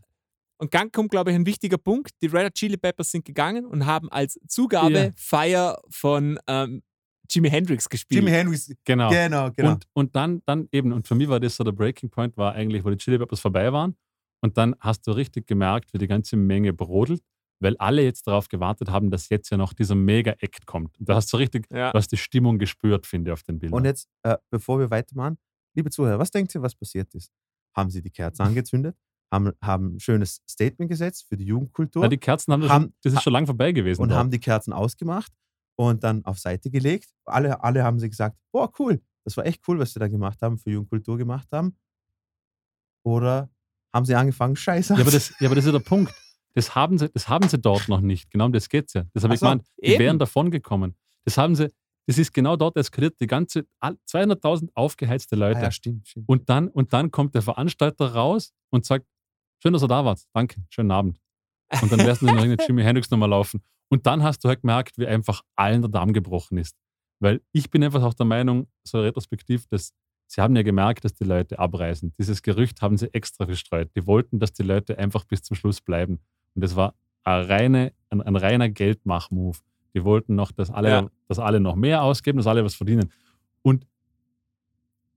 und 0.57 0.73
dann 0.73 0.91
kommt, 0.91 1.11
glaube 1.11 1.29
ich, 1.31 1.35
ein 1.35 1.45
wichtiger 1.45 1.77
Punkt. 1.77 2.11
Die 2.21 2.27
Red 2.27 2.47
Hot 2.47 2.53
Chili 2.55 2.75
Peppers 2.77 3.11
sind 3.11 3.23
gegangen 3.23 3.65
und 3.65 3.85
haben 3.85 4.09
als 4.11 4.37
Zugabe 4.47 4.93
Ja. 4.93 5.09
Fire 5.15 5.77
von 5.89 6.37
ähm, 6.47 6.81
Jimi 7.29 7.49
Hendrix 7.49 7.87
gespielt. 7.87 8.19
Jimi 8.21 8.31
Hendrix, 8.31 8.69
Genau. 8.83 9.09
genau, 9.09 9.51
genau. 9.51 9.71
Und, 9.71 9.87
und 9.93 10.15
dann, 10.17 10.41
dann 10.45 10.67
eben, 10.73 10.91
und 10.91 11.07
für 11.07 11.15
mich 11.15 11.29
war 11.29 11.39
das 11.39 11.55
so 11.55 11.63
der 11.63 11.71
Breaking 11.71 12.09
Point, 12.09 12.35
war 12.35 12.53
eigentlich, 12.53 12.83
wo 12.83 12.89
die 12.89 12.97
Chili 12.97 13.17
Peppers 13.17 13.39
vorbei 13.39 13.71
waren. 13.71 13.95
Und 14.41 14.57
dann 14.57 14.75
hast 14.81 15.07
du 15.07 15.11
richtig 15.11 15.47
gemerkt, 15.47 15.93
wie 15.93 15.97
die 15.99 16.07
ganze 16.07 16.35
Menge 16.35 16.73
brodelt, 16.73 17.21
weil 17.61 17.77
alle 17.77 18.01
jetzt 18.03 18.27
darauf 18.27 18.47
gewartet 18.49 18.89
haben, 18.89 19.09
dass 19.11 19.29
jetzt 19.29 19.49
ja 19.49 19.57
noch 19.57 19.73
dieser 19.73 19.95
Mega-Act 19.95 20.65
kommt. 20.65 20.95
Da 20.99 21.15
hast 21.15 21.31
du 21.31 21.37
richtig, 21.37 21.67
Ja. 21.71 21.91
du 21.91 21.97
hast 21.97 22.11
die 22.11 22.17
Stimmung 22.17 22.57
gespürt, 22.59 23.05
finde 23.07 23.29
ich, 23.29 23.33
auf 23.33 23.43
den 23.43 23.59
Bildern. 23.59 23.77
Und 23.79 23.85
jetzt, 23.85 24.09
äh, 24.23 24.37
bevor 24.49 24.79
wir 24.79 24.89
weitermachen, 24.91 25.37
liebe 25.75 25.89
Zuhörer, 25.89 26.19
was 26.19 26.31
denkt 26.31 26.53
ihr, 26.55 26.61
was 26.61 26.75
passiert 26.75 27.13
ist? 27.15 27.31
Haben 27.77 27.89
sie 27.89 28.01
die 28.01 28.09
Kerzen 28.11 28.41
angezündet? 28.41 28.97
Haben, 29.33 29.53
haben 29.63 29.95
ein 29.95 29.99
schönes 30.01 30.41
Statement 30.49 30.89
gesetzt 30.91 31.25
für 31.29 31.37
die 31.37 31.45
Jugendkultur 31.45 32.01
Na, 32.01 32.09
die 32.09 32.17
Kerzen 32.17 32.51
haben, 32.51 32.61
das 32.61 32.69
haben- 32.71 32.83
schon, 32.83 32.93
das 33.03 33.13
ist 33.13 33.23
schon 33.23 33.31
lang 33.33 33.45
vorbei 33.45 33.71
gewesen. 33.71 34.01
und 34.01 34.09
dort. 34.09 34.19
haben 34.19 34.29
die 34.31 34.39
Kerzen 34.39 34.73
ausgemacht 34.73 35.31
und 35.77 36.03
dann 36.03 36.25
auf 36.25 36.37
Seite 36.39 36.69
gelegt. 36.69 37.09
Alle, 37.25 37.63
alle 37.63 37.83
haben 37.83 37.97
sie 37.99 38.09
gesagt, 38.09 38.35
boah, 38.51 38.69
cool, 38.79 39.01
das 39.23 39.37
war 39.37 39.45
echt 39.45 39.61
cool, 39.69 39.79
was 39.79 39.93
sie 39.93 39.99
da 39.99 40.07
gemacht 40.09 40.41
haben, 40.41 40.57
für 40.57 40.69
Jugendkultur 40.71 41.17
gemacht 41.17 41.47
haben. 41.53 41.77
Oder 43.05 43.49
haben 43.93 44.05
sie 44.05 44.15
angefangen, 44.15 44.55
Scheiße 44.55 44.95
ja, 44.95 45.01
aber 45.01 45.11
das, 45.11 45.33
ja, 45.39 45.47
aber 45.47 45.55
das 45.55 45.65
ist 45.65 45.71
der 45.73 45.79
Punkt. 45.79 46.13
Das 46.53 46.75
haben, 46.75 46.97
sie, 46.97 47.09
das 47.09 47.29
haben 47.29 47.47
sie 47.47 47.57
dort 47.57 47.87
noch 47.87 48.01
nicht. 48.01 48.29
Genau 48.29 48.45
um 48.45 48.53
das 48.53 48.69
geht 48.69 48.87
es 48.87 48.93
ja. 48.93 49.03
Das 49.13 49.23
habe 49.23 49.33
ich 49.33 49.39
so, 49.39 49.45
gemeint. 49.45 49.67
Die 49.81 49.87
eben. 49.87 49.99
wären 49.99 50.19
davon 50.19 50.51
gekommen. 50.51 50.95
Das 51.23 51.37
haben 51.37 51.55
sie, 51.55 51.69
das 52.07 52.17
ist 52.17 52.33
genau 52.33 52.55
dort 52.55 52.75
eskaliert. 52.77 53.19
Die 53.19 53.27
ganze 53.27 53.65
all- 53.79 53.97
200.000 54.09 54.69
aufgeheizte 54.73 55.35
Leute. 55.35 55.59
Ah, 55.59 55.63
ja, 55.63 55.71
stimmt, 55.71 56.07
stimmt. 56.07 56.27
Und 56.27 56.49
dann, 56.49 56.67
und 56.67 56.93
dann 56.93 57.11
kommt 57.11 57.35
der 57.35 57.41
Veranstalter 57.41 58.13
raus 58.13 58.53
und 58.69 58.85
sagt, 58.85 59.05
schön, 59.61 59.73
dass 59.73 59.83
ihr 59.83 59.87
da 59.87 60.03
wart. 60.03 60.21
Danke, 60.33 60.61
schönen 60.69 60.91
Abend. 60.91 61.19
Und 61.81 61.91
dann 61.91 61.99
wärst 61.99 62.21
du 62.21 62.25
noch 62.25 62.35
irgendeine 62.35 62.57
Jimi 62.67 62.83
Hendrix 62.83 63.09
Nummer 63.11 63.27
laufen. 63.27 63.61
Und 63.89 64.05
dann 64.05 64.23
hast 64.23 64.43
du 64.43 64.49
halt 64.49 64.61
gemerkt, 64.61 64.97
wie 64.97 65.07
einfach 65.07 65.41
allen 65.55 65.81
der 65.81 65.91
Darm 65.91 66.11
gebrochen 66.13 66.57
ist. 66.57 66.75
Weil 67.19 67.41
ich 67.51 67.69
bin 67.69 67.83
einfach 67.83 68.03
auch 68.03 68.13
der 68.13 68.25
Meinung, 68.25 68.67
so 68.83 68.99
retrospektiv, 68.99 69.67
dass 69.67 69.93
sie 70.27 70.41
haben 70.41 70.55
ja 70.55 70.63
gemerkt, 70.63 71.05
dass 71.05 71.13
die 71.13 71.23
Leute 71.23 71.59
abreisen. 71.59 72.13
Dieses 72.17 72.41
Gerücht 72.41 72.81
haben 72.81 72.97
sie 72.97 73.13
extra 73.13 73.45
gestreut. 73.45 73.91
Die 73.95 74.07
wollten, 74.07 74.39
dass 74.39 74.53
die 74.53 74.63
Leute 74.63 74.97
einfach 74.97 75.23
bis 75.25 75.43
zum 75.43 75.55
Schluss 75.55 75.81
bleiben. 75.81 76.19
Und 76.55 76.63
das 76.63 76.75
war 76.75 76.93
ein, 77.23 77.45
reine, 77.45 77.93
ein, 78.09 78.21
ein 78.21 78.35
reiner 78.35 78.69
Geldmach-Move. 78.69 79.57
Die 79.93 80.03
wollten 80.03 80.35
noch, 80.35 80.51
dass 80.51 80.69
alle, 80.71 80.89
Ja. 80.89 81.07
dass 81.27 81.39
alle 81.39 81.59
noch 81.59 81.75
mehr 81.75 82.01
ausgeben, 82.03 82.37
dass 82.37 82.47
alle 82.47 82.63
was 82.63 82.75
verdienen. 82.75 83.11
Und 83.61 83.85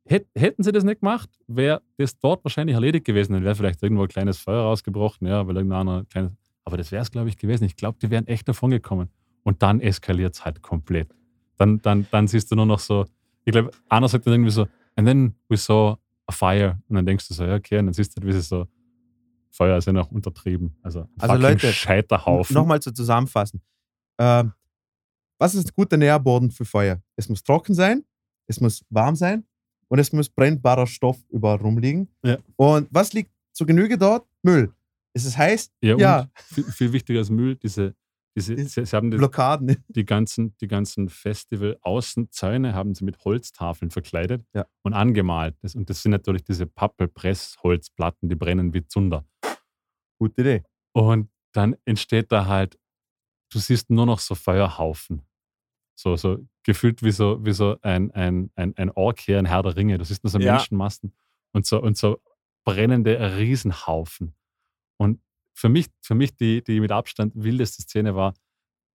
Hätt, 0.06 0.26
hätten 0.36 0.62
sie 0.62 0.70
das 0.70 0.84
nicht 0.84 1.00
gemacht, 1.00 1.30
wäre 1.46 1.80
das 1.96 2.18
dort 2.18 2.44
wahrscheinlich 2.44 2.74
erledigt 2.74 3.06
gewesen. 3.06 3.32
Dann 3.32 3.42
wäre 3.42 3.54
vielleicht 3.54 3.82
irgendwo 3.82 4.02
ein 4.02 4.08
kleines 4.08 4.36
Feuer 4.38 4.60
rausgebrochen, 4.62 5.26
ja, 5.26 5.46
weil 5.46 5.56
irgendeiner 5.56 6.04
kleines. 6.04 6.32
Aber 6.64 6.76
das 6.76 6.92
wäre 6.92 7.02
es, 7.02 7.10
glaube 7.10 7.30
ich, 7.30 7.38
gewesen. 7.38 7.64
Ich 7.64 7.74
glaube, 7.76 7.96
die 8.00 8.10
wären 8.10 8.26
echt 8.26 8.46
davon 8.46 8.70
gekommen. 8.70 9.08
Und 9.44 9.62
dann 9.62 9.80
eskaliert 9.80 10.34
es 10.34 10.44
halt 10.44 10.60
komplett. 10.60 11.08
Dann, 11.56 11.80
dann, 11.80 12.06
dann 12.10 12.26
siehst 12.26 12.50
du 12.50 12.54
nur 12.56 12.66
noch 12.66 12.80
so, 12.80 13.06
ich 13.46 13.52
glaube, 13.52 13.70
einer 13.88 14.08
sagt 14.08 14.26
dann 14.26 14.34
irgendwie 14.34 14.50
so, 14.50 14.66
and 14.96 15.08
then 15.08 15.34
we 15.48 15.56
saw 15.56 15.96
a 16.26 16.32
fire. 16.32 16.78
Und 16.88 16.96
dann 16.96 17.06
denkst 17.06 17.26
du 17.28 17.32
so, 17.34 17.44
ja, 17.44 17.54
okay, 17.54 17.78
und 17.78 17.86
dann 17.86 17.94
siehst 17.94 18.14
du, 18.14 18.20
halt, 18.20 18.28
wie 18.28 18.32
sie 18.32 18.40
so, 18.42 18.66
Feuer 19.54 19.78
ist 19.78 19.86
ja 19.86 19.92
noch 19.92 20.10
untertrieben. 20.10 20.76
Also, 20.82 21.06
Also 21.18 21.34
Leute, 21.36 21.72
Scheiterhaufen. 21.72 22.54
Nochmal 22.54 22.80
zu 22.80 22.92
zusammenfassen. 22.92 23.62
Ähm, 24.18 24.52
was 25.38 25.54
ist 25.54 25.66
ein 25.68 25.72
guter 25.76 25.96
Nährboden 25.96 26.50
für 26.50 26.64
Feuer? 26.64 27.00
Es 27.16 27.28
muss 27.28 27.42
trocken 27.42 27.74
sein, 27.74 28.04
es 28.46 28.60
muss 28.60 28.84
warm 28.90 29.14
sein 29.16 29.44
und 29.88 29.98
es 29.98 30.12
muss 30.12 30.28
brennbarer 30.28 30.86
Stoff 30.86 31.18
überall 31.28 31.58
rumliegen. 31.58 32.08
Ja. 32.24 32.38
Und 32.56 32.88
was 32.90 33.12
liegt 33.12 33.30
zur 33.52 33.66
Genüge 33.66 33.96
dort? 33.98 34.26
Müll. 34.42 34.72
Es 35.12 35.24
ist 35.24 35.38
heiß, 35.38 35.70
ja, 35.80 35.94
und 35.94 36.00
ja. 36.00 36.28
Viel, 36.34 36.64
viel 36.64 36.92
wichtiger 36.92 37.20
als 37.20 37.30
Müll, 37.30 37.54
diese, 37.54 37.94
diese, 38.36 38.56
Die 38.56 38.64
sie, 38.64 38.84
sie 38.84 38.96
haben 38.96 39.12
das, 39.12 39.18
Blockaden. 39.18 39.76
die 39.88 40.04
ganzen, 40.04 40.56
die 40.60 40.66
ganzen 40.66 41.08
Festival-Außenzäune 41.08 42.74
haben 42.74 42.94
sie 42.94 43.04
mit 43.04 43.24
Holztafeln 43.24 43.92
verkleidet 43.92 44.44
Ja. 44.54 44.66
und 44.82 44.92
angemalt. 44.92 45.56
Das, 45.62 45.74
und 45.76 45.88
das 45.88 46.02
sind 46.02 46.10
natürlich 46.10 46.42
diese 46.42 46.66
Pappelpressholzplatten, 46.66 48.28
die 48.28 48.34
brennen 48.34 48.74
wie 48.74 48.84
Zunder. 48.86 49.24
Gute 50.24 50.40
Idee. 50.40 50.62
Und 50.92 51.28
dann 51.52 51.76
entsteht 51.84 52.32
da 52.32 52.46
halt, 52.46 52.78
du 53.52 53.58
siehst 53.58 53.90
nur 53.90 54.06
noch 54.06 54.18
so 54.20 54.34
Feuerhaufen. 54.34 55.22
So, 55.96 56.16
so 56.16 56.38
gefühlt 56.64 57.02
wie 57.02 57.10
so, 57.10 57.44
wie 57.44 57.52
so 57.52 57.76
ein, 57.82 58.10
ein, 58.12 58.50
ein, 58.56 58.74
ein 58.76 58.90
Ork 58.90 59.20
hier, 59.20 59.38
ein 59.38 59.44
Herr 59.44 59.62
der 59.62 59.76
Ringe. 59.76 59.98
Du 59.98 60.04
siehst 60.04 60.24
nur 60.24 60.30
so 60.30 60.38
Ja. 60.38 60.52
Menschenmassen 60.52 61.12
und 61.52 61.66
so, 61.66 61.80
und 61.82 61.96
so 61.98 62.20
brennende 62.64 63.36
Riesenhaufen. 63.36 64.34
Und 64.98 65.20
für 65.54 65.68
mich, 65.68 65.88
für 66.00 66.14
mich 66.14 66.34
die, 66.36 66.64
die 66.64 66.80
mit 66.80 66.90
Abstand 66.90 67.32
wildeste 67.36 67.82
Szene 67.82 68.14
war, 68.16 68.32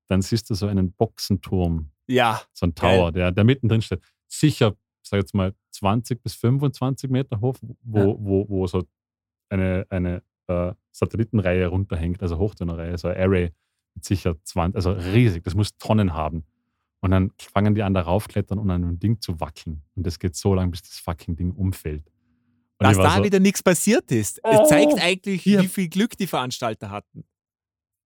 dann 0.09 0.23
siehst 0.23 0.49
du 0.49 0.55
so 0.55 0.67
einen 0.67 0.93
Boxenturm, 0.93 1.93
Ja, 2.09 2.41
so 2.55 2.65
ein 2.67 2.75
Tower, 2.75 3.13
der, 3.13 3.31
der 3.33 3.45
mittendrin 3.45 3.83
steht. 3.83 4.03
Sicher, 4.29 4.75
sag 5.03 5.19
jetzt 5.19 5.35
mal, 5.35 5.55
20 5.73 6.23
bis 6.23 6.35
25 6.37 7.11
Meter 7.11 7.41
hoch, 7.41 7.57
wo, 7.83 7.99
Ja. 7.99 8.07
wo, 8.19 8.49
wo 8.49 8.67
so 8.67 8.85
eine, 9.51 9.87
eine 9.91 10.23
äh, 10.49 10.73
Satellitenreihe 10.91 11.67
runterhängt, 11.69 12.23
also 12.23 12.39
Hochtonnerreihe, 12.39 12.97
so 12.99 13.09
ein 13.09 13.17
Array 13.17 13.53
mit 13.95 14.05
sicher 14.05 14.37
20, 14.43 14.77
also 14.77 14.93
riesig, 14.93 15.45
das 15.45 15.55
muss 15.55 15.77
Tonnen 15.79 16.15
haben. 16.15 16.45
Und 17.01 17.13
dann 17.13 17.31
fangen 17.39 17.75
die 17.75 17.83
an, 17.85 17.95
da 17.95 18.01
raufklettern 18.03 18.59
und 18.59 18.71
an 18.71 18.83
dem 18.83 18.99
Ding 18.99 19.21
zu 19.21 19.39
wackeln. 19.41 19.83
Und 19.95 20.05
das 20.07 20.19
geht 20.19 20.35
so 20.35 20.55
lange, 20.55 20.73
bis 20.73 20.83
das 20.83 20.99
fucking 20.99 21.37
Ding 21.37 21.53
umfällt. 21.53 22.05
Und 22.81 22.87
dass 22.89 22.97
da 22.97 23.17
so, 23.17 23.25
wieder 23.25 23.39
nichts 23.41 23.63
passiert 23.63 24.11
ist. 24.11 24.41
Oh, 24.43 24.61
es 24.63 24.69
zeigt 24.69 25.01
eigentlich, 25.01 25.45
wie 25.47 25.69
viel 25.69 25.89
Glück 25.89 26.17
die 26.17 26.27
Veranstalter 26.27 26.91
hatten. 26.91 27.25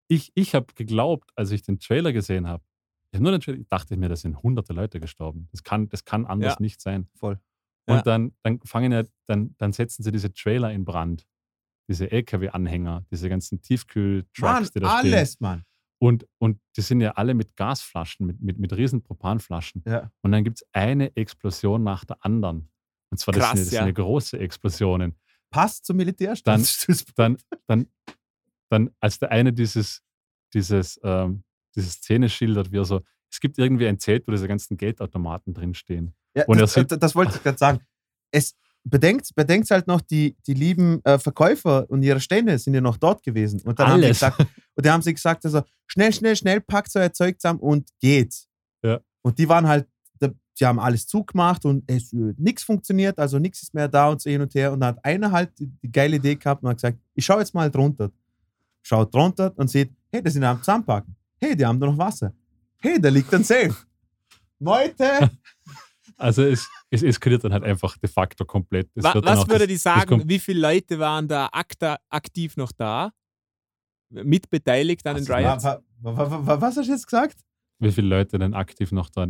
ich, 0.09 0.30
ich 0.34 0.55
habe 0.55 0.66
geglaubt, 0.74 1.30
als 1.36 1.51
ich 1.53 1.62
den 1.62 1.78
Trailer 1.78 2.12
gesehen 2.12 2.47
habe, 2.49 2.62
ich 3.11 3.16
hab 3.18 3.22
nur 3.22 3.32
den 3.32 3.40
Trailer, 3.40 3.59
ich 3.59 3.68
dachte 3.68 3.97
mir, 3.97 4.09
da 4.09 4.16
sind 4.16 4.43
hunderte 4.43 4.72
Leute 4.72 5.01
gestorben. 5.01 5.49
Das 5.53 5.62
kann, 5.62 5.88
das 5.88 6.05
kann 6.05 6.24
anders 6.26 6.55
Ja. 6.55 6.61
nicht 6.61 6.80
sein. 6.80 7.09
Voll. 7.14 7.38
Und 7.86 7.97
Ja. 7.97 8.03
dann, 8.03 8.32
dann 8.43 8.61
fangen 8.64 8.93
ja, 8.93 9.03
dann, 9.26 9.55
dann 9.59 9.72
setzen 9.72 10.03
sie 10.03 10.12
diese 10.12 10.32
Trailer 10.32 10.70
in 10.72 10.84
Brand. 10.84 11.26
Diese 11.89 12.11
LKW-Anhänger, 12.11 13.05
diese 13.11 13.28
ganzen 13.28 13.61
Tiefkühl-Trucks, 13.61 14.70
die 14.72 14.80
da 14.80 14.99
stehen. 15.01 15.14
alles, 15.14 15.41
Mann. 15.41 15.64
Und, 15.99 16.26
und 16.39 16.59
die 16.76 16.80
sind 16.80 17.01
ja 17.01 17.12
alle 17.12 17.35
mit 17.35 17.55
Gasflaschen, 17.57 18.26
mit, 18.26 18.41
mit, 18.41 18.59
mit 18.59 18.72
riesen 18.76 19.03
Propanflaschen. 19.03 19.83
Ja. 19.87 20.11
Und 20.22 20.33
dann 20.33 20.43
gibt 20.43 20.59
es 20.59 20.66
eine 20.72 21.14
Explosion 21.16 21.83
nach 21.85 22.05
der 22.05 22.24
anderen. 22.24 22.70
Und 23.11 23.18
zwar, 23.18 23.35
das, 23.35 23.45
Krass, 23.45 23.53
sind, 23.59 23.66
das 23.66 23.72
ja. 23.74 23.80
sind 23.85 23.97
ja 23.97 24.03
große 24.05 24.39
Explosionen. 24.39 25.14
Pass 25.51 25.83
zum 25.83 25.97
Militärstand. 25.99 26.89
dann, 27.16 27.37
dann, 27.66 27.87
dann, 28.70 28.91
als 29.01 29.18
der 29.18 29.30
eine 29.30 29.53
dieses, 29.53 30.03
dieses, 30.55 30.99
ähm, 31.05 31.45
diese 31.76 31.91
Szene 31.91 32.28
schildert, 32.28 32.72
wie 32.72 32.78
er 32.78 32.85
so, 32.85 33.03
es 33.30 33.39
gibt 33.41 33.59
irgendwie 33.59 33.87
ein 33.87 33.99
Zelt, 33.99 34.26
wo 34.26 34.33
diese 34.33 34.49
ganzen 34.49 34.76
Geldautomaten 34.76 35.55
drinstehen. 35.55 36.14
Ja, 36.35 36.47
Und 36.47 36.57
er 36.59 36.62
das, 36.62 36.74
sieht- 36.74 36.91
das, 36.91 36.99
das 36.99 37.14
wollte 37.14 37.37
ich 37.37 37.43
gerade 37.43 37.59
sagen. 37.59 37.80
Es 38.33 38.57
bedenkt, 38.85 39.35
bedenkt 39.35 39.70
halt 39.70 39.87
noch, 39.87 40.01
die, 40.01 40.37
die 40.47 40.55
lieben 40.55 41.05
äh, 41.05 41.18
Verkäufer 41.18 41.89
und 41.89 42.03
ihre 42.03 42.20
Stände 42.20 42.59
sind 42.59 42.74
ja 42.74 42.80
noch 42.80 42.97
dort 42.97 43.22
gewesen. 43.22 43.61
Und 43.62 43.78
dann 43.78 43.89
haben 43.89 44.01
sie 44.01 44.07
Alles. 44.07 44.20
gesagt, 44.20 44.41
und 44.74 44.87
dann 44.87 44.93
haben 44.93 45.03
sie 45.03 45.14
gesagt, 45.14 45.45
also 45.45 45.62
schnell, 45.87 46.12
schnell, 46.12 46.37
schnell, 46.37 46.61
packt 46.61 46.95
euer 46.97 47.12
Zeug 47.12 47.41
zusammen 47.41 47.61
und 47.61 47.89
geht. 48.01 48.47
Ja. 48.83 49.01
Und 49.22 49.39
die 49.39 49.49
waren 49.49 49.66
halt, 49.66 49.87
die 50.61 50.66
haben 50.66 50.78
alles 50.78 51.07
zugemacht 51.07 51.64
und 51.64 51.83
es 51.87 52.12
nichts 52.12 52.62
funktioniert, 52.62 53.18
also 53.18 53.39
nichts 53.39 53.62
ist 53.62 53.74
mehr 53.74 53.89
da 53.89 54.09
und 54.09 54.20
so 54.20 54.30
hin 54.30 54.43
und 54.43 54.55
her. 54.55 54.72
Und 54.72 54.80
dann 54.80 54.97
hat 54.97 55.05
einer 55.05 55.30
halt 55.30 55.59
die, 55.59 55.66
die 55.66 55.91
geile 55.91 56.16
Idee 56.16 56.37
gehabt 56.37 56.62
und 56.62 56.68
hat 56.68 56.76
gesagt, 56.76 56.99
ich 57.14 57.24
schaue 57.24 57.41
jetzt 57.41 57.55
mal 57.55 57.70
drunter. 57.70 58.11
Schaut 58.83 59.14
drunter 59.14 59.53
und 59.57 59.68
sieht, 59.68 59.93
hey, 60.11 60.22
die 60.22 60.30
sind 60.30 60.45
am 60.45 60.59
Zusammenpacken. 60.59 61.14
Hey, 61.41 61.57
die 61.57 61.64
haben 61.64 61.80
da 61.80 61.87
noch 61.87 61.99
Wasser. 61.99 62.35
Hey, 62.78 63.01
da 63.01 63.09
liegt 63.09 63.33
ein 63.33 63.45
Safe. 63.45 63.74
Leute! 64.59 65.30
Also 66.16 66.42
es, 66.42 66.68
es 66.90 67.02
eskaliert 67.02 67.44
dann 67.44 67.52
halt 67.52 67.64
einfach 67.64 67.96
de 67.98 68.08
facto 68.08 68.44
komplett. 68.44 68.90
Es 68.94 69.04
Wa 69.04 69.14
was 69.22 69.46
würde 69.48 69.60
das- 69.60 69.68
die 69.68 69.76
sagen? 69.76 70.28
Wie 70.28 70.38
viele 70.38 70.60
Leute 70.60 70.98
waren 70.98 71.28
da 71.28 71.48
akta 71.52 71.98
aktiv 72.10 72.56
noch 72.56 72.72
da? 72.72 73.12
Mitbeteiligt 74.10 75.06
an 75.06 75.16
den 75.16 75.26
Riots? 75.26 75.64
wa, 75.64 75.80
wa, 76.00 76.30
wa, 76.30 76.46
wa, 76.46 76.60
was 76.60 76.76
hast 76.76 76.86
du 76.88 76.92
jetzt 76.92 77.06
gesagt? 77.06 77.40
Wie 77.78 77.90
viele 77.90 78.08
Leute 78.08 78.38
denn 78.38 78.54
aktiv 78.54 78.92
noch 78.92 79.08
da? 79.10 79.26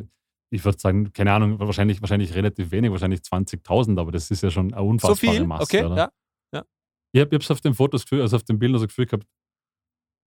Ich 0.51 0.65
würde 0.65 0.79
sagen, 0.79 1.13
keine 1.13 1.33
Ahnung, 1.33 1.59
wahrscheinlich, 1.61 2.03
wahrscheinlich 2.03 2.35
relativ 2.35 2.71
wenig, 2.73 2.91
wahrscheinlich 2.91 3.21
20.000, 3.21 3.99
aber 3.99 4.13
das 4.13 4.31
ist 4.31 4.43
ja 4.43 4.51
schon 4.51 4.73
eine 4.75 4.83
So 4.83 4.89
unfassbare 4.89 5.37
viel? 5.37 5.47
Masse. 5.47 5.63
Okay, 5.63 5.85
oder? 5.85 5.97
ja. 5.97 6.65
Ich 7.15 7.21
habe 7.21 7.37
es 7.37 7.51
auf 7.51 7.61
den 7.61 7.75
Fotos, 7.75 8.05
also 8.11 8.37
auf 8.37 8.43
den 8.43 8.59
Bildern 8.59 8.81
so 8.81 8.87
Gefühl 8.87 9.07
gehabt, 9.07 9.27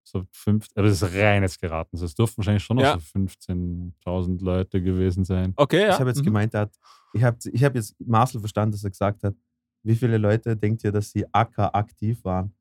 so 0.07 0.25
fünf, 0.31 0.67
aber 0.75 0.87
das 0.87 1.01
ist 1.01 1.13
reines 1.13 1.59
geraten. 1.59 1.89
Also 1.93 2.05
es 2.05 2.15
dürften 2.15 2.37
wahrscheinlich 2.37 2.63
schon 2.63 2.77
noch 2.77 2.83
Ja. 2.83 2.99
so 2.99 3.19
15.000 3.19 4.43
Leute 4.43 4.81
gewesen 4.81 5.25
sein. 5.25 5.53
Okay, 5.55 5.81
ja. 5.81 5.93
Ich 5.93 5.99
habe 5.99 6.09
jetzt 6.09 6.19
mhm. 6.19 6.25
gemeint, 6.25 6.53
hat, 6.53 6.71
ich 7.13 7.23
habe 7.23 7.37
ich 7.51 7.63
hab 7.63 7.75
jetzt 7.75 7.95
Marcel 7.99 8.39
verstanden, 8.39 8.73
dass 8.73 8.83
er 8.83 8.91
gesagt 8.91 9.23
hat, 9.23 9.35
wie 9.83 9.95
viele 9.95 10.17
Leute 10.17 10.55
denkt 10.55 10.83
ihr, 10.83 10.91
dass 10.91 11.11
sie 11.11 11.25
AK 11.31 11.59
aktiv 11.73 12.23
waren? 12.23 12.53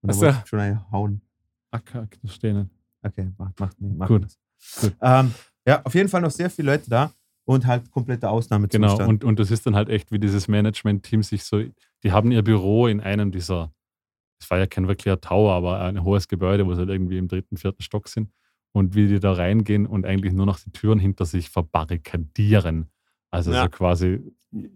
Und 0.00 0.08
da 0.08 0.10
Ach 0.10 0.14
so. 0.14 0.20
wollte 0.22 0.38
ich 0.42 0.48
schon 0.48 0.60
einen 0.60 0.90
hauen. 0.90 1.20
Acker, 1.70 2.08
das 2.22 2.34
stehen. 2.34 2.70
Okay, 3.02 3.30
macht, 3.36 3.58
macht 3.60 3.80
nicht. 3.80 3.96
Macht 3.96 4.08
Gut. 4.08 4.26
Gut. 4.80 4.96
Ähm, 5.00 5.34
ja, 5.66 5.82
auf 5.84 5.94
jeden 5.94 6.08
Fall 6.08 6.20
noch 6.20 6.30
sehr 6.30 6.50
viele 6.50 6.72
Leute 6.72 6.90
da 6.90 7.12
und 7.44 7.66
halt 7.66 7.90
kompletter 7.90 8.30
Ausnahmezustand. 8.30 8.98
Genau, 8.98 9.08
und, 9.08 9.24
und 9.24 9.38
das 9.38 9.50
ist 9.50 9.66
dann 9.66 9.74
halt 9.74 9.88
echt, 9.88 10.10
wie 10.12 10.18
dieses 10.18 10.48
Management-Team 10.48 11.22
sich 11.22 11.44
so, 11.44 11.62
die 12.02 12.12
haben 12.12 12.30
ihr 12.32 12.42
Büro 12.42 12.86
in 12.86 13.00
einem 13.00 13.30
dieser, 13.32 13.72
es 14.40 14.50
war 14.50 14.58
ja 14.58 14.66
kein 14.66 14.86
wirklicher 14.88 15.20
Tower, 15.20 15.52
aber 15.52 15.80
ein 15.80 16.02
hohes 16.04 16.28
Gebäude, 16.28 16.66
wo 16.66 16.74
sie 16.74 16.80
halt 16.80 16.90
irgendwie 16.90 17.18
im 17.18 17.28
dritten, 17.28 17.56
vierten 17.56 17.82
Stock 17.82 18.08
sind. 18.08 18.30
Und 18.72 18.94
wie 18.94 19.08
die 19.08 19.18
da 19.18 19.32
reingehen 19.32 19.86
und 19.86 20.04
eigentlich 20.04 20.32
nur 20.34 20.46
noch 20.46 20.60
die 20.60 20.70
Türen 20.70 20.98
hinter 20.98 21.24
sich 21.24 21.48
verbarrikadieren. 21.48 22.90
Also 23.30 23.52
Ja. 23.52 23.64
so 23.64 23.68
quasi, 23.70 24.20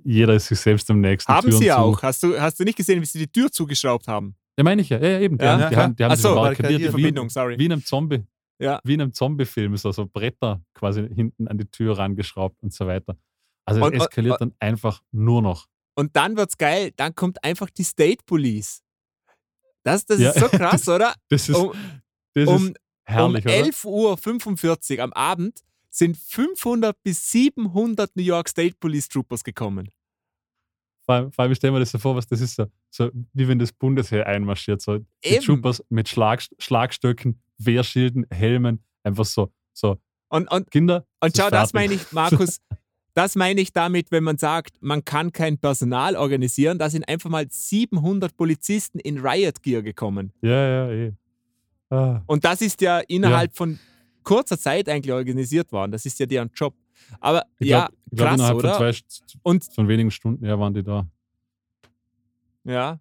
jeder 0.04 0.34
ist 0.34 0.46
sich 0.48 0.58
selbst 0.60 0.90
am 0.90 1.00
nächsten 1.00 1.32
Haben 1.32 1.48
Türen 1.48 1.60
sie 1.62 1.68
zu. 1.68 1.78
auch. 1.78 2.02
Hast 2.02 2.22
du, 2.22 2.38
hast 2.40 2.58
du 2.58 2.64
nicht 2.64 2.76
gesehen, 2.76 3.00
wie 3.00 3.06
sie 3.06 3.18
die 3.18 3.28
Tür 3.30 3.50
zugeschraubt 3.50 4.08
haben? 4.08 4.34
Ja, 4.58 4.64
meine 4.64 4.82
ich 4.82 4.88
ja. 4.90 4.98
Ja, 4.98 5.08
ja 5.08 5.20
eben. 5.20 5.38
Die 5.38 5.44
Ja, 5.44 5.52
haben, 5.52 5.60
ja, 5.60 5.68
die 5.70 5.76
haben, 5.76 5.96
die 5.96 6.04
haben 6.04 6.10
Ach 6.12 6.16
sich 6.16 6.22
so, 6.22 6.28
verbarrikadiert 6.32 6.62
barrikadiert, 6.68 6.80
Die 6.94 6.96
wie, 6.98 7.02
Verbindung, 7.02 7.30
sorry. 7.30 7.58
wie 7.58 7.64
in 7.66 7.72
einem 7.72 7.84
Zombie. 7.84 8.22
Ja. 8.58 8.80
Wie 8.84 8.94
in 8.94 9.00
einem 9.00 9.12
Zombie-Film, 9.12 9.76
so, 9.76 9.90
so 9.92 10.06
Bretter 10.06 10.62
quasi 10.74 11.08
hinten 11.14 11.48
an 11.48 11.58
die 11.58 11.64
Tür 11.66 11.98
rangeschraubt 11.98 12.62
und 12.62 12.72
so 12.72 12.86
weiter. 12.86 13.16
Also 13.64 13.80
es 13.80 13.86
Und- 13.86 13.94
und- 13.94 14.00
eskaliert 14.00 14.40
dann 14.40 14.52
einfach 14.60 15.02
nur 15.10 15.42
noch. 15.42 15.66
Und 15.94 16.16
dann 16.16 16.36
wird's 16.36 16.56
geil, 16.58 16.92
dann 16.96 17.14
kommt 17.14 17.42
einfach 17.44 17.68
die 17.70 17.82
State 17.82 18.24
Police. 18.24 18.81
Das, 19.84 20.04
das 20.06 20.20
Ja. 20.20 20.30
ist 20.30 20.40
so 20.40 20.48
krass, 20.48 20.88
oder? 20.88 21.14
Das 21.28 21.48
ist, 21.48 21.56
Um, 21.56 21.72
das 22.34 22.48
um, 22.48 22.66
ist 22.68 22.76
herrlich, 23.04 23.44
um 23.46 23.50
oder? 23.52 23.60
11.45 24.16 24.96
Uhr 24.98 25.02
am 25.04 25.12
Abend 25.12 25.60
sind 25.90 26.16
500 26.16 26.96
bis 27.02 27.30
700 27.30 28.14
New 28.16 28.22
York 28.22 28.48
State 28.48 28.76
Police 28.80 29.08
Troopers 29.08 29.44
gekommen. 29.44 29.90
Vor 31.04 31.16
allem, 31.16 31.32
vor 31.32 31.42
allem 31.42 31.52
ich 31.52 31.58
stelle 31.58 31.72
mir 31.72 31.80
das 31.80 31.90
so 31.90 31.98
vor, 31.98 32.14
was 32.16 32.26
das 32.26 32.40
ist 32.40 32.54
so, 32.54 32.66
so 32.90 33.10
wie 33.32 33.48
wenn 33.48 33.58
das 33.58 33.72
Bundesheer 33.72 34.26
einmarschiert. 34.26 34.80
So 34.80 34.98
die 34.98 35.06
Eben. 35.24 35.44
Troopers 35.44 35.82
mit 35.88 36.08
Schlag, 36.08 36.42
Schlagstöcken, 36.58 37.42
Wehrschilden, 37.58 38.24
Helmen, 38.30 38.84
einfach 39.02 39.24
so, 39.24 39.52
so 39.72 39.98
Und, 40.28 40.50
und, 40.50 40.70
Kinder. 40.70 41.04
und 41.20 41.36
schau, 41.36 41.50
das 41.50 41.72
fertig. 41.72 41.74
meine 41.74 41.94
ich, 41.94 42.12
Markus, 42.12 42.60
das 43.14 43.36
meine 43.36 43.60
ich 43.60 43.72
damit, 43.72 44.10
wenn 44.10 44.24
man 44.24 44.38
sagt, 44.38 44.76
man 44.80 45.04
kann 45.04 45.32
kein 45.32 45.58
Personal 45.58 46.16
organisieren. 46.16 46.78
Da 46.78 46.88
sind 46.88 47.06
einfach 47.08 47.28
mal 47.30 47.46
700 47.48 48.36
Polizisten 48.36 48.98
in 49.00 49.18
Riot 49.18 49.62
Gear 49.62 49.82
gekommen. 49.82 50.32
Ja, 50.40 50.50
ja, 50.50 50.90
eh. 50.90 51.12
Ah, 51.90 52.22
Und 52.26 52.44
das 52.44 52.62
ist 52.62 52.80
ja 52.80 53.00
innerhalb 53.00 53.54
von 53.54 53.78
kurzer 54.22 54.58
Zeit 54.58 54.88
eigentlich 54.88 55.12
organisiert 55.12 55.72
worden. 55.72 55.92
Das 55.92 56.06
ist 56.06 56.18
ja 56.20 56.26
deren 56.26 56.50
Job. 56.54 56.74
Aber 57.20 57.44
ich 57.58 57.68
ja, 57.68 57.86
glaube, 57.86 57.94
glaub, 58.12 58.26
krass, 58.28 58.34
innerhalb 58.36 58.56
oder? 58.56 58.74
von 58.76 58.92
zwei, 59.08 59.38
Und 59.42 59.64
von 59.74 59.88
wenigen 59.88 60.10
Stunden 60.10 60.44
ja, 60.46 60.58
waren 60.58 60.72
die 60.72 60.82
da. 60.82 61.06
ja. 62.64 62.98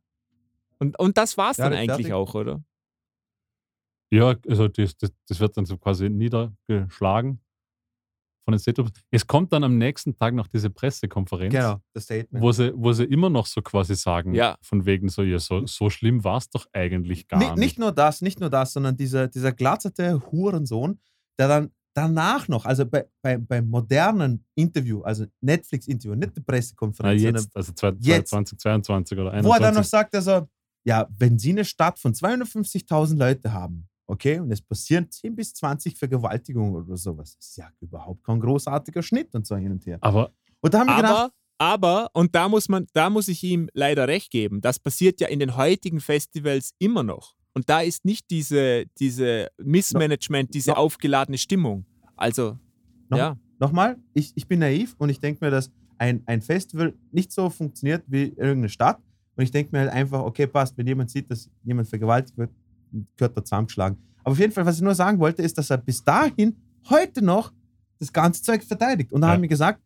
Und, 0.80 0.98
und 0.98 1.16
das 1.16 1.38
war's 1.38 1.58
Ja, 1.58 1.66
dann 1.66 1.74
das 1.74 1.80
eigentlich 1.82 2.08
fertig. 2.08 2.14
auch, 2.14 2.34
oder? 2.34 2.64
Ja, 4.10 4.36
also 4.50 4.68
das, 4.68 4.98
das, 4.98 5.12
das 5.28 5.40
wird 5.40 5.56
dann 5.56 5.66
so 5.66 5.78
quasi 5.78 6.10
niedergeschlagen 6.10 7.40
von 8.44 8.54
den 8.54 8.60
State 8.60 8.76
Troopers. 8.76 8.94
Es 9.12 9.26
kommt 9.28 9.54
dann 9.54 9.64
am 9.64 9.78
nächsten 9.78 10.16
Tag 10.16 10.34
noch 10.34 10.48
diese 10.48 10.70
Pressekonferenz, 10.70 11.54
Genau, 11.54 11.78
das 11.94 12.04
Statement. 12.06 12.44
wo, 12.44 12.52
sie, 12.52 12.72
wo 12.76 12.92
sie 12.94 13.04
immer 13.06 13.30
noch 13.30 13.46
so 13.46 13.62
quasi 13.62 13.96
sagen, 13.96 14.34
Ja. 14.34 14.58
von 14.62 14.86
wegen 14.86 15.10
so, 15.10 15.22
ja, 15.24 15.40
so, 15.40 15.66
so 15.66 15.90
schlimm 15.90 16.24
war 16.24 16.38
es 16.38 16.50
doch 16.50 16.66
eigentlich 16.74 17.28
gar 17.28 17.40
Ni- 17.40 17.46
nicht. 17.46 17.58
nicht 17.58 17.80
nur 17.80 17.92
das, 17.92 18.22
nicht 18.22 18.40
nur 18.40 18.50
das, 18.50 18.74
sondern 18.74 18.96
dieser, 18.98 19.28
dieser 19.28 19.52
glatzerte 19.52 20.22
Hurensohn, 20.32 21.00
der 21.40 21.48
dann 21.48 21.72
danach 21.94 22.48
noch, 22.48 22.66
also 22.66 22.86
bei, 22.86 23.06
bei, 23.22 23.38
beim 23.38 23.68
modernen 23.70 24.46
Interview, 24.56 25.02
also 25.02 25.26
Netflix-Interview, 25.42 26.16
nicht 26.16 26.36
die 26.38 26.40
Na, 26.40 26.44
Pressekonferenz, 26.54 27.22
sondern 27.22 27.42
jetzt, 27.44 27.56
also 27.56 27.74
zwei- 27.74 27.94
Jetzt. 28.00 28.30
2022 28.30 29.18
oder 29.20 29.32
wo 29.44 29.52
er 29.54 29.60
dann 29.60 29.74
noch 29.76 29.82
21. 29.84 29.90
sagt, 29.90 30.16
also, 30.16 30.48
ja, 30.84 31.08
wenn 31.18 31.38
Sie 31.38 31.52
eine 31.52 31.66
Stadt 31.66 32.00
von 32.00 32.14
250.000 32.14 33.18
Leute 33.20 33.54
haben, 33.54 33.88
okay, 34.12 34.40
und 34.40 34.52
es 34.52 34.62
passieren 34.62 35.10
10 35.10 35.36
bis 35.36 35.54
20 35.54 35.98
Vergewaltigungen 35.98 36.76
oder 36.76 36.98
sowas, 36.98 37.36
das 37.38 37.48
ist 37.48 37.58
ja 37.58 37.70
überhaupt 37.80 38.24
kein 38.24 38.40
großartiger 38.40 39.02
Schnitt 39.02 39.34
und 39.34 39.48
so 39.48 39.56
hin 39.56 39.72
und 39.72 39.86
her. 39.86 39.98
Aber 40.02 40.32
Und 40.60 40.74
da 40.74 40.80
haben 40.80 40.88
wir 40.88 40.96
gedacht, 40.98 41.32
Aber, 41.58 42.04
aber, 42.04 42.10
und 42.14 42.36
da 42.36 42.50
muss 42.50 42.68
man, 42.70 42.88
da 42.94 43.10
muss 43.10 43.28
ich 43.30 43.42
ihm 43.44 43.70
leider 43.74 44.08
recht 44.08 44.30
geben, 44.32 44.62
das 44.62 44.80
passiert 44.80 45.22
ja 45.22 45.28
in 45.28 45.40
den 45.40 45.56
heutigen 45.56 46.00
Festivals 46.02 46.74
immer 46.80 47.04
noch. 47.04 47.36
Und 47.54 47.70
da 47.70 47.82
ist 47.82 48.06
nicht 48.06 48.30
diese, 48.30 48.86
diese 49.00 49.50
Missmanagement, 49.62 50.54
diese 50.54 50.72
No. 50.72 50.78
aufgeladene 50.78 51.38
Stimmung. 51.38 51.86
Also, 52.16 52.58
No. 53.10 53.18
ja. 53.18 53.38
nochmal, 53.60 53.98
ich, 54.14 54.32
ich 54.36 54.48
bin 54.48 54.60
naiv 54.60 54.96
und 54.98 55.10
ich 55.10 55.20
denke 55.20 55.44
mir, 55.44 55.52
dass 55.52 55.72
ein, 55.98 56.24
ein 56.26 56.42
Festival 56.42 56.94
nicht 57.12 57.32
so 57.32 57.50
funktioniert 57.50 58.04
wie 58.08 58.24
irgendeine 58.30 58.70
Stadt. 58.70 59.00
Und 59.36 59.44
ich 59.44 59.52
denke 59.52 59.72
mir 59.74 59.80
halt 59.80 59.92
einfach, 59.92 60.22
okay, 60.22 60.48
passt, 60.48 60.78
wenn 60.78 60.88
jemand 60.88 61.10
sieht, 61.10 61.30
dass 61.32 61.50
jemand 61.64 61.88
vergewaltigt 61.88 62.38
wird, 62.38 62.52
gehört 63.18 63.36
er 63.38 63.44
zusammengeschlagen. 63.44 63.98
Aber 64.24 64.34
auf 64.34 64.40
jeden 64.40 64.52
Fall, 64.54 64.66
was 64.66 64.76
ich 64.78 64.82
nur 64.82 64.96
sagen 64.96 65.20
wollte, 65.20 65.42
ist, 65.42 65.58
dass 65.58 65.70
er 65.70 65.78
bis 65.78 66.04
dahin, 66.04 66.56
heute 66.90 67.24
noch, 67.24 67.52
das 68.00 68.12
ganze 68.12 68.42
Zeug 68.42 68.64
verteidigt. 68.64 69.12
Und 69.14 69.22
da 69.22 69.28
Ja. 69.28 69.34
haben 69.34 69.42
wir 69.42 69.50
gesagt, 69.50 69.82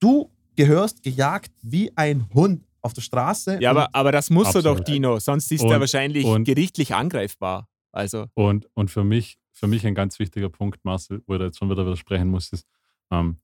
du 0.00 0.30
gehörst 0.56 1.02
gejagt 1.02 1.50
wie 1.62 1.90
ein 1.96 2.28
Hund 2.34 2.64
auf 2.82 2.92
der 2.92 3.00
Straße. 3.02 3.58
Ja, 3.60 3.70
aber, 3.70 3.88
aber 3.94 4.12
das 4.12 4.30
muss 4.30 4.54
er 4.54 4.62
doch. 4.62 4.80
Dino, 4.80 5.18
sonst 5.18 5.50
ist 5.52 5.62
Und- 5.62 5.70
er 5.70 5.80
wahrscheinlich 5.80 6.24
und- 6.24 6.44
gerichtlich 6.44 6.94
angreifbar. 6.94 7.68
Also, 7.92 8.26
Und, 8.34 8.68
und 8.74 8.90
für, 8.90 9.04
mich, 9.04 9.38
für 9.52 9.66
mich 9.66 9.86
ein 9.86 9.94
ganz 9.94 10.18
wichtiger 10.18 10.48
Punkt, 10.48 10.84
Marcel, 10.84 11.22
wo 11.26 11.34
ich 11.34 11.38
da 11.40 11.46
jetzt 11.46 11.58
schon 11.58 11.68
wieder 11.70 11.84
widersprechen 11.84 12.28
muss, 12.28 12.52
ist 12.52 12.66
ähm, 13.10 13.36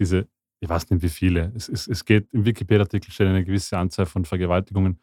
diese, 0.00 0.28
ich 0.60 0.68
weiß 0.68 0.88
nicht 0.90 1.02
wie 1.02 1.08
viele, 1.08 1.52
es, 1.56 1.68
es, 1.68 1.86
es 1.88 2.04
geht 2.04 2.28
im 2.32 2.44
Wikipedia-Artikel 2.44 3.10
steht 3.10 3.26
eine 3.28 3.44
gewisse 3.44 3.76
Anzahl 3.76 4.06
von 4.06 4.24
Vergewaltigungen. 4.24 5.00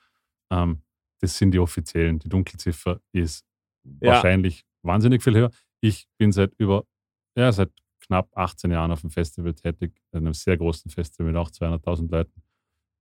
Ähm, 0.51 0.81
das 1.25 1.37
sind 1.37 1.51
die 1.51 1.59
offiziellen. 1.59 2.19
Die 2.19 2.29
Dunkelziffer 2.29 2.99
ist 3.11 3.43
Ja. 4.01 4.11
wahrscheinlich 4.13 4.63
wahnsinnig 4.83 5.23
viel 5.23 5.35
höher. 5.35 5.51
Ich 5.81 6.07
bin 6.17 6.31
seit 6.31 6.53
über, 6.57 6.85
ja, 7.35 7.51
seit 7.51 7.71
knapp 7.99 8.29
18 8.37 8.71
Jahren 8.71 8.91
auf 8.91 9.01
dem 9.01 9.09
Festival 9.09 9.53
tätig, 9.53 9.93
einem 10.11 10.33
sehr 10.33 10.57
großen 10.57 10.89
Festival 10.91 11.27
mit 11.31 11.35
auch 11.35 11.49
200.000 11.49 12.11
Leuten. 12.11 12.41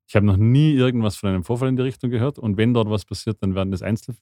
Ich 0.06 0.16
habe 0.16 0.26
noch 0.26 0.36
nie 0.36 0.72
irgendwas 0.74 1.16
von 1.16 1.30
einem 1.30 1.44
Vorfall 1.44 1.68
in 1.68 1.76
die 1.76 1.82
Richtung 1.82 2.10
gehört 2.10 2.38
und 2.38 2.56
wenn 2.56 2.74
dort 2.74 2.90
was 2.90 3.04
passiert, 3.04 3.38
dann 3.42 3.54
werden 3.54 3.70
das 3.70 3.82
Einzel, 3.82 4.16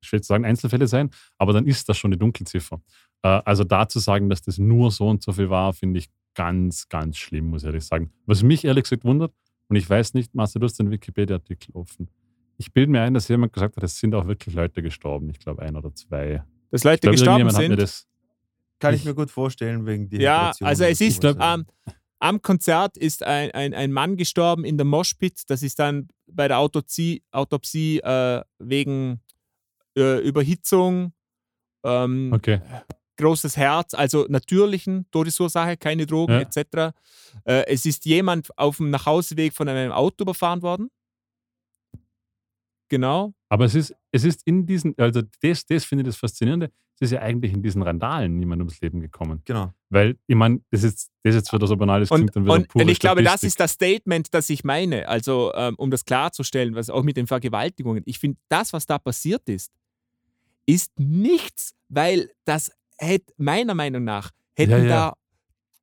ich 0.00 0.24
sagen 0.24 0.44
Einzelfälle 0.44 0.86
sein, 0.86 1.10
aber 1.38 1.52
dann 1.52 1.66
ist 1.66 1.88
das 1.88 1.98
schon 1.98 2.12
die 2.12 2.18
Dunkelziffer. 2.18 2.80
Äh, 3.22 3.42
also 3.44 3.64
da 3.64 3.88
zu 3.88 3.98
sagen, 3.98 4.28
dass 4.28 4.42
das 4.42 4.58
nur 4.58 4.90
so 4.90 5.08
und 5.08 5.22
so 5.22 5.32
viel 5.32 5.50
war, 5.50 5.72
finde 5.72 5.98
ich 5.98 6.08
ganz, 6.34 6.88
ganz 6.88 7.16
schlimm, 7.16 7.46
muss 7.50 7.62
ich 7.62 7.66
ehrlich 7.66 7.84
sagen. 7.84 8.12
Was 8.26 8.42
mich 8.42 8.64
ehrlich 8.64 8.84
gesagt 8.84 9.04
wundert, 9.04 9.32
und 9.68 9.76
ich 9.76 9.88
weiß 9.88 10.14
nicht, 10.14 10.34
Marcel, 10.34 10.60
du 10.60 10.66
hast 10.66 10.78
den 10.78 10.90
Wikipedia-Artikel 10.90 11.72
offen. 11.74 12.08
Ich 12.58 12.72
bilde 12.72 12.90
mir 12.90 13.02
ein, 13.02 13.14
dass 13.14 13.28
jemand 13.28 13.52
gesagt 13.52 13.76
hat, 13.76 13.82
es 13.84 13.98
sind 13.98 14.14
auch 14.14 14.26
wirklich 14.26 14.54
Leute 14.54 14.82
gestorben. 14.82 15.28
Ich 15.30 15.38
glaube, 15.38 15.62
ein 15.62 15.76
oder 15.76 15.94
zwei. 15.94 16.42
dass 16.70 16.84
Leute 16.84 17.00
glaube, 17.00 17.16
gestorben 17.16 17.50
sind. 17.50 17.76
das. 17.80 18.06
kann 18.78 18.94
ich 18.94 19.00
ich- 19.00 19.06
mir 19.06 19.14
gut 19.14 19.30
vorstellen, 19.30 19.84
wegen 19.86 20.08
die 20.08 20.18
Ja, 20.18 20.52
also 20.60 20.84
es 20.84 21.00
ist, 21.00 21.22
sowas. 21.22 21.36
ähm, 21.40 21.66
am 22.18 22.40
Konzert 22.42 22.96
ist 22.96 23.22
ein, 23.22 23.50
ein, 23.52 23.74
ein 23.74 23.92
Mann 23.92 24.16
gestorben 24.16 24.64
in 24.64 24.76
der 24.78 24.86
Moshpit. 24.86 25.42
Das 25.48 25.62
ist 25.62 25.78
dann 25.78 26.08
bei 26.26 26.48
der 26.48 26.58
Autopsie, 26.58 27.22
Autopsie 27.30 27.98
äh, 28.00 28.42
wegen 28.58 29.20
äh, 29.96 30.18
Überhitzung, 30.26 31.12
ähm, 31.84 32.32
Okay. 32.34 32.60
großes 33.18 33.56
Herz, 33.56 33.94
also 33.94 34.26
natürlichen 34.28 35.06
Todesursache, 35.10 35.76
keine 35.76 36.04
Drogen 36.06 36.32
Ja. 36.32 36.40
etc. 36.40 36.94
Äh, 37.44 37.66
es 37.66 37.84
ist 37.86 38.04
jemand 38.06 38.48
auf 38.58 38.78
dem 38.78 38.90
Nachhauseweg 38.90 39.52
von 39.54 39.68
einem 39.68 39.92
Auto 39.92 40.22
überfahren 40.24 40.62
worden. 40.62 40.88
Genau. 42.88 43.32
Aber 43.48 43.64
es 43.64 43.74
ist, 43.74 43.94
es 44.12 44.24
ist 44.24 44.42
in 44.44 44.66
diesen, 44.66 44.94
also 44.98 45.22
das, 45.40 45.66
das 45.66 45.84
finde 45.84 46.02
ich 46.02 46.08
das 46.08 46.16
Faszinierende, 46.16 46.70
es 46.98 47.08
ist 47.08 47.10
ja 47.12 47.20
eigentlich 47.20 47.52
in 47.52 47.62
diesen 47.62 47.82
Randalen 47.82 48.38
niemand 48.38 48.60
ums 48.62 48.80
Leben 48.80 49.00
gekommen. 49.00 49.42
Genau. 49.44 49.74
Weil, 49.90 50.16
ich 50.26 50.34
meine, 50.34 50.60
das 50.70 50.82
ist, 50.82 51.10
das 51.22 51.34
jetzt 51.34 51.52
wieder 51.52 51.66
so 51.66 51.76
banal, 51.76 52.00
das 52.00 52.10
Und, 52.10 52.18
klingt 52.18 52.36
dann 52.36 52.44
wieder 52.44 52.54
und, 52.54 52.68
pure 52.68 52.84
und 52.84 52.90
ich 52.90 52.98
glaube, 52.98 53.22
das 53.22 53.32
Statistik. 53.32 53.48
ist 53.48 53.60
das 53.60 53.72
Statement, 53.72 54.34
das 54.34 54.48
ich 54.48 54.64
meine. 54.64 55.06
Also, 55.08 55.52
ähm, 55.54 55.74
um 55.76 55.90
das 55.90 56.04
klarzustellen, 56.06 56.74
was 56.74 56.88
auch 56.88 57.02
mit 57.02 57.16
den 57.18 57.26
Vergewaltigungen. 57.26 58.02
Ich 58.06 58.18
finde, 58.18 58.38
das, 58.48 58.72
was 58.72 58.86
da 58.86 58.98
passiert 58.98 59.46
ist, 59.48 59.72
ist 60.64 60.98
nichts, 60.98 61.74
weil 61.88 62.30
das 62.44 62.72
hätte, 62.98 63.32
meiner 63.36 63.74
Meinung 63.74 64.04
nach, 64.04 64.30
hätten 64.54 64.70
Ja, 64.70 64.78
ja. 64.78 64.88
da 64.88 65.12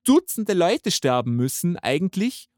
Dutzende 0.05 0.53
Leute 0.53 0.91
sterben 0.91 1.35
müssen, 1.35 1.77
eigentlich. 1.77 2.49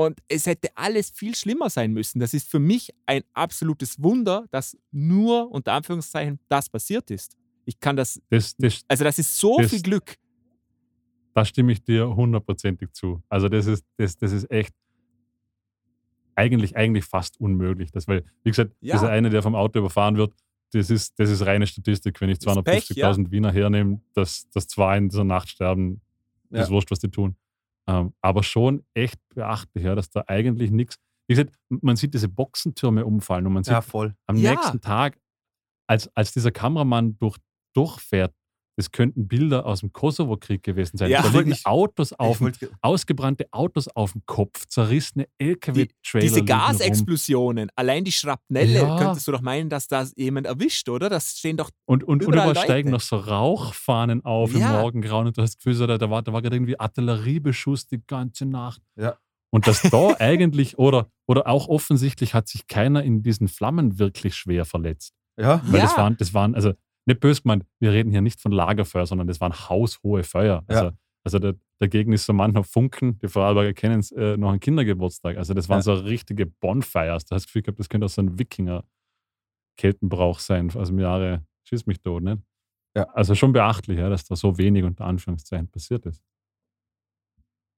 Und 0.00 0.20
es 0.28 0.46
hätte 0.46 0.68
alles 0.76 1.10
viel 1.10 1.34
schlimmer 1.34 1.68
sein 1.70 1.92
müssen. 1.92 2.20
Das 2.20 2.32
ist 2.32 2.48
für 2.48 2.60
mich 2.60 2.94
ein 3.06 3.22
absolutes 3.32 4.00
Wunder, 4.00 4.46
dass 4.52 4.76
nur, 4.92 5.50
unter 5.50 5.72
Anführungszeichen, 5.72 6.38
das 6.48 6.68
passiert 6.68 7.10
ist. 7.10 7.36
Ich 7.64 7.80
kann 7.80 7.96
das, 7.96 8.22
Das, 8.30 8.54
das, 8.56 8.82
also 8.86 9.02
das 9.02 9.18
ist 9.18 9.36
so 9.36 9.56
Das- 9.58 9.70
viel 9.70 9.82
Glück. 9.82 10.14
da 11.34 11.44
stimme 11.44 11.72
ich 11.72 11.82
dir 11.82 12.14
hundertprozentig 12.14 12.92
zu. 12.92 13.20
Also 13.28 13.48
das 13.48 13.66
ist, 13.66 13.84
das, 13.96 14.16
das 14.16 14.30
ist 14.30 14.48
echt 14.52 14.72
eigentlich, 16.36 16.76
eigentlich 16.76 17.04
fast 17.04 17.40
unmöglich. 17.40 17.90
Das, 17.90 18.06
weil, 18.06 18.24
wie 18.44 18.50
gesagt, 18.50 18.70
Ja. 18.80 18.94
dieser 18.94 19.10
eine, 19.10 19.30
der 19.30 19.42
vom 19.42 19.56
Auto 19.56 19.80
überfahren 19.80 20.16
wird, 20.16 20.32
das 20.72 20.90
ist, 20.90 21.18
das 21.18 21.28
ist 21.28 21.44
reine 21.44 21.66
Statistik. 21.66 22.20
Wenn 22.20 22.28
ich 22.30 22.38
Das 22.38 22.56
ist 22.56 22.62
Pech, 22.64 22.84
250.000 22.84 23.32
Wiener 23.32 23.50
hernehme, 23.50 24.00
dass, 24.14 24.48
dass 24.50 24.68
zwei 24.68 24.96
in 24.98 25.08
dieser 25.08 25.24
Nacht 25.24 25.48
sterben, 25.48 26.00
Ja. 26.50 26.62
ist 26.62 26.70
wurscht, 26.70 26.92
was 26.92 27.00
die 27.00 27.10
tun. 27.10 27.34
Ähm, 27.88 28.12
aber 28.20 28.42
schon 28.42 28.84
echt 28.94 29.18
beachtlich, 29.34 29.84
ja, 29.84 29.94
dass 29.94 30.10
da 30.10 30.24
eigentlich 30.26 30.70
nichts. 30.70 30.96
Wie 31.28 31.34
gesagt, 31.34 31.54
man 31.68 31.96
sieht 31.96 32.14
diese 32.14 32.28
Boxentürme 32.28 33.04
umfallen 33.04 33.46
und 33.46 33.52
man 33.54 33.64
sieht 33.64 33.72
Ja, 33.72 33.80
voll. 33.82 34.14
am 34.26 34.36
Ja. 34.36 34.50
nächsten 34.52 34.80
Tag, 34.80 35.18
als, 35.88 36.08
als 36.16 36.32
dieser 36.32 36.50
Kameramann 36.52 37.16
durch, 37.18 37.38
durchfährt, 37.74 38.34
das 38.78 38.92
könnten 38.92 39.26
Bilder 39.26 39.66
aus 39.66 39.80
dem 39.80 39.92
Kosovo-Krieg 39.92 40.62
gewesen 40.62 40.96
sein. 40.98 41.10
Ja. 41.10 41.20
da 41.22 41.28
Ich 41.28 41.34
liegen 41.34 41.50
wollte- 41.50 41.66
Autos 41.66 42.12
Ich 42.12 42.20
auf, 42.20 42.38
dem- 42.38 42.44
wollte- 42.44 42.70
ausgebrannte 42.80 43.46
Autos 43.50 43.88
auf 43.88 44.12
dem 44.12 44.22
Kopf, 44.24 44.66
zerrissene 44.68 45.26
LKW-Trailer. 45.38 46.22
Diese. 46.22 46.44
Gasexplosionen, 46.44 47.70
allein 47.76 48.04
die 48.04 48.12
Schrapnelle, 48.12 48.78
Ja. 48.78 48.96
könntest 48.98 49.26
du 49.28 49.32
doch 49.32 49.40
meinen, 49.42 49.68
dass 49.68 49.88
da 49.88 50.06
jemand 50.16 50.46
erwischt, 50.46 50.88
oder? 50.88 51.08
Das 51.08 51.36
stehen 51.38 51.56
doch. 51.56 51.70
Und, 51.86 52.04
und, 52.04 52.24
und 52.24 52.32
überall 52.32 52.56
steigen 52.56 52.90
noch 52.90 53.00
so 53.00 53.16
Rauchfahnen 53.16 54.24
auf 54.24 54.52
Ja. 54.54 54.70
im 54.76 54.80
Morgengrauen 54.80 55.26
und 55.26 55.36
du 55.36 55.42
hast 55.42 55.54
das 55.56 55.58
Gefühl, 55.64 55.86
da, 55.86 55.98
da 55.98 56.08
war, 56.10 56.22
da 56.22 56.32
war 56.32 56.40
gerade 56.42 56.56
irgendwie 56.56 56.78
Artilleriebeschuss 56.78 57.86
die 57.88 58.00
ganze 58.06 58.46
Nacht. 58.46 58.80
Ja. 58.96 59.16
Und 59.50 59.66
dass 59.66 59.82
da 59.82 60.14
eigentlich, 60.20 60.78
oder, 60.78 61.08
oder 61.26 61.46
auch 61.48 61.68
offensichtlich 61.68 62.34
hat 62.34 62.48
sich 62.48 62.66
keiner 62.66 63.02
in 63.02 63.22
diesen 63.22 63.48
Flammen 63.48 63.98
wirklich 63.98 64.34
schwer 64.36 64.64
verletzt. 64.64 65.14
Ja, 65.40 65.62
Weil 65.66 65.80
das 65.80 65.92
Ja. 65.92 65.98
waren, 65.98 66.16
das 66.16 66.34
waren, 66.34 66.54
also 66.54 66.72
nicht 67.08 67.20
böse 67.20 67.42
gemeint, 67.42 67.64
wir 67.80 67.92
reden 67.92 68.10
hier 68.10 68.20
nicht 68.20 68.40
von 68.40 68.52
Lagerfeuer, 68.52 69.06
sondern 69.06 69.26
das 69.26 69.40
waren 69.40 69.52
haushohe 69.52 70.22
Feuer. 70.22 70.62
Also, 70.68 70.84
Ja. 70.84 70.92
also 71.24 71.38
da, 71.38 71.52
dagegen 71.80 72.12
ist 72.12 72.26
so 72.26 72.32
manchmal 72.32 72.64
Funken, 72.64 73.18
die 73.18 73.28
Vorarlberger 73.28 73.72
kennen 73.72 74.00
es, 74.00 74.12
äh, 74.12 74.36
noch 74.36 74.52
ein 74.52 74.60
Kindergeburtstag. 74.60 75.36
Also 75.36 75.54
das 75.54 75.68
waren 75.68 75.78
Ja. 75.78 75.82
so 75.82 75.94
richtige 75.94 76.46
Bonfires. 76.46 77.24
Da 77.24 77.34
hast 77.34 77.36
du 77.36 77.36
das 77.36 77.46
Gefühl 77.46 77.62
gehabt, 77.62 77.80
das 77.80 77.88
könnte 77.88 78.04
auch 78.06 78.10
so 78.10 78.22
ein 78.22 78.38
Wikinger-Keltenbrauch 78.38 80.38
sein 80.38 80.70
aus 80.74 80.88
dem 80.88 81.00
Jahre 81.00 81.44
Schieß 81.64 81.86
mich 81.86 82.00
tot, 82.00 82.22
nicht? 82.22 82.40
Ja. 82.96 83.04
Also 83.10 83.34
schon 83.34 83.52
beachtlich, 83.52 83.98
ja, 83.98 84.08
dass 84.08 84.24
da 84.24 84.36
so 84.36 84.56
wenig 84.56 84.84
unter 84.84 85.04
Anführungszeichen 85.04 85.68
passiert 85.68 86.06
ist. 86.06 86.22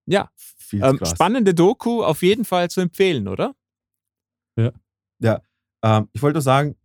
Ja, 0.06 0.30
viel 0.36 0.82
ähm, 0.82 1.00
spannende 1.04 1.54
Doku, 1.54 2.04
auf 2.04 2.22
jeden 2.22 2.44
Fall 2.44 2.70
zu 2.70 2.80
empfehlen, 2.80 3.26
oder? 3.26 3.54
Ähm, 5.82 6.08
ich 6.12 6.22
wollte 6.22 6.36
nur 6.36 6.42
sagen, 6.42 6.76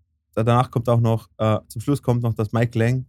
danach 0.44 0.70
kommt 0.72 0.88
auch 0.90 1.00
noch, 1.00 1.30
äh, 1.38 1.60
zum 1.68 1.82
Schluss 1.82 2.02
kommt 2.02 2.22
noch, 2.24 2.34
dass 2.34 2.52
Mike 2.52 2.78
Lang 2.78 3.06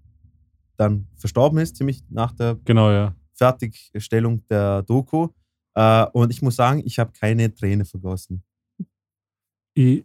dann 0.77 1.09
verstorben 1.17 1.59
ist, 1.59 1.77
ziemlich 1.77 2.03
nach 2.09 2.33
der 2.33 2.57
Genau, 2.65 2.91
ja. 2.91 3.15
Fertigstellung 3.35 4.47
der 4.49 4.83
Doku. 4.83 5.29
Äh, 5.75 6.07
und 6.13 6.31
ich 6.31 6.41
muss 6.43 6.57
sagen, 6.57 6.83
ich 6.85 6.99
habe 6.99 7.13
keine 7.13 7.53
Träne 7.55 7.85
vergossen. 7.85 8.43
Ich, 9.75 10.05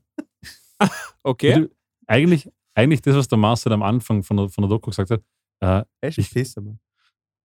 Okay. 1.23 1.67
eigentlich, 2.07 2.49
eigentlich 2.73 3.01
das, 3.01 3.15
was 3.15 3.27
der 3.27 3.37
Marcel 3.37 3.71
am 3.73 3.83
Anfang 3.83 4.23
von 4.23 4.37
der, 4.37 4.49
von 4.49 4.63
der 4.63 4.69
Doku 4.69 4.89
gesagt 4.89 5.11
hat, 5.11 5.21
äh, 5.61 5.83
Echt? 6.01 6.17
Ich- 6.17 6.31
Pisse, 6.31 6.61
Mann. 6.61 6.79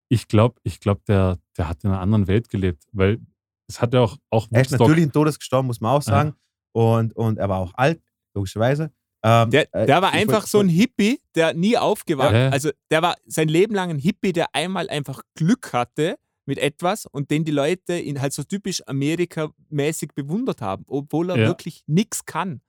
ich 0.09 0.27
glaube, 0.29 0.59
ich 0.62 0.81
glaub, 0.81 1.05
der, 1.05 1.39
der 1.57 1.68
hat 1.68 1.85
in 1.85 1.91
einer 1.91 2.01
anderen 2.01 2.27
Welt 2.27 2.49
gelebt, 2.49 2.85
weil 2.93 3.20
es 3.68 3.81
hat 3.81 3.93
ja 3.93 4.01
auch, 4.01 4.16
auch 4.31 4.49
Er 4.53 4.62
ist 4.62 4.70
natürlich 4.70 5.03
in 5.05 5.12
Todes 5.12 5.39
gestorben, 5.39 5.66
muss 5.66 5.81
man 5.81 5.93
auch 5.93 6.03
sagen. 6.03 6.35
Und, 6.72 7.14
und 7.16 7.39
er 7.39 7.49
war 7.49 7.59
auch 7.59 7.72
alt, 7.74 8.01
logischerweise. 8.35 8.93
Ähm, 9.29 9.51
Der, 9.51 9.74
äh, 9.74 9.87
der 9.87 10.03
war 10.03 10.12
einfach 10.12 10.43
wollt- 10.43 10.47
so 10.49 10.61
ein 10.61 10.68
Hippie, 10.68 11.20
der 11.35 11.53
nie 11.55 11.77
aufgewacht 11.77 12.33
Ja. 12.33 12.51
Also 12.51 12.70
der 12.91 13.03
war 13.03 13.16
sein 13.27 13.49
Leben 13.49 13.74
lang 13.74 13.91
ein 13.91 13.99
Hippie, 13.99 14.33
der 14.33 14.55
einmal 14.55 14.89
einfach 14.89 15.22
Glück 15.35 15.72
hatte 15.72 16.16
mit 16.45 16.59
etwas 16.59 17.07
und 17.07 17.31
den 17.33 17.45
die 17.45 17.51
Leute 17.51 17.99
ihn 17.99 18.20
halt 18.20 18.33
so 18.33 18.45
typisch 18.45 18.83
Amerika-mäßig 18.87 20.11
bewundert 20.14 20.61
haben, 20.62 20.85
obwohl 20.87 21.31
er 21.31 21.39
Ja. 21.39 21.47
wirklich 21.49 21.83
nichts 21.87 22.24
kann. 22.24 22.61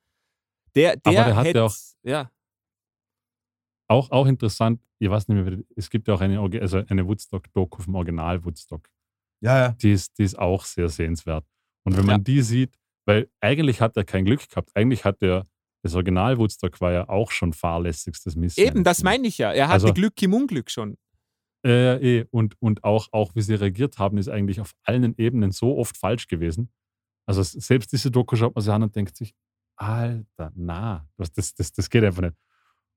Der, 0.74 0.94
Aber 1.04 1.12
der, 1.12 1.26
der 1.26 1.36
hat 1.36 1.58
auch- 1.58 1.76
ja, 2.04 2.32
auch, 3.88 4.12
auch 4.12 4.26
interessant, 4.28 4.82
ich 5.00 5.10
weiß 5.10 5.28
nicht 5.28 5.44
mehr, 5.46 5.60
es 5.76 5.90
gibt 5.90 6.08
ja 6.08 6.14
auch 6.16 6.22
eine, 6.22 6.40
also 6.40 6.84
eine 6.88 7.08
Woodstock-Doku 7.08 7.82
vom 7.84 7.96
Original 7.96 8.44
Woodstock. 8.44 8.90
Ja, 9.42 9.60
ja. 9.60 9.70
Die 9.74 9.92
ist, 9.92 10.18
die 10.18 10.24
ist 10.24 10.38
auch 10.38 10.66
sehr 10.66 10.90
sehenswert. 10.90 11.46
Und 11.84 11.96
wenn 11.96 12.06
man 12.06 12.16
Ja. 12.18 12.24
die 12.24 12.42
sieht, 12.42 12.74
weil 13.06 13.30
eigentlich 13.40 13.80
hat 13.80 13.96
er 13.96 14.04
kein 14.04 14.26
Glück 14.26 14.50
gehabt, 14.50 14.72
eigentlich 14.76 15.06
hat 15.06 15.22
er, 15.22 15.46
das 15.84 15.94
Original 15.96 16.38
Woodstock 16.38 16.80
war 16.82 16.92
ja 16.92 17.08
auch 17.10 17.32
schon 17.32 17.54
fahrlässigstes 17.54 18.36
Miss. 18.36 18.58
eben, 18.58 18.84
das 18.84 19.04
meine 19.04 19.28
ich 19.28 19.38
ja. 19.38 19.52
Er 19.54 19.66
hatte 19.68 19.74
Also- 19.86 19.94
Glück 19.94 20.22
im 20.22 20.34
Unglück 20.34 20.70
schon. 20.72 20.98
Äh, 21.66 22.20
eh. 22.20 22.26
Und, 22.32 22.56
und 22.62 22.84
auch, 22.84 23.08
auch, 23.12 23.34
wie 23.36 23.42
sie 23.42 23.56
reagiert 23.56 23.98
haben, 23.98 24.18
ist 24.18 24.30
eigentlich 24.30 24.62
auf 24.62 24.74
allen 24.84 25.16
Ebenen 25.18 25.52
so 25.52 25.78
oft 25.78 25.98
falsch 25.98 26.28
gewesen. 26.28 26.70
Also 27.26 27.42
selbst 27.44 27.92
diese 27.92 28.10
Doku 28.12 28.36
schaut 28.36 28.56
man 28.56 28.62
sich 28.64 28.72
an 28.72 28.84
und 28.84 28.96
denkt 28.96 29.18
sich, 29.18 29.34
Alter, 29.76 30.52
na, 30.56 31.08
das, 31.18 31.32
das, 31.34 31.54
das, 31.56 31.72
das 31.74 31.90
geht 31.90 32.04
einfach 32.04 32.22
nicht. 32.22 32.36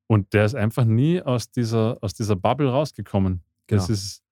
Und 0.07 0.33
der 0.33 0.45
ist 0.45 0.55
einfach 0.55 0.85
nie 0.85 1.21
aus 1.23 1.51
dieser, 1.51 1.99
aus 2.01 2.15
dieser 2.15 2.37
Bubble 2.37 2.71
rausgekommen. 2.71 3.43
Das 3.67 3.87
Genau. 3.87 3.95
ist 3.95 4.23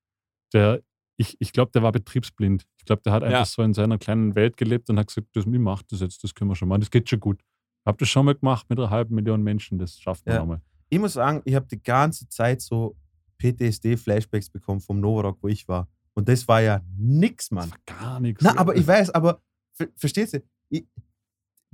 der, 0.52 0.82
ich, 1.16 1.36
ich 1.40 1.52
glaube, 1.52 1.70
der 1.72 1.82
war 1.82 1.92
betriebsblind. 1.92 2.66
Ich 2.78 2.84
glaube, 2.84 3.02
der 3.02 3.12
hat 3.12 3.22
einfach 3.22 3.38
Ja. 3.40 3.44
so 3.44 3.62
in 3.62 3.74
seiner 3.74 3.98
kleinen 3.98 4.34
Welt 4.34 4.56
gelebt 4.56 4.88
und 4.90 4.98
hat 4.98 5.08
gesagt, 5.08 5.28
das, 5.34 5.44
ich 5.46 5.58
mach 5.58 5.82
das 5.82 6.00
jetzt, 6.00 6.22
das 6.24 6.34
können 6.34 6.50
wir 6.50 6.54
schon 6.56 6.68
machen, 6.68 6.80
das 6.80 6.90
geht 6.90 7.08
schon 7.08 7.20
gut. 7.20 7.40
Hab 7.88 7.96
das 7.98 8.08
schon 8.10 8.26
mal 8.26 8.34
gemacht 8.34 8.66
mit 8.68 8.78
einer 8.78 8.90
halben 8.90 9.14
Million 9.14 9.42
Menschen, 9.42 9.78
das 9.78 9.98
schafft 9.98 10.26
man 10.26 10.34
Ja. 10.34 10.42
auch 10.42 10.46
mal. 10.46 10.60
Ich 10.90 10.98
muss 10.98 11.14
sagen, 11.14 11.40
ich 11.46 11.54
habe 11.54 11.66
die 11.66 11.82
ganze 11.82 12.28
Zeit 12.28 12.60
so 12.60 12.94
PTSD-Flashbacks 13.38 14.50
bekommen 14.50 14.80
vom 14.80 15.00
Novarock, 15.00 15.38
wo 15.42 15.48
ich 15.48 15.66
war. 15.68 15.88
Und 16.14 16.28
das 16.28 16.46
war 16.48 16.60
ja 16.60 16.82
nix, 16.98 17.50
Mann. 17.50 17.70
Das 17.86 17.96
war 17.96 18.00
gar 18.10 18.20
nichts. 18.20 18.42
Na, 18.44 18.56
aber 18.58 18.76
ich 18.76 18.86
weiß, 18.86 19.10
aber 19.10 19.40
ver 19.72 19.88
verstehst 19.96 20.34
du? 20.34 20.42
Ich, 20.68 20.84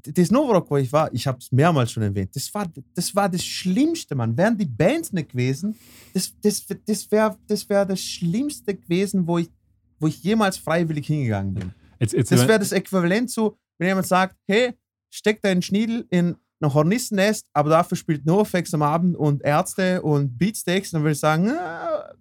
das 0.05 0.31
Novarock, 0.31 0.70
wo 0.70 0.77
ich 0.77 0.93
war, 0.93 1.12
ich 1.12 1.27
habe 1.27 1.39
es 1.39 1.51
mehrmals 1.51 1.91
schon 1.91 2.03
erwähnt, 2.03 2.36
das 2.36 2.53
war, 2.55 2.70
das 2.95 3.16
war 3.16 3.28
das 3.28 3.45
Schlimmste, 3.45 4.15
Mann. 4.15 4.36
Wären 4.36 4.57
die 4.57 4.66
Bands 4.66 5.12
nicht 5.12 5.31
gewesen, 5.31 5.77
das, 6.12 6.32
das, 6.43 6.65
das 6.86 7.11
wäre 7.11 7.36
das, 7.47 7.69
wär 7.69 7.85
das 7.86 8.01
Schlimmste 8.01 8.74
gewesen, 8.77 9.27
wo 9.27 9.39
ich, 9.39 9.51
wo 9.99 10.07
ich 10.07 10.23
jemals 10.23 10.59
freiwillig 10.59 11.07
hingegangen 11.07 11.55
bin. 11.55 11.73
jetzt, 11.99 12.12
jetzt, 12.12 12.31
Das 12.31 12.47
wäre 12.47 12.59
das 12.61 12.70
Äquivalent 12.73 13.31
zu, 13.31 13.57
wenn 13.78 13.89
jemand 13.89 14.07
sagt, 14.07 14.36
hey, 14.47 14.74
steck 15.15 15.41
deinen 15.43 15.62
Schniedel 15.62 16.07
in 16.11 16.36
ein 16.61 16.74
Hornissennest, 16.74 17.47
aber 17.53 17.70
dafür 17.70 17.97
spielt 17.97 18.27
NoFX 18.27 18.74
am 18.74 18.82
Abend 18.82 19.16
und 19.16 19.43
Ärzte 19.43 20.03
und 20.03 20.36
Beatsteaks, 20.36 20.91
dann 20.91 21.03
würde 21.03 21.12
ich 21.12 21.20
sagen, 21.20 21.51
ah, 21.51 22.12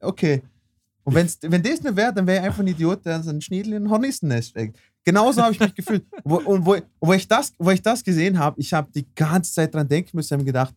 okay. 0.00 0.42
Und 1.04 1.14
wenn's, 1.14 1.38
wenn 1.42 1.62
das 1.62 1.82
nicht 1.82 1.96
wäre, 1.96 2.12
dann 2.12 2.26
wäre 2.26 2.38
ich 2.38 2.44
einfach 2.44 2.60
ein 2.60 2.66
Idiot, 2.66 3.04
der 3.04 3.22
seinen 3.22 3.40
Schniedel 3.40 3.74
in 3.74 3.84
ein 3.84 3.90
Hornissennest 3.90 4.50
steckt. 4.50 4.78
Genauso 5.04 5.42
habe 5.42 5.52
ich 5.52 5.60
mich 5.60 5.74
gefühlt. 5.74 6.06
Wo, 6.24 6.36
und 6.36 6.64
wo, 6.64 6.76
wo, 7.00 7.12
ich 7.12 7.28
das, 7.28 7.52
wo 7.58 7.70
ich 7.70 7.82
das 7.82 8.02
gesehen 8.02 8.38
habe, 8.38 8.60
ich 8.60 8.72
habe 8.72 8.90
die 8.92 9.06
ganze 9.14 9.52
Zeit 9.52 9.74
dran 9.74 9.88
denken 9.88 10.16
müssen 10.16 10.38
und 10.38 10.46
gedacht, 10.46 10.74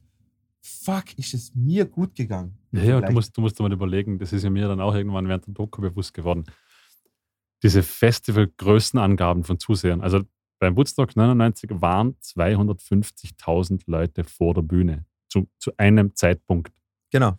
fuck, 0.61 1.18
ist 1.18 1.34
es 1.34 1.53
mir 1.56 1.85
gut 1.85 2.15
gegangen. 2.15 2.57
Ja, 2.72 2.84
ja, 2.84 3.02
du 3.02 3.11
musst, 3.14 3.35
du 3.35 3.41
musst 3.41 3.60
dir 3.60 3.64
mal 3.64 3.72
überlegen, 3.72 4.19
das 4.19 4.31
ist 4.31 4.43
ja 4.43 4.49
mir 4.49 4.68
dann 4.68 4.80
auch 4.80 4.95
irgendwann 4.95 5.27
während 5.27 5.48
der 5.48 5.53
Doku 5.53 5.81
bewusst 5.81 6.14
geworden. 6.14 6.45
Diese 7.64 7.84
Festival-Größenangaben 7.84 9.43
von 9.43 9.60
Zusehern. 9.60 10.02
Also 10.02 10.22
beim 10.62 10.78
Woodstock 10.78 11.16
99 11.16 11.72
waren 11.82 12.16
250.000 12.22 13.82
Leute 13.88 14.24
vor 14.24 14.54
der 14.54 14.62
Bühne 14.62 15.06
zu, 15.28 15.50
zu 15.58 15.72
einem 15.78 16.16
Zeitpunkt. 16.16 16.72
Genau. 17.10 17.34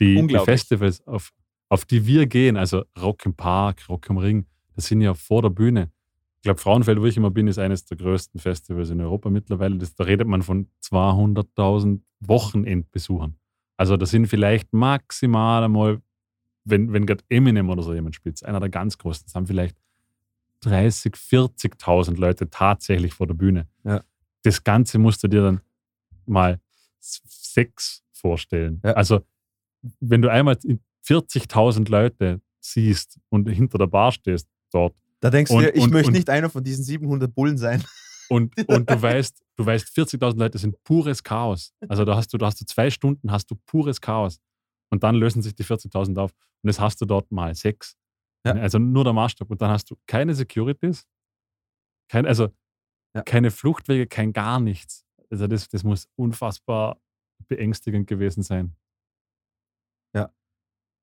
Die, 0.00 0.26
die. 0.26 0.38
Festivals, 0.38 1.06
auf, 1.06 1.32
auf 1.68 1.84
die 1.84 2.06
wir 2.06 2.26
gehen, 2.26 2.56
also 2.56 2.82
Rock 2.98 3.26
im 3.26 3.34
Park, 3.34 3.88
Rock 3.90 4.08
im 4.08 4.16
Ring, 4.16 4.46
das 4.74 4.86
sind 4.86 5.02
ja 5.02 5.12
vor 5.12 5.42
der 5.42 5.50
Bühne. 5.50 5.92
Ich 6.38 6.44
glaube, 6.44 6.60
Frauenfeld, 6.60 6.98
wo 6.98 7.04
ich 7.04 7.16
immer 7.16 7.30
bin, 7.30 7.46
ist 7.46 7.58
eines 7.58 7.84
der 7.84 7.98
größten 7.98 8.40
Festivals 8.40 8.88
in 8.88 9.02
Europa 9.02 9.28
mittlerweile. 9.28 9.76
Das, 9.76 9.94
da 9.94 10.04
redet 10.04 10.26
man 10.26 10.40
von 10.40 10.68
200.000 10.82 12.00
Wochenendbesuchern. 12.20 13.36
Also 13.76 13.98
das 13.98 14.10
sind 14.10 14.28
vielleicht 14.28 14.72
maximal 14.72 15.62
einmal, 15.62 16.00
wenn, 16.64 16.92
wenn 16.94 17.04
gerade 17.04 17.22
Eminem 17.28 17.68
oder 17.68 17.82
so 17.82 17.92
jemand 17.92 18.14
spielt, 18.14 18.42
einer 18.44 18.60
der 18.60 18.70
ganz 18.70 18.96
großen, 18.96 19.26
das 19.26 19.34
haben 19.34 19.46
vielleicht 19.46 19.76
30, 20.62 21.14
40.000 21.16 22.16
Leute 22.18 22.48
tatsächlich 22.50 23.14
vor 23.14 23.26
der 23.26 23.34
Bühne. 23.34 23.68
Ja. 23.84 24.02
Das 24.42 24.62
Ganze 24.64 24.98
musst 24.98 25.22
du 25.22 25.28
dir 25.28 25.42
dann 25.42 25.60
mal 26.26 26.60
sechs 27.00 28.02
vorstellen. 28.12 28.80
Ja. 28.84 28.92
Also 28.92 29.20
wenn 30.00 30.22
du 30.22 30.30
einmal 30.30 30.56
40.000 31.04 31.88
Leute 31.90 32.40
siehst 32.60 33.18
und 33.28 33.48
hinter 33.48 33.78
der 33.78 33.86
Bar 33.88 34.12
stehst 34.12 34.48
dort 34.72 34.94
Da 35.20 35.30
denkst 35.30 35.50
Und- 35.52 35.62
du 35.62 35.66
dir, 35.72 35.76
ich 35.76 35.82
und- 35.84 35.90
möchte 35.92 36.08
und- 36.08 36.14
nicht 36.14 36.30
einer 36.30 36.48
von 36.50 36.62
diesen 36.64 36.84
700 36.84 37.32
Bullen 37.34 37.58
sein. 37.58 37.82
und, 38.28 38.54
und 38.68 38.88
du 38.90 39.00
weißt, 39.02 39.42
du 39.56 39.66
weißt, 39.66 39.88
40.000 39.88 40.38
Leute 40.38 40.58
sind 40.58 40.82
pures 40.84 41.22
Chaos. 41.22 41.72
Also 41.88 42.04
da 42.04 42.16
hast 42.16 42.32
du, 42.32 42.38
da 42.38 42.46
hast 42.46 42.60
du 42.60 42.64
zwei 42.64 42.90
Stunden, 42.90 43.30
hast 43.30 43.50
du 43.50 43.56
pures 43.66 44.00
Chaos. 44.00 44.38
Und 44.90 45.02
dann 45.02 45.14
lösen 45.16 45.42
sich 45.42 45.54
die 45.54 45.64
40.000 45.64 46.18
auf. 46.18 46.32
Und 46.62 46.68
das 46.68 46.78
hast 46.80 47.00
du 47.00 47.04
dort 47.06 47.30
mal 47.32 47.54
sechs. 47.54 47.96
Ja. 48.44 48.52
Also 48.54 48.78
nur 48.78 49.04
der 49.04 49.12
Maßstab. 49.12 49.50
Und 49.50 49.60
dann 49.62 49.70
hast 49.70 49.90
du 49.90 49.96
keine 50.06 50.34
Securities, 50.34 51.06
kein, 52.08 52.26
also 52.26 52.48
Ja. 53.14 53.22
keine 53.22 53.50
Fluchtwege, 53.50 54.06
kein 54.06 54.32
gar 54.32 54.60
nichts. 54.60 55.04
Also 55.30 55.46
das, 55.46 55.68
das 55.68 55.84
muss 55.84 56.08
unfassbar 56.16 57.00
beängstigend 57.48 58.06
gewesen 58.06 58.42
sein. 58.42 58.76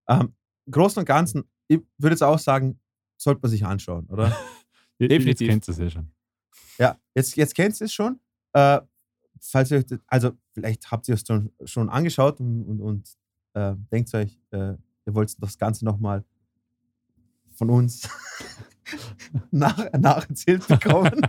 Ähm, 0.10 0.34
Im 0.66 0.72
Großen 0.72 0.99
und 0.99 1.06
Ganzen, 1.06 1.49
ich 1.68 1.80
würde 1.98 2.16
jetzt 2.16 2.24
auch 2.24 2.40
sagen, 2.40 2.80
sollte 3.18 3.41
man 3.41 3.52
sich 3.52 3.66
anschauen, 3.66 4.07
oder? 4.07 4.36
Definitiv. 4.99 5.48
Jetzt 5.48 5.49
kennst 5.49 5.68
du 5.68 5.72
es 5.72 5.78
ja 5.78 5.90
schon. 5.90 6.11
ja, 6.78 6.99
jetzt, 7.16 7.36
jetzt 7.36 7.56
kennt 7.56 7.80
ihr 7.80 7.86
es 7.86 7.94
schon. 7.94 8.20
Äh, 8.53 8.82
falls 9.40 9.72
ihr 9.72 9.86
also 10.07 10.32
vielleicht 10.53 10.91
habt 10.91 11.07
ihr 11.07 11.14
es 11.14 11.24
schon, 11.26 11.53
schon 11.64 11.90
angeschaut 11.90 12.40
und, 12.40 12.66
und, 12.66 12.82
und 12.82 13.18
äh, 13.53 13.76
denkt 13.91 14.14
euch, 14.16 14.41
äh, 14.52 14.74
ihr 15.06 15.14
wollt 15.14 15.41
das 15.41 15.57
Ganze 15.57 15.86
nochmal 15.86 16.26
von 17.60 17.69
uns 17.69 18.10
nach, 19.52 19.91
nacherzählt 19.94 20.68
bekommen. 20.68 21.22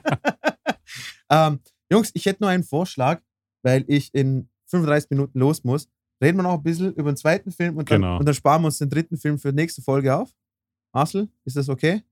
ähm, 1.31 1.61
Jungs, 1.93 2.11
ich 2.15 2.25
hätte 2.27 2.43
nur 2.43 2.51
einen 2.51 2.65
Vorschlag, 2.65 3.21
weil 3.63 3.85
ich 3.89 4.15
in 4.15 4.49
35 4.67 5.11
Minuten 5.11 5.39
los 5.39 5.65
muss. 5.65 5.89
Reden 6.23 6.39
wir 6.39 6.43
noch 6.45 6.55
ein 6.55 6.63
bisschen 6.63 6.95
über 6.95 7.11
den 7.13 7.17
zweiten 7.17 7.51
Film 7.51 7.77
und 7.77 7.91
dann, 7.91 8.01
Genau. 8.03 8.19
und 8.19 8.27
dann 8.27 8.35
sparen 8.35 8.63
wir 8.63 8.67
uns 8.67 8.79
den 8.79 8.89
dritten 8.91 9.17
Film 9.19 9.39
für 9.39 9.51
die 9.53 9.57
nächste 9.57 9.83
Folge 9.83 10.15
auf. 10.15 10.31
Marcel, 10.93 11.29
ist 11.45 11.57
das 11.57 11.69
okay? 11.69 12.03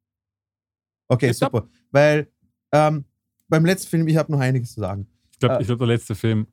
Okay, 1.09 1.31
Tipptopp. 1.31 1.53
super. 1.65 1.69
Weil 1.91 2.31
ähm, 2.73 3.05
beim 3.49 3.65
letzten 3.65 3.89
Film, 3.89 4.09
ich 4.09 4.17
habe 4.17 4.31
noch 4.33 4.41
einiges 4.41 4.75
zu 4.75 4.81
sagen. 4.81 5.07
Ich 5.33 5.39
glaube, 5.39 5.57
Äh. 5.57 5.61
ich 5.61 5.67
glaub, 5.67 5.79
der 5.79 5.89
letzte 5.89 6.15
Film, 6.15 6.47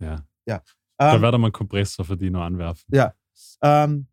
ja, 0.00 0.24
da 0.46 0.62
Ähm, 1.14 1.22
werde 1.22 1.38
man 1.38 1.46
einen 1.48 1.52
Kompressor 1.52 2.04
für 2.04 2.16
die 2.16 2.30
noch 2.30 2.42
anwerfen. 2.42 2.84
ähm, 3.62 4.06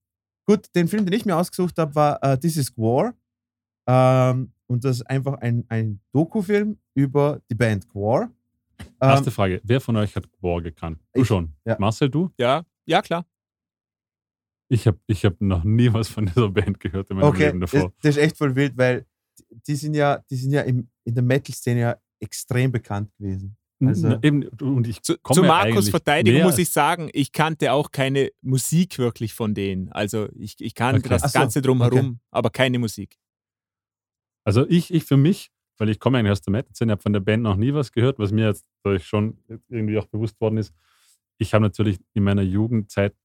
gut, 0.49 0.73
den 0.75 0.87
Film, 0.87 1.05
den 1.05 1.13
ich 1.13 1.25
mir 1.25 1.35
ausgesucht 1.37 1.77
habe, 1.77 1.93
war 1.95 2.23
äh, 2.23 2.37
This 2.39 2.57
is 2.57 2.75
War. 2.77 3.13
Ähm, 3.87 4.51
und 4.67 4.83
das 4.83 4.97
ist 4.97 5.03
einfach 5.09 5.35
ein, 5.41 5.65
ein 5.69 5.99
Doku-Film 6.11 6.77
über 6.95 7.41
die 7.49 7.55
Band 7.55 7.85
War. 7.93 8.31
Ähm, 8.79 8.87
Erste 8.99 9.31
Frage, 9.31 9.61
wer 9.63 9.79
von 9.81 9.95
euch 9.97 10.15
hat 10.15 10.27
War 10.41 10.61
gekannt? 10.61 10.99
Du 11.13 11.21
Ich. 11.21 11.27
schon. 11.27 11.53
Ja. 11.65 11.77
Marcel, 11.79 12.09
du? 12.09 12.31
Ja, 12.37 12.65
ja, 12.85 13.01
klar. 13.01 13.25
Ich 14.71 14.85
habe 14.87 14.99
ich 15.07 15.25
hab 15.25 15.39
noch 15.41 15.63
nie 15.63 15.91
was 15.93 16.07
von 16.09 16.25
dieser 16.25 16.49
Band 16.49 16.79
gehört 16.79 17.09
in 17.09 17.17
meinem 17.17 17.25
okay, 17.29 17.47
Leben 17.47 17.59
das, 17.61 17.71
davor. 17.71 17.91
das 18.01 18.15
ist 18.15 18.21
echt 18.23 18.37
voll 18.37 18.55
wild, 18.55 18.77
weil 18.77 19.05
die- 19.39 19.61
die 19.67 19.75
sind 19.75 19.93
ja, 19.95 20.17
die 20.29 20.35
sind 20.35 20.51
ja 20.51 20.61
im, 20.61 20.89
in 21.03 21.13
der 21.15 21.23
Metal-Szene 21.23 21.79
ja 21.79 21.95
extrem 22.19 22.71
bekannt 22.71 23.11
gewesen. 23.17 23.55
Also- 23.81 24.07
N- 24.07 24.19
Eben, 24.21 24.43
und 24.61 24.87
ich 24.87 25.01
Zu, 25.01 25.17
komme 25.19 25.35
zu 25.41 25.43
Markus 25.43 25.89
Verteidigung 25.89 26.39
näher 26.39 26.45
muss 26.45 26.57
ich 26.57 26.69
sagen, 26.69 27.09
ich 27.13 27.31
kannte 27.31 27.71
auch 27.71 27.91
keine 27.91 28.29
Musik 28.41 28.97
wirklich 28.99 29.33
von 29.33 29.53
denen. 29.53 29.89
Also 29.91 30.27
ich, 30.35 30.55
ich 30.59 30.75
kannte 30.75 30.99
Okay. 30.99 31.09
das 31.09 31.23
Ach 31.23 31.29
so, 31.29 31.39
Ganze 31.39 31.61
drumherum, 31.61 32.19
aber 32.31 32.49
keine 32.49 32.77
Musik. 32.79 33.17
Also 34.43 34.67
ich, 34.67 34.93
ich 34.93 35.03
für 35.05 35.17
mich, 35.17 35.51
weil 35.77 35.89
ich 35.89 35.99
komme 35.99 36.17
eigentlich 36.17 36.31
aus 36.31 36.41
der 36.41 36.51
Metal-Szene, 36.51 36.91
habe 36.91 37.01
von 37.01 37.13
der 37.13 37.19
Band 37.21 37.43
noch 37.43 37.55
nie 37.55 37.73
was 37.73 37.91
gehört, 37.91 38.19
was 38.19 38.31
mir 38.31 38.47
jetzt 38.47 38.65
schon 39.05 39.37
irgendwie 39.69 39.97
auch 39.97 40.07
bewusst 40.07 40.39
worden 40.41 40.57
ist. 40.57 40.73
Ich 41.37 41.53
habe 41.53 41.61
natürlich 41.63 41.99
in 42.13 42.23
meiner 42.23 42.41
Jugendzeit, 42.41 43.15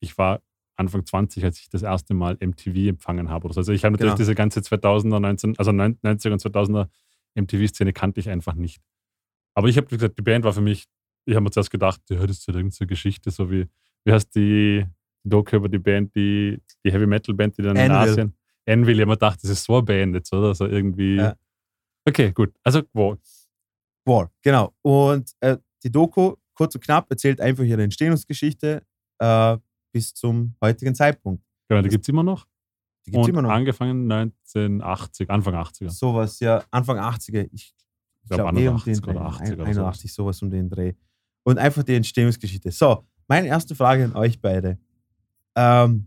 ich 0.00 0.16
war 0.18 0.40
Anfang 0.76 1.04
20, 1.06 1.42
als 1.44 1.58
ich 1.58 1.68
das 1.70 1.82
erste 1.82 2.14
Mal 2.14 2.36
MTV 2.38 2.88
empfangen 2.90 3.30
habe. 3.30 3.46
oder 3.46 3.54
so. 3.54 3.60
Also 3.60 3.72
ich 3.72 3.84
habe 3.84 3.92
natürlich 3.92 4.10
Genau. 4.12 4.18
diese 4.18 4.34
ganze 4.34 4.60
2000er, 4.60 5.18
19, 5.18 5.58
also 5.58 5.70
90er 5.72 6.32
und 6.32 6.40
2000er 6.42 6.88
MTV-Szene 7.34 7.92
kannte 7.92 8.20
ich 8.20 8.28
einfach 8.28 8.54
nicht. 8.54 8.80
Aber 9.56 9.68
ich 9.68 9.76
habe 9.78 9.86
gesagt, 9.86 10.18
die 10.18 10.22
Band 10.22 10.44
war 10.44 10.52
für 10.52 10.60
mich, 10.60 10.86
ich 11.24 11.34
habe 11.34 11.42
mir 11.42 11.50
zuerst 11.50 11.70
gedacht, 11.70 12.00
ja, 12.10 12.18
das 12.26 12.38
ist 12.38 12.46
ja 12.46 12.54
irgendeine 12.54 12.72
so 12.72 12.86
Geschichte, 12.86 13.30
so 13.30 13.50
wie, 13.50 13.66
wie 14.04 14.12
heißt 14.12 14.34
die 14.34 14.84
Doku 15.24 15.56
über 15.56 15.68
die 15.68 15.78
Band, 15.78 16.14
die, 16.14 16.60
die 16.84 16.92
Heavy 16.92 17.06
Metal 17.06 17.34
Band, 17.34 17.56
die 17.56 17.62
dann 17.62 17.74
in 17.74 17.90
Anvil. 17.90 18.12
Asien. 18.12 18.36
Anvil, 18.68 18.94
ich 18.94 19.00
habe 19.00 19.08
mir 19.08 19.14
gedacht, 19.14 19.42
das 19.42 19.50
ist 19.50 19.64
so 19.64 19.76
eine 19.76 19.82
Band 19.82 20.14
jetzt, 20.14 20.32
oder? 20.32 20.54
So 20.54 20.66
irgendwie. 20.66 21.16
Ja. 21.16 21.34
Okay, 22.06 22.32
gut. 22.32 22.52
Also, 22.62 22.82
wow. 22.92 23.16
War, 24.04 24.30
genau. 24.42 24.74
Und 24.82 25.32
äh, 25.40 25.56
die 25.82 25.90
Doku, 25.90 26.36
kurz 26.52 26.74
und 26.74 26.84
knapp, 26.84 27.10
erzählt 27.10 27.40
einfach 27.40 27.64
ihre 27.64 27.82
Entstehungsgeschichte 27.82 28.82
äh, 29.18 29.56
bis 29.90 30.12
zum 30.12 30.54
heutigen 30.62 30.94
Zeitpunkt. 30.94 31.42
Genau, 31.68 31.80
die 31.80 31.88
gibt 31.88 32.04
es 32.04 32.08
immer 32.08 32.22
noch. 32.22 32.46
Die 33.06 33.10
gibt 33.10 33.22
es 33.22 33.28
immer 33.28 33.42
noch. 33.42 33.50
angefangen 33.50 34.10
1980, 34.12 35.30
Anfang 35.30 35.54
80er. 35.54 35.90
Sowas, 35.90 36.40
ja, 36.40 36.62
Anfang 36.70 36.98
80er. 36.98 37.48
Ich, 37.52 37.74
ich 38.26 38.36
glaub, 38.36 38.50
glaube, 38.50 38.60
eh 38.60 38.68
um 38.68 38.74
81 38.76 39.00
den 39.02 39.10
oder 39.10 39.20
Dreh. 39.20 39.26
80 39.28 39.52
oder 39.54 39.64
81, 39.66 40.12
sowas 40.12 40.42
um 40.42 40.50
den 40.50 40.68
Dreh. 40.68 40.92
Und 41.44 41.58
einfach 41.58 41.82
die 41.84 41.94
Entstehungsgeschichte. 41.94 42.70
So, 42.72 43.04
meine 43.28 43.46
erste 43.46 43.74
Frage 43.76 44.04
an 44.04 44.16
euch 44.16 44.40
beide. 44.40 44.78
Ähm, 45.54 46.06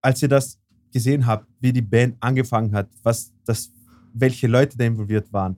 als 0.00 0.22
ihr 0.22 0.28
das 0.28 0.58
gesehen 0.92 1.26
habt, 1.26 1.48
wie 1.60 1.72
die 1.72 1.82
Band 1.82 2.16
angefangen 2.20 2.72
hat, 2.74 2.88
was 3.02 3.32
das, 3.44 3.72
welche 4.12 4.46
Leute 4.46 4.76
da 4.78 4.84
involviert 4.84 5.32
waren, 5.32 5.56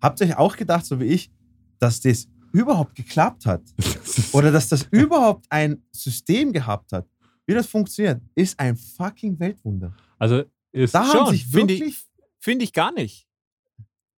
habt 0.00 0.20
ihr 0.20 0.28
euch 0.28 0.36
auch 0.36 0.56
gedacht, 0.56 0.86
so 0.86 1.00
wie 1.00 1.06
ich, 1.06 1.30
dass 1.78 2.00
das 2.00 2.28
überhaupt 2.52 2.94
geklappt 2.94 3.44
hat? 3.44 3.62
Oder 4.32 4.52
dass 4.52 4.68
das 4.68 4.86
überhaupt 4.92 5.46
ein 5.50 5.82
System 5.90 6.52
gehabt 6.52 6.92
hat? 6.92 7.06
Wie 7.44 7.54
das 7.54 7.66
funktioniert, 7.66 8.22
ist 8.36 8.58
ein 8.60 8.76
fucking 8.76 9.38
Weltwunder. 9.38 9.94
also, 10.18 10.44
ist 10.70 10.94
Da 10.94 11.00
haben 11.06 11.10
Schon, 11.18 11.30
sich 11.30 11.46
finde 11.46 11.74
ich- 11.74 11.80
wirklich. 11.80 12.06
Finde 12.38 12.64
ich 12.64 12.72
gar 12.72 12.92
nicht. 12.92 13.26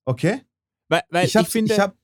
Okay? 0.04 0.42
Weil, 0.88 1.02
weil 1.10 1.26
ich, 1.26 1.34
ich, 1.34 1.48
finde, 1.48 1.74
ich 1.74 1.80
hab, 1.80 1.96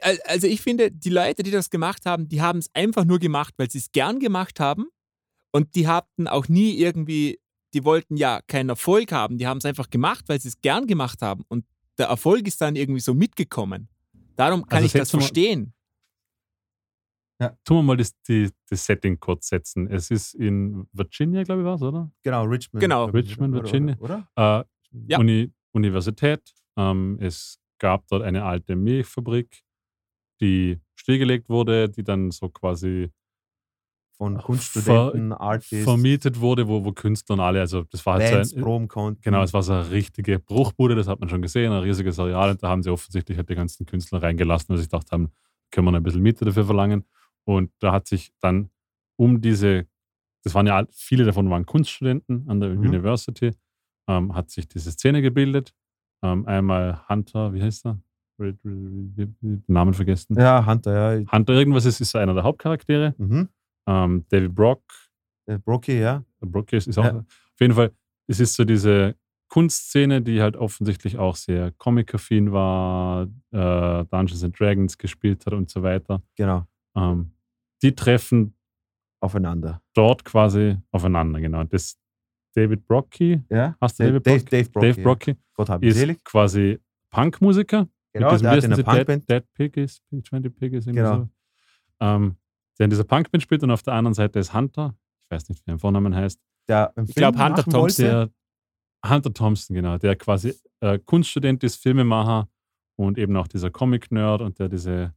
Al- 0.00 0.20
Also 0.24 0.46
ich 0.46 0.60
finde, 0.62 0.90
die 0.90 1.10
Leute, 1.10 1.42
die 1.42 1.50
das 1.50 1.68
gemacht 1.70 2.06
haben, 2.06 2.28
die 2.28 2.40
haben 2.40 2.58
es 2.58 2.70
einfach 2.74 3.04
nur 3.04 3.18
gemacht, 3.18 3.54
weil 3.58 3.70
sie 3.70 3.78
es 3.78 3.92
gern 3.92 4.18
gemacht 4.20 4.58
haben. 4.60 4.86
Und 5.50 5.74
die 5.74 5.86
hatten 5.86 6.28
auch 6.28 6.48
nie 6.48 6.78
irgendwie, 6.78 7.38
die 7.74 7.84
wollten 7.84 8.16
ja 8.16 8.40
keinen 8.46 8.70
Erfolg 8.70 9.12
haben. 9.12 9.36
Die 9.36 9.46
haben 9.46 9.58
es 9.58 9.66
einfach 9.66 9.90
gemacht, 9.90 10.24
weil 10.28 10.40
sie 10.40 10.48
es 10.48 10.60
gern 10.62 10.86
gemacht 10.86 11.20
haben. 11.20 11.44
Und 11.48 11.66
der 11.98 12.06
Erfolg 12.06 12.46
ist 12.46 12.60
dann 12.62 12.74
irgendwie 12.74 13.00
so 13.00 13.12
mitgekommen. 13.12 13.88
Darum 14.36 14.66
kann 14.66 14.76
Also 14.78 14.86
ich 14.86 14.92
das 14.92 15.08
setzen 15.10 15.18
wir- 15.18 15.20
verstehen. 15.22 15.74
Tun 17.64 17.78
wir 17.78 17.82
mal 17.82 17.96
das, 17.96 18.14
die, 18.22 18.50
das 18.70 18.86
Setting 18.86 19.18
kurz 19.18 19.48
setzen. 19.48 19.90
Es 19.90 20.12
ist 20.12 20.32
in 20.34 20.86
Virginia, 20.92 21.42
glaube 21.42 21.62
ich, 21.62 21.66
war 21.66 21.74
es, 21.74 21.82
oder? 21.82 22.08
Genau, 22.22 22.44
Richmond. 22.44 22.80
Genau. 22.80 23.06
Richmond, 23.06 23.52
Oder- 23.54 23.64
Virginia. 23.64 23.96
Oder? 23.98 24.28
oder? 24.36 24.60
Äh, 24.60 24.64
Ja. 25.08 25.18
Uni, 25.18 25.52
Universität. 25.72 26.40
Ähm, 26.76 27.18
es 27.20 27.58
gab 27.78 28.06
dort 28.08 28.22
eine 28.22 28.44
alte 28.44 28.76
Milchfabrik, 28.76 29.62
die 30.40 30.80
stillgelegt 30.94 31.48
wurde, 31.48 31.88
die 31.88 32.04
dann 32.04 32.30
so 32.30 32.48
quasi 32.48 33.10
Von 34.18 34.36
Ver- 34.36 34.42
Kunststudenten, 34.44 35.32
Artists, 35.32 35.84
vermietet 35.84 36.40
wurde, 36.40 36.68
wo, 36.68 36.84
wo 36.84 36.92
Künstler 36.92 37.34
und 37.34 37.40
alle, 37.40 37.60
also 37.60 37.84
das 37.84 38.04
war 38.06 38.14
halt 38.14 38.46
so 38.46 38.56
ein. 38.56 38.62
Genau, 39.22 39.42
es 39.42 39.52
war 39.52 39.62
so 39.62 39.72
eine 39.72 39.90
richtige 39.90 40.38
Bruchbude, 40.38 40.94
das 40.94 41.08
hat 41.08 41.20
man 41.20 41.28
schon 41.28 41.42
gesehen, 41.42 41.72
ein 41.72 41.82
riesiges 41.82 42.18
Areal. 42.18 42.50
Und 42.50 42.62
da 42.62 42.68
haben 42.68 42.82
sie 42.82 42.90
offensichtlich 42.90 43.38
halt 43.38 43.48
die 43.48 43.54
ganzen 43.54 43.86
Künstler 43.86 44.22
reingelassen, 44.22 44.68
weil 44.70 44.78
sie 44.78 44.84
gedacht 44.84 45.10
haben, 45.12 45.32
können 45.70 45.86
wir 45.86 45.92
noch 45.92 45.98
ein 46.00 46.02
bisschen 46.02 46.22
Miete 46.22 46.44
dafür 46.44 46.64
verlangen. 46.64 47.04
Und 47.44 47.72
da 47.80 47.92
hat 47.92 48.06
sich 48.06 48.32
dann 48.40 48.70
um 49.16 49.40
diese, 49.40 49.86
das 50.44 50.54
waren 50.54 50.66
ja 50.66 50.86
viele 50.92 51.24
davon 51.24 51.50
waren 51.50 51.66
Kunststudenten 51.66 52.48
an 52.48 52.60
der 52.60 52.70
Mhm. 52.70 52.78
University, 52.78 53.52
ähm, 54.08 54.34
hat 54.34 54.50
sich 54.50 54.68
diese 54.68 54.90
Szene 54.92 55.22
gebildet. 55.22 55.72
Ähm, 56.22 56.46
einmal 56.46 57.06
Hunter, 57.08 57.52
wie 57.52 57.62
heißt 57.62 57.86
er? 57.86 57.98
Den 58.38 59.62
Namen 59.66 59.94
vergessen. 59.94 60.38
Ja, 60.38 60.64
Hunter, 60.66 61.20
ja. 61.20 61.32
Hunter 61.32 61.52
irgendwas 61.52 61.84
ist, 61.84 62.00
ist 62.00 62.16
einer 62.16 62.34
der 62.34 62.42
Hauptcharaktere. 62.42 63.14
Mhm. 63.18 63.48
Ähm, 63.86 64.24
David 64.28 64.54
Brock, 64.54 64.82
Der 65.46 65.58
Brookie, 65.58 65.98
ja. 65.98 66.24
Brooke 66.40 66.76
ist, 66.76 66.86
ist 66.88 66.98
auch. 66.98 67.04
Ja. 67.04 67.18
Auf 67.18 67.60
jeden 67.60 67.74
Fall, 67.74 67.92
es 68.26 68.40
ist 68.40 68.54
so 68.54 68.64
diese 68.64 69.14
Kunstszene, 69.48 70.22
die 70.22 70.40
halt 70.40 70.56
offensichtlich 70.56 71.18
auch 71.18 71.36
sehr 71.36 71.72
comic-affin 71.72 72.52
war, 72.52 73.24
äh, 73.50 74.04
Dungeons 74.06 74.42
and 74.44 74.58
Dragons 74.58 74.96
gespielt 74.96 75.44
hat 75.46 75.52
und 75.52 75.68
so 75.70 75.82
weiter. 75.82 76.22
Genau. 76.36 76.66
Ähm, 76.96 77.32
die 77.82 77.94
treffen 77.94 78.54
Aufeinander. 79.20 79.82
dort 79.94 80.24
quasi 80.24 80.78
aufeinander, 80.90 81.40
genau. 81.40 81.64
Das, 81.64 81.98
David 82.54 82.86
Brocky. 82.86 83.42
Ja? 83.50 83.76
Hast 83.80 83.98
du 83.98 84.04
Dave, 84.04 84.20
David 84.20 84.52
Dave, 84.52 84.70
Brocky? 84.70 84.86
Dave 84.86 85.02
Brocky. 85.02 85.30
Dave 85.32 85.34
Brocky 85.34 85.36
Gott 85.54 85.68
hab 85.70 85.82
ist 85.82 85.96
selig. 85.96 86.24
quasi 86.24 86.78
Punkmusiker. 87.10 87.88
Genau, 88.12 88.30
mit 88.30 88.40
diesem, 88.40 88.44
der 88.44 88.56
hat 88.56 88.64
in 88.64 88.72
einer? 88.72 88.76
Dead, 88.76 88.84
Punkband. 88.84 89.30
Dead 89.30 89.44
Piggies, 89.54 90.00
Pig 90.10 90.24
20 90.26 90.56
Piggies, 90.56 90.86
irgendwie 90.86 91.02
Genau. 91.02 91.16
so. 91.16 91.28
Ähm, 92.00 92.36
der 92.78 92.84
in 92.84 92.90
dieser 92.90 93.04
Punkband 93.04 93.42
spielt 93.42 93.62
und 93.62 93.70
auf 93.70 93.82
der 93.82 93.94
anderen 93.94 94.14
Seite 94.14 94.38
ist 94.38 94.52
Hunter. 94.54 94.94
Ich 95.20 95.30
weiß 95.30 95.48
nicht, 95.48 95.64
wie 95.66 95.70
er 95.70 95.74
im 95.74 95.78
Vornamen 95.78 96.14
heißt. 96.14 96.38
Der 96.68 96.92
Ich 97.06 97.14
glaub, 97.14 97.34
Film 97.36 97.46
Hunter 97.48 97.64
Thompson. 97.64 98.04
Der 98.04 98.30
Hunter 99.08 99.32
Thompson, 99.34 99.74
genau, 99.74 99.98
der 99.98 100.16
quasi 100.16 100.54
äh, 100.80 100.98
Kunststudent 100.98 101.64
ist, 101.64 101.76
Filmemacher 101.76 102.48
und 102.96 103.18
eben 103.18 103.36
auch 103.36 103.48
dieser 103.48 103.70
Comic-Nerd 103.70 104.42
und 104.42 104.58
der 104.58 104.68
diese 104.68 105.14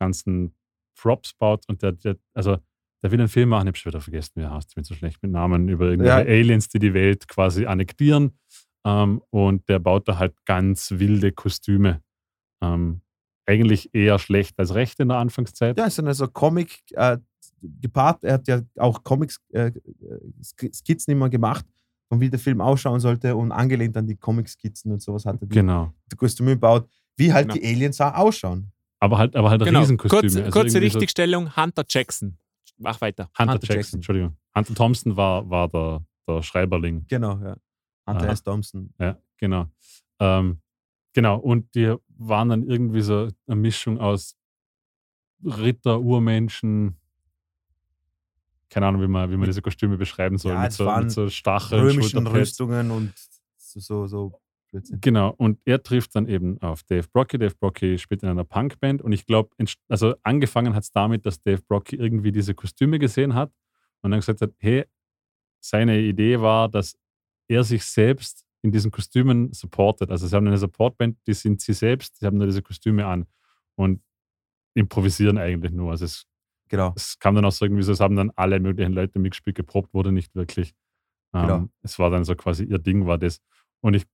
ganzen 0.00 0.54
Props 1.00 1.32
baut 1.34 1.64
und 1.68 1.80
der, 1.82 1.92
der 1.92 2.16
also 2.34 2.58
der 3.02 3.10
will 3.10 3.18
einen 3.20 3.28
Film 3.28 3.48
machen, 3.50 3.62
ich 3.66 3.68
habe 3.68 3.78
schon 3.78 3.90
wieder 3.92 4.00
vergessen, 4.00 4.32
wie 4.36 4.40
er 4.42 4.50
heißt, 4.54 4.68
ich 4.70 4.74
bin 4.74 4.84
so 4.84 4.94
schlecht 4.94 5.22
mit 5.22 5.32
Namen, 5.32 5.68
über 5.68 5.86
irgendwelche 5.90 6.28
Ja. 6.28 6.34
Aliens, 6.38 6.68
die 6.68 6.78
die 6.78 6.94
Welt 6.94 7.26
quasi 7.28 7.66
annektieren 7.66 8.38
ähm, 8.84 9.20
und 9.30 9.68
der 9.68 9.78
baut 9.78 10.08
da 10.08 10.18
halt 10.18 10.34
ganz 10.44 10.90
wilde 10.92 11.32
Kostüme. 11.32 12.00
Ähm, 12.62 13.00
eigentlich 13.46 13.92
eher 13.92 14.18
schlecht 14.20 14.56
als 14.58 14.72
recht 14.74 15.00
in 15.00 15.08
der 15.08 15.16
Anfangszeit. 15.18 15.76
Ja, 15.76 15.86
es 15.86 15.96
sind 15.96 16.06
also 16.06 16.28
Comic 16.28 16.78
äh, 16.92 17.18
gepaart. 17.80 18.22
Er 18.22 18.34
hat 18.34 18.46
ja 18.46 18.60
auch 18.78 19.02
Comics 19.02 19.40
äh, 19.52 19.72
Skizzen 20.72 21.12
immer 21.12 21.28
gemacht, 21.28 21.64
von 22.08 22.20
wie 22.20 22.30
der 22.30 22.38
Film 22.38 22.60
ausschauen 22.60 23.00
sollte 23.00 23.34
und 23.34 23.50
angelehnt 23.52 23.96
an 23.96 24.06
die 24.06 24.16
Comic-Skizzen 24.16 24.92
und 24.92 25.02
sowas 25.02 25.24
hat 25.26 25.40
er 25.40 25.46
die, 25.48 25.54
Genau. 25.54 25.92
die 26.10 26.16
Kostüme 26.16 26.50
gebaut, 26.52 26.88
wie 27.16 27.32
halt 27.32 27.48
Genau. 27.48 27.60
die 27.60 27.66
Aliens 27.66 28.00
auch 28.00 28.14
ausschauen. 28.14 28.70
Aber 29.00 29.18
halt, 29.18 29.34
aber 29.34 29.50
halt 29.50 29.64
Genau. 29.64 29.80
Riesenkostüme. 29.80 30.20
Kurze, 30.22 30.44
Also 30.44 30.52
kurze 30.52 30.76
irgendwie 30.78 30.90
so- 30.92 30.98
Richtigstellung: 30.98 31.56
Hunter 31.56 31.84
Jackson. 31.88 32.36
Mach 32.82 33.00
weiter. 33.00 33.30
Hunter, 33.38 33.52
Hunter 33.54 33.54
Jackson, 33.54 33.76
Jackson. 33.76 33.98
Entschuldigung. 33.98 34.36
Hunter 34.54 34.74
Thompson 34.74 35.16
war, 35.16 35.48
war 35.48 35.68
der, 35.68 36.04
der 36.28 36.42
Schreiberling. 36.42 37.06
Genau, 37.08 37.38
ja. 37.38 37.56
Hunter 38.06 38.24
Aha. 38.24 38.32
S. 38.32 38.42
Thompson. 38.42 38.92
Ja, 38.98 39.18
genau. 39.36 39.66
Ähm, 40.18 40.60
genau, 41.12 41.38
und 41.38 41.74
die 41.74 41.94
waren 42.08 42.48
dann 42.48 42.62
irgendwie 42.64 43.00
so 43.00 43.28
eine 43.46 43.56
Mischung 43.56 43.98
aus 43.98 44.36
Ritter, 45.44 46.00
Urmenschen, 46.00 46.96
keine 48.72 48.86
Ahnung, 48.86 49.02
wie 49.02 49.06
man, 49.08 49.30
wie 49.30 49.36
man 49.36 49.46
diese 49.46 49.60
Kostüme 49.60 49.98
beschreiben 49.98 50.38
soll, 50.38 50.54
Ja, 50.54 50.62
mit, 50.62 50.72
so, 50.72 50.90
mit 50.90 51.10
so 51.10 51.28
Stacheln, 51.28 51.82
Römischen. 51.82 52.26
Rüstungen 52.26 52.90
und 52.90 53.12
so, 53.58 54.06
so 54.06 54.40
Blödsinn. 54.72 55.00
Genau, 55.00 55.30
und 55.36 55.60
er 55.64 55.82
trifft 55.82 56.14
dann 56.16 56.26
eben 56.26 56.60
auf 56.60 56.82
Dave 56.82 57.06
Brocky. 57.12 57.38
Dave 57.38 57.54
Brocky 57.54 57.98
spielt 57.98 58.22
in 58.22 58.28
einer 58.28 58.44
Punkband 58.44 59.02
und 59.02 59.12
ich 59.12 59.26
glaube, 59.26 59.50
also 59.88 60.14
angefangen 60.22 60.74
hat 60.74 60.82
es 60.82 60.90
damit, 60.90 61.24
dass 61.26 61.40
Dave 61.40 61.62
Brocky 61.62 61.96
irgendwie 61.96 62.32
diese 62.32 62.54
Kostüme 62.54 62.98
gesehen 62.98 63.34
hat 63.34 63.52
und 64.00 64.10
dann 64.10 64.20
gesagt 64.20 64.40
hat, 64.40 64.52
hey, 64.58 64.84
seine 65.60 66.00
Idee 66.00 66.40
war, 66.40 66.68
dass 66.68 66.96
er 67.48 67.62
sich 67.62 67.84
selbst 67.84 68.44
in 68.62 68.72
diesen 68.72 68.90
Kostümen 68.90 69.52
supportet. 69.52 70.10
Also 70.10 70.26
sie 70.26 70.34
haben 70.34 70.46
eine 70.46 70.58
Supportband, 70.58 71.18
die 71.26 71.34
sind 71.34 71.60
sie 71.60 71.72
selbst, 71.72 72.18
sie 72.18 72.26
haben 72.26 72.38
nur 72.38 72.46
diese 72.46 72.62
Kostüme 72.62 73.06
an 73.06 73.26
und 73.76 74.02
improvisieren 74.74 75.38
eigentlich 75.38 75.72
nur. 75.72 75.90
Also 75.90 76.06
es, 76.06 76.26
Genau. 76.68 76.94
es 76.96 77.18
kam 77.18 77.34
dann 77.34 77.44
auch 77.44 77.52
so 77.52 77.66
irgendwie 77.66 77.82
so, 77.82 77.92
es 77.92 78.00
haben 78.00 78.16
dann 78.16 78.30
alle 78.34 78.58
möglichen 78.58 78.92
Leute 78.94 79.18
mitgespielt, 79.18 79.56
geprobt 79.56 79.92
wurde 79.92 80.10
nicht 80.10 80.34
wirklich. 80.34 80.72
Ähm, 81.34 81.42
Genau. 81.42 81.68
Es 81.82 81.98
war 81.98 82.08
dann 82.10 82.24
so 82.24 82.34
quasi 82.34 82.64
ihr 82.64 82.78
Ding 82.78 83.06
war 83.06 83.18
das. 83.18 83.40
Und 83.80 83.94
ich 83.94 84.06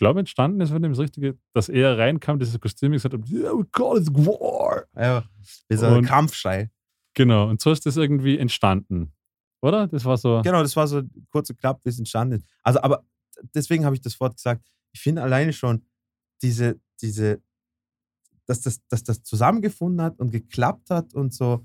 glaube, 0.00 0.18
entstanden 0.20 0.60
ist 0.60 0.70
von 0.70 0.82
dem 0.82 0.90
das 0.92 0.98
Richtige, 0.98 1.38
dass 1.52 1.68
er 1.68 1.96
reinkam, 1.96 2.38
dieses 2.40 2.58
Kostüm 2.58 2.90
gesagt 2.92 3.14
hat, 3.14 3.30
yeah, 3.30 3.52
we 3.52 3.64
call 3.70 3.98
it 4.00 4.08
war. 4.12 4.84
Ja, 4.96 5.24
dieser 5.70 5.96
Und- 5.96 6.04
Kampfschrei. 6.06 6.70
Genau, 7.14 7.48
und 7.48 7.60
so 7.60 7.70
ist 7.70 7.86
das 7.86 7.96
irgendwie 7.96 8.38
entstanden. 8.38 9.12
Oder? 9.62 9.86
Das 9.88 10.04
war 10.04 10.16
so. 10.16 10.40
Genau, 10.42 10.62
das 10.62 10.74
war 10.76 10.86
so 10.86 11.02
kurz 11.28 11.50
und 11.50 11.58
knapp, 11.58 11.84
wie 11.84 11.88
es 11.90 11.98
entstanden 11.98 12.36
ist. 12.38 12.46
Also, 12.62 12.80
aber 12.82 13.04
deswegen 13.54 13.84
habe 13.84 13.94
ich 13.94 14.00
das 14.00 14.18
Wort 14.20 14.36
gesagt. 14.36 14.64
Ich 14.92 15.00
finde 15.00 15.22
alleine 15.22 15.52
schon 15.52 15.84
diese, 16.42 16.80
diese, 17.00 17.42
dass 18.46 18.60
das, 18.62 18.80
dass 18.88 19.02
das 19.04 19.22
zusammengefunden 19.22 20.00
hat 20.02 20.18
und 20.18 20.30
geklappt 20.30 20.90
hat 20.90 21.14
und 21.14 21.34
so. 21.34 21.64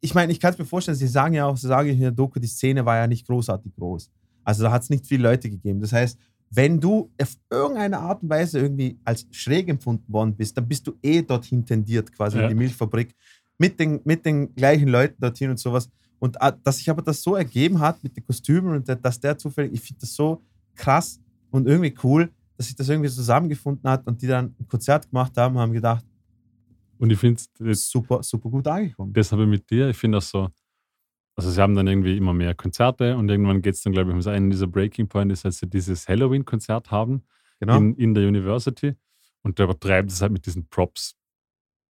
Ich 0.00 0.14
meine, 0.14 0.32
ich 0.32 0.38
kann 0.38 0.52
es 0.52 0.58
mir 0.58 0.64
vorstellen, 0.66 0.96
Sie 0.96 1.08
sagen 1.08 1.34
ja 1.34 1.46
auch, 1.46 1.56
Sie 1.56 1.66
sagen 1.66 1.88
in 1.88 2.00
der 2.00 2.10
Doku, 2.12 2.38
die 2.38 2.46
Szene 2.46 2.84
war 2.84 2.96
ja 2.96 3.06
nicht 3.06 3.26
großartig 3.26 3.74
groß. 3.74 4.10
Also 4.44 4.62
da 4.64 4.70
hat 4.70 4.82
es 4.82 4.90
nicht 4.90 5.06
viele 5.06 5.22
Leute 5.22 5.48
gegeben. 5.50 5.80
Das 5.80 5.92
heißt, 5.92 6.18
wenn 6.50 6.80
du 6.80 7.10
auf 7.20 7.34
irgendeine 7.50 7.98
Art 7.98 8.22
und 8.22 8.28
Weise 8.30 8.60
irgendwie 8.60 8.98
als 9.04 9.26
schräg 9.32 9.68
empfunden 9.68 10.12
worden 10.12 10.36
bist, 10.36 10.56
dann 10.56 10.68
bist 10.68 10.86
du 10.86 10.92
eh 11.02 11.22
dorthin 11.22 11.64
tendiert, 11.66 12.12
quasi 12.12 12.36
Ja. 12.38 12.44
in 12.44 12.48
die 12.50 12.54
Milchfabrik, 12.54 13.14
mit 13.58 13.78
den, 13.80 14.00
mit 14.04 14.24
den 14.24 14.54
gleichen 14.54 14.88
Leuten 14.88 15.16
dorthin 15.20 15.50
und 15.50 15.58
sowas. 15.58 15.88
Und 16.20 16.40
ah, 16.40 16.52
dass 16.52 16.78
sich 16.78 16.88
aber 16.90 17.02
das 17.02 17.22
so 17.22 17.34
ergeben 17.34 17.78
hat 17.80 18.02
mit 18.02 18.16
den 18.16 18.24
Kostümen 18.24 18.74
und 18.76 18.86
der, 18.88 18.96
dass 18.96 19.18
der 19.20 19.36
zufällig, 19.36 19.72
ich 19.74 19.80
finde 19.80 20.00
das 20.00 20.14
so 20.14 20.42
krass 20.74 21.20
und 21.50 21.66
irgendwie 21.66 21.94
cool, 22.02 22.30
dass 22.56 22.66
sich 22.66 22.76
das 22.76 22.88
irgendwie 22.88 23.10
zusammengefunden 23.10 23.88
hat 23.90 24.06
und 24.06 24.22
die 24.22 24.26
dann 24.28 24.54
ein 24.58 24.68
Konzert 24.68 25.08
gemacht 25.10 25.36
haben, 25.36 25.58
haben 25.58 25.72
gedacht, 25.72 26.04
Und 26.98 27.10
ich 27.10 27.18
finde, 27.18 27.42
ist 27.64 27.90
super, 27.90 28.22
super 28.22 28.48
gut 28.48 28.66
angekommen. 28.68 29.12
das 29.12 29.32
habe 29.32 29.42
ich 29.42 29.48
mit 29.48 29.68
dir, 29.68 29.88
ich 29.88 29.96
finde 29.96 30.18
das 30.18 30.30
so, 30.30 30.48
also 31.36 31.50
sie 31.50 31.60
haben 31.60 31.74
dann 31.74 31.86
irgendwie 31.86 32.16
immer 32.16 32.32
mehr 32.32 32.54
Konzerte 32.54 33.16
und 33.16 33.28
irgendwann 33.28 33.60
geht 33.62 33.74
es 33.74 33.82
dann, 33.82 33.92
glaube 33.92 34.10
ich, 34.10 34.14
um 34.14 34.22
so 34.22 34.30
einen 34.30 34.50
dieser 34.50 34.66
Breaking 34.66 35.08
Point 35.08 35.32
ist, 35.32 35.44
als 35.44 35.58
sie 35.58 35.66
dieses 35.68 36.06
Halloween-Konzert 36.08 36.90
haben 36.90 37.22
Genau. 37.60 37.76
in, 37.76 37.94
in 37.96 38.14
der 38.14 38.26
University 38.28 38.94
und 39.42 39.58
der 39.58 39.64
übertreibt 39.64 40.10
es 40.10 40.20
halt 40.20 40.32
mit 40.32 40.44
diesen 40.46 40.68
Props 40.68 41.16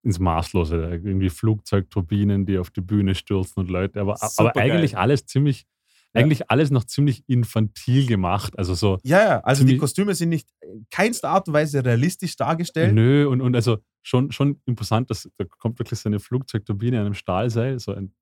ins 0.03 0.19
Maßlose. 0.19 0.77
Irgendwie 1.03 1.31
Flugzeugturbinen, 1.31 2.45
die 2.47 2.59
auf 2.59 2.71
die 2.71 2.81
Bühne 2.83 3.15
stürzen 3.15 3.61
und 3.61 3.71
Leute, 3.71 4.01
aber, 4.01 4.17
aber 4.37 4.57
eigentlich 4.57 4.97
alles 4.99 5.25
ziemlich, 5.27 5.67
Ja. 6.15 6.21
eigentlich 6.21 6.51
alles 6.51 6.71
noch 6.71 6.85
ziemlich 6.85 7.25
infantil 7.27 8.07
gemacht. 8.07 8.59
Also 8.59 8.75
so, 8.75 8.99
ja, 9.03 9.19
ja, 9.19 9.41
also 9.41 9.65
die 9.65 9.79
Kostüme 9.79 10.15
sind 10.15 10.29
nicht 10.29 10.49
in 10.61 10.87
keinster 10.91 11.31
Art 11.31 11.49
und 11.49 11.55
Weise 11.55 11.85
realistisch 11.85 12.37
dargestellt. 12.37 12.95
Nö, 12.95 13.27
und, 13.29 13.41
und 13.41 13.55
also 13.55 13.79
schon, 14.03 14.31
schon 14.33 14.61
imposant, 14.67 15.09
dass 15.11 15.29
da 15.39 15.45
kommt 15.45 15.79
wirklich 15.79 15.99
so 15.99 16.09
eine 16.09 16.21
Flugzeugturbine 16.21 17.01
an 17.01 17.07
einem 17.07 17.15
Stahlseil, 17.15 17.79
so 17.79 17.95
ein, 17.95 18.13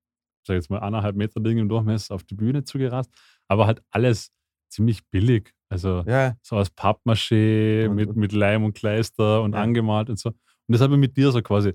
sag 0.45 0.55
jetzt 0.55 0.69
mal, 0.69 0.79
eineinhalb 0.79 1.15
Meter 1.15 1.39
Ding 1.39 1.57
im 1.57 1.69
Durchmesser 1.69 2.15
auf 2.15 2.23
die 2.23 2.35
Bühne 2.35 2.63
zugerast, 2.63 3.11
aber 3.47 3.67
halt 3.67 3.81
alles 3.91 4.31
ziemlich 4.71 5.05
billig. 5.09 5.53
Also 5.69 6.03
Ja, 6.07 6.35
so 6.41 6.57
aus 6.57 6.69
Pappmaché 6.75 7.87
Und- 7.87 7.95
mit, 7.95 8.15
mit 8.15 8.31
Leim 8.31 8.63
und 8.63 8.73
Kleister 8.73 9.41
und 9.41 9.53
Ja. 9.53 9.61
angemalt 9.61 10.09
und 10.09 10.17
so. 10.19 10.29
Und 10.29 10.37
das 10.67 10.81
habe 10.81 10.93
ich 10.93 10.99
mit 10.99 11.15
dir 11.17 11.31
so 11.31 11.41
quasi. 11.41 11.73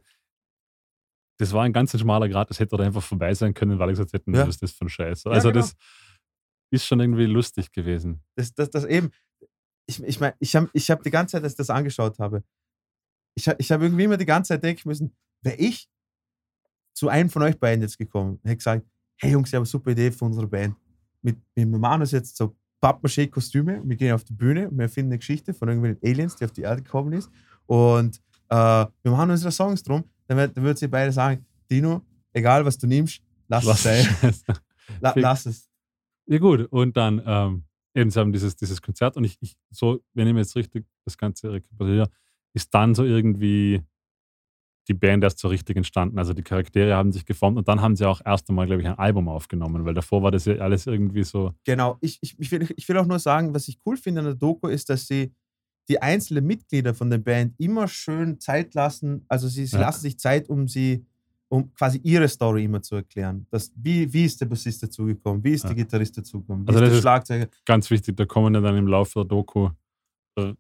Das 1.41 1.53
war 1.53 1.63
ein 1.65 1.73
ganz 1.73 1.97
schmaler 1.99 2.29
Grad, 2.29 2.51
das 2.51 2.59
hätte 2.59 2.77
doch 2.77 2.85
einfach 2.85 3.03
vorbei 3.03 3.33
sein 3.35 3.55
können, 3.55 3.79
weil 3.79 3.91
ich 3.91 3.93
gesagt 3.95 4.13
hätte, 4.13 4.31
Ja. 4.31 4.43
was 4.43 4.49
ist 4.57 4.63
das 4.63 4.73
für 4.73 4.87
ein 4.87 4.89
Scheiß. 4.89 5.27
Also 5.27 5.49
genau. 5.51 5.61
das 5.61 5.77
ist 6.73 6.85
schon 6.87 7.01
irgendwie 7.01 7.27
lustig 7.27 7.71
gewesen. 7.73 8.23
das, 8.37 8.53
das, 8.55 8.71
das 8.71 8.85
eben. 8.85 9.11
Ich, 9.89 10.03
ich 10.03 10.21
meine, 10.21 10.35
ich 10.41 10.55
habe 10.55 10.69
ich 10.73 10.91
hab 10.91 11.03
die 11.03 11.11
ganze 11.11 11.33
Zeit, 11.33 11.45
als 11.45 11.53
ich 11.55 11.57
das 11.59 11.71
angeschaut 11.71 12.19
habe, 12.19 12.43
ich, 13.37 13.47
ich 13.59 13.71
habe 13.73 13.85
irgendwie 13.85 14.05
immer 14.05 14.17
die 14.19 14.27
ganze 14.27 14.49
Zeit 14.49 14.65
denken 14.65 14.89
müssen, 14.89 15.17
wäre 15.43 15.57
ich 15.57 15.89
zu 16.99 17.09
einem 17.09 17.31
von 17.31 17.43
euch 17.43 17.59
beiden 17.59 17.83
jetzt 17.83 17.97
gekommen, 17.99 18.39
hätte 18.45 18.57
gesagt, 18.57 18.87
hey 19.17 19.33
Jungs, 19.33 19.49
ich 19.49 19.55
habe 19.55 19.61
eine 19.63 19.67
super 19.67 19.91
Idee 19.93 20.11
für 20.11 20.25
unsere 20.25 20.47
Band. 20.47 20.75
Mit, 21.23 21.37
wir 21.55 21.67
machen 21.67 22.01
uns 22.03 22.11
jetzt 22.13 22.37
so 22.37 22.57
Pappmaché-Kostüme, 22.81 23.83
wir 23.85 23.97
gehen 23.97 24.13
auf 24.15 24.25
die 24.25 24.33
Bühne, 24.33 24.69
wir 24.71 24.83
erfinden 24.83 25.13
eine 25.13 25.19
Geschichte 25.19 25.55
von 25.55 25.69
irgendwelchen 25.69 26.01
Aliens, 26.05 26.37
die 26.37 26.45
auf 26.45 26.53
die 26.53 26.63
Erde 26.63 26.83
gekommen 26.83 27.13
ist 27.13 27.31
und 27.67 28.21
äh, 28.49 28.55
wir 29.03 29.11
machen 29.13 29.31
unsere 29.31 29.53
Songs 29.53 29.83
drum, 29.83 30.05
dann, 30.27 30.37
wird- 30.39 30.57
dann 30.57 30.65
würden 30.65 30.77
sie 30.77 30.89
beide 30.89 31.13
sagen, 31.13 31.45
Dino, 31.71 32.03
egal 32.33 32.65
was 32.65 32.79
du 32.79 32.87
nimmst, 32.87 33.21
lass, 33.49 33.67
Was 33.67 33.85
es 33.85 34.13
sein. 34.15 34.35
La, 35.01 35.13
lass 35.17 35.47
es. 35.47 35.69
Ja, 36.27 36.39
gut. 36.39 36.67
Und 36.71 36.97
dann 36.97 37.21
ähm, 37.27 37.65
eben, 37.95 38.11
sie 38.11 38.19
haben 38.21 38.33
dieses, 38.33 38.57
dieses 38.57 38.81
Konzert 38.81 39.17
und 39.17 39.25
ich, 39.25 39.37
ich, 39.41 39.57
so, 39.71 40.01
wenn 40.15 40.27
ich 40.27 40.33
mir 40.35 40.41
jetzt 40.41 40.57
richtig 40.57 40.87
das 41.05 41.17
Ganze 41.19 41.53
rekapituliere, 41.53 42.11
ist 42.55 42.73
dann 42.75 42.95
so 42.95 43.05
irgendwie 43.05 43.83
die 44.89 44.95
Band 44.95 45.23
erst 45.25 45.39
so 45.39 45.49
richtig 45.49 45.77
entstanden. 45.77 46.19
Also 46.19 46.33
die 46.33 46.43
Charaktere 46.43 46.95
haben 46.95 47.13
sich 47.13 47.25
geformt 47.27 47.59
und 47.59 47.69
dann 47.69 47.81
haben 47.81 47.95
sie 47.97 48.05
auch 48.07 48.21
erst 48.25 48.49
einmal, 48.49 48.67
glaube 48.67 48.83
ich, 48.83 48.89
ein 48.89 48.99
Album 48.99 49.29
aufgenommen, 49.29 49.85
weil 49.85 49.95
davor 49.95 50.23
war 50.23 50.31
das 50.31 50.47
ja 50.47 50.55
alles 50.57 50.87
irgendwie 50.87 51.25
so. 51.25 51.53
Genau, 51.65 51.99
ich, 52.01 52.19
ich, 52.23 52.39
ich, 52.39 52.51
will, 52.51 52.67
ich 52.77 52.89
will 52.89 52.97
auch 52.97 53.07
nur 53.07 53.19
sagen, 53.19 53.55
was 53.55 53.69
ich 53.69 53.79
cool 53.87 53.97
finde 53.97 54.21
an 54.21 54.27
der 54.27 54.35
Doku 54.35 54.69
ist, 54.69 54.89
dass 54.91 55.07
sie 55.07 55.33
die 55.89 56.01
einzelnen 56.03 56.47
Mitglieder 56.47 56.95
von 56.95 57.09
der 57.11 57.19
Band 57.19 57.55
immer 57.59 57.89
schön 57.89 58.41
Zeit 58.41 58.75
lassen. 58.75 59.25
Also 59.29 59.49
sie, 59.49 59.65
sie 59.67 59.77
Ja. 59.77 59.83
lassen 59.83 60.01
sich 60.03 60.19
Zeit, 60.19 60.49
um 60.49 60.69
sie, 60.69 61.05
um 61.49 61.73
quasi 61.73 61.99
ihre 62.03 62.29
Story 62.29 62.65
immer 62.65 62.83
zu 62.83 62.97
erklären. 62.97 63.47
Das, 63.51 63.73
wie, 63.75 64.13
wie 64.13 64.25
ist 64.27 64.39
der 64.41 64.47
Bassist 64.47 64.83
dazugekommen? 64.83 65.43
Wie 65.43 65.53
ist 65.53 65.63
Ja. 65.65 65.69
der 65.69 65.77
Gitarrist 65.77 66.19
dazugekommen? 66.19 66.67
Wie 66.67 66.69
Also 66.69 66.79
ist 66.81 66.83
das 66.83 66.89
der 66.91 66.97
ist- 66.99 67.03
Schlagzeuger? 67.03 67.47
Ganz 67.65 67.91
wichtig, 67.91 68.17
da 68.17 68.27
kommen 68.27 68.55
ja 68.55 68.61
dann 68.61 68.77
im 68.77 68.87
Laufe 68.87 69.21
der 69.21 69.25
Doku, 69.25 69.71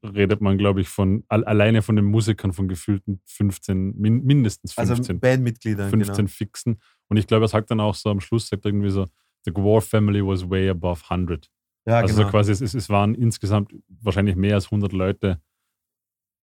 redet 0.02 0.40
man, 0.40 0.58
glaube 0.58 0.80
ich, 0.80 0.88
von 0.88 1.24
al 1.28 1.44
alleine 1.44 1.82
von 1.82 1.96
den 1.96 2.04
Musikern 2.04 2.52
von 2.52 2.68
gefühlten 2.68 3.20
15, 3.26 3.94
min 3.96 4.24
mindestens 4.24 4.72
15 4.74 4.98
Also 4.98 5.14
Bandmitglieder. 5.20 5.88
15 5.88 6.16
genau. 6.16 6.28
Fixen. 6.28 6.80
Und 7.08 7.16
ich 7.16 7.26
glaube, 7.26 7.44
er 7.44 7.48
sagt 7.48 7.70
dann 7.70 7.80
auch 7.80 7.94
so 7.94 8.10
am 8.10 8.20
Schluss, 8.20 8.48
sagt 8.48 8.66
irgendwie 8.66 8.90
so, 8.90 9.06
The 9.44 9.52
Gwar 9.52 9.80
Family 9.80 10.24
was 10.24 10.48
way 10.48 10.68
above 10.68 11.02
100. 11.08 11.50
Ja, 11.86 12.00
also 12.00 12.14
genau. 12.14 12.26
so 12.26 12.30
quasi, 12.30 12.52
es, 12.52 12.74
es 12.74 12.88
waren 12.90 13.14
insgesamt 13.14 13.74
wahrscheinlich 13.88 14.36
mehr 14.36 14.54
als 14.54 14.66
100 14.66 14.92
Leute 14.92 15.40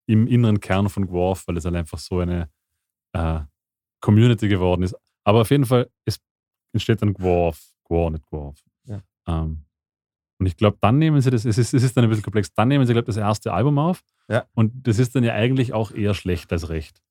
im 0.08 0.28
inneren 0.28 0.60
Kern 0.60 0.90
von 0.90 1.08
Gworf, 1.08 1.48
weil 1.48 1.58
es 1.58 1.66
halt 1.66 1.76
einfach 1.76 2.00
so 2.00 2.20
eine 2.20 2.50
äh, 3.14 3.42
Community 4.02 4.48
geworden 4.48 4.84
ist. 4.84 4.96
Aber 5.24 5.42
auf 5.42 5.50
jeden 5.50 5.66
Fall, 5.66 5.90
es 6.06 6.20
entsteht 6.74 7.02
dann 7.02 7.14
Gworf, 7.14 7.74
Gwar, 7.84 8.12
nicht 8.12 8.26
Gworf. 8.28 8.60
Ja. 8.86 9.02
Ähm, 9.28 9.66
Und 10.38 10.48
ich 10.48 10.58
glaube, 10.58 10.78
dann 10.82 10.98
nehmen 10.98 11.22
sie 11.22 11.32
das, 11.32 11.46
es 11.46 11.58
ist, 11.58 11.74
es 11.74 11.84
ist 11.84 11.96
dann 11.96 12.04
ein 12.04 12.10
bisschen 12.10 12.24
komplex, 12.24 12.54
dann 12.54 12.68
nehmen 12.68 12.86
sie, 12.86 12.94
glaube 12.94 13.04
ich, 13.04 13.16
das 13.16 13.18
erste 13.18 13.54
Album 13.54 13.80
auf. 13.80 14.04
Ja. 14.28 14.46
Und 14.54 14.88
das 14.88 15.00
ist 15.00 15.16
dann 15.16 15.24
ja 15.24 15.34
eigentlich 15.34 15.74
auch 15.74 15.92
eher 15.92 16.14
schlecht 16.14 16.52
als 16.52 16.70
recht. 16.70 17.02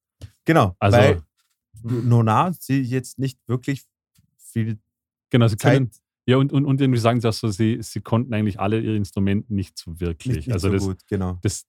Genau. 0.44 0.76
Also, 0.78 0.98
weil 0.98 1.22
Nona 1.82 2.52
sie 2.52 2.82
jetzt 2.82 3.18
nicht 3.18 3.38
wirklich 3.46 3.84
viel 4.36 4.78
genau, 5.30 5.48
sie 5.48 5.56
Zeit 5.56 5.74
können, 5.74 5.90
ja, 6.26 6.38
und, 6.38 6.52
und, 6.52 6.64
und 6.64 6.80
irgendwie 6.80 7.01
sagen 7.01 7.20
sie 7.20 7.28
auch 7.28 7.34
so, 7.34 7.48
sie, 7.48 7.78
sie 7.82 8.01
konnten 8.01 8.32
eigentlich 8.32 8.59
alle 8.59 8.80
ihre 8.80 8.96
Instrumente 8.96 9.52
nicht 9.52 9.76
so 9.78 10.01
wirklich. 10.01 10.36
nicht, 10.36 10.46
nicht 10.46 10.55
also 10.55 10.68
so 10.68 10.74
das, 10.74 10.84
gut, 10.84 11.06
genau. 11.06 11.38
das, 11.42 11.66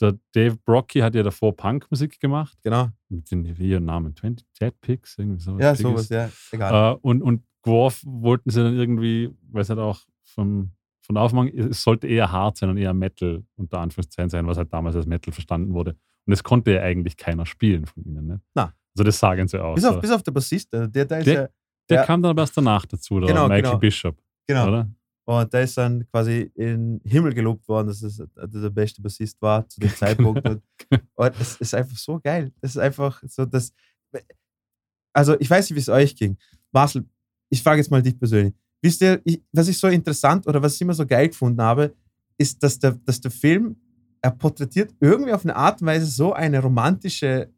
der 0.00 0.18
Dave 0.32 0.56
Brocky 0.56 1.00
hat 1.00 1.14
ja 1.14 1.22
davor 1.22 1.54
Punkmusik 1.56 2.18
gemacht, 2.20 2.56
Genau. 2.62 2.88
mit 3.08 3.30
den 3.30 3.44
ihren 3.44 3.84
Namen, 3.84 4.14
20 4.16 4.46
Dead 4.58 4.80
Pigs, 4.80 5.16
irgendwie 5.18 5.40
sowas. 5.42 5.62
Ja, 5.62 5.72
Piggies. 5.72 5.82
sowas, 5.82 6.08
ja. 6.08 6.30
Egal. 6.52 6.94
Äh, 6.94 6.98
und, 7.02 7.22
und 7.22 7.45
Dwarf 7.66 8.02
wollten 8.06 8.50
sie 8.50 8.62
dann 8.62 8.74
irgendwie, 8.76 9.30
weil 9.50 9.62
es 9.62 9.68
halt 9.68 9.78
auch 9.80 10.00
vom, 10.24 10.70
von 11.02 11.14
der 11.14 11.22
Aufmachung, 11.22 11.48
es 11.48 11.82
sollte 11.82 12.06
eher 12.06 12.30
hart 12.32 12.56
sein 12.56 12.70
und 12.70 12.76
eher 12.78 12.94
Metal 12.94 13.44
unter 13.56 13.80
Anführungszeichen 13.80 14.30
sein, 14.30 14.46
was 14.46 14.56
halt 14.58 14.72
damals 14.72 14.96
als 14.96 15.06
Metal 15.06 15.32
verstanden 15.32 15.72
wurde. 15.74 15.92
Und 15.92 16.30
das 16.30 16.42
konnte 16.42 16.72
ja 16.72 16.82
eigentlich 16.82 17.16
keiner 17.16 17.46
spielen 17.46 17.86
von 17.86 18.02
ihnen. 18.04 18.26
Ne? 18.26 18.40
Na. 18.54 18.74
Also 18.96 19.04
das 19.04 19.18
sagen 19.18 19.46
sie 19.46 19.62
auch. 19.62 19.74
bis, 19.74 19.84
so. 19.84 19.90
auf, 19.90 20.00
bis 20.00 20.10
auf 20.10 20.22
der 20.22 20.32
Bassist, 20.32 20.72
der, 20.72 20.88
der, 20.88 21.04
der 21.04 21.18
ist 21.18 21.26
Der- 21.26 21.34
ja. 21.42 21.48
Der 21.88 22.02
kam 22.04 22.20
dann 22.20 22.30
aber 22.30 22.42
erst 22.42 22.56
danach 22.56 22.84
dazu, 22.84 23.20
der 23.20 23.28
Genau, 23.28 23.44
Michael 23.46 23.62
genau. 23.62 23.78
Bishop, 23.78 24.20
Genau. 24.48 24.66
oder? 24.68 24.90
Und 25.28 25.52
der 25.52 25.62
ist 25.62 25.76
dann 25.76 26.04
quasi 26.10 26.50
in 26.54 26.98
den 26.98 27.00
Himmel 27.04 27.32
gelobt 27.32 27.68
worden, 27.68 27.88
dass 27.88 28.02
es 28.02 28.18
er 28.18 28.46
der 28.48 28.70
beste 28.70 29.00
Bassist 29.02 29.40
war 29.42 29.68
zu 29.68 29.78
dem 29.80 29.90
Zeitpunkt. 29.94 30.48
und, 30.48 30.62
und 31.14 31.40
es 31.40 31.56
ist 31.60 31.74
einfach 31.74 31.96
so 31.96 32.18
geil. 32.20 32.52
Es 32.60 32.70
ist 32.70 32.78
einfach 32.78 33.22
so, 33.28 33.44
dass. 33.44 33.72
Also, 35.12 35.38
ich 35.40 35.48
weiß 35.48 35.70
nicht, 35.70 35.76
wie 35.76 35.80
es 35.80 35.88
euch 35.88 36.16
ging. 36.16 36.36
Marcel, 36.72 37.04
ich 37.48 37.62
frage 37.62 37.78
jetzt 37.80 37.90
mal 37.90 38.02
dich 38.02 38.18
persönlich. 38.18 38.54
Wisst 38.82 39.00
ihr, 39.02 39.20
ich, 39.24 39.42
was 39.52 39.68
ich 39.68 39.78
so 39.78 39.86
interessant 39.88 40.46
oder 40.46 40.62
was 40.62 40.74
ich 40.74 40.80
immer 40.82 40.94
so 40.94 41.06
geil 41.06 41.28
gefunden 41.28 41.60
habe, 41.60 41.94
ist, 42.38 42.62
dass 42.62 42.78
der, 42.78 42.92
dass 43.04 43.20
der 43.20 43.30
Film, 43.30 43.76
er 44.20 44.30
porträtiert 44.32 44.94
irgendwie 45.00 45.32
auf 45.32 45.44
eine 45.44 45.56
Art 45.56 45.80
und 45.80 45.86
Weise 45.86 46.06
so 46.06 46.32
eine 46.32 46.60
romantische 46.60 47.48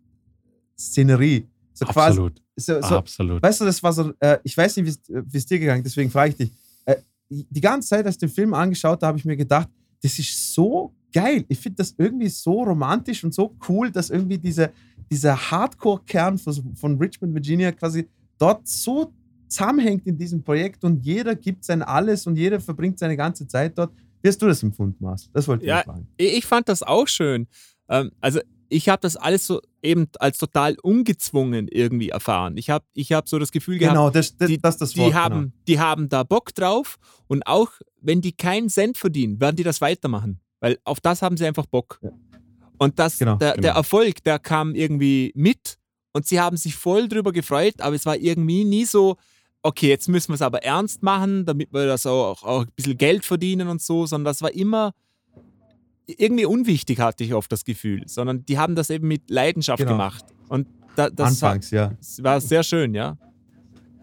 Szenerie. 0.78 1.46
So 1.74 1.84
quasi, 1.86 2.08
Absolut. 2.18 2.42
so, 2.56 2.80
so, 2.80 2.96
Absolut. 2.98 3.42
Weißt 3.42 3.60
du, 3.60 3.64
das 3.64 3.82
war 3.82 3.92
so, 3.92 4.12
äh, 4.20 4.38
ich 4.42 4.56
weiß 4.56 4.76
nicht, 4.76 4.86
wie 4.86 4.90
es- 4.90 5.24
wie 5.32 5.36
es 5.38 5.46
dir 5.46 5.58
gegangen 5.58 5.82
ist, 5.84 5.92
deswegen 5.92 6.10
frage 6.10 6.30
ich 6.30 6.36
dich. 6.36 6.52
Äh, 6.84 6.96
die 7.28 7.60
ganze 7.60 7.88
Zeit, 7.88 8.04
als 8.06 8.16
ich 8.16 8.20
den 8.20 8.28
Film 8.28 8.54
angeschaut 8.54 8.98
habe, 9.02 9.06
habe 9.06 9.18
ich 9.18 9.24
mir 9.24 9.36
gedacht, 9.36 9.68
das 10.02 10.18
ist 10.18 10.54
so 10.54 10.94
geil. 11.12 11.44
Ich 11.48 11.58
finde 11.58 11.76
das 11.76 11.94
irgendwie 11.98 12.28
so 12.28 12.62
romantisch 12.62 13.24
und 13.24 13.34
so 13.34 13.56
cool, 13.68 13.90
dass 13.90 14.10
irgendwie 14.10 14.38
diese, 14.38 14.70
dieser 15.10 15.36
Hardcore-Kern 15.50 16.38
von, 16.38 16.74
von 16.76 16.98
Richmond, 16.98 17.34
Virginia 17.34 17.72
quasi 17.72 18.08
dort 18.38 18.66
so 18.68 19.12
zusammenhängt 19.48 20.06
in 20.06 20.16
diesem 20.18 20.42
Projekt 20.42 20.84
und 20.84 21.04
jeder 21.04 21.34
gibt 21.34 21.64
sein 21.64 21.82
Alles 21.82 22.26
und 22.26 22.36
jeder 22.36 22.60
verbringt 22.60 22.98
seine 22.98 23.16
ganze 23.16 23.46
Zeit 23.46 23.76
dort. 23.78 23.92
Wie 24.22 24.28
hast 24.28 24.40
du 24.42 24.46
das 24.46 24.62
empfunden, 24.62 25.02
Mars? 25.02 25.30
Das 25.32 25.46
wollte 25.48 25.64
ich 25.64 25.68
Ja, 25.68 25.82
fragen. 25.82 26.08
Ich 26.16 26.46
fand 26.46 26.68
das 26.68 26.82
auch 26.82 27.06
schön. 27.08 27.46
Ähm, 27.88 28.10
also 28.20 28.40
ich 28.68 28.88
habe 28.88 29.00
das 29.00 29.16
alles 29.16 29.46
so 29.46 29.60
eben 29.82 30.08
als 30.18 30.38
total 30.38 30.76
ungezwungen 30.82 31.68
irgendwie 31.68 32.10
erfahren. 32.10 32.56
Ich 32.56 32.68
habe 32.68 32.84
ich 32.94 33.12
hab 33.12 33.28
so 33.28 33.38
das 33.38 33.50
Gefühl 33.52 33.78
gehabt, 33.78 33.94
Genau, 33.94 34.10
das, 34.10 34.36
das, 34.36 34.48
die, 34.48 34.58
das 34.58 34.76
das 34.76 34.90
die, 34.92 35.00
Wort. 35.00 35.14
haben, 35.14 35.40
genau. 35.40 35.52
die 35.68 35.80
haben 35.80 36.08
da 36.08 36.22
Bock 36.24 36.54
drauf 36.54 36.96
und 37.28 37.46
auch 37.46 37.70
wenn 38.00 38.20
die 38.20 38.32
keinen 38.32 38.68
Cent 38.68 38.98
verdienen, 38.98 39.40
werden 39.40 39.56
die 39.56 39.62
das 39.62 39.80
weitermachen. 39.80 40.40
Weil 40.60 40.78
auf 40.84 41.00
das 41.00 41.22
haben 41.22 41.36
sie 41.36 41.46
einfach 41.46 41.66
Bock. 41.66 41.98
Ja. 42.02 42.10
Und 42.78 42.98
das, 42.98 43.18
Genau, 43.18 43.36
der, 43.36 43.54
der 43.54 43.62
genau. 43.62 43.74
Erfolg, 43.76 44.22
der 44.24 44.38
kam 44.38 44.74
irgendwie 44.74 45.32
mit 45.34 45.78
und 46.12 46.26
sie 46.26 46.40
haben 46.40 46.56
sich 46.56 46.74
voll 46.76 47.08
drüber 47.08 47.32
gefreut, 47.32 47.80
aber 47.80 47.94
es 47.96 48.04
war 48.06 48.16
irgendwie 48.16 48.64
nie 48.64 48.84
so, 48.84 49.16
okay, 49.62 49.88
jetzt 49.88 50.08
müssen 50.08 50.28
wir 50.30 50.34
es 50.34 50.42
aber 50.42 50.62
ernst 50.62 51.02
machen, 51.02 51.44
damit 51.44 51.72
wir 51.72 51.86
das 51.86 52.06
auch, 52.06 52.42
auch 52.42 52.62
ein 52.62 52.72
bisschen 52.76 52.96
Geld 52.96 53.24
verdienen 53.24 53.68
und 53.68 53.82
so, 53.82 54.06
sondern 54.06 54.26
das 54.26 54.42
war 54.42 54.52
immer 54.52 54.92
irgendwie 56.06 56.46
unwichtig, 56.46 57.00
hatte 57.00 57.24
ich 57.24 57.34
oft 57.34 57.52
das 57.52 57.64
Gefühl, 57.64 58.02
sondern 58.06 58.44
die 58.46 58.58
haben 58.58 58.74
das 58.74 58.88
eben 58.90 59.08
mit 59.08 59.28
Leidenschaft 59.30 59.78
Genau. 59.78 59.92
gemacht. 59.92 60.24
Und 60.48 60.66
da, 60.96 61.10
das 61.10 61.42
war, 61.42 61.50
Anfangs, 61.50 61.70
ja. 61.70 61.92
das 61.98 62.22
war 62.22 62.40
sehr 62.40 62.62
schön, 62.62 62.94
ja. 62.94 63.16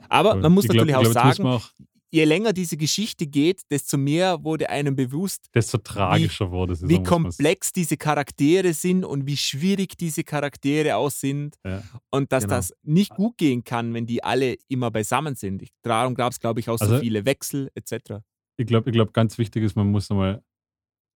Aber 0.07 0.35
man 0.35 0.51
muss 0.51 0.65
glaub- 0.65 0.85
natürlich 0.85 0.95
auch 0.95 1.11
sagen, 1.13 1.45
auch, 1.47 1.71
je 2.15 2.23
länger 2.25 2.53
diese 2.53 2.77
Geschichte 2.77 3.27
geht, 3.27 3.61
desto 3.69 3.97
mehr 3.97 4.43
wurde 4.43 4.69
einem 4.69 4.95
bewusst, 4.95 5.47
desto 5.53 5.77
tragischer 5.77 6.49
wurde 6.51 6.73
es. 6.73 6.87
wie 6.87 6.95
so. 6.95 7.03
komplex 7.03 7.71
diese 7.73 7.97
Charaktere 7.97 8.73
sind 8.73 9.03
und 9.03 9.27
wie 9.27 9.37
schwierig 9.37 9.97
diese 9.97 10.23
Charaktere 10.23 10.95
auch 10.95 11.11
sind. 11.11 11.55
Ja. 11.65 11.83
Und 12.11 12.31
dass 12.31 12.43
Genau. 12.45 12.55
das 12.55 12.73
nicht 12.83 13.11
gut 13.15 13.37
gehen 13.37 13.63
kann, 13.63 13.93
wenn 13.93 14.05
die 14.05 14.23
alle 14.23 14.55
immer 14.69 14.91
beisammen 14.91 15.35
sind. 15.35 15.67
Darum 15.81 16.15
gab 16.15 16.31
es, 16.31 16.39
glaube 16.39 16.59
ich, 16.61 16.69
auch 16.69 16.77
so 16.79 16.85
Also- 16.85 16.99
viele 16.99 17.25
Wechsel 17.25 17.69
etc. 17.75 18.21
ich 18.57 18.65
glaube, 18.67 18.89
ich 18.89 18.93
glaub, 18.93 19.11
ganz 19.13 19.37
wichtig 19.37 19.63
ist, 19.63 19.75
man 19.75 19.91
muss 19.91 20.09
einmal, 20.09 20.41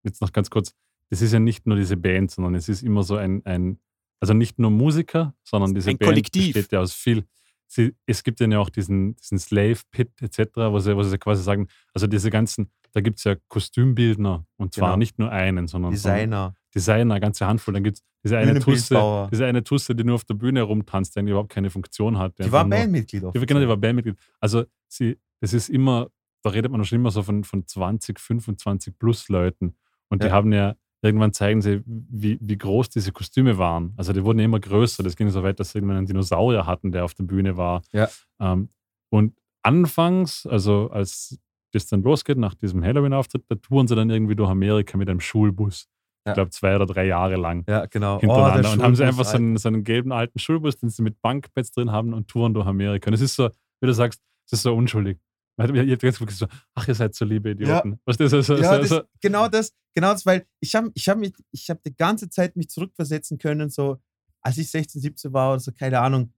jetzt 0.04 0.20
noch 0.20 0.32
ganz 0.32 0.50
kurz, 0.50 0.74
das 1.08 1.22
ist 1.22 1.32
ja 1.32 1.38
nicht 1.40 1.66
nur 1.66 1.76
diese 1.76 1.96
Band, 1.96 2.30
sondern 2.30 2.54
es 2.54 2.68
ist 2.68 2.82
immer 2.82 3.02
so 3.02 3.16
ein, 3.16 3.44
ein 3.46 3.78
also 4.20 4.34
nicht 4.34 4.58
nur 4.58 4.70
Musiker, 4.70 5.34
sondern 5.44 5.74
diese 5.74 5.88
Ein 5.90 5.96
Band 5.98 6.10
Kollektiv. 6.10 6.52
besteht 6.52 6.72
ja 6.72 6.80
aus 6.80 6.92
viel. 6.92 7.24
Sie, 7.72 7.94
es 8.04 8.24
gibt 8.24 8.40
ja 8.40 8.58
auch 8.58 8.68
diesen, 8.68 9.14
diesen 9.14 9.38
Slave 9.38 9.78
Pit 9.92 10.10
etc., 10.20 10.40
wo 10.56 10.80
sie, 10.80 10.96
wo 10.96 11.02
sie 11.04 11.18
quasi 11.18 11.42
sagen, 11.44 11.68
also 11.94 12.08
diese 12.08 12.28
ganzen, 12.28 12.68
da 12.92 13.00
gibt 13.00 13.18
es 13.18 13.24
ja 13.24 13.36
Kostümbildner 13.46 14.44
und 14.56 14.74
zwar 14.74 14.88
Genau. 14.88 14.96
nicht 14.98 15.18
nur 15.20 15.30
einen, 15.30 15.68
sondern 15.68 15.92
so 15.92 16.08
Designer. 16.08 16.54
Designer, 16.74 17.14
eine 17.14 17.20
ganze 17.20 17.46
Handvoll. 17.46 17.74
Dann 17.74 17.84
gibt 17.84 17.98
es 17.98 18.04
diese 18.24 18.38
eine 18.38 18.58
Tusse, 18.58 19.28
diese 19.30 19.46
eine 19.46 19.62
Tusse, 19.62 19.94
die 19.94 20.02
nur 20.02 20.16
auf 20.16 20.24
der 20.24 20.34
Bühne 20.34 20.62
rumtanzt, 20.62 21.14
die 21.14 21.20
überhaupt 21.20 21.50
keine 21.52 21.70
Funktion 21.70 22.18
hat. 22.18 22.36
Die 22.40 22.50
war 22.50 22.64
Bandmitglied. 22.64 23.22
ja, 23.22 23.30
genau, 23.44 23.60
die 23.60 23.68
war 23.68 23.76
Bandmitglied. 23.76 24.16
Also 24.40 24.64
sie, 24.88 25.18
das 25.40 25.52
ist 25.52 25.68
immer, 25.68 26.08
da 26.42 26.50
redet 26.50 26.72
man 26.72 26.84
schon 26.84 26.96
immer 26.96 27.10
so 27.12 27.22
von, 27.22 27.44
von 27.44 27.66
20, 27.66 28.18
25 28.18 28.98
plus 28.98 29.28
Leuten. 29.28 29.76
Und 30.08 30.22
die 30.24 30.26
Ja. 30.26 30.32
haben 30.32 30.52
ja, 30.52 30.74
irgendwann 31.02 31.32
zeigen 31.32 31.62
sie, 31.62 31.82
wie, 31.86 32.38
wie 32.40 32.58
groß 32.58 32.90
diese 32.90 33.12
Kostüme 33.12 33.58
waren. 33.58 33.94
Also 33.96 34.12
die 34.12 34.24
wurden 34.24 34.38
immer 34.38 34.60
größer. 34.60 35.02
Das 35.02 35.16
ging 35.16 35.28
so 35.30 35.42
weit, 35.42 35.58
dass 35.60 35.70
sie 35.72 35.78
irgendwann 35.78 35.98
einen 35.98 36.06
Dinosaurier 36.06 36.66
hatten, 36.66 36.92
der 36.92 37.04
auf 37.04 37.14
der 37.14 37.24
Bühne 37.24 37.56
war. 37.56 37.82
Ja. 37.92 38.08
Ähm, 38.38 38.68
und 39.10 39.34
anfangs, 39.62 40.46
also 40.46 40.90
als 40.90 41.38
das 41.72 41.86
dann 41.86 42.02
losgeht, 42.02 42.36
nach 42.38 42.54
diesem 42.54 42.84
Halloween-Auftritt, 42.84 43.44
da 43.48 43.54
touren 43.54 43.86
sie 43.86 43.94
dann 43.94 44.10
irgendwie 44.10 44.36
durch 44.36 44.50
Amerika 44.50 44.98
mit 44.98 45.08
einem 45.08 45.20
Schulbus. 45.20 45.88
Ja. 46.26 46.32
Ich 46.32 46.34
glaube, 46.34 46.50
zwei 46.50 46.76
oder 46.76 46.86
drei 46.86 47.06
Jahre 47.06 47.36
lang 47.36 47.64
Ja, 47.66 47.86
genau. 47.86 48.20
hintereinander 48.20 48.68
Oh, 48.68 48.72
und 48.74 48.82
haben 48.82 48.94
sie 48.94 49.04
einfach 49.04 49.24
so 49.24 49.36
einen, 49.36 49.56
so 49.56 49.68
einen 49.68 49.84
gelben 49.84 50.12
alten 50.12 50.38
Schulbus, 50.38 50.76
den 50.76 50.90
sie 50.90 51.02
mit 51.02 51.20
Bankbetts 51.22 51.70
drin 51.72 51.92
haben 51.92 52.12
und 52.12 52.28
touren 52.28 52.52
durch 52.52 52.66
Amerika. 52.66 53.08
Und 53.08 53.14
es 53.14 53.20
ist 53.22 53.36
so, 53.36 53.48
wie 53.80 53.86
du 53.86 53.94
sagst, 53.94 54.20
es 54.46 54.52
ist 54.52 54.62
so 54.62 54.74
unschuldig. 54.74 55.18
Ihr 55.58 55.92
habt 55.92 56.02
ganz 56.02 56.20
wirklich 56.20 56.38
so, 56.38 56.46
ach, 56.74 56.88
ihr 56.88 56.94
seid 56.94 57.14
so 57.14 57.24
liebe 57.24 57.50
Idioten. 57.50 58.00
Was 58.04 58.16
ist 58.16 58.32
das? 58.32 58.46
So, 58.46 58.56
ja, 58.56 58.80
so, 58.80 58.86
so, 58.86 58.98
das, 59.00 59.08
genau 59.20 59.48
das, 59.48 59.72
genau 59.94 60.12
das, 60.12 60.24
weil 60.24 60.46
ich 60.60 60.74
habe 60.74 60.90
ich 60.94 61.08
hab 61.08 61.18
mich, 61.18 61.34
ich 61.50 61.68
habe 61.68 61.80
die 61.84 61.94
ganze 61.94 62.30
Zeit 62.30 62.56
mich 62.56 62.70
zurückversetzen 62.70 63.36
können, 63.38 63.68
so 63.68 64.00
als 64.40 64.56
ich 64.56 64.70
16, 64.70 65.02
17 65.02 65.32
war 65.32 65.50
oder 65.52 65.60
so, 65.60 65.70
keine 65.72 66.00
Ahnung, 66.00 66.32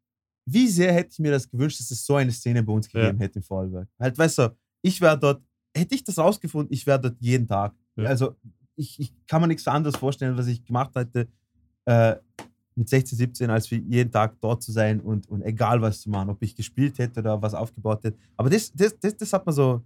wie 0.44 0.66
sehr 0.66 0.92
hätte 0.92 1.10
ich 1.12 1.18
mir 1.20 1.30
das 1.30 1.48
gewünscht, 1.48 1.78
dass 1.78 1.90
es 1.92 2.04
so 2.04 2.16
eine 2.16 2.32
Szene 2.32 2.62
bei 2.64 2.72
uns 2.72 2.92
Ja. 2.92 3.00
gegeben 3.00 3.18
hätte 3.18 3.38
in 3.38 3.42
Vorarlberg. 3.44 3.88
Halt, 4.00 4.18
weißt 4.18 4.38
du, 4.38 4.56
ich 4.82 5.00
wäre 5.00 5.16
dort, 5.18 5.42
hätte 5.76 5.94
ich 5.94 6.02
das 6.02 6.18
rausgefunden, 6.18 6.72
ich 6.74 6.84
wäre 6.86 7.00
dort 7.00 7.16
jeden 7.20 7.46
Tag. 7.46 7.74
Ja. 7.96 8.06
Also 8.08 8.34
ich, 8.74 8.98
ich 8.98 9.14
kann 9.28 9.40
mir 9.40 9.48
nichts 9.48 9.68
anderes 9.68 9.96
vorstellen, 9.96 10.36
was 10.36 10.48
ich 10.48 10.64
gemacht 10.64 10.96
hätte 10.96 11.28
äh, 11.84 12.16
mit 12.74 12.88
16, 12.88 13.18
17, 13.18 13.50
als 13.50 13.70
wie 13.70 13.78
jeden 13.88 14.10
Tag 14.10 14.36
dort 14.40 14.62
zu 14.62 14.72
sein 14.72 15.00
und, 15.00 15.28
und 15.28 15.42
egal 15.42 15.80
was 15.82 16.00
zu 16.00 16.10
machen, 16.10 16.30
ob 16.30 16.42
ich 16.42 16.54
gespielt 16.54 16.98
hätte 16.98 17.20
oder 17.20 17.40
was 17.40 17.54
aufgebaut 17.54 18.02
hätte. 18.04 18.16
Aber 18.36 18.48
das, 18.50 18.72
das, 18.72 18.98
das, 18.98 19.16
das 19.16 19.32
hat 19.32 19.44
man 19.44 19.54
so, 19.54 19.82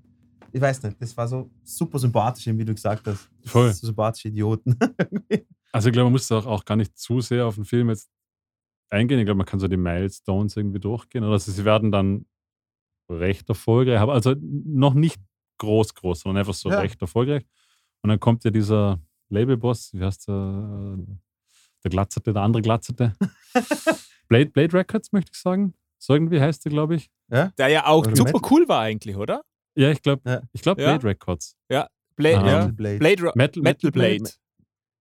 ich 0.53 0.61
weiß 0.61 0.83
nicht, 0.85 1.01
das 1.01 1.17
war 1.17 1.27
so 1.27 1.51
super 1.65 1.99
sympathisch, 1.99 2.47
wie 2.47 2.65
du 2.65 2.75
gesagt 2.75 3.07
hast. 3.07 3.29
Voll. 3.45 3.73
So 3.73 3.87
sympathische 3.87 4.29
Idioten. 4.29 4.77
Also 5.73 5.89
ich 5.89 5.93
glaube, 5.93 6.05
man 6.07 6.13
muss 6.13 6.33
auch, 6.33 6.47
auch 6.47 6.65
gar 6.65 6.77
nicht 6.77 6.97
zu 6.97 7.21
sehr 7.21 7.45
auf 7.45 7.57
den 7.57 7.67
Film 7.67 7.91
jetzt 7.91 8.09
eingehen. 8.89 9.19
Ich 9.19 9.27
glaube, 9.27 9.37
man 9.37 9.47
kann 9.47 9.61
so 9.61 9.69
die 9.69 9.77
Milestones 9.77 10.57
irgendwie 10.57 10.81
durchgehen. 10.81 11.23
Oder 11.23 11.35
also 11.35 11.53
sie 11.53 11.67
werden 11.67 11.93
dann 11.93 12.25
recht 13.11 13.47
erfolgreich, 13.51 13.99
aber 13.99 14.15
also 14.15 14.35
noch 14.41 14.95
nicht 14.95 15.21
groß, 15.59 15.95
groß, 15.95 16.21
sondern 16.21 16.41
einfach 16.41 16.55
so 16.55 16.71
Ja. 16.71 16.79
recht 16.79 17.03
erfolgreich. 17.03 17.45
Und 18.03 18.09
dann 18.09 18.19
kommt 18.21 18.45
ja 18.45 18.51
dieser 18.51 19.01
Labelboss, 19.29 19.93
wie 19.93 20.03
heißt 20.03 20.29
der? 20.29 20.99
Der 21.87 21.91
Glatzerte, 21.91 22.33
der 22.33 22.43
andere 22.43 22.63
Glatzerte. 22.63 23.13
Blade, 24.29 24.51
Blade 24.51 24.73
Records, 24.73 25.13
möchte 25.13 25.31
ich 25.33 25.39
sagen. 25.41 25.73
So 26.03 26.15
irgendwie 26.15 26.41
heißt 26.41 26.65
der, 26.65 26.71
glaube 26.73 26.97
ich. 26.97 27.09
Der 27.31 27.69
ja 27.69 27.87
auch 27.87 28.05
Oder 28.05 28.17
super 28.17 28.33
Metal. 28.33 28.51
cool 28.51 28.69
war 28.69 28.81
eigentlich, 28.81 29.17
oder? 29.17 29.43
Ja, 29.77 29.93
ich 29.93 30.03
glaube, 30.03 30.29
Ja. 30.29 30.43
ich 30.53 30.63
glaube 30.63 30.83
Ja. 30.83 30.89
Blade 30.99 31.07
Records. 31.07 31.55
Bla 31.69 31.87
Ah. 32.19 32.47
ja. 32.47 32.67
Blade. 32.67 32.99
Blade, 32.99 33.23
Metal, 33.37 33.63
Metal 33.63 33.91
Blade. 33.93 34.17
Blade. 34.19 34.31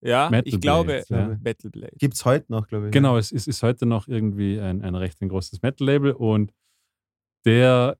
Ja, 0.01 0.29
Metal 0.29 0.53
ich 0.53 0.61
glaube, 0.61 1.03
Blade, 1.07 1.31
ja. 1.31 1.37
Metal 1.41 1.71
Blade. 1.71 1.93
Gibt 1.97 2.13
es 2.13 2.23
heute 2.23 2.51
noch, 2.51 2.67
glaube 2.67 2.85
ich. 2.87 2.91
Genau, 2.91 3.17
es 3.17 3.31
ist, 3.31 3.47
ist 3.47 3.63
heute 3.63 3.87
noch 3.87 4.07
irgendwie 4.07 4.59
ein, 4.59 4.83
ein 4.83 4.93
recht 4.93 5.19
ein 5.23 5.29
großes 5.29 5.63
Metal-Label 5.63 6.11
und 6.11 6.53
der, 7.45 7.97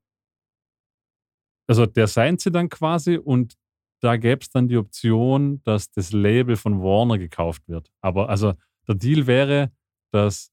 also 1.67 1.87
der 1.87 2.05
seien 2.05 2.37
sie 2.37 2.51
dann 2.51 2.69
quasi 2.69 3.17
und 3.17 3.55
da 4.01 4.17
gäbe 4.17 4.41
es 4.41 4.49
dann 4.51 4.67
die 4.67 4.77
Option, 4.77 5.63
dass 5.63 5.89
das 5.89 6.11
Label 6.11 6.57
von 6.57 6.83
Warner 6.83 7.17
gekauft 7.17 7.63
wird. 7.67 7.89
Aber 8.01 8.29
also 8.29 8.53
der 8.85 8.95
Deal 8.95 9.27
wäre, 9.27 9.71
dass 10.11 10.51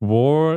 War 0.00 0.56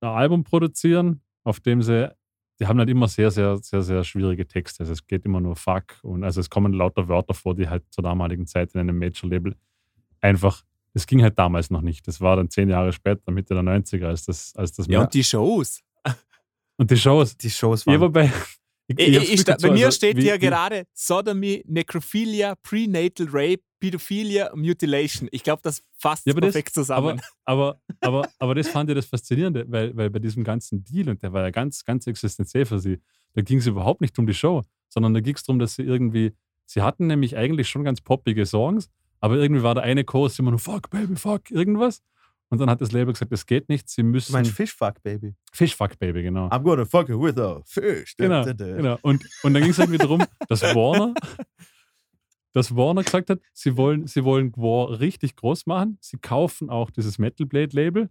ein 0.00 0.08
Album 0.08 0.44
produzieren, 0.44 1.20
auf 1.44 1.60
dem 1.60 1.82
sie 1.82 2.14
die 2.58 2.66
haben 2.66 2.78
halt 2.78 2.88
immer 2.88 3.06
sehr, 3.06 3.30
sehr, 3.30 3.58
sehr, 3.58 3.82
sehr 3.82 4.02
schwierige 4.02 4.46
Texte. 4.46 4.80
Also 4.80 4.94
es 4.94 5.06
geht 5.06 5.26
immer 5.26 5.40
nur 5.42 5.56
Fuck 5.56 5.98
und 6.02 6.24
also 6.24 6.40
es 6.40 6.48
kommen 6.48 6.72
lauter 6.72 7.06
Wörter 7.06 7.34
vor, 7.34 7.54
die 7.54 7.68
halt 7.68 7.84
zur 7.90 8.02
damaligen 8.02 8.46
Zeit 8.46 8.72
in 8.74 8.80
einem 8.80 8.98
Major-Label 8.98 9.54
einfach, 10.22 10.62
es 10.94 11.06
ging 11.06 11.22
halt 11.22 11.38
damals 11.38 11.68
noch 11.68 11.82
nicht. 11.82 12.08
Das 12.08 12.20
war 12.22 12.36
dann 12.36 12.48
zehn 12.48 12.70
Jahre 12.70 12.94
später, 12.94 13.30
Mitte 13.30 13.52
der 13.52 13.62
90er, 13.62 14.06
als 14.06 14.24
das, 14.24 14.54
als 14.56 14.72
das 14.72 14.86
Ja, 14.86 15.02
und 15.02 15.12
die 15.12 15.22
Shows. 15.22 15.82
und 16.78 16.90
die 16.90 16.96
Shows. 16.96 17.36
Die 17.36 17.50
Shows 17.50 17.86
waren. 17.86 18.00
wobei. 18.00 18.32
Ich, 18.88 18.98
ich, 19.00 19.32
ich, 19.32 19.44
bei 19.44 19.72
mir 19.72 19.86
also 19.86 19.96
steht 19.96 20.16
wie- 20.16 20.22
hier 20.22 20.36
wie- 20.36 20.38
gerade 20.46 20.86
Sodomy, 20.94 21.64
Necrophilia, 21.66 22.54
Prenatal 22.62 23.26
Rape, 23.32 23.60
Pädophilia, 23.78 24.50
Mutilation. 24.54 25.28
Ich 25.32 25.42
glaube, 25.42 25.60
das 25.62 25.82
fasst 25.98 26.26
Ja, 26.26 26.32
aber 26.32 26.40
das- 26.40 26.52
perfekt 26.52 26.74
zusammen. 26.74 27.20
Aber, 27.44 27.80
aber, 28.00 28.20
aber, 28.22 28.28
aber 28.38 28.54
das 28.54 28.68
fand 28.68 28.90
ich 28.90 28.96
das 28.96 29.06
Faszinierende, 29.06 29.64
weil, 29.68 29.96
weil 29.96 30.10
bei 30.10 30.18
diesem 30.18 30.44
ganzen 30.44 30.84
Deal, 30.84 31.08
und 31.08 31.22
der 31.22 31.32
war 31.32 31.42
ja 31.42 31.50
ganz, 31.50 31.84
ganz 31.84 32.06
existenziell 32.06 32.66
für 32.66 32.78
sie, 32.78 32.98
da 33.34 33.42
ging 33.42 33.58
es 33.58 33.66
überhaupt 33.66 34.00
nicht 34.00 34.18
um 34.18 34.26
die 34.26 34.34
Show, 34.34 34.62
sondern 34.88 35.12
da 35.14 35.20
ging 35.20 35.34
es 35.34 35.42
darum, 35.44 35.58
dass 35.58 35.74
sie 35.74 35.82
irgendwie, 35.82 36.32
sie 36.64 36.82
hatten 36.82 37.06
nämlich 37.06 37.36
eigentlich 37.36 37.68
schon 37.68 37.84
ganz 37.84 38.00
poppige 38.00 38.46
Songs, 38.46 38.88
aber 39.20 39.36
irgendwie 39.36 39.62
war 39.62 39.74
der 39.74 39.82
eine 39.84 40.04
Chorus 40.04 40.38
immer 40.38 40.50
nur 40.50 40.58
Fuck, 40.60 40.90
Baby, 40.90 41.16
fuck, 41.16 41.50
irgendwas. 41.50 42.02
Und 42.48 42.60
dann 42.60 42.70
hat 42.70 42.80
das 42.80 42.92
Label 42.92 43.12
gesagt, 43.12 43.32
das 43.32 43.44
geht 43.44 43.68
nicht, 43.68 43.88
sie 43.88 44.04
müssen. 44.04 44.32
mein 44.32 44.44
Fischfuck, 44.44 45.02
Baby. 45.02 45.34
Fish 45.52 45.74
Fuck 45.74 45.98
Baby, 45.98 46.22
genau. 46.22 46.46
I'm 46.48 46.62
gonna 46.62 46.84
fuck 46.84 47.08
it 47.08 47.18
with 47.18 47.36
a 47.38 47.60
fish. 47.64 48.14
Genau, 48.16 48.44
genau. 48.44 48.98
Und, 49.02 49.24
und 49.42 49.52
dann 49.52 49.62
ging 49.62 49.72
es 49.72 49.78
irgendwie 49.80 49.98
darum, 49.98 50.22
dass 50.48 50.62
Warner, 50.74 51.12
dass 52.56 52.74
Warner 52.74 53.02
gesagt 53.02 53.28
hat, 53.28 53.40
sie 53.52 53.76
wollen, 53.76 54.06
sie 54.06 54.24
wollen 54.24 54.50
Gwar 54.50 54.98
richtig 54.98 55.36
groß 55.36 55.66
machen. 55.66 55.98
Sie 56.00 56.16
kaufen 56.16 56.70
auch 56.70 56.90
dieses 56.90 57.18
Metal 57.18 57.46
Blade 57.46 57.76
Label 57.76 58.08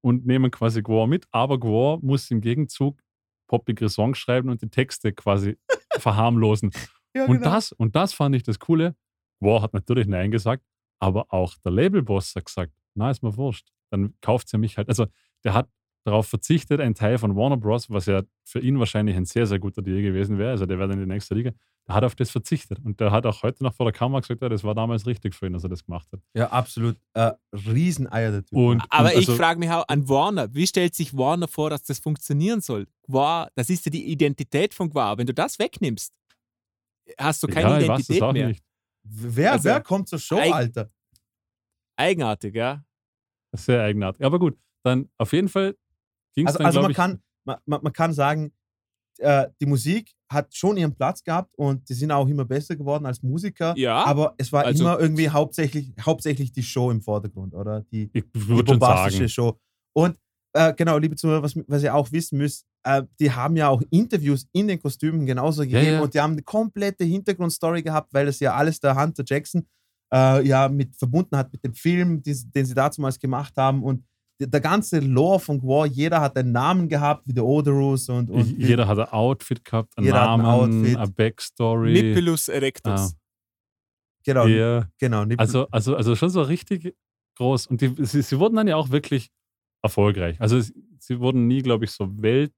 und 0.00 0.24
nehmen 0.24 0.50
quasi 0.50 0.80
Gwar 0.80 1.06
mit, 1.06 1.26
aber 1.30 1.60
Gwar 1.60 1.98
muss 2.00 2.30
im 2.30 2.40
Gegenzug 2.40 3.02
poppigere 3.48 3.90
Songs 3.90 4.16
schreiben 4.16 4.48
und 4.48 4.62
die 4.62 4.70
Texte 4.70 5.12
quasi 5.12 5.58
verharmlosen. 5.98 6.70
Ja, 7.14 7.26
Und 7.26 7.40
genau. 7.40 7.50
das, 7.50 7.72
und 7.72 7.94
das 7.94 8.14
fand 8.14 8.34
ich 8.34 8.42
das 8.42 8.58
Coole. 8.58 8.96
War 9.40 9.60
hat 9.60 9.74
natürlich 9.74 10.06
Nein 10.06 10.30
gesagt, 10.30 10.64
aber 10.98 11.26
auch 11.28 11.58
der 11.62 11.72
Labelboss 11.72 12.34
hat 12.34 12.46
gesagt, 12.46 12.72
na, 12.94 13.10
ist 13.10 13.22
mir 13.22 13.36
wurscht. 13.36 13.68
Dann 13.90 14.14
kauft 14.22 14.48
sie 14.48 14.56
mich 14.56 14.78
halt. 14.78 14.88
Also 14.88 15.04
der 15.44 15.52
hat 15.52 15.68
darauf 16.04 16.26
verzichtet, 16.28 16.80
ein 16.80 16.94
Teil 16.94 17.18
von 17.18 17.36
Warner 17.36 17.56
Bros., 17.56 17.88
was 17.90 18.06
ja 18.06 18.22
für 18.44 18.58
ihn 18.60 18.78
wahrscheinlich 18.78 19.16
ein 19.16 19.24
sehr, 19.24 19.46
sehr 19.46 19.58
guter 19.58 19.82
Deal 19.82 20.02
gewesen 20.02 20.36
wäre. 20.38 20.50
Also 20.50 20.66
der 20.66 20.78
wäre 20.78 20.88
dann 20.88 20.98
in 21.00 21.08
die 21.08 21.12
nächste 21.14 21.34
Liga. 21.34 21.52
Der 21.86 21.94
hat 21.96 22.04
auf 22.04 22.14
das 22.14 22.30
verzichtet. 22.30 22.78
Und 22.84 23.00
der 23.00 23.10
hat 23.10 23.26
auch 23.26 23.42
heute 23.42 23.62
noch 23.64 23.74
vor 23.74 23.86
der 23.86 23.92
Kamera 23.92 24.20
gesagt, 24.20 24.40
ja, 24.42 24.48
das 24.48 24.62
war 24.64 24.74
damals 24.74 25.06
richtig 25.06 25.34
für 25.34 25.46
ihn, 25.46 25.52
dass 25.52 25.62
er 25.64 25.68
das 25.68 25.84
gemacht 25.84 26.08
hat. 26.12 26.20
Ja, 26.34 26.48
absolut. 26.50 26.96
Äh, 27.14 27.32
Rieseneier, 27.52 28.30
der 28.32 28.44
Typ. 28.44 28.56
Und, 28.58 28.82
Aber 28.90 29.06
und 29.06 29.10
ich 29.12 29.16
also, 29.28 29.34
frage 29.36 29.58
mich 29.58 29.70
auch 29.70 29.84
an 29.88 30.08
Warner, 30.08 30.52
wie 30.54 30.66
stellt 30.66 30.94
sich 30.94 31.16
Warner 31.16 31.48
vor, 31.48 31.70
dass 31.70 31.82
das 31.82 31.98
funktionieren 31.98 32.60
soll? 32.60 32.86
Gwar, 33.02 33.50
das 33.54 33.68
ist 33.70 33.84
ja 33.86 33.90
die 33.90 34.04
Identität 34.10 34.74
von 34.74 34.90
Gwar. 34.90 35.18
Wenn 35.18 35.26
du 35.26 35.34
das 35.34 35.58
wegnimmst, 35.58 36.12
hast 37.18 37.42
du 37.42 37.46
keine 37.48 37.68
ja, 37.70 37.78
ich 37.78 37.88
weiß 37.88 38.00
Identität 38.00 38.22
das 38.22 38.28
auch 38.28 38.32
mehr. 38.32 38.48
nicht. 38.48 38.64
wer, 39.04 39.52
also- 39.52 39.64
wer 39.64 39.80
kommt 39.80 40.08
zur 40.08 40.18
Show, 40.18 40.36
Eig- 40.38 40.52
Alter? 40.52 40.90
Eigenartig, 41.96 42.54
ja. 42.54 42.84
Sehr 43.52 43.82
eigenartig. 43.82 44.24
Aber 44.24 44.38
gut, 44.38 44.56
dann 44.82 45.08
auf 45.18 45.32
jeden 45.32 45.48
Fall 45.48 45.76
ging 46.34 46.46
es 46.46 46.56
Also, 46.56 46.58
dann, 46.58 46.66
also 46.66 46.82
man, 46.82 46.90
ich, 46.90 46.96
kann, 46.96 47.22
man, 47.44 47.58
man 47.66 47.92
kann 47.92 48.12
sagen, 48.12 48.52
äh, 49.18 49.48
die 49.60 49.66
Musik 49.66 50.12
hat 50.30 50.54
schon 50.54 50.76
ihren 50.76 50.94
Platz 50.94 51.22
gehabt 51.22 51.52
und 51.56 51.88
die 51.88 51.94
sind 51.94 52.10
auch 52.10 52.26
immer 52.26 52.44
besser 52.44 52.76
geworden 52.76 53.04
als 53.06 53.22
Musiker. 53.22 53.74
Ja, 53.76 54.02
Aber 54.04 54.34
es 54.38 54.52
war 54.52 54.64
also- 54.64 54.82
immer 54.82 54.98
irgendwie 54.98 55.28
hauptsächlich, 55.28 55.92
hauptsächlich 56.00 56.52
die 56.52 56.62
Show 56.62 56.90
im 56.90 57.02
Vordergrund, 57.02 57.54
oder? 57.54 57.82
Die, 57.92 58.10
ich 58.12 58.24
die 58.32 58.62
bombastische 58.62 59.18
sagen, 59.18 59.28
Show. 59.28 59.58
Und 59.94 60.18
äh, 60.54 60.74
genau, 60.74 60.98
liebe 60.98 61.16
Zuhörer, 61.16 61.42
was, 61.42 61.56
was 61.66 61.82
ihr 61.82 61.94
auch 61.94 62.10
wissen 62.12 62.38
müsst, 62.38 62.66
äh, 62.84 63.02
die 63.20 63.30
haben 63.30 63.56
ja 63.56 63.68
auch 63.68 63.82
Interviews 63.90 64.46
in 64.52 64.68
den 64.68 64.80
Kostümen 64.80 65.26
genauso 65.26 65.62
gegeben 65.62 65.86
ja. 65.86 66.00
und 66.02 66.14
die 66.14 66.20
haben 66.20 66.32
eine 66.32 66.42
komplette 66.42 67.04
Hintergrundstory 67.04 67.82
gehabt, 67.82 68.12
weil 68.12 68.26
das 68.26 68.40
ja 68.40 68.54
alles 68.54 68.80
der 68.80 69.00
Hunter 69.00 69.24
Jackson 69.26 69.66
äh, 70.12 70.46
ja 70.46 70.68
mit 70.68 70.96
verbunden 70.96 71.36
hat 71.36 71.52
mit 71.52 71.64
dem 71.64 71.74
Film, 71.74 72.22
die, 72.22 72.34
den 72.50 72.66
sie 72.66 72.74
damals 72.74 73.18
gemacht 73.18 73.54
haben 73.56 73.82
und 73.82 74.04
der, 74.46 74.60
ganze 74.60 75.00
Lore 75.00 75.40
von 75.40 75.58
Gwar, 75.60 75.86
jeder 75.86 76.20
hat 76.20 76.36
einen 76.36 76.52
Namen 76.52 76.88
gehabt, 76.88 77.26
wie 77.26 77.32
der 77.32 77.44
Odorus 77.44 78.08
und, 78.08 78.30
und 78.30 78.46
jeder 78.58 78.86
hat 78.86 78.98
ein 78.98 79.08
Outfit 79.12 79.64
gehabt, 79.64 79.96
einen 79.96 80.06
Jeder 80.06 80.20
hat 80.22 80.28
ein 80.30 80.42
Namen, 80.42 80.80
Outfit. 80.82 80.96
eine 80.96 81.10
Backstory. 81.10 81.92
Nipilus 81.92 82.48
erectus. 82.48 83.14
genau, 84.24 84.46
Ja. 84.46 84.88
genau, 84.98 85.24
Nippel- 85.24 85.40
Also, 85.40 85.66
also, 85.70 85.96
also 85.96 86.14
schon 86.16 86.30
so 86.30 86.42
richtig 86.42 86.94
groß. 87.38 87.66
Und 87.66 87.80
die, 87.80 87.94
sie, 88.04 88.22
sie 88.22 88.38
wurden 88.38 88.56
dann 88.56 88.68
ja 88.68 88.76
auch 88.76 88.90
wirklich 88.90 89.30
erfolgreich. 89.82 90.40
Also 90.40 90.60
sie 90.60 91.18
wurden 91.20 91.46
nie, 91.46 91.62
glaube 91.62 91.84
ich, 91.84 91.90
so 91.90 92.08
Welt, 92.22 92.52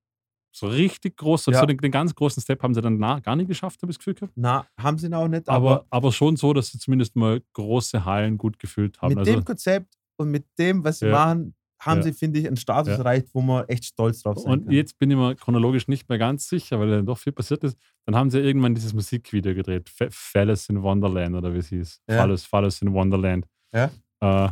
so 0.54 0.66
richtig 0.68 1.16
groß. 1.16 1.46
Ja. 1.46 1.60
So 1.60 1.66
den, 1.66 1.78
den 1.78 1.90
ganz 1.90 2.14
großen 2.14 2.42
Step 2.42 2.62
haben 2.62 2.74
sie 2.74 2.80
dann 2.82 2.98
na, 2.98 3.18
gar 3.20 3.34
nicht 3.36 3.48
geschafft, 3.48 3.80
habe 3.82 3.90
ich 3.90 3.96
das 3.96 4.04
Gefühl 4.04 4.14
gehabt. 4.14 4.32
na, 4.36 4.66
haben 4.78 4.98
sie 4.98 5.12
auch 5.12 5.26
nicht, 5.26 5.48
Aber, 5.48 5.70
aber, 5.70 5.86
aber 5.90 6.12
schon 6.12 6.36
so, 6.36 6.52
dass 6.52 6.68
sie 6.68 6.78
zumindest 6.78 7.16
mal 7.16 7.40
große 7.54 8.04
Hallen 8.04 8.36
gut 8.38 8.58
gefüllt 8.58 9.00
haben. 9.00 9.10
mit 9.10 9.18
Also, 9.20 9.32
dem 9.32 9.44
Konzept 9.44 9.94
und 10.16 10.30
mit 10.30 10.44
dem, 10.58 10.84
was 10.84 10.98
sie 11.00 11.06
Ja. 11.06 11.12
machen, 11.12 11.54
haben 11.84 11.98
Ja. 11.98 12.02
sie, 12.04 12.12
finde 12.12 12.40
ich, 12.40 12.46
einen 12.46 12.56
Status 12.56 12.92
Ja. 12.92 12.98
erreicht, 12.98 13.28
wo 13.32 13.40
man 13.40 13.68
echt 13.68 13.84
stolz 13.84 14.22
drauf 14.22 14.38
sein 14.38 14.52
und 14.52 14.64
kann. 14.66 14.72
jetzt 14.72 14.98
bin 14.98 15.10
ich 15.10 15.16
mir 15.16 15.34
chronologisch 15.36 15.88
nicht 15.88 16.08
mehr 16.08 16.18
ganz 16.18 16.48
sicher, 16.48 16.78
weil 16.80 16.88
dann 16.90 17.06
doch 17.06 17.18
viel 17.18 17.32
passiert 17.32 17.62
ist. 17.64 17.76
Dann 18.06 18.14
haben 18.16 18.30
sie 18.30 18.38
irgendwann 18.40 18.74
dieses 18.74 18.92
Musikvideo 18.94 19.54
gedreht, 19.54 19.88
Fa- 19.88 20.08
Phallus 20.10 20.68
in 20.68 20.82
Wonderland 20.82 21.34
oder 21.34 21.52
wie 21.52 21.58
es 21.58 21.68
hieß. 21.68 22.02
Ja. 22.08 22.16
Phallus, 22.18 22.44
Phallus 22.44 22.80
in 22.82 22.92
Wonderland. 22.92 23.46
Ja. 23.72 23.90
Äh, 24.20 24.48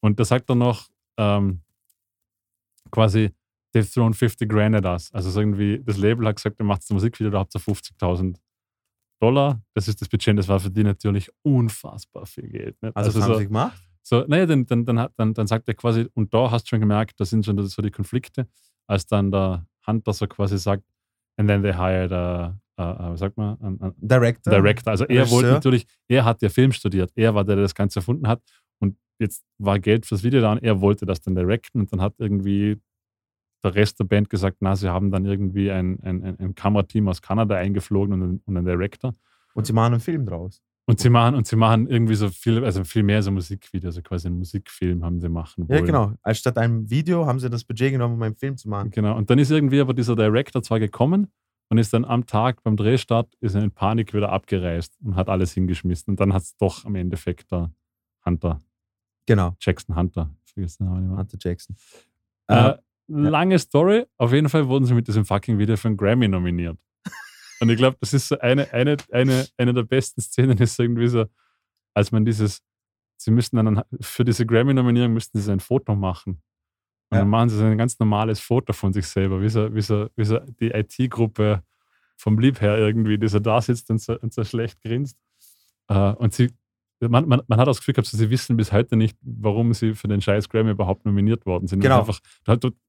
und 0.00 0.18
da 0.20 0.24
sagt 0.24 0.48
er 0.50 0.56
noch 0.56 0.88
ähm, 1.16 1.60
quasi, 2.90 3.30
they've 3.74 3.92
thrown 3.92 4.14
50 4.14 4.48
grand 4.48 4.74
at 4.76 4.84
us. 4.84 5.12
Also 5.12 5.30
so 5.30 5.40
irgendwie, 5.40 5.80
das 5.82 5.96
Label 5.96 6.26
hat 6.28 6.36
gesagt, 6.36 6.60
ihr 6.60 6.64
macht 6.64 6.82
das 6.82 6.90
Musikvideo, 6.90 7.30
da 7.30 7.38
habt 7.40 7.54
ihr 7.54 7.60
50.000 7.60 8.36
Dollar. 9.20 9.62
Das 9.74 9.88
ist 9.88 10.00
das 10.00 10.08
Budget, 10.08 10.36
das 10.38 10.48
war 10.48 10.60
für 10.60 10.70
die 10.70 10.84
natürlich 10.84 11.30
unfassbar 11.42 12.26
viel 12.26 12.48
Geld. 12.48 12.80
Nicht? 12.82 12.96
also, 12.96 13.12
das 13.12 13.22
haben 13.22 13.32
so, 13.32 13.38
sie 13.38 13.46
gemacht. 13.46 13.80
So, 14.06 14.22
naja, 14.28 14.44
dann, 14.44 14.66
dann, 14.66 14.84
dann, 14.84 15.08
dann, 15.16 15.32
dann 15.34 15.46
sagt 15.46 15.66
er 15.66 15.74
quasi, 15.74 16.06
und 16.12 16.32
da 16.34 16.50
hast 16.50 16.64
du 16.64 16.68
schon 16.70 16.80
gemerkt, 16.80 17.18
da 17.18 17.24
sind 17.24 17.44
schon 17.46 17.66
so 17.66 17.80
die 17.80 17.90
Konflikte, 17.90 18.46
als 18.86 19.06
dann 19.06 19.30
der 19.30 19.66
Hunter 19.86 20.12
so 20.12 20.26
quasi 20.26 20.58
sagt, 20.58 20.84
and 21.38 21.48
then 21.48 21.62
they 21.62 21.72
hired 21.72 22.12
a, 22.12 22.54
a, 22.76 22.82
a 22.82 23.10
was 23.12 23.20
sagt 23.20 23.36
man, 23.38 23.56
a, 23.80 23.86
a 23.86 23.94
Director. 23.96 24.50
Director. 24.50 24.90
Also 24.90 25.06
er 25.06 25.30
wollte 25.30 25.52
natürlich, 25.52 25.86
er 26.06 26.24
hat 26.24 26.42
ja 26.42 26.50
Film 26.50 26.72
studiert, 26.72 27.12
er 27.14 27.34
war 27.34 27.44
der, 27.44 27.56
der 27.56 27.64
das 27.64 27.74
Ganze 27.74 28.00
erfunden 28.00 28.28
hat 28.28 28.42
und 28.78 28.96
jetzt 29.18 29.42
war 29.58 29.78
Geld 29.78 30.04
fürs 30.04 30.22
Video 30.22 30.42
da 30.42 30.52
und 30.52 30.62
er 30.62 30.80
wollte 30.82 31.06
das 31.06 31.22
dann 31.22 31.34
directen 31.34 31.80
und 31.80 31.90
dann 31.90 32.02
hat 32.02 32.14
irgendwie 32.18 32.78
der 33.64 33.74
Rest 33.74 33.98
der 33.98 34.04
Band 34.04 34.28
gesagt, 34.28 34.58
na, 34.60 34.76
sie 34.76 34.90
haben 34.90 35.10
dann 35.10 35.24
irgendwie 35.24 35.70
ein, 35.70 35.98
ein, 36.02 36.22
ein, 36.22 36.38
ein 36.38 36.54
Kamerateam 36.54 37.08
aus 37.08 37.22
Kanada 37.22 37.56
eingeflogen 37.56 38.12
und, 38.12 38.22
einen- 38.22 38.42
und 38.44 38.56
einen 38.58 38.66
Director. 38.66 39.14
Und 39.54 39.66
sie 39.66 39.72
machen 39.72 39.94
einen 39.94 40.00
Film 40.00 40.26
draus. 40.26 40.62
Und 40.86 41.00
sie 41.00 41.08
machen, 41.08 41.34
und 41.34 41.46
sie 41.46 41.56
machen 41.56 41.86
irgendwie 41.88 42.14
so 42.14 42.28
viel, 42.28 42.62
also 42.62 42.84
viel 42.84 43.02
mehr 43.04 43.22
so 43.22 43.30
Musikvideo, 43.30 43.88
also 43.88 44.02
quasi 44.02 44.28
einen 44.28 44.36
Musikfilm 44.36 45.02
haben 45.02 45.18
sie 45.20 45.30
machen 45.30 45.64
Ja, 45.68 45.76
wollen. 45.76 45.86
genau. 45.86 46.12
Als 46.22 46.38
statt 46.38 46.58
einem 46.58 46.90
Video 46.90 47.24
haben 47.26 47.40
sie 47.40 47.48
das 47.48 47.64
Budget 47.64 47.92
genommen, 47.92 48.14
um 48.16 48.22
einen 48.22 48.36
Film 48.36 48.56
zu 48.58 48.68
machen. 48.68 48.90
Genau. 48.90 49.16
Und 49.16 49.30
dann 49.30 49.38
ist 49.38 49.50
irgendwie 49.50 49.80
aber 49.80 49.94
dieser 49.94 50.14
Director 50.14 50.62
zwar 50.62 50.78
gekommen 50.80 51.28
und 51.70 51.78
ist 51.78 51.94
dann 51.94 52.04
am 52.04 52.26
Tag 52.26 52.62
beim 52.62 52.76
Drehstart 52.76 53.32
ist 53.40 53.54
er 53.54 53.62
in 53.62 53.70
Panik 53.70 54.12
wieder 54.12 54.30
abgereist 54.30 54.94
und 55.02 55.16
hat 55.16 55.30
alles 55.30 55.52
hingeschmissen. 55.54 56.10
Und 56.12 56.20
dann 56.20 56.34
hat 56.34 56.42
es 56.42 56.54
doch 56.58 56.84
am 56.84 56.94
Endeffekt 56.96 57.50
der 57.50 57.70
Hunter, 58.26 58.60
Genau. 59.26 59.56
Jackson 59.60 59.96
Hunter, 59.96 60.34
ich 60.44 60.52
vergesse 60.52 60.78
den 60.78 60.86
Namen 60.88 61.00
nicht 61.00 61.08
mehr. 61.08 61.18
Hunter 61.18 61.38
Jackson. 61.40 61.76
Äh, 62.48 62.68
Äh, 62.68 62.76
lange 63.08 63.58
Story. 63.58 64.04
Auf 64.18 64.32
jeden 64.34 64.50
Fall 64.50 64.68
wurden 64.68 64.84
sie 64.84 64.92
mit 64.92 65.08
diesem 65.08 65.24
fucking 65.24 65.56
Video 65.58 65.76
für 65.78 65.88
einen 65.88 65.96
Grammy 65.96 66.28
nominiert. 66.28 66.76
Und 67.60 67.68
ich 67.70 67.76
glaube, 67.76 67.96
das 68.00 68.12
ist 68.12 68.28
so 68.28 68.38
eine, 68.38 68.72
eine, 68.72 68.96
eine, 69.12 69.46
eine 69.56 69.74
der 69.74 69.82
besten 69.84 70.20
Szenen, 70.20 70.58
ist 70.58 70.78
irgendwie 70.78 71.08
so, 71.08 71.24
als 71.94 72.10
man 72.12 72.24
dieses, 72.24 72.62
sie 73.16 73.30
müssten 73.30 73.56
dann 73.56 73.82
für 74.00 74.24
diese 74.24 74.44
Grammy-Nominierung 74.44 75.12
müssten 75.12 75.38
sie 75.38 75.52
ein 75.52 75.60
Foto 75.60 75.94
machen. 75.94 76.42
Und 77.10 77.16
Ja. 77.16 77.18
dann 77.20 77.28
machen 77.28 77.48
sie 77.48 77.56
so 77.56 77.64
ein 77.64 77.78
ganz 77.78 77.98
normales 77.98 78.40
Foto 78.40 78.72
von 78.72 78.92
sich 78.92 79.06
selber, 79.06 79.40
wie 79.40 79.48
so, 79.48 79.72
wie 79.74 79.82
so, 79.82 80.08
wie 80.16 80.24
so 80.24 80.38
die 80.60 80.70
IT-Gruppe 80.70 81.62
vom 82.16 82.38
Lieb 82.38 82.60
her 82.60 82.76
irgendwie, 82.78 83.18
die 83.18 83.28
so 83.28 83.38
da 83.38 83.60
sitzt 83.60 83.90
und 83.90 84.00
so, 84.00 84.18
und 84.18 84.32
so 84.32 84.42
schlecht 84.44 84.80
grinst. 84.82 85.16
Äh, 85.88 86.12
und 86.14 86.32
sie, 86.34 86.50
man, 87.00 87.28
man, 87.28 87.42
man 87.46 87.58
hat 87.60 87.68
das 87.68 87.78
Gefühl 87.78 87.94
gehabt, 87.94 88.08
so, 88.08 88.16
sie 88.16 88.30
wissen 88.30 88.56
bis 88.56 88.72
heute 88.72 88.96
nicht, 88.96 89.16
warum 89.20 89.74
sie 89.74 89.94
für 89.94 90.08
den 90.08 90.20
scheiß 90.20 90.48
Grammy 90.48 90.70
überhaupt 90.70 91.04
nominiert 91.04 91.44
worden 91.46 91.66
sind. 91.68 91.80
Genau. 91.80 92.00
Einfach, 92.00 92.20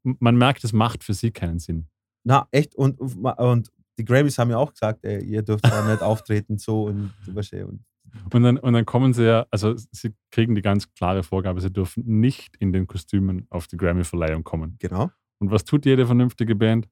man 0.04 0.36
merkt, 0.38 0.64
es 0.64 0.74
macht 0.74 1.04
für 1.04 1.14
sie 1.14 1.32
keinen 1.32 1.60
Sinn. 1.60 1.88
na, 2.24 2.48
echt. 2.52 2.74
Und, 2.76 3.00
und 3.00 3.72
die 3.98 4.06
Grammys 4.06 4.38
haben 4.38 4.50
ja 4.50 4.58
auch 4.58 4.72
gesagt, 4.72 5.04
ey, 5.04 5.24
ihr 5.24 5.42
dürft 5.42 5.66
da 5.66 5.88
nicht 5.90 6.02
auftreten, 6.02 6.58
so 6.58 6.84
und 6.86 7.14
ja, 7.52 7.66
und 7.66 7.86
Und 8.32 8.44
dann, 8.44 8.58
und 8.58 8.74
dann 8.74 8.86
kommen 8.86 9.14
sie 9.14 9.26
ja, 9.26 9.46
also 9.52 9.76
sie 9.76 10.14
kriegen 10.32 10.56
die 10.56 10.62
ganz 10.62 10.94
klare 10.94 11.24
Vorgabe, 11.24 11.62
sie 11.62 11.72
dürfen 11.72 12.04
nicht 12.06 12.56
in 12.58 12.74
den 12.74 12.88
Kostümen 12.88 13.48
auf 13.50 13.68
die 13.68 13.78
Grammy-Verleihung 13.78 14.44
kommen. 14.44 14.78
genau. 14.80 15.12
Und 15.40 15.52
was 15.52 15.66
tut 15.66 15.86
jede 15.86 16.06
vernünftige 16.06 16.56
Band? 16.56 16.88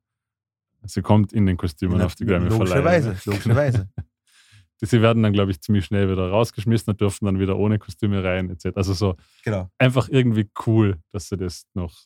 Sie 0.85 1.01
kommt 1.01 1.31
in 1.31 1.45
den 1.45 1.55
Kostümen 1.55 2.01
auf 2.01 2.15
die 2.15 2.25
Grammy-Verleihung. 2.25 2.83
Logischerweise, 2.83 3.17
logischerweise. 3.29 3.89
Sie 4.81 5.01
werden 5.01 5.23
dann, 5.23 5.31
glaube 5.31 5.51
ich, 5.51 5.61
ziemlich 5.61 5.85
schnell 5.85 6.09
wieder 6.11 6.29
rausgeschmissen 6.29 6.91
und 6.91 6.99
dürfen 6.99 7.25
dann 7.25 7.39
wieder 7.39 7.57
ohne 7.57 7.79
Kostüme 7.79 8.21
rein, 8.21 8.49
etc. 8.49 8.75
Also 8.75 8.93
so 8.93 9.15
genau. 9.45 9.69
einfach 9.77 10.09
irgendwie 10.09 10.49
cool, 10.67 10.99
dass 11.11 11.29
sie 11.29 11.37
das 11.37 11.65
noch. 11.73 12.03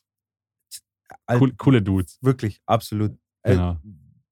Cool, 1.28 1.54
coole 1.56 1.82
Dudes. 1.82 2.18
Wirklich, 2.22 2.60
absolut. 2.66 3.18
Äh, 3.42 3.54
Genau. 3.54 3.80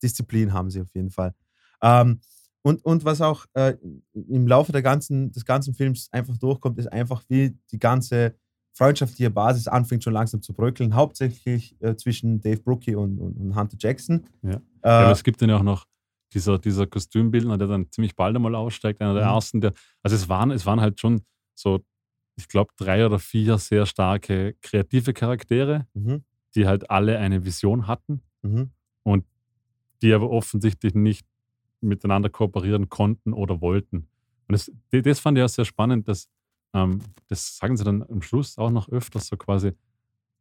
Disziplin 0.02 0.52
haben 0.52 0.70
sie 0.70 0.80
auf 0.80 0.92
jeden 0.94 1.10
Fall. 1.10 1.34
Ähm, 1.82 2.20
und, 2.62 2.84
und 2.84 3.04
was 3.04 3.20
auch 3.20 3.46
äh, 3.54 3.76
im 4.12 4.46
Laufe 4.48 4.72
der 4.72 4.82
ganzen, 4.82 5.30
des 5.32 5.44
ganzen 5.44 5.74
Films 5.74 6.08
einfach 6.10 6.36
durchkommt, 6.36 6.78
ist 6.78 6.88
einfach, 6.92 7.22
wie 7.28 7.56
die 7.70 7.78
ganze 7.78 8.34
freundschaftliche 8.72 9.30
Basis 9.30 9.68
anfängt 9.68 10.02
schon 10.04 10.12
langsam 10.12 10.42
zu 10.42 10.52
bröckeln, 10.52 10.94
hauptsächlich 10.94 11.76
äh, 11.80 11.96
zwischen 11.96 12.40
Dave 12.40 12.60
Brookie 12.60 12.94
und, 12.94 13.18
und, 13.20 13.36
und 13.36 13.56
Hunter 13.56 13.76
Jackson. 13.78 14.26
Ja. 14.42 14.54
Äh, 14.54 14.58
Ja, 14.82 14.98
aber 15.00 15.12
es 15.12 15.22
gibt 15.22 15.40
dann 15.40 15.48
ja 15.48 15.56
auch 15.56 15.62
noch 15.62 15.86
dieser, 16.34 16.58
dieser 16.58 16.86
Kostümbildner, 16.86 17.56
der 17.56 17.68
dann 17.68 17.90
ziemlich 17.90 18.16
bald 18.16 18.34
einmal 18.36 18.54
aussteigt, 18.54 19.00
einer 19.00 19.14
der 19.14 19.24
Mhm. 19.24 19.34
ersten, 19.34 19.60
der, 19.60 19.72
also 20.02 20.16
es 20.16 20.28
waren, 20.28 20.50
es 20.50 20.66
waren 20.66 20.80
halt 20.80 21.00
schon 21.00 21.22
so, 21.54 21.80
ich 22.34 22.48
glaube, 22.48 22.72
drei 22.76 23.06
oder 23.06 23.18
vier 23.18 23.56
sehr 23.58 23.86
starke 23.86 24.54
kreative 24.60 25.14
Charaktere, 25.14 25.86
mhm, 25.94 26.24
die 26.54 26.66
halt 26.66 26.90
alle 26.90 27.18
eine 27.18 27.44
Vision 27.44 27.86
hatten, 27.86 28.22
mhm, 28.42 28.72
die 30.02 30.12
aber 30.12 30.30
offensichtlich 30.30 30.94
nicht 30.94 31.26
miteinander 31.80 32.28
kooperieren 32.28 32.88
konnten 32.88 33.32
oder 33.32 33.60
wollten. 33.60 34.08
Und 34.48 34.52
das, 34.52 34.70
das 34.90 35.20
fand 35.20 35.38
ich 35.38 35.44
auch 35.44 35.48
sehr 35.48 35.64
spannend, 35.64 36.08
dass, 36.08 36.28
ähm, 36.74 37.00
das 37.28 37.56
sagen 37.56 37.76
sie 37.76 37.84
dann 37.84 38.02
am 38.02 38.22
Schluss 38.22 38.58
auch 38.58 38.70
noch 38.70 38.88
öfters 38.88 39.26
so 39.26 39.36
quasi, 39.36 39.72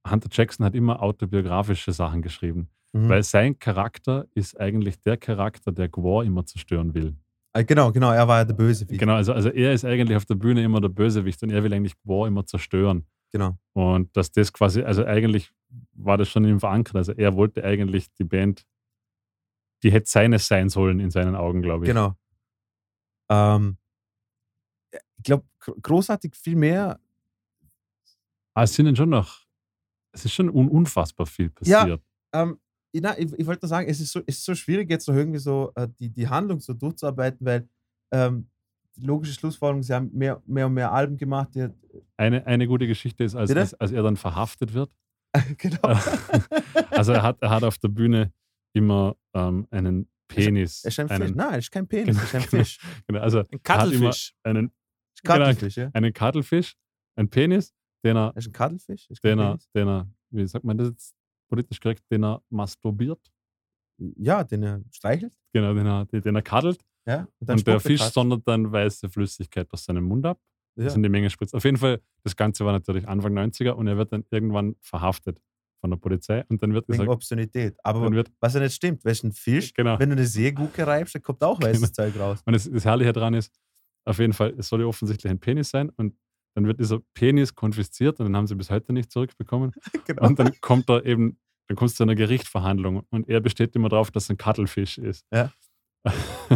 Hunter 0.10 0.30
Jackson 0.32 0.66
hat 0.66 0.76
immer 0.76 1.02
autobiografische 1.02 1.92
Sachen 1.92 2.22
geschrieben. 2.22 2.70
mhm. 2.94 3.10
Weil 3.10 3.24
sein 3.24 3.58
Charakter 3.58 4.28
ist 4.34 4.60
eigentlich 4.60 5.00
der 5.02 5.18
Charakter, 5.18 5.72
der 5.72 5.90
Gwar 5.90 6.24
immer 6.24 6.46
zerstören 6.46 6.94
will. 6.94 7.16
Äh, 7.54 7.64
genau, 7.64 7.92
genau, 7.92 8.12
er 8.12 8.28
war 8.28 8.40
ja 8.40 8.46
der 8.46 8.54
Bösewicht. 8.54 9.00
Genau, 9.00 9.16
also, 9.16 9.34
also 9.34 9.50
er 9.50 9.74
ist 9.74 9.86
eigentlich 9.86 10.16
auf 10.16 10.26
der 10.26 10.36
Bühne 10.36 10.64
immer 10.64 10.82
der 10.82 10.90
Bösewicht 10.90 11.42
und 11.42 11.50
er 11.52 11.64
will 11.64 11.74
eigentlich 11.74 11.98
Gwar 12.04 12.28
immer 12.28 12.46
zerstören. 12.46 13.06
Genau. 13.32 13.58
Und 13.74 14.16
dass 14.16 14.32
das 14.32 14.54
quasi, 14.54 14.82
also 14.82 15.06
eigentlich 15.06 15.52
war 15.94 16.18
das 16.18 16.30
schon 16.30 16.46
in 16.46 16.52
ihm 16.52 16.60
verankert. 16.60 16.96
Also 16.96 17.14
er 17.14 17.36
wollte 17.36 17.64
eigentlich 17.64 18.14
die 18.14 18.24
Band, 18.24 18.66
die 19.86 19.92
hätte 19.92 20.10
seines 20.10 20.48
sein 20.48 20.68
sollen 20.70 21.00
in 21.00 21.12
seinen 21.12 21.36
Augen, 21.36 21.62
glaube 21.62 21.86
ich. 21.86 21.90
Genau. 21.92 22.16
Ähm, 23.30 23.78
ich 24.92 25.24
glaube, 25.24 25.46
großartig 25.60 26.36
viel 26.36 26.56
mehr. 26.56 27.00
Aber 28.56 28.64
es 28.64 28.74
sind 28.74 28.88
dann 28.88 28.96
schon 28.96 29.10
noch, 29.10 29.46
es 30.12 30.26
ist 30.26 30.34
schon 30.34 30.50
un 30.50 30.70
unfassbar 30.70 31.28
viel 31.28 31.52
Ja. 31.62 31.82
passiert. 31.82 32.02
Ähm, 32.34 32.60
ich, 32.92 33.04
ich, 33.04 33.34
ich 33.34 33.46
wollte 33.46 33.66
nur 33.66 33.70
sagen, 33.70 33.88
es 33.88 34.00
ist, 34.00 34.12
so, 34.12 34.22
es 34.26 34.38
ist 34.38 34.46
so 34.46 34.56
schwierig, 34.56 34.90
jetzt 34.90 35.08
noch 35.08 35.16
irgendwie 35.16 35.38
so 35.38 35.72
äh, 35.76 35.88
die, 36.00 36.10
die 36.10 36.28
Handlung 36.28 36.60
so 36.62 36.74
durchzuarbeiten, 36.74 37.46
weil 37.46 37.70
ähm, 38.12 38.50
die 38.96 39.06
logische 39.06 39.34
Schlussfolgerung, 39.34 39.84
sie 39.84 39.94
haben 39.94 40.10
mehr, 40.14 40.42
mehr 40.48 40.66
und 40.66 40.74
mehr 40.74 40.92
Alben 40.92 41.18
gemacht. 41.18 41.50
Eine, 42.18 42.48
eine 42.48 42.68
gute 42.68 42.88
Geschichte 42.88 43.24
ist, 43.24 43.36
als, 43.36 43.52
als, 43.52 43.76
als 43.76 43.92
er 43.92 44.02
dann 44.02 44.18
verhaftet 44.18 44.74
wird. 44.74 44.90
genau. 45.60 45.78
Also 46.90 47.12
er 47.12 47.22
hat, 47.22 47.38
er 47.42 47.50
hat 47.52 47.64
auf 47.64 47.78
der 47.78 47.90
Bühne 47.90 48.32
immer 48.76 49.16
ähm, 49.34 49.68
einen 49.72 50.10
Penis. 50.28 50.84
Er 50.84 50.90
ist 50.90 51.00
ein 51.00 51.08
Fisch. 51.08 51.22
einen, 51.22 51.36
Nein, 51.36 51.52
er 51.54 51.58
ist 51.60 51.72
kein 51.72 51.88
Penis, 51.88 52.18
er 52.18 52.24
ist 52.24 52.36
ein 52.36 52.42
Fisch. 52.66 52.80
genau, 53.08 53.20
also 53.22 53.40
Ein 53.40 53.64
Kattelfisch. 53.64 54.34
einen, 54.44 54.72
Kattelfisch, 55.24 55.78
ja? 55.78 55.90
einen 55.94 56.14
Kartelfisch, 56.14 56.76
einen 57.16 57.30
Penis, 57.30 57.74
den 58.04 58.18
er, 58.18 58.36
ist 58.36 58.48
ein 58.48 58.52
Kattelfisch. 58.52 59.10
Ist 59.10 59.24
den 59.24 59.40
er, 59.40 59.58
den 59.74 59.88
er, 59.88 60.10
wie 60.30 60.46
sagt 60.48 60.66
man 60.66 60.78
das 60.78 60.90
jetzt 60.90 61.16
politisch 61.48 61.80
korrekt, 61.80 62.04
den 62.12 62.24
er 62.24 62.42
masturbiert. 62.50 63.22
Ja, 63.98 64.44
den 64.44 64.64
er 64.64 64.82
streichelt. 64.92 65.34
Genau, 65.54 65.74
den 65.74 65.86
er, 65.86 66.06
den 66.06 66.36
er 66.36 66.42
kaddelt. 66.42 66.84
Ja, 67.08 67.28
und, 67.40 67.50
Und 67.50 67.68
der 67.68 67.76
er 67.76 67.80
Fisch 67.80 68.02
sondert 68.02 68.48
dann 68.48 68.72
weiße 68.72 69.10
Flüssigkeit 69.10 69.72
aus 69.72 69.86
seinem 69.86 70.04
Mund 70.06 70.26
ab. 70.26 70.40
Ja. 70.76 70.86
Das 70.86 70.94
sind 70.94 71.04
die 71.04 71.10
Menge 71.10 71.30
spritzt. 71.30 71.56
Auf 71.56 71.64
jeden 71.64 71.78
Fall, 71.78 72.02
das 72.24 72.36
Ganze 72.36 72.66
war 72.66 72.74
natürlich 72.74 73.08
Anfang 73.08 73.38
90er 73.38 73.72
und 73.72 73.88
er 73.88 73.96
wird 73.96 74.12
dann 74.12 74.26
irgendwann 74.32 74.76
verhaftet 74.82 75.40
von 75.86 75.92
der 75.92 75.98
Polizei 75.98 76.44
und 76.50 76.64
dann 76.64 76.74
wird 76.74 76.88
Wegen 76.88 76.98
gesagt, 76.98 77.10
Obszönität. 77.10 77.78
Aber 77.84 78.02
dann 78.02 78.14
wird, 78.16 78.32
was 78.40 78.56
ja 78.56 78.60
nicht 78.60 78.74
stimmt, 78.74 79.06
weil 79.06 79.12
es 79.12 79.24
ein 79.24 79.32
Fisch, 79.32 79.72
genau. 79.74 80.00
wenn 80.00 80.10
du 80.10 80.16
eine 80.16 80.26
Seegurke 80.26 80.86
reibst, 80.86 81.14
dann 81.14 81.22
kommt 81.22 81.44
auch 81.44 81.62
weißes 81.62 81.94
Zeug 81.94 82.20
raus. 82.20 82.42
Und 82.44 82.54
das, 82.54 82.70
das 82.70 82.86
Herrliche 82.86 83.14
daran 83.14 83.36
ist, 83.36 83.54
auf 84.06 84.18
jeden 84.18 84.34
Fall, 84.34 84.56
es 84.58 84.68
soll 84.68 84.82
ja 84.82 84.88
offensichtlich 84.88 85.30
ein 85.30 85.40
Penis 85.40 85.70
sein 85.70 85.90
und 85.90 86.16
dann 86.56 86.66
wird 86.66 86.80
dieser 86.80 87.02
Penis 87.14 87.54
konfisziert 87.54 88.20
und 88.20 88.26
den 88.26 88.36
haben 88.36 88.48
sie 88.48 88.56
bis 88.56 88.72
heute 88.72 88.94
nicht 88.94 89.12
zurückbekommen. 89.12 89.74
genau. 90.06 90.28
Und 90.28 90.40
dann 90.40 90.60
kommt 90.60 90.90
er 90.90 91.06
eben, 91.06 91.38
dann 91.68 91.78
kommt 91.78 91.92
es 91.92 91.98
zu 91.98 92.04
einer 92.04 92.16
Gerichtsverhandlung 92.16 93.04
und 93.12 93.30
er 93.30 93.42
besteht 93.42 93.76
immer 93.76 93.90
darauf, 93.90 94.10
dass 94.10 94.24
es 94.24 94.30
ein 94.32 94.38
Kattelfisch 94.38 94.98
ist. 94.98 95.26
Ja. 95.32 95.52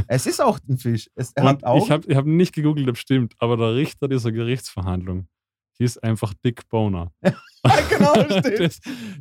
Es 0.07 0.27
ist 0.27 0.39
auch 0.39 0.60
ein 0.69 0.77
Fisch. 0.77 1.10
Es, 1.15 1.31
er 1.34 1.41
Und 1.41 1.49
hat 1.49 1.64
Augen. 1.64 1.84
ich 1.84 1.89
habe 1.89 2.15
hab 2.15 2.26
nicht 2.26 2.53
gegoogelt, 2.53 2.88
ob 2.88 2.97
stimmt, 2.97 3.34
aber 3.39 3.57
der 3.57 3.73
Richter 3.73 4.07
dieser 4.07 4.31
Gerichtsverhandlung 4.31 5.27
hieß 5.80 5.97
einfach 5.99 6.34
Dick 6.45 6.68
Boner. 6.69 7.11
genau, 7.89 8.14
stimmt. 8.39 8.60
Das, 8.60 8.80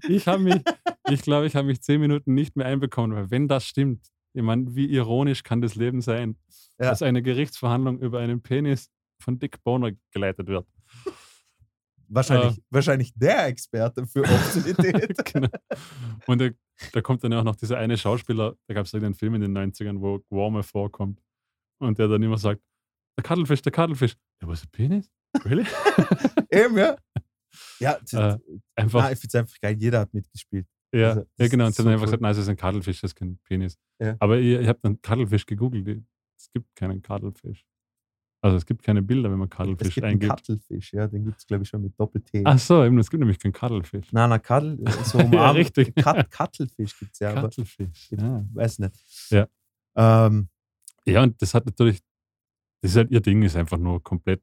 ich 0.09 0.27
habe 0.29 0.43
mich, 0.43 0.61
ich 1.11 1.23
glaube, 1.23 1.47
ich 1.47 1.57
habe 1.57 1.67
mich 1.67 1.81
zehn 1.81 2.01
Minuten 2.01 2.35
nicht 2.35 2.57
mehr 2.57 2.67
einbekommen, 2.67 3.17
weil 3.17 3.31
wenn 3.31 3.49
das 3.49 3.65
stimmt, 3.65 4.07
ich 4.35 4.43
meine, 4.43 4.75
wie 4.75 4.87
ironisch 4.87 5.43
kann 5.43 5.61
das 5.61 5.75
Leben 5.75 6.01
sein, 6.01 6.37
Ja. 6.79 6.91
dass 6.91 7.03
eine 7.03 7.23
Gerichtsverhandlung 7.23 7.99
über 8.01 8.19
einen 8.21 8.43
Penis 8.43 8.91
von 9.21 9.39
Dick 9.39 9.63
Boner 9.65 9.93
geleitet 10.13 10.47
wird. 10.49 10.67
wahrscheinlich, 12.09 12.61
wahrscheinlich 12.71 13.13
der 13.15 13.47
Experte 13.47 14.07
für 14.07 14.23
Obszönität. 14.23 15.17
genau. 15.33 15.49
Und 16.27 16.41
da, 16.41 16.49
da 16.93 17.01
kommt 17.01 17.25
dann 17.25 17.33
ja 17.33 17.41
auch 17.41 17.45
noch 17.45 17.57
dieser 17.57 17.79
eine 17.79 17.97
Schauspieler, 17.97 18.55
da 18.67 18.75
gab 18.75 18.87
es 18.87 18.95
einen 18.95 19.15
Film 19.15 19.35
in 19.35 19.41
den 19.41 19.57
90ern, 19.57 20.01
wo 20.01 20.21
Guarme 20.29 20.63
vorkommt 20.63 21.21
und 21.81 21.99
der 21.99 22.09
dann 22.09 22.23
immer 22.23 22.39
sagt, 22.39 22.63
der 23.17 23.25
Kaddelfisch, 23.25 23.63
der 23.63 23.73
Kaddelfisch. 23.73 24.15
Ja, 24.41 24.49
was 24.49 24.61
ist 24.61 24.71
Penis? 24.73 25.11
Really? 25.45 25.67
Eben, 26.51 26.77
ja. 26.79 26.97
Ja, 27.81 27.99
Äh, 28.13 28.39
einfach, 28.77 29.03
na, 29.03 29.13
ich 29.13 29.19
finde 29.19 29.29
es 29.29 29.35
einfach 29.35 29.61
geil. 29.61 29.77
Jeder 29.79 30.01
hat 30.01 30.15
mitgespielt. 30.15 30.67
ja, 30.95 31.11
also, 31.11 31.27
ja, 31.39 31.49
genau. 31.49 31.67
Und 31.67 31.75
sie 31.75 31.83
haben 31.83 31.87
so 31.87 31.91
einfach 31.91 32.01
cool. 32.03 32.07
gesagt, 32.07 32.23
nein, 32.23 32.33
es 32.33 32.39
ist 32.39 32.49
ein 32.49 32.57
Kaddelfisch, 32.57 33.01
das 33.01 33.11
ist 33.11 33.15
kein 33.17 33.39
Penis. 33.45 33.79
Ja. 34.01 34.17
Aber 34.21 34.39
ich, 34.39 34.59
ich 34.61 34.69
habe 34.69 34.79
dann 34.83 35.01
Kaddelfisch 35.03 35.47
gegoogelt. 35.47 36.05
Es 36.39 36.51
gibt 36.53 36.75
keinen 36.77 37.03
Kaddelfisch. 37.03 37.65
Also 38.41 38.57
es 38.57 38.65
gibt 38.67 38.85
keine 38.85 39.03
Bilder, 39.03 39.31
wenn 39.33 39.39
man 39.39 39.49
Es 39.51 39.57
Kaddelfisch 39.57 39.95
gibt 39.97 40.07
eingibt. 40.07 40.31
Kattelfisch, 40.31 40.93
ja, 40.93 41.09
den 41.09 41.25
gibt 41.25 41.39
es, 41.39 41.47
glaube 41.47 41.65
ich, 41.65 41.69
schon 41.69 41.83
mit 41.83 41.99
Doppel-T. 41.99 42.43
Ach 42.45 42.59
so, 42.59 42.85
eben, 42.85 42.97
es 42.99 43.11
gibt 43.11 43.19
nämlich 43.19 43.41
keinen 43.41 43.53
Kaddelfisch. 43.53 44.13
Nein, 44.13 44.31
nein, 44.31 44.41
Kattel, 44.43 44.79
äh, 44.87 44.91
so 45.05 45.19
Ja, 45.19 45.25
umarmt. 45.25 45.59
richtig. 45.59 45.93
Kat 45.97 46.31
Kattelfisch 46.31 46.97
gibt 47.01 47.13
es 47.15 47.19
ja, 47.19 47.31
aber 47.33 47.43
Kaddelfisch. 47.49 48.13
ich 48.13 48.19
Ja. 48.21 48.45
weiß 48.55 48.79
nicht. 48.79 48.95
Ja. 49.31 49.49
Ähm, 49.97 50.49
ja, 51.05 51.23
und 51.25 51.41
das 51.43 51.53
hat 51.55 51.67
natürlich, 51.67 52.01
das 52.81 52.93
ist 52.93 52.97
halt 52.97 53.11
ihr 53.11 53.21
Ding, 53.21 53.43
ist 53.43 53.57
einfach 53.57 53.79
nur 53.79 54.01
komplett 54.05 54.41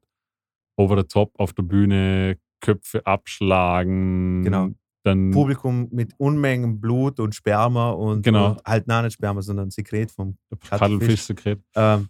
over 0.76 0.96
the 0.98 1.04
top 1.04 1.32
auf 1.38 1.52
der 1.52 1.62
Bühne, 1.62 2.36
Köpfe 2.60 3.06
abschlagen. 3.06 4.42
Genau. 4.44 4.68
Dann, 5.02 5.30
Publikum 5.30 5.88
mit 5.92 6.14
Unmengen 6.18 6.80
Blut 6.80 7.20
und 7.20 7.34
Sperma 7.34 7.90
und, 7.90 8.22
Genau. 8.22 8.50
und 8.52 8.64
halt, 8.64 8.88
nein, 8.88 9.04
nicht 9.04 9.14
Sperma, 9.14 9.40
sondern 9.40 9.70
Sekret 9.70 10.10
vom 10.10 10.36
Kaddelfisch-Sekret. 10.68 11.60
ähm, 11.76 12.08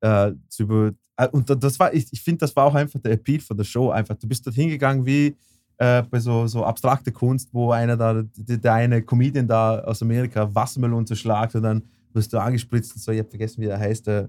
äh, 0.00 0.28
äh, 0.28 1.28
und 1.32 1.50
da- 1.50 1.54
das 1.54 1.78
war, 1.78 1.92
ich, 1.92 2.06
ich 2.12 2.22
finde, 2.22 2.38
das 2.38 2.56
war 2.56 2.64
auch 2.64 2.74
einfach 2.74 3.00
der 3.00 3.12
Appeal 3.12 3.40
von 3.40 3.56
der 3.56 3.64
Show. 3.64 3.90
Einfach, 3.90 4.14
du 4.16 4.26
bist 4.28 4.46
dort 4.46 4.56
hingegangen 4.56 5.04
wie 5.04 5.36
äh, 5.78 6.02
bei 6.04 6.18
so, 6.20 6.46
so 6.46 6.64
abstrakte 6.64 7.12
Kunst, 7.12 7.52
wo 7.52 7.70
einer 7.70 7.96
da, 7.98 8.22
der, 8.22 8.56
der 8.56 8.72
eine 8.72 9.02
Comedian 9.02 9.46
da 9.46 9.80
aus 9.80 10.00
Amerika 10.00 10.54
Wassermelonen 10.54 11.06
zerschlagt 11.06 11.54
und 11.54 11.62
dann 11.64 11.82
wirst 12.14 12.32
du 12.32 12.38
angespritzt 12.38 12.94
und 12.94 13.02
so, 13.02 13.12
ich 13.12 13.18
habe 13.18 13.28
vergessen, 13.28 13.60
wie 13.60 13.66
der 13.66 13.78
heißt. 13.78 14.06
Der, 14.06 14.28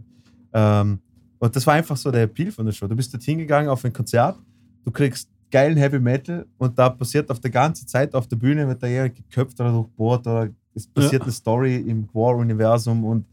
ähm, 0.53 0.99
und 1.39 1.55
das 1.55 1.65
war 1.67 1.75
einfach 1.75 1.97
so 1.97 2.11
der 2.11 2.23
Appeal 2.23 2.51
von 2.51 2.65
der 2.65 2.73
Show. 2.73 2.87
Du 2.87 2.95
bist 2.95 3.13
dort 3.13 3.23
hingegangen 3.23 3.69
auf 3.69 3.83
ein 3.85 3.93
Konzert, 3.93 4.37
du 4.83 4.91
kriegst 4.91 5.29
geilen 5.51 5.77
Heavy 5.77 5.99
Metal 5.99 6.45
und 6.57 6.77
da 6.77 6.89
passiert 6.89 7.29
auf 7.29 7.39
der 7.39 7.51
ganzen 7.51 7.87
Zeit 7.87 8.13
auf 8.13 8.27
der 8.27 8.35
Bühne, 8.35 8.67
wird 8.67 8.81
da 8.83 8.87
jemand 8.87 9.15
geköpft 9.15 9.59
oder 9.59 9.71
durchbohrt 9.71 10.27
oder 10.27 10.49
es 10.73 10.87
passiert 10.87 11.23
eine 11.23 11.31
Story 11.31 11.77
im 11.77 12.07
War-Universum 12.13 13.03
und 13.05 13.25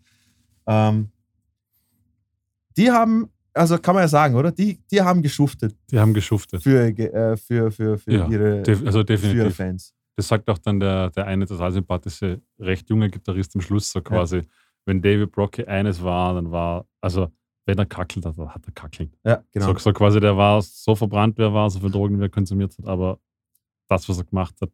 ähm, 0.66 1.08
die 2.76 2.90
haben, 2.90 3.28
also 3.52 3.78
kann 3.78 3.94
man 3.94 4.04
ja 4.04 4.08
sagen, 4.08 4.34
oder? 4.34 4.50
Die, 4.50 4.80
die 4.90 5.00
haben 5.00 5.22
geschuftet 5.22 5.76
Die 5.90 5.98
haben 5.98 6.14
geschuftet. 6.14 6.62
für, 6.62 6.86
äh, 6.86 7.36
für, 7.36 7.70
für, 7.70 7.98
für, 7.98 8.12
Ja, 8.12 8.28
ihre, 8.28 8.62
Def 8.62 8.84
also 8.84 8.98
für 8.98 8.98
ihre 8.98 9.04
definitiv. 9.04 9.56
Fans. 9.56 9.94
Das 10.16 10.28
sagt 10.28 10.48
auch 10.48 10.58
dann 10.58 10.78
der, 10.80 11.10
der 11.10 11.26
eine 11.26 11.46
total 11.46 11.72
sympathische, 11.72 12.40
recht 12.58 12.88
junge 12.88 13.10
Gitarrist 13.10 13.54
am 13.56 13.60
Schluss 13.60 13.90
so 13.90 14.00
quasi, 14.00 14.42
wenn 14.86 15.02
David 15.02 15.32
Brockie 15.32 15.66
eines 15.66 16.02
war, 16.02 16.34
dann 16.34 16.50
war, 16.50 16.86
also 17.00 17.28
wenn 17.66 17.78
er 17.78 17.86
kackelt 17.86 18.26
hat, 18.26 18.36
dann 18.38 18.54
hat 18.54 18.66
er 18.66 18.72
kackelt. 18.72 19.16
Ja, 19.24 19.42
genau. 19.52 19.66
So, 19.72 19.78
so 19.78 19.92
quasi, 19.92 20.20
der 20.20 20.36
war 20.36 20.60
so 20.62 20.94
verbrannt, 20.94 21.38
wie 21.38 21.42
er 21.42 21.52
war, 21.54 21.70
so 21.70 21.80
viel 21.80 21.90
Drogen, 21.90 22.18
wie 22.18 22.24
er 22.24 22.28
konsumiert 22.28 22.76
hat, 22.78 22.86
aber 22.86 23.18
das, 23.88 24.08
was 24.08 24.18
er 24.18 24.24
gemacht 24.24 24.54
hat, 24.60 24.70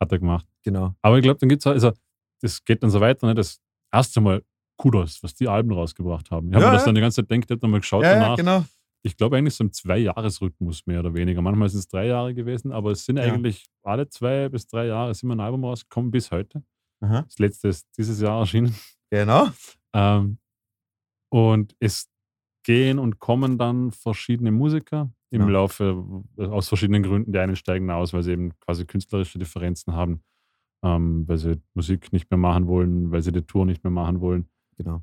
hat 0.00 0.12
er 0.12 0.18
gemacht. 0.18 0.46
genau. 0.62 0.94
Aber 1.02 1.18
ich 1.18 1.22
glaube, 1.22 1.38
dann 1.38 1.48
gibt 1.48 1.62
es 1.62 1.66
also, 1.66 1.92
das 2.40 2.64
geht 2.64 2.82
dann 2.82 2.90
so 2.90 3.00
weiter, 3.00 3.26
ne? 3.26 3.34
das 3.34 3.60
erste 3.92 4.20
Mal 4.20 4.42
Kudos, 4.76 5.22
was 5.22 5.34
die 5.34 5.46
Alben 5.46 5.72
rausgebracht 5.72 6.30
haben. 6.30 6.48
Ich 6.48 6.54
habe 6.54 6.64
Ja, 6.64 6.70
mir 6.70 6.74
das 6.74 6.82
ja. 6.82 6.86
dann 6.86 6.94
die 6.94 7.00
ganze 7.02 7.16
Zeit 7.16 7.28
gedacht, 7.28 7.44
ich 7.50 7.50
habe 7.62 7.68
mal 7.68 7.80
geschaut 7.80 8.02
Ja, 8.02 8.12
ja, 8.14 8.20
danach. 8.20 8.36
genau. 8.36 8.64
Ich 9.02 9.16
glaube 9.16 9.36
eigentlich 9.36 9.54
so 9.54 9.64
im 9.64 9.72
Zwei-Jahres-Rhythmus 9.72 10.86
mehr 10.86 11.00
oder 11.00 11.14
weniger. 11.14 11.40
Manchmal 11.42 11.68
sind 11.68 11.80
es 11.80 11.88
drei 11.88 12.06
Jahre 12.06 12.34
gewesen, 12.34 12.70
aber 12.72 12.90
es 12.92 13.04
sind 13.04 13.16
Ja. 13.18 13.24
eigentlich 13.24 13.66
alle 13.82 14.08
zwei 14.08 14.48
bis 14.48 14.66
drei 14.66 14.86
Jahre 14.86 15.12
immer 15.22 15.36
ein 15.36 15.40
Album 15.40 15.64
rausgekommen 15.64 16.10
bis 16.10 16.30
heute. 16.30 16.62
Aha. 17.00 17.22
Das 17.22 17.38
letzte 17.38 17.68
ist 17.68 17.86
dieses 17.98 18.20
Jahr 18.20 18.40
erschienen. 18.40 18.74
Genau. 19.10 19.48
Ähm, 19.94 20.38
und 21.30 21.74
es 21.80 22.09
gehen 22.70 22.98
und 22.98 23.18
kommen 23.18 23.58
dann 23.58 23.90
verschiedene 23.90 24.52
Musiker 24.52 25.10
im 25.30 25.42
Ja. 25.42 25.48
Laufe, 25.48 26.04
äh, 26.38 26.46
aus 26.46 26.68
verschiedenen 26.68 27.02
Gründen. 27.02 27.32
Die 27.32 27.38
einen 27.38 27.56
steigen 27.56 27.90
aus, 27.90 28.12
weil 28.12 28.22
sie 28.22 28.32
eben 28.32 28.52
quasi 28.60 28.84
künstlerische 28.86 29.38
Differenzen 29.38 29.94
haben. 29.94 30.22
ähm, 30.82 31.28
weil 31.28 31.36
sie 31.36 31.60
Musik 31.74 32.10
nicht 32.10 32.30
mehr 32.30 32.38
machen 32.38 32.66
wollen, 32.66 33.10
weil 33.12 33.20
sie 33.20 33.32
die 33.32 33.42
Tour 33.42 33.66
nicht 33.66 33.84
mehr 33.84 33.90
machen 33.90 34.22
wollen. 34.22 34.48
Genau. 34.78 35.02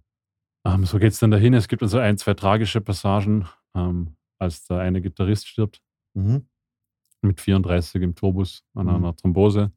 Ähm, 0.66 0.86
so 0.86 0.98
geht 0.98 1.12
es 1.12 1.20
dann 1.20 1.30
dahin. 1.30 1.54
Es 1.54 1.68
gibt 1.68 1.84
also 1.84 2.00
ein, 2.00 2.18
zwei 2.18 2.34
tragische 2.34 2.82
Passagen, 2.82 3.46
ähm, 3.76 4.16
als 4.40 4.66
der 4.66 4.80
eine 4.80 5.02
Gitarrist 5.04 5.48
stirbt 5.48 5.82
Mhm. 6.16 6.48
mit 7.22 7.40
34 7.42 8.02
im 8.02 8.16
Tourbus 8.16 8.64
an 8.74 8.88
Mhm. 8.88 8.94
einer 8.96 9.16
Thrombose. 9.16 9.72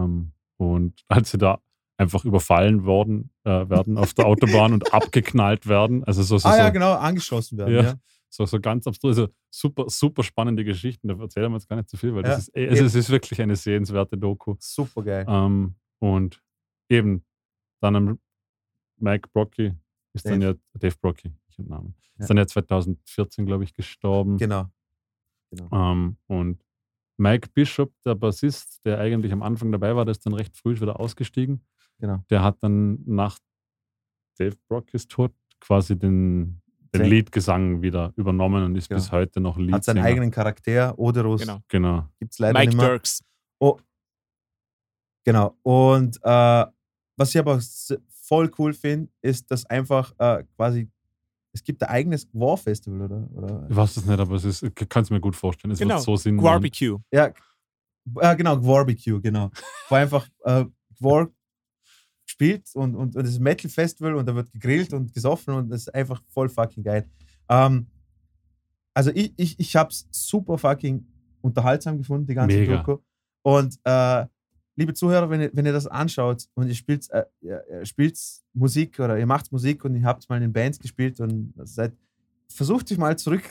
Ähm, 0.00 0.30
und 0.58 1.02
als 1.08 1.32
sie 1.32 1.38
da 1.38 1.60
einfach 1.98 2.24
überfallen 2.24 2.84
worden 2.84 3.30
äh, 3.44 3.68
werden 3.70 3.96
auf 3.98 4.12
der 4.14 4.26
Autobahn 4.26 4.72
und 4.72 4.92
abgeknallt 4.94 5.66
werden. 5.66 6.04
Also 6.04 6.22
so, 6.22 6.36
so, 6.38 6.48
Ah 6.48 6.56
ja, 6.58 6.66
so, 6.66 6.72
genau, 6.72 6.92
angeschossen 6.92 7.56
werden. 7.58 7.74
Ja. 7.74 7.82
Ja. 7.82 7.94
so, 8.28 8.44
so 8.44 8.60
ganz 8.60 8.86
abstruse, 8.86 9.30
super, 9.50 9.86
super 9.88 10.22
spannende 10.22 10.62
Geschichten. 10.64 11.08
Da 11.08 11.14
erzählen 11.18 11.50
wir 11.50 11.56
jetzt 11.56 11.68
gar 11.68 11.76
nicht 11.76 11.88
zu 11.88 11.96
viel, 11.96 12.14
weil 12.14 12.22
Ja, 12.24 12.30
das 12.30 12.48
ist, 12.48 12.56
eh- 12.56 12.68
also 12.68 12.84
es 12.84 12.94
ist 12.94 13.08
wirklich 13.10 13.40
eine 13.40 13.56
sehenswerte 13.56 14.18
Doku. 14.18 14.56
Super 14.58 15.02
geil. 15.02 15.24
Ähm, 15.28 15.74
und 15.98 16.42
eben 16.90 17.24
dann 17.80 17.96
am 17.96 18.18
Mike 18.98 19.28
Brocky 19.32 19.72
ist 20.14 20.26
dann 20.26 20.42
ja 20.42 20.54
Dave 20.74 20.96
Brocky, 21.00 21.32
ich 21.48 21.58
habe 21.58 21.68
Namen. 21.68 21.94
Ist 22.18 22.28
dann 22.30 22.36
ja 22.38 22.46
2014, 22.46 23.44
glaube 23.46 23.64
ich, 23.64 23.74
gestorben. 23.74 24.36
Genau. 25.50 25.68
Ähm, 25.92 26.16
und 26.26 26.62
Mike 27.18 27.48
Bishop, 27.54 27.92
der 28.04 28.14
Bassist, 28.14 28.84
der 28.84 28.98
eigentlich 28.98 29.32
am 29.32 29.42
Anfang 29.42 29.70
dabei 29.72 29.94
war, 29.96 30.04
der 30.04 30.12
ist 30.12 30.24
dann 30.26 30.34
recht 30.34 30.56
früh 30.56 30.78
wieder 30.80 30.98
ausgestiegen. 31.00 31.62
Genau. 31.98 32.22
Der 32.30 32.42
hat 32.42 32.62
dann 32.62 32.98
nach 33.06 33.38
Dave 34.38 34.56
Brockys 34.68 35.08
Tod 35.08 35.32
quasi 35.60 35.98
den, 35.98 36.60
den 36.94 37.06
Leadgesang 37.06 37.80
wieder 37.82 38.12
übernommen 38.16 38.62
und 38.64 38.76
ist 38.76 38.88
Genau. 38.88 39.00
bis 39.00 39.12
heute 39.12 39.40
noch 39.40 39.58
Hat 39.58 39.84
seinen 39.84 40.04
eigenen 40.04 40.30
Charakter. 40.30 40.98
Oderus 40.98 41.40
Genau. 41.40 41.60
Genau. 41.68 42.08
gibt 42.18 42.32
es 42.32 42.38
leider 42.38 42.58
Mike 42.58 42.68
nicht 42.70 42.76
mehr. 42.76 42.88
Dirks. 42.88 43.22
Oh. 43.58 43.78
Genau. 45.24 45.56
Und 45.62 46.18
äh, 46.22 46.66
was 47.16 47.34
ich 47.34 47.38
aber 47.38 47.60
voll 48.08 48.50
cool 48.58 48.74
finde, 48.74 49.10
ist, 49.22 49.50
dass 49.50 49.64
einfach 49.66 50.12
äh, 50.18 50.44
quasi, 50.56 50.90
es 51.52 51.64
gibt 51.64 51.82
ein 51.82 51.88
eigenes 51.88 52.28
War-Festival, 52.34 53.02
oder? 53.02 53.28
oder? 53.34 53.66
Ich 53.70 53.74
weiß 53.76 53.96
es 53.96 54.04
nicht, 54.04 54.18
aber 54.20 54.34
es 54.34 54.44
ist, 54.44 54.62
ich 54.62 54.74
kann 54.88 55.02
es 55.02 55.10
mir 55.10 55.20
gut 55.20 55.34
vorstellen. 55.34 55.72
Es 55.72 55.78
Genau. 55.78 55.94
wird 55.94 56.04
so 56.04 56.16
Sinn. 56.16 56.36
Barbecue. 56.36 56.98
Ja, 57.10 57.32
äh, 58.20 58.36
genau, 58.36 58.56
Barbecue, 58.58 59.20
genau. 59.20 59.50
Wo 59.88 59.94
einfach 59.94 60.28
äh, 60.44 60.66
War 61.00 61.28
spielt 62.26 62.68
und, 62.74 62.94
und, 62.94 63.16
und 63.16 63.24
es 63.24 63.30
ist 63.30 63.40
ein 63.40 63.44
Metal-Festival 63.44 64.14
und 64.14 64.26
da 64.26 64.34
wird 64.34 64.52
gegrillt 64.52 64.92
und 64.92 65.14
gesoffen 65.14 65.54
und 65.54 65.70
das 65.70 65.82
ist 65.82 65.94
einfach 65.94 66.22
voll 66.28 66.48
fucking 66.48 66.82
geil. 66.82 67.08
Ähm, 67.48 67.86
also 68.92 69.10
ich, 69.14 69.32
ich, 69.36 69.58
ich 69.58 69.76
habe 69.76 69.90
es 69.90 70.06
super 70.10 70.58
fucking 70.58 71.06
unterhaltsam 71.40 71.98
gefunden, 71.98 72.26
die 72.26 72.34
ganze 72.34 72.56
Mega. 72.56 72.78
Doku. 72.78 72.98
Und 73.42 73.78
äh, 73.84 74.26
liebe 74.74 74.92
Zuhörer, 74.92 75.30
wenn 75.30 75.40
ihr, 75.40 75.50
wenn 75.52 75.66
ihr 75.66 75.72
das 75.72 75.86
anschaut 75.86 76.48
und 76.54 76.68
ihr 76.68 76.74
spielt, 76.74 77.08
äh, 77.10 77.24
ihr, 77.40 77.62
ihr 77.70 77.86
spielt 77.86 78.18
Musik 78.52 78.98
oder 78.98 79.18
ihr 79.18 79.26
macht 79.26 79.52
Musik 79.52 79.84
und 79.84 79.94
ihr 79.94 80.02
habt 80.02 80.28
mal 80.28 80.42
in 80.42 80.52
Bands 80.52 80.78
gespielt 80.78 81.20
und 81.20 81.54
seid, 81.64 81.92
versucht 82.48 82.90
euch 82.90 82.98
mal 82.98 83.16
zurück, 83.16 83.44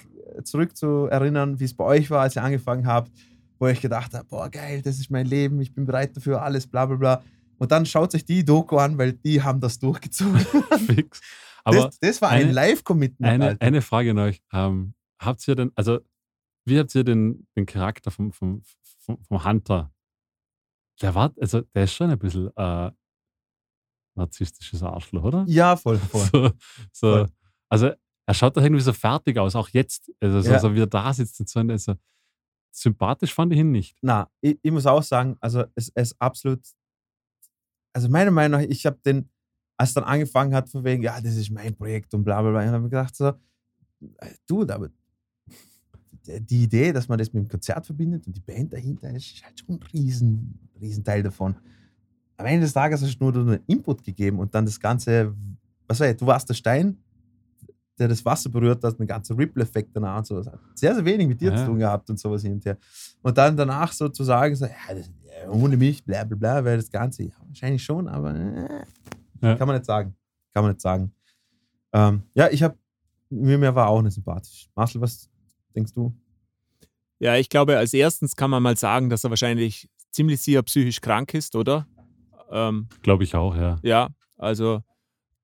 zurück 0.43 0.75
zu 0.75 1.05
erinnern, 1.05 1.59
wie 1.59 1.65
es 1.65 1.73
bei 1.73 1.83
euch 1.83 2.09
war, 2.09 2.21
als 2.21 2.35
ihr 2.35 2.43
angefangen 2.43 2.85
habt, 2.85 3.11
wo 3.59 3.67
ich 3.67 3.81
gedacht 3.81 4.13
habe, 4.13 4.25
boah 4.25 4.49
geil, 4.49 4.81
das 4.81 4.99
ist 4.99 5.09
mein 5.09 5.25
Leben, 5.25 5.61
ich 5.61 5.73
bin 5.73 5.85
bereit 5.85 6.15
dafür, 6.15 6.41
alles 6.41 6.67
bla 6.67 6.85
bla 6.85 6.95
bla. 6.95 7.23
Und 7.57 7.71
dann 7.71 7.85
schaut 7.85 8.13
euch 8.15 8.25
die 8.25 8.43
Doku 8.45 8.77
an, 8.77 8.97
weil 8.97 9.13
die 9.13 9.41
haben 9.41 9.59
das 9.61 9.79
durchgezogen. 9.79 10.39
Fix. 10.87 11.21
Aber 11.63 11.85
das, 11.85 11.99
das 11.99 12.21
war 12.21 12.29
ein 12.29 12.43
eine- 12.43 12.51
Live-Commitment. 12.51 13.31
eine, 13.43 13.59
eine 13.61 13.81
Frage 13.81 14.11
an 14.11 14.19
euch. 14.19 14.41
Ähm, 14.53 14.93
habt 15.19 15.47
ihr 15.47 15.55
denn, 15.55 15.71
also 15.75 15.99
wie 16.65 16.77
habt 16.79 16.93
ihr 16.95 17.03
den, 17.03 17.47
den 17.55 17.65
Charakter 17.65 18.11
vom, 18.11 18.31
vom, 18.31 18.61
vom, 18.99 19.21
vom 19.23 19.43
Hunter? 19.43 19.91
Der 21.01 21.13
war, 21.15 21.33
also 21.39 21.61
der 21.61 21.83
ist 21.85 21.93
schon 21.93 22.09
ein 22.09 22.19
bisschen 22.19 22.49
äh, 22.55 22.91
narzisstisches 24.15 24.81
Arschloch, 24.83 25.23
oder? 25.23 25.45
ja, 25.47 25.75
voll, 25.75 25.97
voll. 26.11 26.21
So, 26.31 26.49
so, 26.91 27.11
Voll. 27.11 27.29
Also 27.69 27.91
er 28.27 28.33
schaut 28.33 28.55
doch 28.57 28.63
irgendwie 28.63 28.81
so 28.81 28.93
fertig 28.93 29.37
aus, 29.37 29.55
auch 29.55 29.69
jetzt. 29.69 30.11
Also 30.19 30.41
so, 30.41 30.51
Ja. 30.51 30.59
so 30.59 30.73
wie 30.73 30.81
er 30.81 30.87
da 30.87 31.13
sitzt 31.13 31.39
und 31.39 31.49
so. 31.49 31.59
und 31.59 31.71
Also, 31.71 31.95
sympathisch 32.71 33.33
fand 33.33 33.53
ich 33.53 33.59
ihn 33.59 33.71
nicht. 33.71 33.97
Na, 34.01 34.29
ich, 34.41 34.57
ich 34.61 34.71
muss 34.71 34.85
auch 34.85 35.03
sagen, 35.03 35.35
also 35.41 35.63
es 35.75 35.91
es 35.95 36.11
ist 36.11 36.15
absolut, 36.21 36.61
also 37.95 38.09
meiner 38.09 38.31
Meinung 38.31 38.59
nach, 38.59 38.67
ich 38.67 38.85
habe 38.85 38.99
den, 39.05 39.29
als 39.77 39.93
dann 39.93 40.03
angefangen 40.03 40.53
hat, 40.53 40.69
von 40.69 40.83
wegen, 40.83 41.01
ja, 41.01 41.19
das 41.21 41.35
ist 41.37 41.49
mein 41.49 41.73
Projekt 41.73 42.13
und 42.13 42.25
bla 42.25 42.41
bla 42.41 42.51
bla, 42.51 42.65
habe 42.65 42.85
ich 42.85 42.91
gedacht 42.91 43.15
so, 43.15 43.27
äh, 43.27 44.31
du, 44.45 44.63
aber 44.63 44.89
die 46.27 46.63
Idee, 46.63 46.91
dass 46.91 47.07
man 47.07 47.17
das 47.17 47.31
mit 47.31 47.45
dem 47.45 47.49
Konzert 47.49 47.85
verbindet 47.85 48.27
und 48.27 48.35
die 48.35 48.41
Band 48.41 48.73
dahinter 48.73 49.09
ist, 49.11 49.35
ist 49.35 49.45
halt 49.45 49.59
schon 49.59 49.75
ein 49.75 49.83
riesen, 49.93 50.59
riesen 50.81 51.03
Teil 51.05 51.23
davon. 51.23 51.55
Am 52.35 52.45
Ende 52.45 52.65
des 52.65 52.73
Tages 52.73 53.01
hast 53.01 53.17
du 53.17 53.31
nur 53.31 53.53
einen 53.53 53.63
Input 53.67 54.03
gegeben 54.03 54.39
und 54.39 54.53
dann 54.53 54.65
das 54.65 54.77
Ganze, 54.77 55.33
was 55.87 56.01
weiß 56.01 56.11
ich, 56.11 56.17
du 56.17 56.25
warst 56.25 56.49
der 56.49 56.53
Stein, 56.55 56.97
der 57.97 58.09
das 58.09 58.25
Wasser 58.25 58.49
berührt 58.49 58.83
hat, 58.83 58.99
ein 58.99 59.07
ganzer 59.07 59.37
Ripple-Effekt 59.37 59.91
danach 59.93 60.17
und 60.17 60.27
so. 60.27 60.35
Das 60.35 60.47
hat 60.47 60.59
sehr, 60.73 60.93
sehr 60.95 61.05
wenig 61.05 61.29
mit 61.29 61.39
dir 61.39 61.51
Ja. 61.51 61.55
zu 61.57 61.65
tun 61.67 61.79
gehabt 61.79 62.09
und 62.09 62.19
sowas 62.19 62.41
hin 62.41 62.61
und 63.21 63.37
dann 63.37 63.55
danach 63.55 63.93
so 63.93 64.09
zu 64.09 64.25
sagen, 64.25 64.53
so, 64.53 64.65
ja, 64.65 64.93
das, 64.93 65.09
ohne 65.49 65.77
mich, 65.77 66.03
bla 66.03 66.23
bla 66.23 66.37
bla, 66.37 66.65
wäre 66.65 66.77
das 66.77 66.89
Ganze, 66.89 67.23
ja, 67.23 67.33
wahrscheinlich 67.47 67.83
schon, 67.83 68.07
aber 68.07 68.35
äh, 68.35 68.85
Ja. 69.41 69.55
kann 69.55 69.67
man 69.67 69.75
nicht 69.77 69.85
sagen. 69.85 70.15
Kann 70.53 70.63
man 70.63 70.71
nicht 70.73 70.81
sagen. 70.81 71.11
Ähm, 71.93 72.23
ja, 72.33 72.49
ich 72.49 72.63
habe, 72.63 72.77
mir, 73.29 73.57
mir 73.57 73.73
war 73.75 73.87
auch 73.89 74.01
nicht 74.01 74.13
sympathisch. 74.13 74.69
Marcel, 74.75 75.01
was 75.01 75.29
denkst 75.75 75.93
du? 75.93 76.13
Ja, 77.19 77.35
ich 77.35 77.49
glaube, 77.49 77.77
als 77.77 77.93
erstens 77.93 78.35
kann 78.35 78.49
man 78.49 78.61
mal 78.63 78.77
sagen, 78.77 79.09
dass 79.09 79.23
er 79.23 79.29
wahrscheinlich 79.29 79.89
ziemlich 80.11 80.41
sicher 80.41 80.63
psychisch 80.63 81.01
krank 81.01 81.33
ist, 81.33 81.55
oder? 81.55 81.87
Ähm, 82.51 82.87
Glaube 83.01 83.23
ich 83.23 83.35
auch, 83.35 83.55
ja. 83.55 83.79
ja, 83.83 84.09
also 84.37 84.83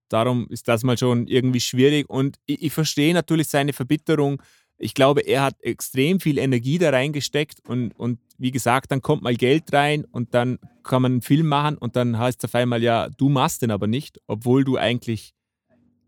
darum 0.10 0.48
ist 0.50 0.68
das 0.68 0.84
mal 0.84 0.98
schon 0.98 1.28
irgendwie 1.28 1.60
schwierig. 1.62 2.10
Und 2.10 2.38
ich, 2.46 2.62
ich 2.64 2.74
verstehe 2.74 3.14
natürlich 3.14 3.48
seine 3.48 3.74
Verbitterung. 3.74 4.42
Ich 4.84 4.96
glaube, 4.96 5.22
er 5.22 5.44
hat 5.44 5.62
extrem 5.62 6.20
viel 6.20 6.40
Energie 6.40 6.80
da 6.80 6.90
reingesteckt 6.90 7.60
und, 7.68 7.92
und 8.00 8.18
wie 8.40 8.50
gesagt, 8.50 8.92
dann 8.92 9.04
kommt 9.04 9.22
mal 9.22 9.36
Geld 9.36 9.72
rein 9.72 10.06
und 10.06 10.34
dann 10.34 10.58
kann 10.82 11.04
man 11.04 11.12
einen 11.12 11.22
Film 11.22 11.48
machen 11.48 11.78
und 11.78 11.96
dann 11.96 12.18
heißt 12.18 12.44
es 12.44 12.50
auf 12.50 12.56
einmal, 12.56 12.82
ja, 12.82 13.08
du 13.10 13.30
machst 13.30 13.62
den 13.62 13.70
aber 13.70 13.86
nicht, 13.86 14.20
obwohl 14.26 14.64
du 14.64 14.78
eigentlich 14.78 15.36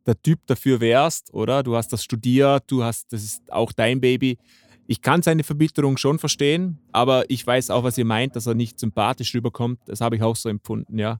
der 0.08 0.20
Typ 0.20 0.40
dafür 0.48 0.82
wärst, 0.82 1.32
oder? 1.36 1.62
Du 1.62 1.76
hast 1.76 1.94
das 1.94 2.04
studiert, 2.04 2.64
du 2.68 2.84
hast, 2.84 3.14
das 3.14 3.24
ist 3.24 3.54
auch 3.54 3.72
dein 3.72 4.02
Baby. 4.02 4.40
Ich 4.88 5.04
kann 5.04 5.22
seine 5.22 5.44
Verbitterung 5.44 5.98
schon 5.98 6.18
verstehen, 6.18 6.80
aber 6.92 7.30
ich 7.30 7.46
weiß 7.46 7.70
auch, 7.70 7.84
was 7.84 8.00
ihr 8.00 8.06
meint, 8.06 8.36
dass 8.36 8.48
er 8.48 8.56
nicht 8.56 8.80
sympathisch 8.80 9.36
rüberkommt. 9.36 9.80
Das 9.86 10.02
habe 10.02 10.16
ich 10.16 10.24
auch 10.24 10.36
so 10.36 10.50
empfunden, 10.50 10.98
ja. 10.98 11.20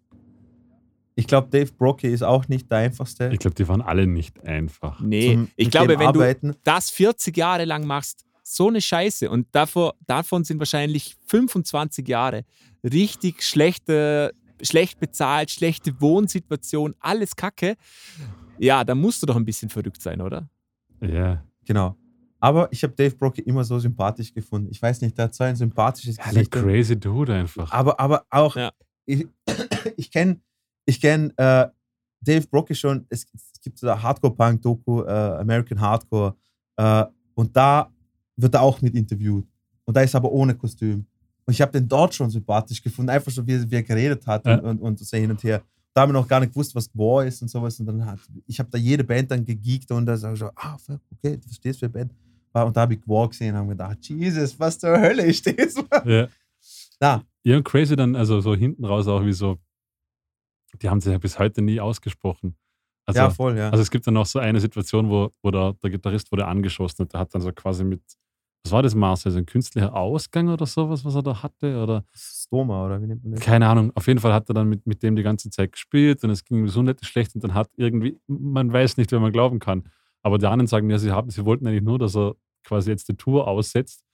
Ich 1.16 1.28
glaube, 1.28 1.48
Dave 1.50 1.72
Brockie 1.74 2.08
ist 2.08 2.24
auch 2.24 2.48
nicht 2.48 2.70
der 2.72 2.80
einfachste. 2.80 3.30
Ich 3.32 3.40
glaube, 3.40 3.56
die 3.56 3.68
waren 3.68 3.82
alle 3.82 4.08
nicht 4.08 4.44
einfach. 4.46 5.00
Nee, 5.00 5.34
zum 5.34 5.48
ich 5.56 5.70
glaube, 5.70 5.90
wenn 6.00 6.00
du 6.14 6.20
Arbeiten. 6.22 6.56
das 6.64 6.90
40 6.90 7.36
Jahre 7.38 7.66
lang 7.66 7.86
machst, 7.86 8.26
so 8.42 8.68
eine 8.68 8.82
Scheiße 8.82 9.30
und 9.30 9.48
davor, 9.52 9.94
davon 10.08 10.44
sind 10.44 10.60
wahrscheinlich 10.60 11.16
25 11.28 12.08
Jahre 12.08 12.44
richtig 12.84 13.44
schlechte, 13.44 14.34
schlecht 14.62 15.00
bezahlt, 15.00 15.52
schlechte 15.52 16.00
Wohnsituation, 16.02 16.96
alles 17.00 17.36
Kacke. 17.36 17.76
Ja, 18.58 18.84
da 18.84 18.96
musst 18.96 19.22
du 19.22 19.26
doch 19.28 19.36
ein 19.36 19.46
bisschen 19.46 19.70
verrückt 19.70 20.02
sein, 20.02 20.20
oder? 20.22 20.50
Ja. 21.02 21.44
Genau. 21.66 21.96
Aber 22.40 22.68
ich 22.72 22.84
habe 22.84 22.94
Dave 22.94 23.16
Brockie 23.16 23.42
immer 23.44 23.64
so 23.64 23.80
sympathisch 23.80 24.34
gefunden. 24.34 24.68
Ich 24.72 24.82
weiß 24.82 25.00
nicht, 25.02 25.18
der 25.18 25.26
hat 25.26 25.36
so 25.36 25.46
ein 25.46 25.56
sympathisches 25.56 26.18
ja 26.18 26.26
Gesicht. 26.26 26.52
crazy 26.52 27.00
Dude 27.00 27.34
einfach. 27.34 27.72
Aber, 27.72 27.98
aber 28.00 28.26
auch, 28.30 28.56
Ja. 28.58 28.72
ich, 29.06 29.26
ich 29.98 30.12
kenne 30.12 30.42
ich 30.86 31.00
kenn, 31.02 31.32
äh, 31.38 31.68
Dave 32.22 32.48
Brockie 32.48 32.76
schon, 32.76 33.06
es, 33.10 33.26
es 33.34 33.62
gibt 33.62 33.78
so 33.78 33.90
eine 33.90 34.02
Hardcore-Punk-Doku, 34.02 35.04
äh, 35.04 35.10
American 35.12 35.80
Hardcore, 35.80 36.36
äh, 36.78 37.06
und 37.36 37.56
da 37.56 37.90
wird 38.38 38.54
er 38.56 38.62
auch 38.62 38.82
mit 38.82 38.96
interviewt. 38.96 39.46
Und 39.86 39.96
da 39.98 40.02
ist 40.02 40.14
er 40.14 40.20
aber 40.20 40.32
ohne 40.32 40.56
Kostüm. 40.56 41.06
Und 41.46 41.54
ich 41.54 41.62
habe 41.62 41.72
den 41.74 41.88
dort 41.88 42.14
schon 42.16 42.30
sympathisch 42.30 42.82
gefunden, 42.82 43.10
einfach 43.10 43.32
so, 43.32 43.46
wie, 43.46 43.54
er- 43.54 43.70
wie 43.70 43.76
er 43.76 43.84
geredet 43.84 44.26
hat 44.26 44.46
Ja. 44.46 44.56
und, 44.60 44.66
und, 44.66 44.80
und 44.82 45.00
so 45.00 45.18
hin 45.18 45.30
und 45.32 45.44
her. 45.44 45.62
Da 45.94 46.02
haben 46.02 46.10
wir 46.10 46.14
noch 46.14 46.28
gar 46.28 46.40
nicht 46.40 46.54
gewusst, 46.54 46.74
was 46.74 46.90
War 46.96 47.26
ist 47.26 47.42
und 47.42 47.50
sowas. 47.50 47.80
Und 47.80 47.86
dann 47.86 48.04
hat, 48.06 48.20
ich 48.48 48.58
habe 48.60 48.70
da 48.70 48.78
jede 48.78 49.04
Band 49.04 49.30
dann 49.30 49.44
gegeekt 49.46 49.92
und 49.92 50.06
da 50.06 50.16
sage 50.18 50.34
ich 50.36 50.40
so, 50.40 50.50
ah, 50.56 50.78
okay, 51.12 51.38
du 51.38 51.44
verstehst, 51.48 51.80
für 51.80 51.90
Band. 51.90 52.12
war. 52.54 52.66
Und 52.66 52.76
da 52.78 52.82
habe 52.82 52.94
ich 52.96 53.08
War 53.08 53.28
gesehen 53.30 53.54
und 53.54 53.58
habe 53.60 53.70
gedacht, 53.70 53.98
Jesus, 54.08 54.58
was 54.60 54.80
zur 54.80 54.98
Hölle 55.00 55.24
ist 55.26 55.46
das? 55.46 55.76
ja. 56.06 56.28
Na, 57.00 57.24
Ja, 57.44 57.58
und 57.58 57.64
crazy 57.66 57.96
dann, 57.96 58.16
also 58.16 58.40
so 58.42 58.56
hinten 58.56 58.86
raus 58.86 59.08
auch 59.08 59.24
wie 59.26 59.34
so, 59.34 59.58
die 60.82 60.90
haben 60.90 61.02
sich 61.02 61.12
ja 61.12 61.18
bis 61.18 61.40
heute 61.40 61.62
nie 61.62 61.80
ausgesprochen. 61.80 62.56
Also, 63.06 63.20
ja, 63.20 63.30
voll, 63.30 63.58
ja. 63.58 63.70
also 63.70 63.82
es 63.82 63.92
gibt 63.92 64.08
dann 64.08 64.14
noch 64.14 64.26
so 64.26 64.40
eine 64.40 64.60
Situation, 64.60 65.10
wo, 65.10 65.32
wo 65.42 65.52
der, 65.52 65.74
der 65.74 65.90
Gitarrist 65.90 66.32
wurde 66.32 66.46
angeschossen 66.46 67.02
und 67.02 67.14
der 67.14 67.20
hat 67.20 67.36
dann 67.36 67.42
so 67.42 67.52
quasi 67.52 67.84
mit, 67.84 68.02
was 68.64 68.72
war 68.72 68.82
das, 68.82 68.96
Marcel, 68.96 69.32
so 69.32 69.40
ein 69.40 69.46
künstlicher 69.46 69.94
Ausgang 69.94 70.48
oder 70.48 70.66
sowas, 70.66 71.04
was 71.04 71.16
er 71.16 71.24
da 71.24 71.44
hatte? 71.44 71.84
Oder 71.84 72.06
Stoma, 72.14 72.86
oder 72.86 73.02
wie 73.02 73.08
nennt 73.08 73.24
man 73.24 73.34
das? 73.34 73.42
keine 73.42 73.68
Ahnung. 73.68 73.92
Auf 73.96 74.08
jeden 74.08 74.22
Fall 74.22 74.32
hat 74.32 74.50
er 74.50 74.54
dann 74.54 74.70
mit, 74.70 74.88
mit 74.88 75.04
dem 75.04 75.18
die 75.18 75.24
ganze 75.24 75.50
Zeit 75.50 75.74
gespielt 75.74 76.24
und 76.24 76.30
es 76.30 76.46
ging 76.46 76.60
ihm 76.60 76.70
so 76.70 76.82
nicht 76.82 77.06
schlecht 77.06 77.36
und 77.36 77.44
dann 77.44 77.54
hat 77.54 77.70
irgendwie, 77.76 78.22
man 78.28 78.72
weiß 78.72 78.96
nicht, 78.96 79.12
wer 79.12 79.20
man 79.20 79.34
glauben 79.34 79.60
kann. 79.60 79.84
Aber 80.22 80.38
die 80.38 80.46
anderen 80.46 80.68
sagen 80.68 80.90
ja, 80.90 80.98
sie, 80.98 81.12
haben, 81.12 81.30
sie 81.30 81.44
wollten 81.44 81.68
eigentlich 81.68 81.84
nur, 81.84 82.00
dass 82.00 82.16
er 82.16 82.36
quasi 82.64 82.90
jetzt 82.90 83.10
die 83.10 83.18
Tour 83.18 83.50
aussetzt 83.50 84.06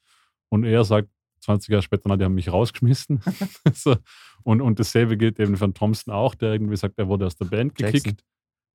und 0.50 0.64
er 0.64 0.84
sagt, 0.84 1.10
20 1.42 1.70
Jahre 1.70 1.82
später, 1.82 2.04
na, 2.08 2.18
die 2.18 2.26
haben 2.26 2.36
mich 2.36 2.52
rausgeschmissen. 2.52 3.22
so. 3.74 3.96
und, 4.44 4.62
und 4.62 4.80
dasselbe 4.80 5.18
gilt 5.18 5.40
eben 5.40 5.58
von 5.58 5.74
Thompson 5.74 6.14
auch, 6.14 6.36
der 6.36 6.54
irgendwie 6.54 6.76
sagt, 6.78 6.98
er 6.98 7.08
wurde 7.08 7.26
aus 7.26 7.36
der 7.36 7.46
Band 7.46 7.76
gekickt. 7.76 8.06
Jackson. 8.06 8.18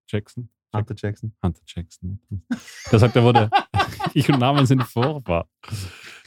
Jackson. 0.08 0.48
Hunter 0.74 0.94
Jackson. 0.98 1.32
Hunter 1.42 1.62
Jackson. 1.66 2.20
Der 2.90 2.98
sagt, 2.98 3.14
er 3.16 3.22
wurde, 3.22 3.48
ich 4.14 4.28
und 4.28 4.40
Namen 4.40 4.66
sind 4.66 4.82
furchtbar. 4.82 5.48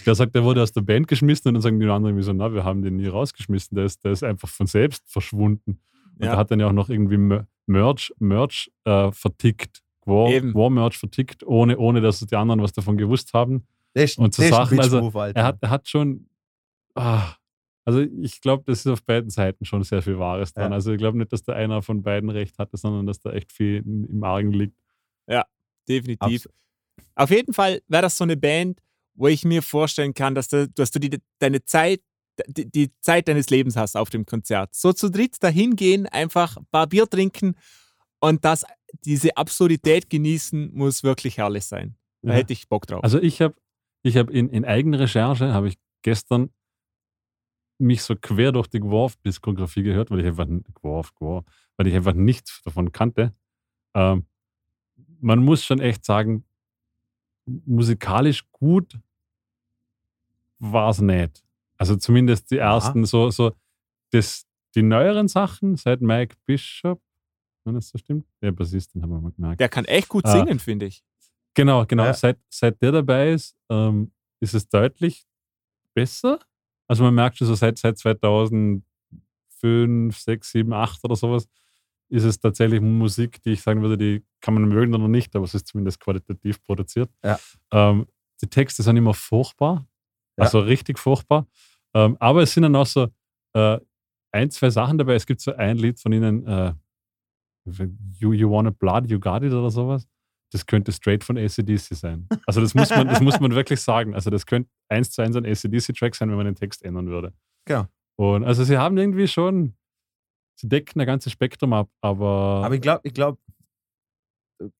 Der 0.05 0.15
sagt, 0.15 0.33
er 0.35 0.43
wurde 0.45 0.63
aus 0.63 0.71
der 0.71 0.81
Band 0.81 1.07
geschmissen 1.09 1.49
und 1.49 1.55
dann 1.55 1.61
sagen 1.61 1.79
die 1.79 1.85
anderen 1.85 2.05
irgendwie 2.15 2.23
so, 2.23 2.31
na, 2.33 2.53
wir 2.53 2.63
haben 2.63 2.81
den 2.81 2.95
nie 2.95 3.07
rausgeschmissen, 3.07 3.75
der 3.75 3.85
ist, 3.85 4.03
der 4.05 4.13
ist 4.13 4.23
einfach 4.23 4.47
von 4.47 4.65
selbst 4.65 5.03
verschwunden. 5.11 5.79
Und 6.15 6.23
Ja. 6.25 6.31
der 6.31 6.37
hat 6.37 6.49
dann 6.51 6.59
ja 6.61 6.67
auch 6.67 6.71
noch 6.73 6.89
irgendwie 6.89 7.17
Mer- 7.17 7.45
Merch, 7.67 8.13
Merch 8.19 8.71
äh, 8.85 9.11
vertickt, 9.11 9.83
War, 10.05 10.29
Eben. 10.29 10.53
War 10.55 10.69
Merch 10.69 10.97
vertickt, 10.97 11.43
ohne, 11.45 11.77
ohne 11.77 11.99
dass 11.99 12.21
die 12.21 12.35
anderen 12.35 12.61
was 12.61 12.71
davon 12.71 12.97
gewusst 12.97 13.33
haben. 13.33 13.67
Ist, 13.93 14.17
Und 14.17 14.33
zu 14.33 14.43
Sachen, 14.43 14.79
also. 14.79 15.11
Er 15.33 15.43
hat, 15.43 15.57
er 15.59 15.69
hat 15.69 15.89
schon, 15.89 16.26
ah, 16.97 17.35
also 17.85 18.01
ich 18.01 18.41
glaube, 18.41 18.63
das 18.67 18.79
ist 18.79 18.87
auf 18.87 19.03
beiden 19.03 19.29
Seiten 19.29 19.63
schon 19.65 19.83
sehr 19.83 20.01
viel 20.01 20.19
Wahres 20.19 20.53
dran. 20.53 20.71
Ja. 20.71 20.75
Also 20.75 20.91
ich 20.91 20.97
glaube 20.97 21.17
nicht, 21.17 21.31
dass 21.31 21.43
der 21.43 21.55
einer 21.55 21.81
von 21.81 22.01
beiden 22.03 22.29
recht 22.29 22.57
hatte, 22.59 22.75
sondern 22.77 23.05
dass 23.05 23.19
da 23.19 23.31
echt 23.31 23.51
viel 23.51 23.77
im 23.85 24.23
Argen 24.23 24.51
liegt. 24.51 24.77
Definitiv. 25.89 26.45
Abs- 26.47 26.49
Auf 27.15 27.29
jeden 27.31 27.53
Fall 27.53 27.81
wäre 27.87 28.01
das 28.01 28.17
so 28.17 28.23
eine 28.25 28.35
Band, 28.35 28.81
wo 29.13 29.27
ich 29.27 29.45
mir 29.45 29.61
vorstellen 29.61 30.13
kann, 30.13 30.35
dass 30.35 30.49
du, 30.49 30.67
dass 30.69 30.91
du 30.91 30.99
die, 30.99 31.17
deine 31.39 31.63
Zeit, 31.63 32.01
die, 32.47 32.69
die 32.69 32.91
Zeit 32.99 33.27
deines 33.29 33.49
Lebens 33.49 33.77
hast 33.77 33.95
auf 33.95 34.09
dem 34.09 34.25
Konzert. 34.25 34.75
So 34.75 34.91
zu 34.93 35.09
dritt 35.09 35.41
dahin 35.41 35.75
gehen, 35.77 36.05
einfach 36.05 36.57
ein 36.57 36.65
paar 36.71 36.87
Bier 36.87 37.09
trinken 37.09 37.55
und 38.19 38.43
das, 38.43 38.65
diese 39.05 39.37
Absurdität 39.37 40.09
genießen, 40.09 40.73
muss 40.73 41.03
wirklich 41.03 41.37
herrlich 41.37 41.63
sein. 41.65 41.95
Da 42.21 42.31
Ja. 42.33 42.39
hätte 42.39 42.51
ich 42.53 42.67
Bock 42.67 42.85
drauf. 42.85 43.03
Also 43.03 43.21
ich 43.21 43.41
habe 43.41 43.55
ich 44.03 44.17
hab 44.17 44.29
in, 44.29 44.49
in 44.49 44.65
Eigenrecherche, 44.65 45.53
habe 45.53 45.69
ich 45.69 45.77
gestern 46.01 46.49
mich 47.79 48.01
so 48.03 48.15
quer 48.15 48.51
durch 48.51 48.67
die 48.67 48.79
Gworf-Diskografie 48.79 49.83
gehört, 49.83 50.09
weil 50.11 50.19
ich 50.21 50.25
einfach 50.25 50.47
Gworf, 50.73 51.13
Gworf, 51.15 51.45
weil 51.77 51.87
ich 51.87 51.95
einfach 51.95 52.13
nichts 52.13 52.61
davon 52.63 52.91
kannte. 52.91 53.33
Ähm, 53.93 54.25
man 55.19 55.43
muss 55.43 55.63
schon 55.63 55.79
echt 55.79 56.05
sagen, 56.05 56.43
musikalisch 57.45 58.49
gut 58.51 58.99
war 60.59 60.89
es 60.89 60.99
nicht. 60.99 61.43
Also 61.77 61.95
zumindest 61.95 62.49
die 62.51 62.57
ersten, 62.57 63.05
so, 63.05 63.29
so 63.29 63.53
das, 64.11 64.45
die 64.75 64.81
neueren 64.81 65.27
Sachen 65.27 65.75
seit 65.75 66.01
Mike 66.01 66.35
Bishop, 66.45 67.01
wenn 67.63 67.75
das 67.75 67.89
so 67.89 67.97
stimmt, 67.97 68.25
der 68.41 68.51
Bassist, 68.51 68.95
den 68.95 69.03
haben 69.03 69.09
wir 69.11 69.21
mal 69.21 69.31
gemerkt. 69.31 69.59
Der 69.59 69.69
kann 69.69 69.85
echt 69.85 70.07
gut 70.09 70.25
Ah. 70.25 70.31
singen, 70.31 70.59
finde 70.59 70.87
ich. 70.87 71.03
Genau, 71.53 71.85
genau. 71.85 72.05
Ja. 72.05 72.13
Seit, 72.13 72.39
seit 72.49 72.81
der 72.81 72.91
dabei 72.91 73.31
ist, 73.33 73.55
ähm, 73.69 74.11
ist 74.39 74.53
es 74.53 74.67
deutlich 74.69 75.25
besser. 75.93 76.39
Also 76.87 77.03
man 77.03 77.13
merkt 77.15 77.37
schon 77.37 77.47
so 77.47 77.55
seit, 77.55 77.77
seit 77.77 77.97
2005, 77.97 80.17
6, 80.17 80.51
7, 80.51 80.73
8 80.73 81.03
oder 81.03 81.15
sowas, 81.15 81.47
ist 82.09 82.23
es 82.23 82.39
tatsächlich 82.39 82.79
Musik, 82.81 83.41
die 83.43 83.51
ich 83.51 83.61
sagen 83.61 83.81
würde, 83.81 83.97
die 83.97 84.23
kann 84.39 84.53
man 84.53 84.65
mögen 84.67 84.93
oder 84.95 85.07
nicht, 85.09 85.35
aber 85.35 85.43
es 85.45 85.53
ist 85.53 85.67
zumindest 85.67 85.99
qualitativ 85.99 86.61
produziert. 86.63 87.09
Ja. 87.23 87.37
Ähm, 87.71 88.07
die 88.41 88.47
Texte 88.47 88.81
sind 88.83 88.95
immer 88.97 89.13
furchtbar, 89.13 89.85
Ja. 90.37 90.45
also 90.45 90.59
richtig 90.59 90.99
furchtbar. 90.99 91.47
Ähm, 91.93 92.15
aber 92.19 92.43
es 92.43 92.53
sind 92.53 92.63
dann 92.63 92.75
auch 92.75 92.85
so 92.85 93.07
äh, 93.53 93.79
ein, 94.31 94.51
zwei 94.51 94.69
Sachen 94.69 94.97
dabei. 94.97 95.15
Es 95.15 95.25
gibt 95.25 95.41
so 95.41 95.53
ein 95.53 95.77
Lied 95.77 95.99
von 95.99 96.13
ihnen, 96.13 96.45
äh, 96.47 96.73
you, 98.19 98.31
you 98.33 98.49
Want 98.49 98.77
Blood, 98.79 99.09
You 99.09 99.19
Got 99.19 99.43
It 99.43 99.51
oder 99.51 99.69
sowas. 99.71 100.07
Das 100.53 100.65
könnte 100.65 100.91
straight 100.93 101.23
von 101.23 101.37
ACDC 101.37 101.93
sein. 101.95 102.27
Also 102.45 102.61
das 102.61 102.73
muss 102.73 102.89
man, 102.89 103.07
das 103.07 103.19
muss 103.21 103.39
man 103.39 103.51
wirklich 103.55 103.81
sagen. 103.81 104.13
Also 104.15 104.29
das 104.29 104.45
könnte 104.45 104.69
eins 104.89 105.11
zu 105.11 105.21
eins 105.21 105.35
ein 105.35 105.45
ACDC-Track 105.45 106.15
sein, 106.15 106.29
wenn 106.29 106.37
man 106.37 106.45
den 106.45 106.55
Text 106.55 106.83
ändern 106.83 107.07
würde. 107.07 107.33
Genau. 107.65 107.85
Und 108.15 108.45
also 108.45 108.63
sie 108.63 108.77
haben 108.77 108.97
irgendwie 108.97 109.27
schon, 109.27 109.75
sie 110.55 110.69
decken 110.69 111.01
ein 111.01 111.05
ganzes 111.05 111.33
Spektrum 111.33 111.73
ab, 111.73 111.89
aber, 112.01 112.61
Aber 112.65 112.75
ich 112.75 112.81
glaube, 112.81 113.01
ich 113.03 113.13
glaube, 113.13 113.37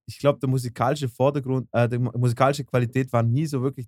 ich 0.08 0.18
glaube, 0.20 0.40
der 0.40 0.50
musikalische 0.50 1.08
Vordergrund, 1.08 1.68
äh, 1.72 1.88
die 1.88 2.00
mu- 2.00 2.12
musikalische 2.18 2.64
Qualität 2.64 3.12
war 3.14 3.22
nie 3.24 3.46
so 3.46 3.62
wirklich 3.62 3.88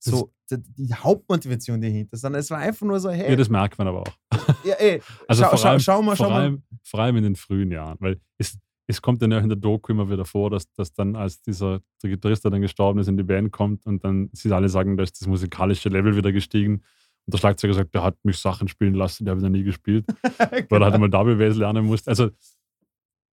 so 0.00 0.30
die, 0.50 0.58
die 0.76 0.92
Hauptmotivation 0.94 1.80
dahinter, 1.80 2.16
sondern 2.18 2.40
es 2.40 2.50
war 2.50 2.58
einfach 2.58 2.86
nur 2.86 3.00
so, 3.00 3.10
hey, 3.10 3.30
ja, 3.30 3.36
das 3.36 3.48
merkt 3.48 3.78
man 3.78 3.86
aber 3.88 4.00
auch. 4.02 4.18
ja, 4.64 4.74
ey, 4.74 5.00
Also 5.28 5.42
schau, 5.44 5.48
vor 5.50 5.58
schau, 5.58 5.68
allem, 5.68 5.80
schau 5.80 6.02
mal, 6.02 6.16
schau 6.16 6.24
vor, 6.24 6.32
mal. 6.32 6.40
allem, 6.42 6.62
vor 6.82 7.00
allem 7.00 7.16
in 7.16 7.22
den 7.22 7.36
frühen 7.36 7.70
Jahren, 7.70 7.96
weil 8.00 8.20
es, 8.36 8.58
es 8.86 9.00
kommt 9.00 9.22
dann 9.22 9.32
ja 9.32 9.38
auch 9.38 9.42
in 9.42 9.48
der 9.48 9.56
Doku 9.56 9.92
immer 9.92 10.10
wieder 10.10 10.24
vor, 10.24 10.50
dass, 10.50 10.70
dass 10.72 10.92
dann, 10.92 11.16
als 11.16 11.40
dieser 11.40 11.80
der 12.02 12.10
Gitarrist, 12.10 12.44
der 12.44 12.50
dann 12.50 12.60
gestorben 12.60 12.98
ist, 12.98 13.08
in 13.08 13.16
die 13.16 13.22
Band 13.22 13.50
kommt 13.50 13.86
und 13.86 14.04
dann 14.04 14.28
sie 14.32 14.52
alle 14.52 14.68
sagen, 14.68 14.96
da 14.96 15.02
ist 15.02 15.20
das 15.20 15.26
musikalische 15.28 15.88
Level 15.88 16.16
wieder 16.16 16.32
gestiegen. 16.32 16.82
Und 17.26 17.32
der 17.32 17.38
Schlagzeuger 17.38 17.72
sagt, 17.72 17.94
der 17.94 18.02
hat 18.02 18.16
mich 18.24 18.38
Sachen 18.38 18.68
spielen 18.68 18.94
lassen, 18.94 19.24
der 19.24 19.32
habe 19.32 19.40
ich 19.40 19.44
noch 19.44 19.50
nie 19.50 19.62
gespielt, 19.62 20.04
weil 20.68 20.82
er 20.82 20.84
halt 20.84 20.94
einmal 20.94 21.08
Double 21.08 21.36
Bass 21.36 21.56
lernen 21.56 21.86
musste. 21.86 22.10
Also 22.10 22.30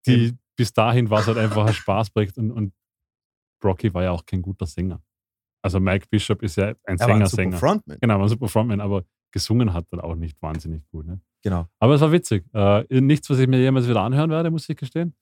die, 0.06 0.34
bis 0.56 0.72
dahin 0.72 1.08
war 1.08 1.20
es 1.20 1.26
halt 1.26 1.38
einfach 1.38 1.66
ein 1.66 1.72
Spaßprojekt 1.72 2.36
und, 2.36 2.50
und 2.50 2.74
Brocky 3.60 3.92
war 3.94 4.02
ja 4.02 4.10
auch 4.10 4.26
kein 4.26 4.42
guter 4.42 4.66
Sänger. 4.66 5.02
Also 5.62 5.80
Mike 5.80 6.06
Bishop 6.10 6.42
ist 6.42 6.56
ja 6.56 6.68
ein 6.68 6.74
er 6.84 6.90
ein 6.90 6.98
super 6.98 7.08
Sänger-Sänger. 7.08 7.56
Frontman. 7.56 7.98
Genau, 8.00 8.14
war 8.14 8.22
ein 8.22 8.28
super 8.28 8.48
Frontman, 8.48 8.80
aber 8.80 9.04
gesungen 9.32 9.72
hat 9.72 9.86
er 9.92 10.04
auch 10.04 10.14
nicht 10.14 10.40
wahnsinnig 10.42 10.82
gut. 10.90 11.06
Ne? 11.06 11.20
Genau. 11.42 11.66
Aber 11.78 11.94
es 11.94 12.00
war 12.00 12.12
witzig. 12.12 12.44
Äh, 12.54 13.00
nichts, 13.00 13.28
was 13.30 13.38
ich 13.38 13.48
mir 13.48 13.58
jemals 13.58 13.88
wieder 13.88 14.02
anhören 14.02 14.30
werde, 14.30 14.50
muss 14.50 14.68
ich 14.68 14.76
gestehen. 14.76 15.14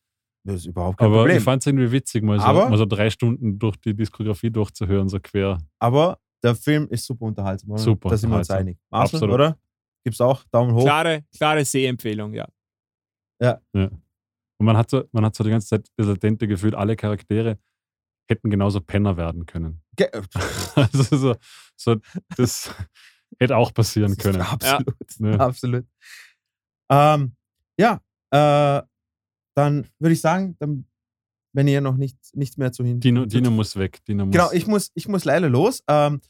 Das 0.47 0.56
ist 0.56 0.66
überhaupt 0.66 0.98
kein 0.98 1.06
Aber 1.09 1.18
Problem. 1.18 1.39
ich 1.39 1.43
fand 1.43 1.62
es 1.62 1.66
irgendwie 1.66 1.90
witzig, 1.90 2.23
mal 2.23 2.39
so, 2.39 2.44
Aber- 2.47 2.68
mal 2.68 2.78
so 2.78 2.86
drei 2.86 3.10
Stunden 3.10 3.59
durch 3.59 3.77
die 3.78 3.94
Diskografie 3.94 4.51
durchzuhören, 4.51 5.09
so 5.09 5.18
quer. 5.20 5.59
Aber 5.81 6.18
der 6.43 6.55
Film 6.55 6.86
ist 6.89 7.05
super 7.05 7.24
unterhaltsam. 7.27 7.70
Oder? 7.73 7.81
Super 7.82 8.10
Da 8.10 8.16
sind 8.16 8.31
wir 8.31 8.36
uns 8.39 8.51
einig. 8.51 8.78
Marcel, 8.90 9.16
Absolut. 9.16 9.35
oder? 9.35 9.59
Gibt's 10.05 10.20
auch 10.20 10.44
Daumen 10.52 10.73
hoch? 10.74 10.85
Klare, 10.85 11.24
klare 11.36 11.64
Sehempfehlung, 11.64 12.32
ja. 12.32 12.47
Und 14.59 14.64
man 14.64 14.77
hat 14.77 14.89
so, 14.89 15.05
man 15.12 15.24
hat 15.24 15.35
so 15.35 15.44
die 15.44 15.51
ganze 15.51 15.68
Zeit 15.68 15.89
das 15.97 16.06
latente 16.06 16.47
Gefühl, 16.48 16.74
alle 16.74 16.97
Charaktere 16.97 17.59
hätten 18.28 18.48
genauso 18.51 18.81
Penner 18.81 19.16
werden 19.16 19.44
können. 19.47 19.82
Ge 19.97 20.09
Also 20.77 21.16
so, 21.16 21.35
so 21.77 21.97
das 22.36 22.73
hätte 23.39 23.56
auch 23.56 23.74
passieren 23.74 24.16
können. 24.16 24.40
Absolut. 24.40 24.97
Ne? 25.18 25.40
Absolut. 25.40 25.86
Ähm, 26.90 27.35
ja, 27.78 28.01
äh, 28.31 28.82
dann 29.57 29.87
würde 29.99 30.12
ich 30.12 30.20
sagen, 30.20 30.55
dann, 30.59 30.85
wenn 31.53 31.66
ihr 31.66 31.81
noch 31.81 31.97
nicht, 31.97 32.19
nichts 32.35 32.57
mehr 32.59 32.73
zu 32.73 32.85
hin. 32.85 33.01
Dino, 33.01 33.24
Dino 33.24 33.51
muss 33.51 33.74
weg. 33.77 34.05
Dino 34.05 34.27
muss, 34.27 34.33
Genau, 34.33 34.53
ich 34.53 34.66
muss, 34.66 34.91
ich 34.95 35.09
muss 35.09 35.24
leider 35.24 35.49
los. 35.49 35.83
Ähm, 35.89 36.20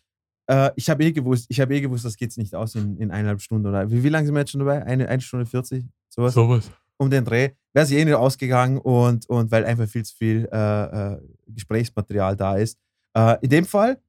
äh, 0.47 0.71
ich 0.77 0.89
habe 0.89 1.05
eh 1.05 1.13
gewusst, 1.13 1.47
ich 1.49 1.61
habe 1.61 1.75
eh 1.75 1.81
gewusst, 1.81 2.05
das 2.05 2.17
geht 2.17 2.37
nicht 2.37 2.55
aus 2.55 2.77
in, 2.77 2.97
in 2.99 3.11
eineinhalb 3.11 3.41
Stunden 3.41 3.67
oder 3.67 3.91
wie, 3.91 4.03
wie 4.05 4.09
lange 4.09 4.27
sind 4.27 4.35
wir 4.35 4.41
jetzt 4.41 4.53
schon 4.53 4.61
dabei? 4.61 4.85
Eine, 4.85 5.09
eine 5.09 5.21
Stunde 5.21 5.45
40? 5.45 5.85
Sowas? 6.09 6.35
sowas. 6.35 6.71
Um 6.99 7.11
den 7.11 7.25
Dreh. 7.25 7.51
Wäre 7.73 7.85
sie 7.85 7.97
eh 7.97 8.05
nicht 8.05 8.15
ausgegangen 8.15 8.79
und, 8.79 9.29
und 9.29 9.51
weil 9.51 9.65
einfach 9.65 9.89
viel 9.89 10.05
zu 10.05 10.15
viel 10.17 10.49
äh, 10.51 11.15
äh, 11.15 11.21
Gesprächsmaterial 11.49 12.37
da 12.37 12.57
ist. 12.57 12.79
Äh, 13.13 13.37
in 13.43 13.51
dem 13.51 13.65
Fall 13.65 14.01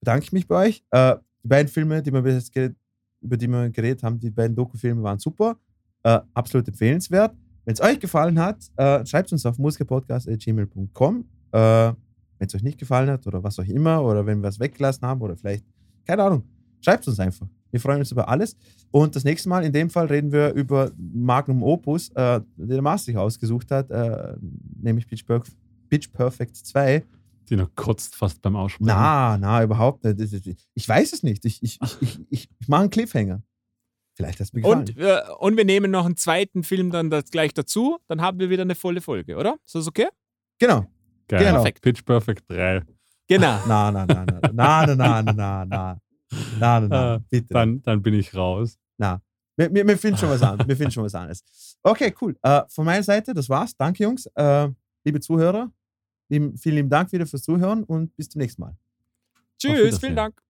bedanke 0.00 0.24
ich 0.24 0.32
mich 0.32 0.48
bei 0.48 0.66
euch. 0.66 0.82
Äh, 0.90 1.16
die 1.44 1.48
beiden 1.48 1.70
Filme, 1.70 2.02
die 2.02 2.12
wir 2.12 2.22
bis 2.22 2.34
jetzt 2.34 2.52
geredet, 2.52 2.76
über 3.20 3.36
die 3.36 3.46
wir 3.46 3.68
geredet 3.70 4.02
haben, 4.02 4.18
die 4.18 4.30
beiden 4.30 4.56
Dokufilme 4.56 5.02
waren 5.02 5.18
super. 5.18 5.58
Äh, 6.02 6.20
absolut 6.32 6.66
empfehlenswert. 6.66 7.36
Wenn 7.66 7.74
es 7.74 7.80
euch 7.80 7.98
gefallen 7.98 8.38
hat, 8.38 8.58
äh, 8.76 9.04
schreibt 9.04 9.32
uns 9.32 9.44
auf 9.44 9.58
musikerpodcast.gmail.com. 9.58 11.24
Äh, 11.50 11.58
wenn 11.58 12.46
es 12.46 12.54
euch 12.54 12.62
nicht 12.62 12.78
gefallen 12.78 13.10
hat 13.10 13.26
oder 13.26 13.42
was 13.42 13.58
auch 13.58 13.64
immer 13.64 14.02
oder 14.04 14.24
wenn 14.24 14.40
wir 14.40 14.48
es 14.48 14.60
weggelassen 14.60 15.06
haben 15.06 15.20
oder 15.20 15.36
vielleicht, 15.36 15.64
keine 16.06 16.22
Ahnung, 16.22 16.44
schreibt 16.80 17.06
uns 17.08 17.18
einfach. 17.18 17.48
Wir 17.72 17.80
freuen 17.80 17.98
uns 17.98 18.12
über 18.12 18.28
alles. 18.28 18.56
Und 18.92 19.16
das 19.16 19.24
nächste 19.24 19.48
Mal, 19.48 19.64
in 19.64 19.72
dem 19.72 19.90
Fall, 19.90 20.06
reden 20.06 20.30
wir 20.30 20.52
über 20.52 20.92
Magnum 20.96 21.64
Opus, 21.64 22.10
äh, 22.10 22.40
den 22.56 22.68
der 22.68 22.82
Master 22.82 23.06
sich 23.06 23.16
ausgesucht 23.16 23.72
hat, 23.72 23.90
äh, 23.90 24.36
nämlich 24.80 25.08
Pitch, 25.08 25.26
Perf 25.26 25.50
Pitch 25.88 26.12
Perfect 26.12 26.56
2. 26.56 27.04
Dino 27.50 27.66
kotzt 27.74 28.14
fast 28.14 28.40
beim 28.42 28.54
Aussprechen. 28.54 28.86
Na, 28.86 29.38
na, 29.38 29.62
überhaupt 29.62 30.04
nicht. 30.04 30.66
Ich 30.74 30.88
weiß 30.88 31.12
es 31.12 31.22
nicht. 31.24 31.44
Ich, 31.44 31.62
ich, 31.62 31.78
ich, 31.82 31.96
ich, 32.00 32.20
ich, 32.30 32.50
ich 32.60 32.68
mache 32.68 32.82
einen 32.82 32.90
Cliffhanger. 32.90 33.42
Vielleicht 34.16 34.40
hat 34.40 34.46
es 34.46 34.52
mir 34.52 34.62
gefallen. 34.62 34.80
Und, 34.80 34.96
äh, 34.98 35.20
und 35.38 35.56
wir 35.56 35.64
nehmen 35.64 35.90
noch 35.90 36.06
einen 36.06 36.16
zweiten 36.16 36.62
Film 36.62 36.90
dann 36.90 37.10
das 37.10 37.30
gleich 37.30 37.52
dazu. 37.52 37.98
Dann 38.08 38.22
haben 38.22 38.40
wir 38.40 38.48
wieder 38.48 38.62
eine 38.62 38.74
volle 38.74 39.00
Folge, 39.00 39.36
oder? 39.36 39.56
Ist 39.64 39.74
das 39.74 39.86
okay? 39.86 40.08
genau. 40.58 40.86
Geil. 41.28 41.40
Genau. 41.40 41.54
Perfekt. 41.54 41.82
Pitch 41.82 42.04
Perfect 42.04 42.50
3. 42.50 42.82
Genau. 43.28 43.58
Na, 43.66 43.90
na, 43.90 44.06
na, 44.06 44.24
na, 44.24 44.40
na, 44.52 44.86
na, 44.86 44.94
na, 44.94 45.22
na, 45.22 45.32
na, 45.32 45.64
na, 45.64 46.80
na, 46.80 47.14
Äh, 47.16 47.20
bitte. 47.28 47.54
Dann, 47.54 47.82
dann 47.82 48.02
bin 48.02 48.14
ich 48.14 48.34
raus. 48.34 48.78
Na, 48.96 49.20
wir, 49.56 49.72
wir, 49.72 49.86
wir 49.86 49.98
finden 49.98 50.18
schon 50.18 50.30
was 50.30 50.42
anderes. 50.42 50.68
Wir 50.68 50.76
finden 50.76 50.92
schon 50.92 51.04
was 51.04 51.14
anderes. 51.14 51.76
Okay, 51.82 52.14
cool. 52.20 52.36
Äh, 52.42 52.62
von 52.68 52.84
meiner 52.84 53.02
Seite, 53.02 53.34
das 53.34 53.48
war's. 53.48 53.76
Danke, 53.76 54.04
Jungs. 54.04 54.26
Äh, 54.34 54.68
liebe 55.04 55.20
Zuhörer, 55.20 55.70
lieben, 56.28 56.56
vielen 56.56 56.76
lieben 56.76 56.90
Dank 56.90 57.12
wieder 57.12 57.26
fürs 57.26 57.42
Zuhören 57.42 57.84
und 57.84 58.14
bis 58.16 58.28
zum 58.28 58.40
nächsten 58.40 58.62
Mal. 58.62 58.76
Tschüss, 59.58 59.98
vielen 59.98 60.16
Dank. 60.16 60.45